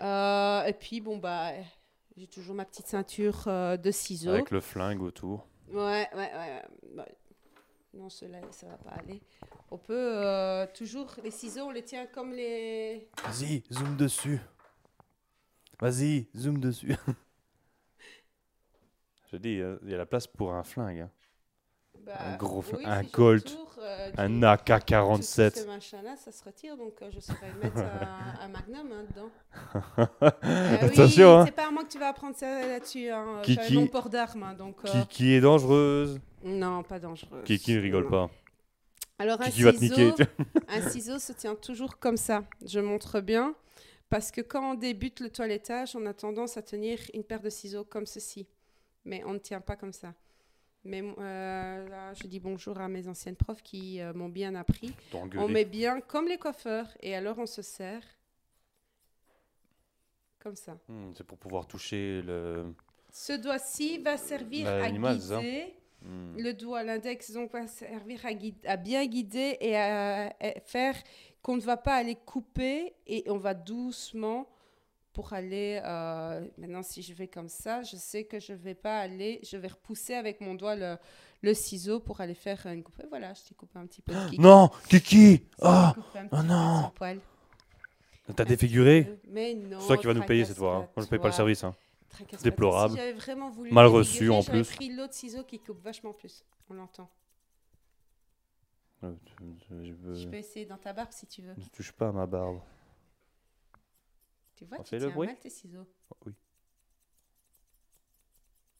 Euh, 0.00 0.64
et 0.64 0.72
puis, 0.72 1.00
bon, 1.00 1.16
bah, 1.18 1.52
j'ai 2.16 2.26
toujours 2.26 2.54
ma 2.54 2.64
petite 2.64 2.86
ceinture 2.86 3.44
de 3.46 3.90
ciseaux. 3.90 4.30
Avec 4.30 4.50
le 4.50 4.60
flingue 4.60 5.02
autour. 5.02 5.46
Ouais, 5.68 6.08
ouais, 6.14 6.30
ouais. 6.32 6.62
Bah, 6.94 7.06
non, 7.94 8.08
cela, 8.10 8.38
ça 8.50 8.66
va 8.68 8.76
pas 8.76 8.90
aller. 8.90 9.20
On 9.70 9.78
peut 9.78 10.66
toujours, 10.74 11.14
les 11.24 11.30
ciseaux, 11.30 11.62
on 11.66 11.70
les 11.70 11.82
tient 11.82 12.06
comme 12.06 12.32
les... 12.32 13.08
Vas-y, 13.24 13.62
zoom 13.72 13.96
dessus. 13.96 14.38
Vas-y, 15.80 16.26
zoom 16.36 16.58
dessus. 16.58 16.94
Je 19.32 19.36
dis, 19.36 19.60
il 19.82 19.90
y 19.90 19.94
a 19.94 19.98
la 19.98 20.06
place 20.06 20.26
pour 20.26 20.52
un 20.52 20.62
flingue. 20.62 21.00
hein. 21.00 21.10
bah, 22.04 22.12
Un 22.24 22.36
gros 22.36 22.64
un 22.84 23.02
si 23.02 23.10
Colt, 23.10 23.58
euh, 23.78 24.10
Un 24.16 24.28
tu- 24.28 24.40
Tous 24.40 24.46
AK-47. 24.46 25.50
ces 25.54 25.66
machins-là, 25.66 26.16
ça 26.16 26.30
se 26.32 26.44
retire, 26.44 26.76
donc 26.76 26.94
euh, 27.02 27.10
je 27.12 27.20
saurais 27.20 27.52
mettre 27.62 27.76
un, 27.78 28.44
un 28.44 28.48
magnum 28.48 28.92
hein, 28.92 29.04
dedans. 29.10 29.30
Euh, 30.44 30.76
oui, 30.82 30.86
Attention, 30.86 31.38
hein. 31.40 31.44
C'est 31.46 31.52
pas 31.52 31.66
à 31.68 31.70
moi 31.70 31.82
que 31.84 31.88
tu 31.90 31.98
vas 31.98 32.08
apprendre 32.08 32.36
ça 32.36 32.66
là-dessus. 32.66 33.10
Hein. 33.10 33.40
Qui- 33.42 33.54
J'ai 33.54 33.60
un 33.60 33.64
qui- 33.66 33.74
non-port 33.74 34.08
d'armes, 34.10 34.42
hein, 34.44 34.54
donc... 34.54 34.76
euh, 34.84 34.88
Qui, 34.88 35.06
qui 35.08 35.32
est 35.34 35.40
dangereuse. 35.40 36.20
Non, 36.44 36.82
pas 36.84 36.98
dangereux. 37.00 37.42
Qui, 37.44 37.58
qui 37.58 37.74
ne 37.74 37.80
rigole 37.80 38.08
pas. 38.08 38.30
Alors, 39.18 39.40
un 39.40 39.46
Qui, 39.46 39.52
qui 39.52 39.62
va 39.62 39.72
te 39.72 39.78
niquer. 39.80 40.10
ciseau, 40.12 40.24
Un 40.68 40.88
ciseau 40.88 41.18
se 41.18 41.32
tient 41.32 41.54
toujours 41.56 41.98
comme 41.98 42.16
ça. 42.16 42.44
Je 42.64 42.78
montre 42.80 43.20
bien. 43.20 43.54
Parce 44.08 44.30
que 44.30 44.40
quand 44.40 44.72
on 44.72 44.74
débute 44.74 45.20
le 45.20 45.30
toilettage, 45.30 45.96
on 45.96 46.06
a 46.06 46.14
tendance 46.14 46.56
à 46.56 46.62
tenir 46.62 46.98
une 47.12 47.24
paire 47.24 47.40
de 47.40 47.50
ciseaux 47.50 47.84
comme 47.84 48.06
ceci. 48.06 48.46
Mais 49.04 49.22
on 49.24 49.32
ne 49.34 49.38
tient 49.38 49.60
pas 49.60 49.76
comme 49.76 49.92
ça. 49.92 50.14
Mais 50.84 51.02
euh, 51.02 51.88
là, 51.88 52.14
je 52.14 52.26
dis 52.28 52.38
bonjour 52.38 52.78
à 52.78 52.88
mes 52.88 53.08
anciennes 53.08 53.34
profs 53.36 53.62
qui 53.62 54.00
euh, 54.00 54.12
m'ont 54.12 54.28
bien 54.28 54.54
appris. 54.54 54.94
On 55.36 55.48
met 55.48 55.64
bien 55.64 56.00
comme 56.00 56.28
les 56.28 56.38
coiffeurs 56.38 56.88
et 57.00 57.16
alors 57.16 57.38
on 57.38 57.46
se 57.46 57.62
serre 57.62 58.02
comme 60.38 60.54
ça. 60.56 60.78
Hmm, 60.88 61.12
c'est 61.16 61.24
pour 61.26 61.38
pouvoir 61.38 61.66
toucher 61.66 62.22
le. 62.22 62.72
Ce 63.10 63.32
doigt-ci 63.32 63.98
va 63.98 64.16
servir 64.16 64.68
à 64.68 64.90
guider. 64.90 65.74
Hmm. 66.02 66.36
Le 66.36 66.52
doigt, 66.52 66.84
l'index, 66.84 67.32
donc 67.32 67.50
va 67.52 67.66
servir 67.66 68.24
à, 68.24 68.32
guide- 68.34 68.64
à 68.66 68.76
bien 68.76 69.04
guider 69.06 69.56
et 69.60 69.76
à, 69.76 70.26
à 70.38 70.60
faire 70.60 70.94
qu'on 71.46 71.54
ne 71.56 71.60
va 71.60 71.76
pas 71.76 71.94
aller 71.94 72.16
couper 72.16 72.92
et 73.06 73.22
on 73.28 73.38
va 73.38 73.54
doucement 73.54 74.48
pour 75.12 75.32
aller. 75.32 75.80
euh, 75.84 76.44
maintenant, 76.58 76.82
si 76.82 77.02
je 77.02 77.14
vais 77.14 77.28
comme 77.28 77.48
ça, 77.48 77.84
je 77.84 77.94
sais 77.94 78.24
que 78.24 78.40
je 78.40 78.52
vais 78.52 78.74
pas 78.74 78.98
aller. 78.98 79.38
Je 79.44 79.56
vais 79.56 79.68
repousser 79.68 80.14
avec 80.14 80.40
mon 80.40 80.54
doigt 80.54 80.74
le, 80.74 80.96
le 81.42 81.54
ciseau 81.54 82.00
pour 82.00 82.20
aller 82.20 82.34
faire 82.34 82.66
une 82.66 82.82
coupe. 82.82 82.98
Et 83.00 83.06
voilà, 83.08 83.32
je 83.32 83.42
t'ai 83.44 83.54
coupé 83.54 83.78
un 83.78 83.86
petit 83.86 84.02
peu 84.02 84.12
de 84.12 84.24
kiki. 84.28 84.40
Non, 84.40 84.70
Kiki 84.88 85.46
Oh, 85.62 85.90
oh 86.32 86.42
non. 86.42 86.90
T'as 88.34 88.44
défiguré? 88.44 89.16
Mais 89.28 89.54
non. 89.54 89.78
C'est 89.78 89.86
toi 89.86 89.96
qui 89.98 90.06
vas 90.06 90.14
nous 90.14 90.24
payer 90.24 90.44
cette 90.44 90.56
fois. 90.56 90.74
hein. 90.78 90.88
Moi, 90.96 91.04
je 91.04 91.08
paye 91.08 91.20
pas 91.20 91.28
le 91.28 91.32
service. 91.32 91.62
hein. 91.62 91.76
Déplorable. 92.42 92.94
Si 92.94 92.98
j'avais 92.98 93.12
vraiment 93.12 93.50
voulu 93.50 93.70
Mal 93.70 93.86
reçu, 93.86 94.30
en 94.30 94.42
plus. 94.42 94.68
pris 94.74 94.88
l'autre 94.92 95.14
ciseau 95.14 95.44
qui 95.44 95.60
coupe 95.60 95.80
vachement 95.80 96.12
plus. 96.12 96.44
On 96.68 96.74
l'entend. 96.74 97.08
Je- 99.02 99.84
je 99.84 99.92
veux- 99.92 100.14
Je 100.14 100.28
peux 100.28 100.36
essayer 100.36 100.66
dans 100.66 100.78
ta 100.78 100.92
barbe 100.92 101.12
si 101.12 101.26
tu 101.26 101.42
veux. 101.42 101.54
Ne 101.54 101.66
touche 101.72 101.92
pas 101.92 102.08
à 102.08 102.12
ma 102.12 102.26
barbe. 102.26 102.60
Tu 104.56 104.64
vois, 104.64 104.78
On 104.80 104.82
tu 104.82 104.90
fait 104.90 104.98
le 104.98 105.06
tiens 105.06 105.14
bruit 105.14 105.26
mal 105.28 105.38
tes 105.38 105.50
ciseaux. 105.50 105.86
oui. 106.24 106.32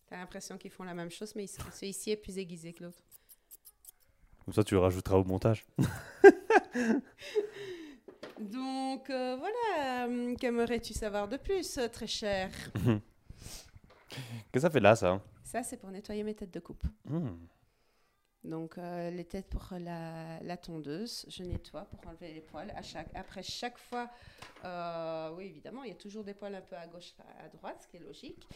T'as 0.07 0.17
l'impression 0.19 0.57
qu'ils 0.57 0.71
font 0.71 0.85
la 0.85 0.95
même 0.95 1.11
chose, 1.11 1.35
mais 1.35 1.47
celui-ci 1.47 2.11
est 2.13 2.17
plus 2.17 2.39
aiguisé 2.39 2.73
que 2.73 2.85
l'autre. 2.85 3.03
Comme 4.45 4.55
ça, 4.55 4.63
tu 4.65 4.75
le 4.75 4.81
rajouteras 4.81 5.17
au 5.19 5.25
montage. 5.25 5.67
Donc 8.41 9.11
euh, 9.11 9.37
voilà, 9.37 10.07
euh, 10.07 10.35
qu'aimerais-tu 10.37 10.93
savoir 10.93 11.27
de 11.29 11.37
plus, 11.37 11.79
euh, 11.79 11.89
très 11.89 12.07
cher 12.07 12.51
Qu'est-ce 12.75 13.01
que 14.53 14.61
ça 14.61 14.71
fait 14.71 14.81
là, 14.81 14.95
ça 14.95 15.23
Ça, 15.43 15.63
c'est 15.63 15.77
pour 15.79 15.91
nettoyer 15.91 16.23
mes 16.23 16.35
têtes 16.35 16.53
de 16.53 16.61
coupe. 16.61 16.85
Hmm. 17.07 17.31
Donc 18.47 18.79
euh, 18.79 19.11
les 19.11 19.25
têtes 19.25 19.49
pour 19.49 19.67
la, 19.79 20.57
tondeuse, 20.57 21.27
je 21.29 21.43
nettoie 21.43 21.83
pour 21.83 22.09
enlever 22.09 22.33
les 22.33 22.41
poils. 22.41 22.73
Après 23.15 23.43
chaque 23.43 23.77
fois, 23.77 24.09
euh, 24.65 25.35
oui 25.37 25.47
évidemment, 25.47 25.83
il 25.83 25.89
y 25.89 25.93
a 25.93 25.97
toujours 25.97 26.23
des 26.23 26.33
poils 26.33 26.55
un 26.55 26.61
peu 26.61 26.77
à 26.77 26.87
gauche, 26.87 27.13
à 27.45 27.49
droite, 27.49 27.81
ce 27.83 27.89
qui 27.89 27.97
est 27.97 28.07
logique. 28.07 28.47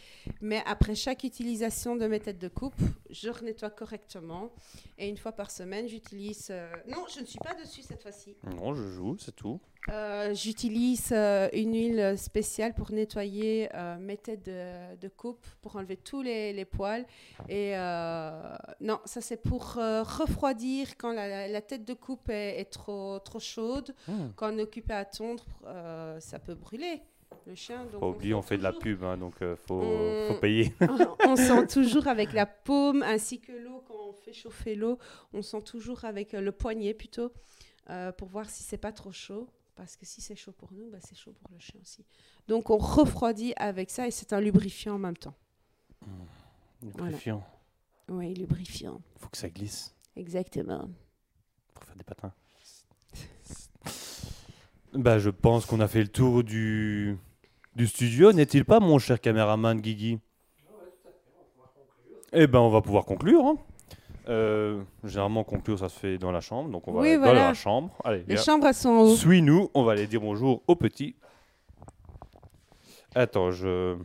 Mais 0.41 0.63
après 0.65 0.95
chaque 0.95 1.25
utilisation 1.25 1.97
de 1.97 2.07
mes 2.07 2.21
têtes 2.21 2.39
de 2.39 2.49
coupe, 2.49 2.81
je 3.11 3.29
renettoie 3.31 3.71
correctement. 3.71 4.53
Et 4.97 5.09
une 5.09 5.17
fois 5.19 5.33
par 5.33 5.51
semaine, 5.51 5.89
j'utilise... 5.89 6.49
euh, 6.51 6.73
Non, 6.87 7.07
je 7.13 7.21
ne 7.21 7.27
suis 7.27 7.41
pas 7.41 7.55
dessus 7.55 7.83
cette 7.83 8.03
fois-ci. 8.03 8.37
Non, 8.45 8.75
je 8.75 8.89
joue, 8.89 9.17
c'est 9.19 9.35
tout. 9.35 9.61
Euh, 9.89 10.35
J'utilise 10.35 11.09
euh, 11.13 11.49
une 11.53 11.75
huile 11.75 12.15
spéciale 12.19 12.75
pour 12.75 12.93
nettoyer 12.93 13.69
euh, 13.75 13.97
mes 13.99 14.17
têtes 14.19 14.45
de, 14.45 14.97
de 14.97 15.09
coupe, 15.09 15.45
pour 15.63 15.77
enlever 15.77 15.97
tous 15.97 16.23
les, 16.23 16.53
les 16.53 16.65
poils. 16.67 17.07
Et 17.49 17.73
euh, 17.77 18.31
non, 18.81 19.01
ça 19.07 19.21
c'est 19.21 19.43
pour 19.43 19.79
euh, 19.79 20.03
refroidir 20.03 20.97
quand 20.99 21.13
la, 21.13 21.61
tête 21.63 21.85
de 21.85 21.95
coupe 21.95 22.29
est, 22.29 22.61
est 22.61 22.67
trop, 22.71 23.19
trop 23.21 23.41
chaude. 23.41 23.95
Hmm. 24.07 24.29
Quand 24.37 24.53
on 24.55 24.59
est 24.59 24.63
occupé 24.63 24.93
à 24.93 25.05
tondre, 25.07 25.45
euh, 25.67 26.21
ça 26.21 26.39
peut 26.39 26.55
brûler 26.55 27.01
le 27.47 27.55
chien. 27.55 27.85
Donc 27.91 28.01
Pas 28.01 28.09
oublier, 28.09 28.35
on 28.35 28.43
fait 28.43 28.59
de 28.59 28.63
la 28.63 28.73
pub, 28.73 29.03
hein, 29.03 29.17
donc 29.17 29.41
euh, 29.41 29.57
faut, 29.67 29.81
On- 29.81 30.35
faut 30.35 30.41
payer. 30.41 30.73
on 31.27 31.37
sent 31.37 31.67
toujours 31.69 32.07
avec 32.07 32.33
la 32.35 32.45
paume 32.47 33.03
ainsi 33.03 33.41
que 33.41 33.53
l'eau, 33.53 33.83
quand 33.89 33.95
on 34.11 34.13
fait 34.13 34.33
chauffer 34.35 34.75
l'eau, 34.75 34.99
on 35.33 35.41
sent 35.43 35.63
toujours 35.63 36.05
avec 36.05 36.35
euh, 36.35 36.41
le 36.43 36.53
poignet 36.53 36.93
plutôt, 36.93 37.33
euh, 37.89 38.13
pour 38.13 38.29
voir 38.29 38.49
si 38.51 38.63
c'est 38.63 38.77
pas 38.79 38.93
trop 38.93 39.11
chaud. 39.11 39.49
Parce 39.81 39.97
que 39.97 40.05
si 40.05 40.21
c'est 40.21 40.37
chaud 40.37 40.53
pour 40.53 40.71
nous, 40.75 40.91
bah, 40.91 40.99
c'est 41.01 41.17
chaud 41.17 41.33
pour 41.33 41.51
le 41.51 41.59
chien 41.59 41.81
aussi. 41.81 42.05
Donc 42.49 42.69
on 42.69 42.77
refroidit 42.77 43.55
avec 43.57 43.89
ça 43.91 44.07
et 44.07 44.11
c'est 44.11 44.35
un 44.35 44.41
lubrifiant 44.41 44.97
en 44.97 44.99
même 44.99 45.17
temps. 45.17 45.35
Lubrifiant. 46.83 47.43
Oui, 48.11 48.35
lubrifiant. 48.35 49.01
Faut 49.17 49.31
que 49.31 49.39
ça 49.39 49.49
glisse 49.49 49.97
Exactement. 50.17 50.91
pour 51.73 51.85
faire 51.85 51.97
des 51.97 52.05
patins. 52.05 52.35
bah, 54.93 55.19
je 55.19 55.31
pense 55.31 55.65
qu'on 55.65 55.81
a 55.81 55.89
fait 55.89 56.03
le 56.03 56.09
tour 56.09 56.45
du, 56.45 57.17
du 57.75 57.87
studio, 57.87 58.35
n'est-il 58.35 58.67
pas, 58.67 58.81
mon 58.81 58.99
cher 58.99 59.19
caméraman 59.19 59.81
Guigui? 59.81 60.21
Eh 62.35 62.47
ben, 62.47 62.59
on 62.59 62.69
va 62.69 62.83
pouvoir 62.83 63.07
conclure. 63.07 63.47
hein. 63.47 63.57
Euh, 64.29 64.81
généralement, 65.05 65.43
conclure, 65.45 65.79
ça 65.79 65.89
se 65.89 65.99
fait 65.99 66.19
dans 66.19 66.31
la 66.31 66.41
chambre, 66.41 66.69
donc 66.71 66.87
on 66.87 66.93
va 66.93 67.01
Oui, 67.01 67.09
aller 67.13 67.19
dans 67.25 67.33
la 67.33 67.55
chambre. 67.55 67.91
Allez, 68.05 68.25
Les 68.29 68.35
viens. 68.35 68.43
chambres 68.45 68.67
elles 68.67 68.75
sont 68.75 68.91
en 68.91 69.01
haut. 69.03 69.15
Suis-nous, 69.17 69.71
on 69.75 69.83
va 69.83 69.93
aller 69.93 70.07
dire 70.07 70.21
bonjour 70.21 70.63
aux 70.69 70.77
petits. 70.77 71.15
Attends, 73.15 73.51
je. 73.51 73.97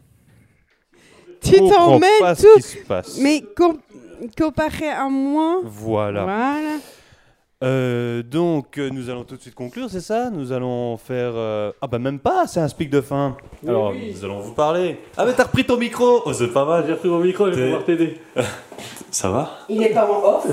Tu 1.41 1.57
t'emmènes 1.57 2.01
pas 2.19 2.33
ce 2.35 2.41
tout. 2.47 2.55
qui 2.55 2.61
se 2.63 2.77
passe. 2.85 3.19
Mais 3.21 3.43
com- 3.55 3.77
comparé 4.37 4.89
à 4.89 5.07
moi, 5.09 5.59
Voilà. 5.63 6.23
voilà. 6.23 6.77
Euh, 7.63 8.21
donc, 8.23 8.77
euh, 8.77 8.89
nous 8.89 9.09
allons 9.09 9.23
tout 9.23 9.35
de 9.37 9.41
suite 9.41 9.55
conclure, 9.55 9.89
c'est 9.89 10.01
ça? 10.01 10.29
Nous 10.29 10.51
allons 10.51 10.97
faire. 10.97 11.31
euh, 11.35 11.71
Ah, 11.81 11.87
bah, 11.87 11.99
même 11.99 12.19
pas, 12.19 12.47
c'est 12.47 12.59
un 12.59 12.67
speak 12.67 12.89
de 12.89 13.01
fin. 13.01 13.37
Oui, 13.63 13.69
Alors, 13.69 13.91
oui. 13.91 14.11
nous 14.13 14.25
allons 14.25 14.39
vous 14.39 14.53
parler. 14.53 14.99
Ah, 15.17 15.25
mais 15.25 15.33
t'as 15.33 15.43
repris 15.45 15.65
ton 15.65 15.77
micro 15.77 16.21
Oh, 16.25 16.33
c'est 16.33 16.51
pas 16.51 16.65
mal. 16.65 16.83
J'ai 16.87 16.93
repris 16.93 17.09
mon 17.09 17.19
micro, 17.19 17.45
je 17.47 17.51
vais 17.51 17.63
pouvoir 17.65 17.85
t'aider. 17.85 18.19
Ça 19.15 19.29
va 19.29 19.49
Il 19.69 19.79
n'est 19.79 19.91
pas 19.91 20.05
en 20.05 20.21
off, 20.25 20.45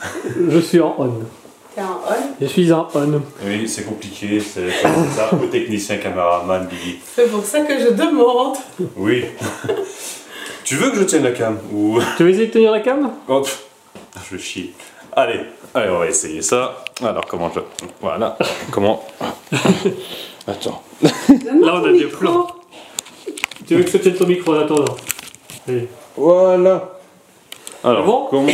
Je 0.48 0.60
suis 0.60 0.78
en 0.80 0.94
on. 0.96 1.12
t'es 1.74 1.80
en 1.80 1.98
on. 2.08 2.34
Je 2.40 2.46
suis 2.46 2.72
en 2.72 2.86
on. 2.94 3.20
Oui, 3.44 3.68
c'est 3.68 3.82
compliqué, 3.82 4.38
c'est 4.38 4.70
ça, 4.70 5.28
au 5.32 5.44
technicien, 5.46 5.96
caméraman, 5.96 6.68
Billy. 6.68 7.00
C'est 7.16 7.28
pour 7.28 7.44
ça 7.44 7.62
que 7.62 7.76
je 7.80 7.88
demande. 7.88 8.58
Oui. 8.94 9.24
tu 10.64 10.76
veux 10.76 10.92
que 10.92 10.98
je 10.98 11.02
tienne 11.02 11.24
la 11.24 11.32
cam 11.32 11.58
Ou. 11.72 11.98
Tu 12.16 12.22
veux 12.22 12.30
essayer 12.30 12.46
de 12.46 12.52
tenir 12.52 12.70
la 12.70 12.78
cam? 12.78 13.10
Oh, 13.26 13.40
pff, 13.40 13.64
je 14.30 14.36
chie. 14.36 14.70
Allez, 15.10 15.40
allez, 15.74 15.90
on 15.90 15.98
va 15.98 16.06
essayer 16.06 16.42
ça. 16.42 16.84
Alors, 17.02 17.26
comment 17.26 17.50
je. 17.52 17.58
Voilà. 18.00 18.38
Comment. 18.70 19.04
Attends. 20.46 20.80
Là, 21.02 21.72
on 21.74 21.84
a 21.86 21.90
des 21.90 22.04
plans. 22.04 22.46
Tu 23.66 23.74
veux 23.74 23.82
que 23.82 23.90
je 23.90 23.98
tienne 23.98 24.14
ton 24.14 24.28
micro 24.28 24.54
en 24.54 24.60
attendant? 24.60 24.94
Allez. 25.66 25.88
Voilà. 26.16 26.93
Alors, 27.84 28.06
bon 28.06 28.26
comment. 28.30 28.48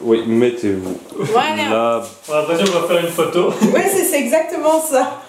Oui, 0.00 0.22
mettez-vous 0.26 0.96
Voilà. 1.18 1.68
là. 1.68 2.02
On 2.26 2.32
a 2.32 2.36
l'impression 2.38 2.64
qu'on 2.64 2.78
va 2.80 2.88
faire 2.88 3.04
une 3.04 3.12
photo. 3.12 3.48
Ouais, 3.74 3.84
c'est 3.86 4.18
exactement 4.20 4.80
ça. 4.80 5.20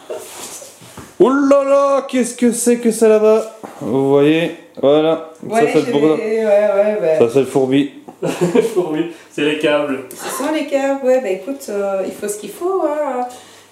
Oh 1.20 1.30
là 1.30 1.64
là, 1.66 2.06
qu'est-ce 2.07 2.36
que 2.36 2.53
c'est 2.53 2.78
que 2.78 2.91
ça 2.91 3.10
là-bas? 3.10 3.57
Vous 3.82 4.10
voyez 4.10 4.56
Voilà. 4.82 5.32
Ouais, 5.44 5.74
ça, 5.74 5.82
c'est 5.84 5.91
le 5.91 5.98
ouais, 5.98 6.45
ouais, 6.45 6.98
ouais. 7.02 7.16
Ça, 7.20 7.28
c'est 7.34 7.40
le 7.41 7.45
fourbi. 7.45 7.91
oui, 8.24 9.11
c'est 9.30 9.44
les 9.44 9.60
câbles. 9.60 10.06
Ce 10.10 10.30
sont 10.44 10.53
les 10.53 10.66
câbles, 10.66 11.06
ouais, 11.06 11.20
bah 11.20 11.30
écoute, 11.30 11.66
euh, 11.70 12.03
il 12.06 12.14
faut 12.14 12.28
ce 12.30 12.38
qu'il 12.38 12.52
faut. 12.52 12.84
Hein. 12.86 13.28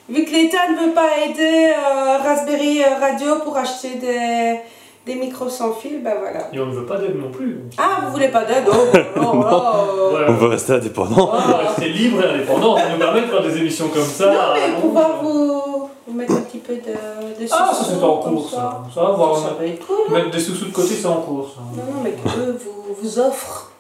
Vu 0.10 0.26
que 0.26 0.32
l'État 0.32 0.70
ne 0.70 0.88
veut 0.88 0.94
pas 0.94 1.10
aider 1.26 1.70
euh, 1.70 2.18
Raspberry 2.18 2.84
Radio 2.84 3.36
pour 3.46 3.58
acheter 3.58 3.96
des, 3.96 4.60
des 5.08 5.16
micros 5.16 5.50
sans 5.50 5.74
fil, 5.74 6.04
bah 6.04 6.12
voilà. 6.20 6.50
Et 6.54 6.60
on 6.60 6.66
ne 6.66 6.74
veut 6.74 6.86
pas 6.86 6.98
d'aide 6.98 7.18
non 7.18 7.32
plus. 7.32 7.62
Ah, 7.78 8.02
vous 8.06 8.12
voulez 8.12 8.28
pas 8.28 8.44
d'aide 8.44 8.66
Oh, 8.70 8.76
oh, 8.94 9.22
oh. 9.22 10.08
Voilà. 10.12 10.30
On 10.30 10.34
va 10.34 10.48
rester 10.50 10.74
indépendant. 10.74 11.32
On 11.34 11.38
va 11.52 11.58
rester 11.58 11.90
libre 11.90 12.22
et 12.24 12.36
indépendant, 12.36 12.78
ça 12.78 12.90
nous 12.90 12.98
permet 13.00 13.22
de 13.22 13.28
faire 13.28 13.42
des 13.42 13.58
émissions 13.58 13.88
comme 13.88 14.04
ça. 14.04 14.26
Non, 14.26 14.40
mais 14.54 14.64
allons. 14.64 14.82
pouvoir 14.82 15.10
vous, 15.24 15.90
vous 16.08 16.14
mettre 16.14 16.34
un 16.34 16.42
petit 16.42 16.58
peu 16.58 16.74
de, 16.76 16.80
de 16.82 17.48
Ah, 17.52 17.72
ça 17.74 17.86
c'est 17.86 18.04
en 18.04 18.18
cours 18.18 18.50
ça. 18.50 18.84
Ça 18.94 19.02
va 19.02 19.12
voir. 19.12 19.38
Ça 19.38 19.56
va 19.58 19.66
être 19.66 19.86
cool. 19.88 20.14
Mettre 20.14 20.32
des 20.32 20.40
sous-sous 20.40 20.66
de 20.66 20.72
côté, 20.74 20.94
c'est 20.94 21.08
en 21.08 21.22
cours 21.22 21.50
ça. 21.56 21.62
Non, 21.76 21.94
non, 21.94 22.02
mais 22.04 22.12
qu'eux 22.12 22.58
vous, 22.60 22.96
vous 23.02 23.20
offrent. 23.20 23.72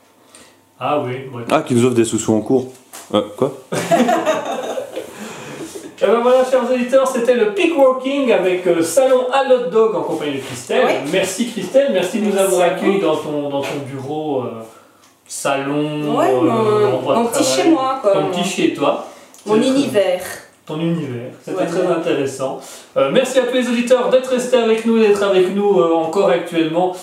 Ah 0.79 0.99
oui, 1.05 1.13
ouais. 1.33 1.43
Ah, 1.51 1.61
qui 1.61 1.75
nous 1.75 1.83
offre 1.85 1.95
des 1.95 2.05
sous-sous 2.05 2.33
en 2.33 2.41
cours. 2.41 2.67
Euh, 3.13 3.21
quoi? 3.35 3.51
Et 5.99 6.05
ben 6.05 6.19
voilà, 6.21 6.45
chers 6.49 6.69
auditeurs, 6.71 7.07
c'était 7.07 7.33
le 7.33 7.53
Peak 7.53 7.75
Walking 7.77 8.31
avec 8.31 8.67
euh, 8.67 8.83
Salon 8.83 9.25
à 9.33 9.43
l'hot 9.45 9.69
dog 9.71 9.95
en 9.95 10.01
compagnie 10.01 10.35
de 10.37 10.41
Christelle. 10.41 10.83
Oui. 10.85 11.09
Merci 11.11 11.49
Christelle, 11.51 11.89
merci 11.91 12.19
de 12.19 12.25
nous 12.31 12.37
avoir 12.37 12.61
accueillis 12.67 12.99
dans 13.01 13.15
ton, 13.15 13.49
dans 13.49 13.61
ton 13.61 13.79
bureau, 13.91 14.41
euh, 14.43 14.61
salon, 15.27 16.15
Ouais, 16.15 16.29
euh, 16.31 16.91
mon- 17.01 17.25
petit 17.25 17.43
chez 17.43 17.69
moi, 17.71 17.97
quoi. 18.01 18.13
Ton 18.13 18.27
petit 18.27 18.43
chez 18.47 18.73
toi. 18.75 19.05
Mon 19.47 19.57
très- 19.57 19.67
univers. 19.67 20.21
ton 20.67 20.79
univers. 20.79 21.31
C'était 21.43 21.57
Ouais. 21.57 21.65
très 21.65 21.87
intéressant. 21.87 22.59
Merci 23.13 23.39
à 23.39 23.43
tous 23.43 23.53
les 23.55 23.67
auditeurs 23.69 24.09
d'être 24.09 24.29
restés 24.29 24.57
avec 24.57 24.85
nous 24.85 24.97
et 25.01 25.07
d'être 25.07 25.23
avec 25.23 25.55
nous 25.55 25.81
encore 25.81 26.29
actuellement 26.29 26.93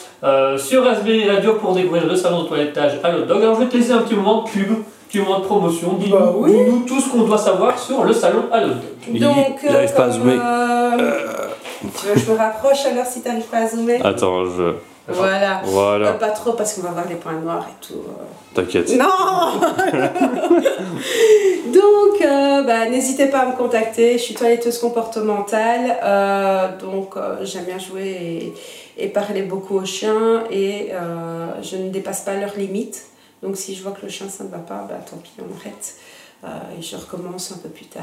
sur 0.59 0.85
Raspberry 0.85 1.29
Radio 1.31 1.55
pour 1.55 1.73
découvrir 1.75 2.07
le 2.07 2.15
salon 2.15 2.43
de 2.43 2.49
toilettage 2.49 3.01
à 3.03 3.11
l'hot 3.11 3.25
dog. 3.25 3.43
Alors 3.43 3.55
je 3.57 3.61
vais 3.61 3.69
te 3.71 3.77
laisser 3.77 3.93
un 3.93 3.99
petit 4.03 4.15
moment 4.15 4.43
de 4.43 4.51
pub, 4.51 4.69
un 5.19 5.23
petit 5.23 5.29
moment 5.31 5.39
de 5.41 5.45
promotion. 5.45 5.93
Dis-nous 5.95 6.17
Bah 6.19 6.33
oui. 6.37 6.53
tout 6.87 7.01
ce 7.01 7.09
qu'on 7.11 7.23
doit 7.23 7.39
savoir 7.39 7.79
sur 7.79 8.05
le 8.05 8.13
salon 8.13 8.45
Donc, 9.09 9.61
il 9.63 9.69
pas 9.69 9.79
à 9.79 9.87
comme, 9.87 10.13
zoomer. 10.13 10.41
euh, 10.43 11.23
Tu 12.01 12.07
veux 12.07 12.15
que 12.15 12.21
je 12.21 12.31
me 12.33 12.37
rapproche 12.37 12.85
alors 12.87 13.07
si 13.07 13.21
t'arrives 13.23 13.43
pas 13.45 13.59
à 13.59 13.67
zoomer 13.69 14.01
Attends, 14.05 14.45
je. 14.47 14.75
Voilà. 15.07 15.57
Euh, 15.59 15.61
Voilà, 15.65 16.13
pas 16.15 16.31
trop 16.31 16.53
parce 16.53 16.73
qu'on 16.75 16.81
va 16.83 16.91
voir 16.93 17.05
les 17.09 17.17
points 17.17 17.35
noirs 17.35 17.67
et 17.69 17.87
tout. 17.87 17.95
euh. 18.09 18.55
t'inquiète. 18.55 18.91
Non 18.99 19.05
Donc, 21.73 22.23
euh, 22.23 22.63
bah, 22.63 22.89
n'hésitez 22.89 23.27
pas 23.27 23.41
à 23.41 23.47
me 23.47 23.53
contacter. 23.57 24.15
Je 24.15 24.23
suis 24.23 24.35
toiletteuse 24.35 24.79
comportementale. 24.79 25.97
euh, 26.03 26.69
donc, 26.81 27.17
euh, 27.17 27.37
j'aime 27.43 27.65
bien 27.65 27.79
jouer 27.79 28.53
et, 28.97 29.05
et 29.05 29.09
parler 29.09 29.43
beaucoup 29.43 29.77
aux 29.77 29.85
chiens. 29.85 30.45
Et 30.51 30.89
euh, 30.93 31.47
je 31.63 31.77
ne 31.77 31.91
dépasse 31.91 32.23
pas 32.23 32.35
leurs 32.35 32.57
limites. 32.57 33.05
Donc, 33.45 33.59
si 33.59 33.75
je 33.75 33.83
vois 33.83 33.93
que 33.93 34.01
le 34.01 34.09
chien, 34.09 34.27
ça 34.31 34.43
ne 34.43 34.49
va 34.49 34.57
pas, 34.57 34.87
bah, 34.89 34.97
tant 35.09 35.19
pis, 35.19 35.33
on 35.39 35.61
arrête. 35.61 35.97
Euh, 36.45 36.49
et 36.79 36.83
je 36.83 36.97
recommence 36.97 37.53
un 37.53 37.59
peu 37.59 37.69
plus 37.69 37.85
tard. 37.85 38.03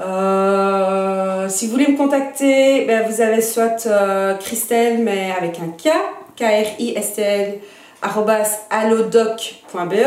Euh, 0.00 1.46
si 1.50 1.66
vous 1.66 1.72
voulez 1.72 1.88
me 1.88 1.96
contacter, 1.98 2.86
ben, 2.86 3.06
vous 3.06 3.20
avez 3.20 3.42
soit 3.42 3.84
euh, 3.86 4.34
Christelle, 4.36 5.02
mais 5.02 5.30
avec 5.36 5.58
un 5.60 5.68
K, 5.68 5.92
K-R-I-S-T-L, 6.36 7.58
arrobas 8.00 8.60
allodoc.be, 8.70 10.06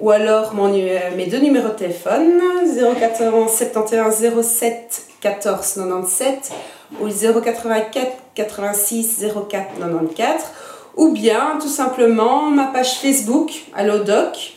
ou 0.00 0.10
alors 0.10 0.52
mes 0.52 1.26
deux 1.26 1.38
numéros 1.38 1.68
de 1.68 1.74
téléphone, 1.74 2.40
091 2.76 3.48
71 3.48 4.42
07 4.42 5.02
14 5.20 5.74
97 5.74 6.52
ou 7.00 7.08
084 7.08 8.12
86 8.34 9.24
04 9.48 9.78
94, 9.78 10.42
ou 10.96 11.12
bien 11.12 11.58
tout 11.60 11.68
simplement 11.68 12.50
ma 12.50 12.66
page 12.66 12.98
Facebook, 12.98 13.50
allodoc, 13.74 14.54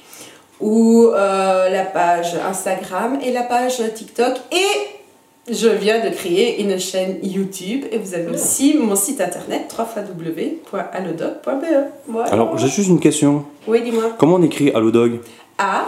ou 0.59 1.05
euh, 1.07 1.69
la 1.69 1.83
page 1.83 2.35
Instagram 2.35 3.19
et 3.23 3.31
la 3.31 3.43
page 3.43 3.81
TikTok. 3.93 4.35
Et 4.51 5.51
je 5.51 5.69
viens 5.69 6.03
de 6.03 6.09
créer 6.09 6.61
une 6.61 6.77
chaîne 6.79 7.19
YouTube 7.23 7.85
et 7.91 7.97
vous 7.97 8.13
avez 8.13 8.27
aussi 8.27 8.77
mon 8.77 8.95
site 8.95 9.21
internet 9.21 9.73
www.allodoc.be. 9.77 11.65
Voilà. 12.07 12.31
Alors, 12.31 12.57
j'ai 12.57 12.67
juste 12.67 12.89
une 12.89 12.99
question. 12.99 13.45
Oui, 13.67 13.81
dis-moi. 13.81 14.15
Comment 14.17 14.35
on 14.35 14.43
écrit 14.43 14.71
Allodog 14.71 15.19
A, 15.57 15.85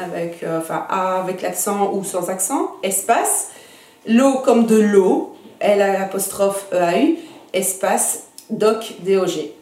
avec, 0.00 0.42
euh, 0.42 0.58
enfin, 0.58 0.86
A 0.88 1.20
avec 1.20 1.42
l'accent 1.42 1.92
ou 1.92 2.04
sans 2.04 2.30
accent, 2.30 2.70
espace, 2.82 3.50
l'eau 4.06 4.34
comme 4.44 4.66
de 4.66 4.76
l'eau, 4.76 5.34
L 5.60 5.82
apostrophe 5.82 6.66
E-A-U, 6.72 7.16
espace, 7.52 8.24
doc, 8.50 8.94
D-O-G. 9.00 9.54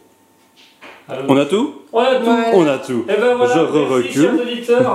Alors, 1.08 1.24
On 1.28 1.36
a 1.36 1.44
tout 1.46 1.74
on 1.94 1.98
a 2.00 2.14
tout. 2.14 2.24
Voilà. 2.24 2.46
On 2.54 2.66
a 2.66 2.78
tout. 2.78 3.04
Et 3.08 3.20
ben 3.20 3.34
voilà, 3.36 3.54
Je 3.54 3.60
merci 3.60 3.72
re-recule. 3.78 4.30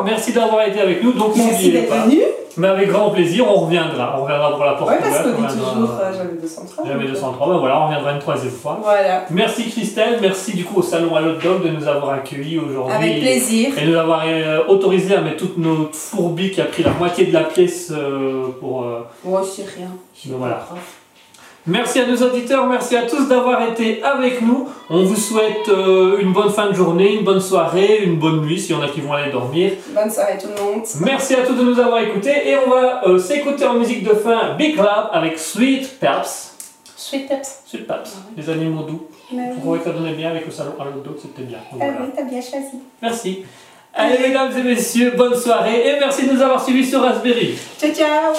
merci 0.05 0.33
d'avoir 0.33 0.67
été 0.67 0.79
avec 0.81 1.03
nous. 1.03 1.11
Donc 1.11 1.35
Merci 1.35 1.51
n'oubliez 1.51 1.71
d'être 1.73 1.89
pas, 1.89 2.05
venu. 2.05 2.21
mais 2.57 2.67
avec 2.69 2.89
grand 2.89 3.11
plaisir, 3.11 3.45
on 3.47 3.65
reviendra. 3.65 4.15
On 4.17 4.23
reviendra 4.23 4.55
pour 4.55 4.65
la 4.65 4.73
porte 4.73 4.89
Oui, 4.91 4.95
parce 4.99 5.19
ouverte, 5.19 5.35
qu'on 5.35 5.43
on 5.43 5.47
dit 5.47 5.53
toujours 5.59 5.91
euh, 6.01 6.11
j'avais 6.17 6.41
203. 6.41 6.85
J'avais 6.87 7.03
donc, 7.03 7.13
203, 7.13 7.47
ben 7.49 7.57
voilà, 7.59 7.81
on 7.81 7.85
reviendra 7.87 8.11
une 8.13 8.19
troisième 8.19 8.51
fois. 8.51 8.79
Voilà, 8.81 9.25
Merci 9.29 9.69
Christelle, 9.69 10.17
merci 10.21 10.55
du 10.55 10.63
coup 10.65 10.79
au 10.79 10.81
salon 10.81 11.15
à 11.15 11.21
l'autre 11.21 11.43
dog 11.43 11.63
de 11.63 11.69
nous 11.69 11.87
avoir 11.87 12.13
accueillis 12.13 12.57
aujourd'hui. 12.57 12.95
avec 12.95 13.19
plaisir. 13.19 13.77
Et 13.77 13.85
nous 13.85 13.95
avoir 13.97 14.23
euh, 14.25 14.61
autorisé 14.69 15.13
à 15.15 15.21
mettre 15.21 15.37
toute 15.37 15.57
notre 15.59 15.93
fourbie 15.93 16.49
qui 16.49 16.61
a 16.61 16.65
pris 16.65 16.81
la 16.81 16.91
moitié 16.93 17.25
de 17.25 17.33
la 17.33 17.43
pièce 17.43 17.91
euh, 17.95 18.47
pour. 18.59 18.85
euh, 18.85 19.01
Moi, 19.23 19.43
c'est 19.43 19.65
rien. 19.65 19.89
Donc 20.25 20.39
voilà. 20.39 20.65
Merci 21.67 21.99
à 21.99 22.05
nos 22.05 22.15
auditeurs, 22.15 22.65
merci 22.65 22.95
à 22.95 23.01
tous 23.03 23.27
d'avoir 23.27 23.61
été 23.69 24.01
avec 24.01 24.41
nous. 24.41 24.69
On 24.89 25.03
vous 25.03 25.17
souhaite 25.17 25.67
euh, 25.67 26.17
une 26.19 26.31
bonne 26.31 26.49
fin 26.49 26.67
de 26.69 26.73
journée, 26.73 27.13
une 27.15 27.25
bonne 27.25 27.41
soirée, 27.41 27.99
une 28.03 28.15
bonne 28.17 28.41
nuit 28.41 28.57
s'il 28.59 28.71
y 28.75 28.79
en 28.79 28.81
a 28.81 28.87
qui 28.87 29.01
vont 29.01 29.11
aller 29.11 29.31
dormir. 29.33 29.73
Bonne 29.89 30.09
soirée 30.09 30.37
tout 30.41 30.47
le 30.47 30.63
monde. 30.63 30.83
Merci 31.01 31.35
à 31.35 31.45
tous 31.45 31.53
de 31.55 31.63
nous 31.63 31.77
avoir 31.77 31.99
écoutés 32.01 32.49
et 32.49 32.55
on 32.65 32.69
va 32.69 33.05
euh, 33.05 33.19
s'écouter 33.19 33.65
en 33.65 33.73
musique 33.73 34.03
de 34.03 34.13
fin 34.13 34.55
Big 34.57 34.75
Club 34.75 35.09
avec 35.11 35.37
Sweet 35.37 35.99
Peps. 35.99 36.55
Sweet 36.95 37.27
Peps. 37.27 37.63
Sweet 37.65 37.85
Peps, 37.85 38.15
les 38.37 38.49
animaux 38.49 38.83
doux. 38.83 39.07
Ça 39.83 39.89
donnait 39.91 40.13
bien 40.13 40.29
avec 40.29 40.45
le 40.45 40.51
salon 40.53 40.71
à 40.79 40.85
l'autre 40.85 41.19
c'était 41.21 41.41
bien. 41.41 41.57
Donc, 41.71 41.81
Ah 41.81 41.85
voilà. 41.91 41.97
oui, 42.01 42.07
t'as 42.15 42.23
bien 42.23 42.39
choisi. 42.39 42.77
Merci. 43.01 43.43
Allez 43.93 44.19
mesdames 44.19 44.51
et 44.57 44.63
messieurs, 44.63 45.13
bonne 45.17 45.35
soirée 45.35 45.85
et 45.85 45.99
merci 45.99 46.27
de 46.27 46.33
nous 46.33 46.41
avoir 46.41 46.63
suivis 46.63 46.85
sur 46.85 47.01
Raspberry. 47.01 47.55
Ciao, 47.77 47.91
ciao 47.91 48.33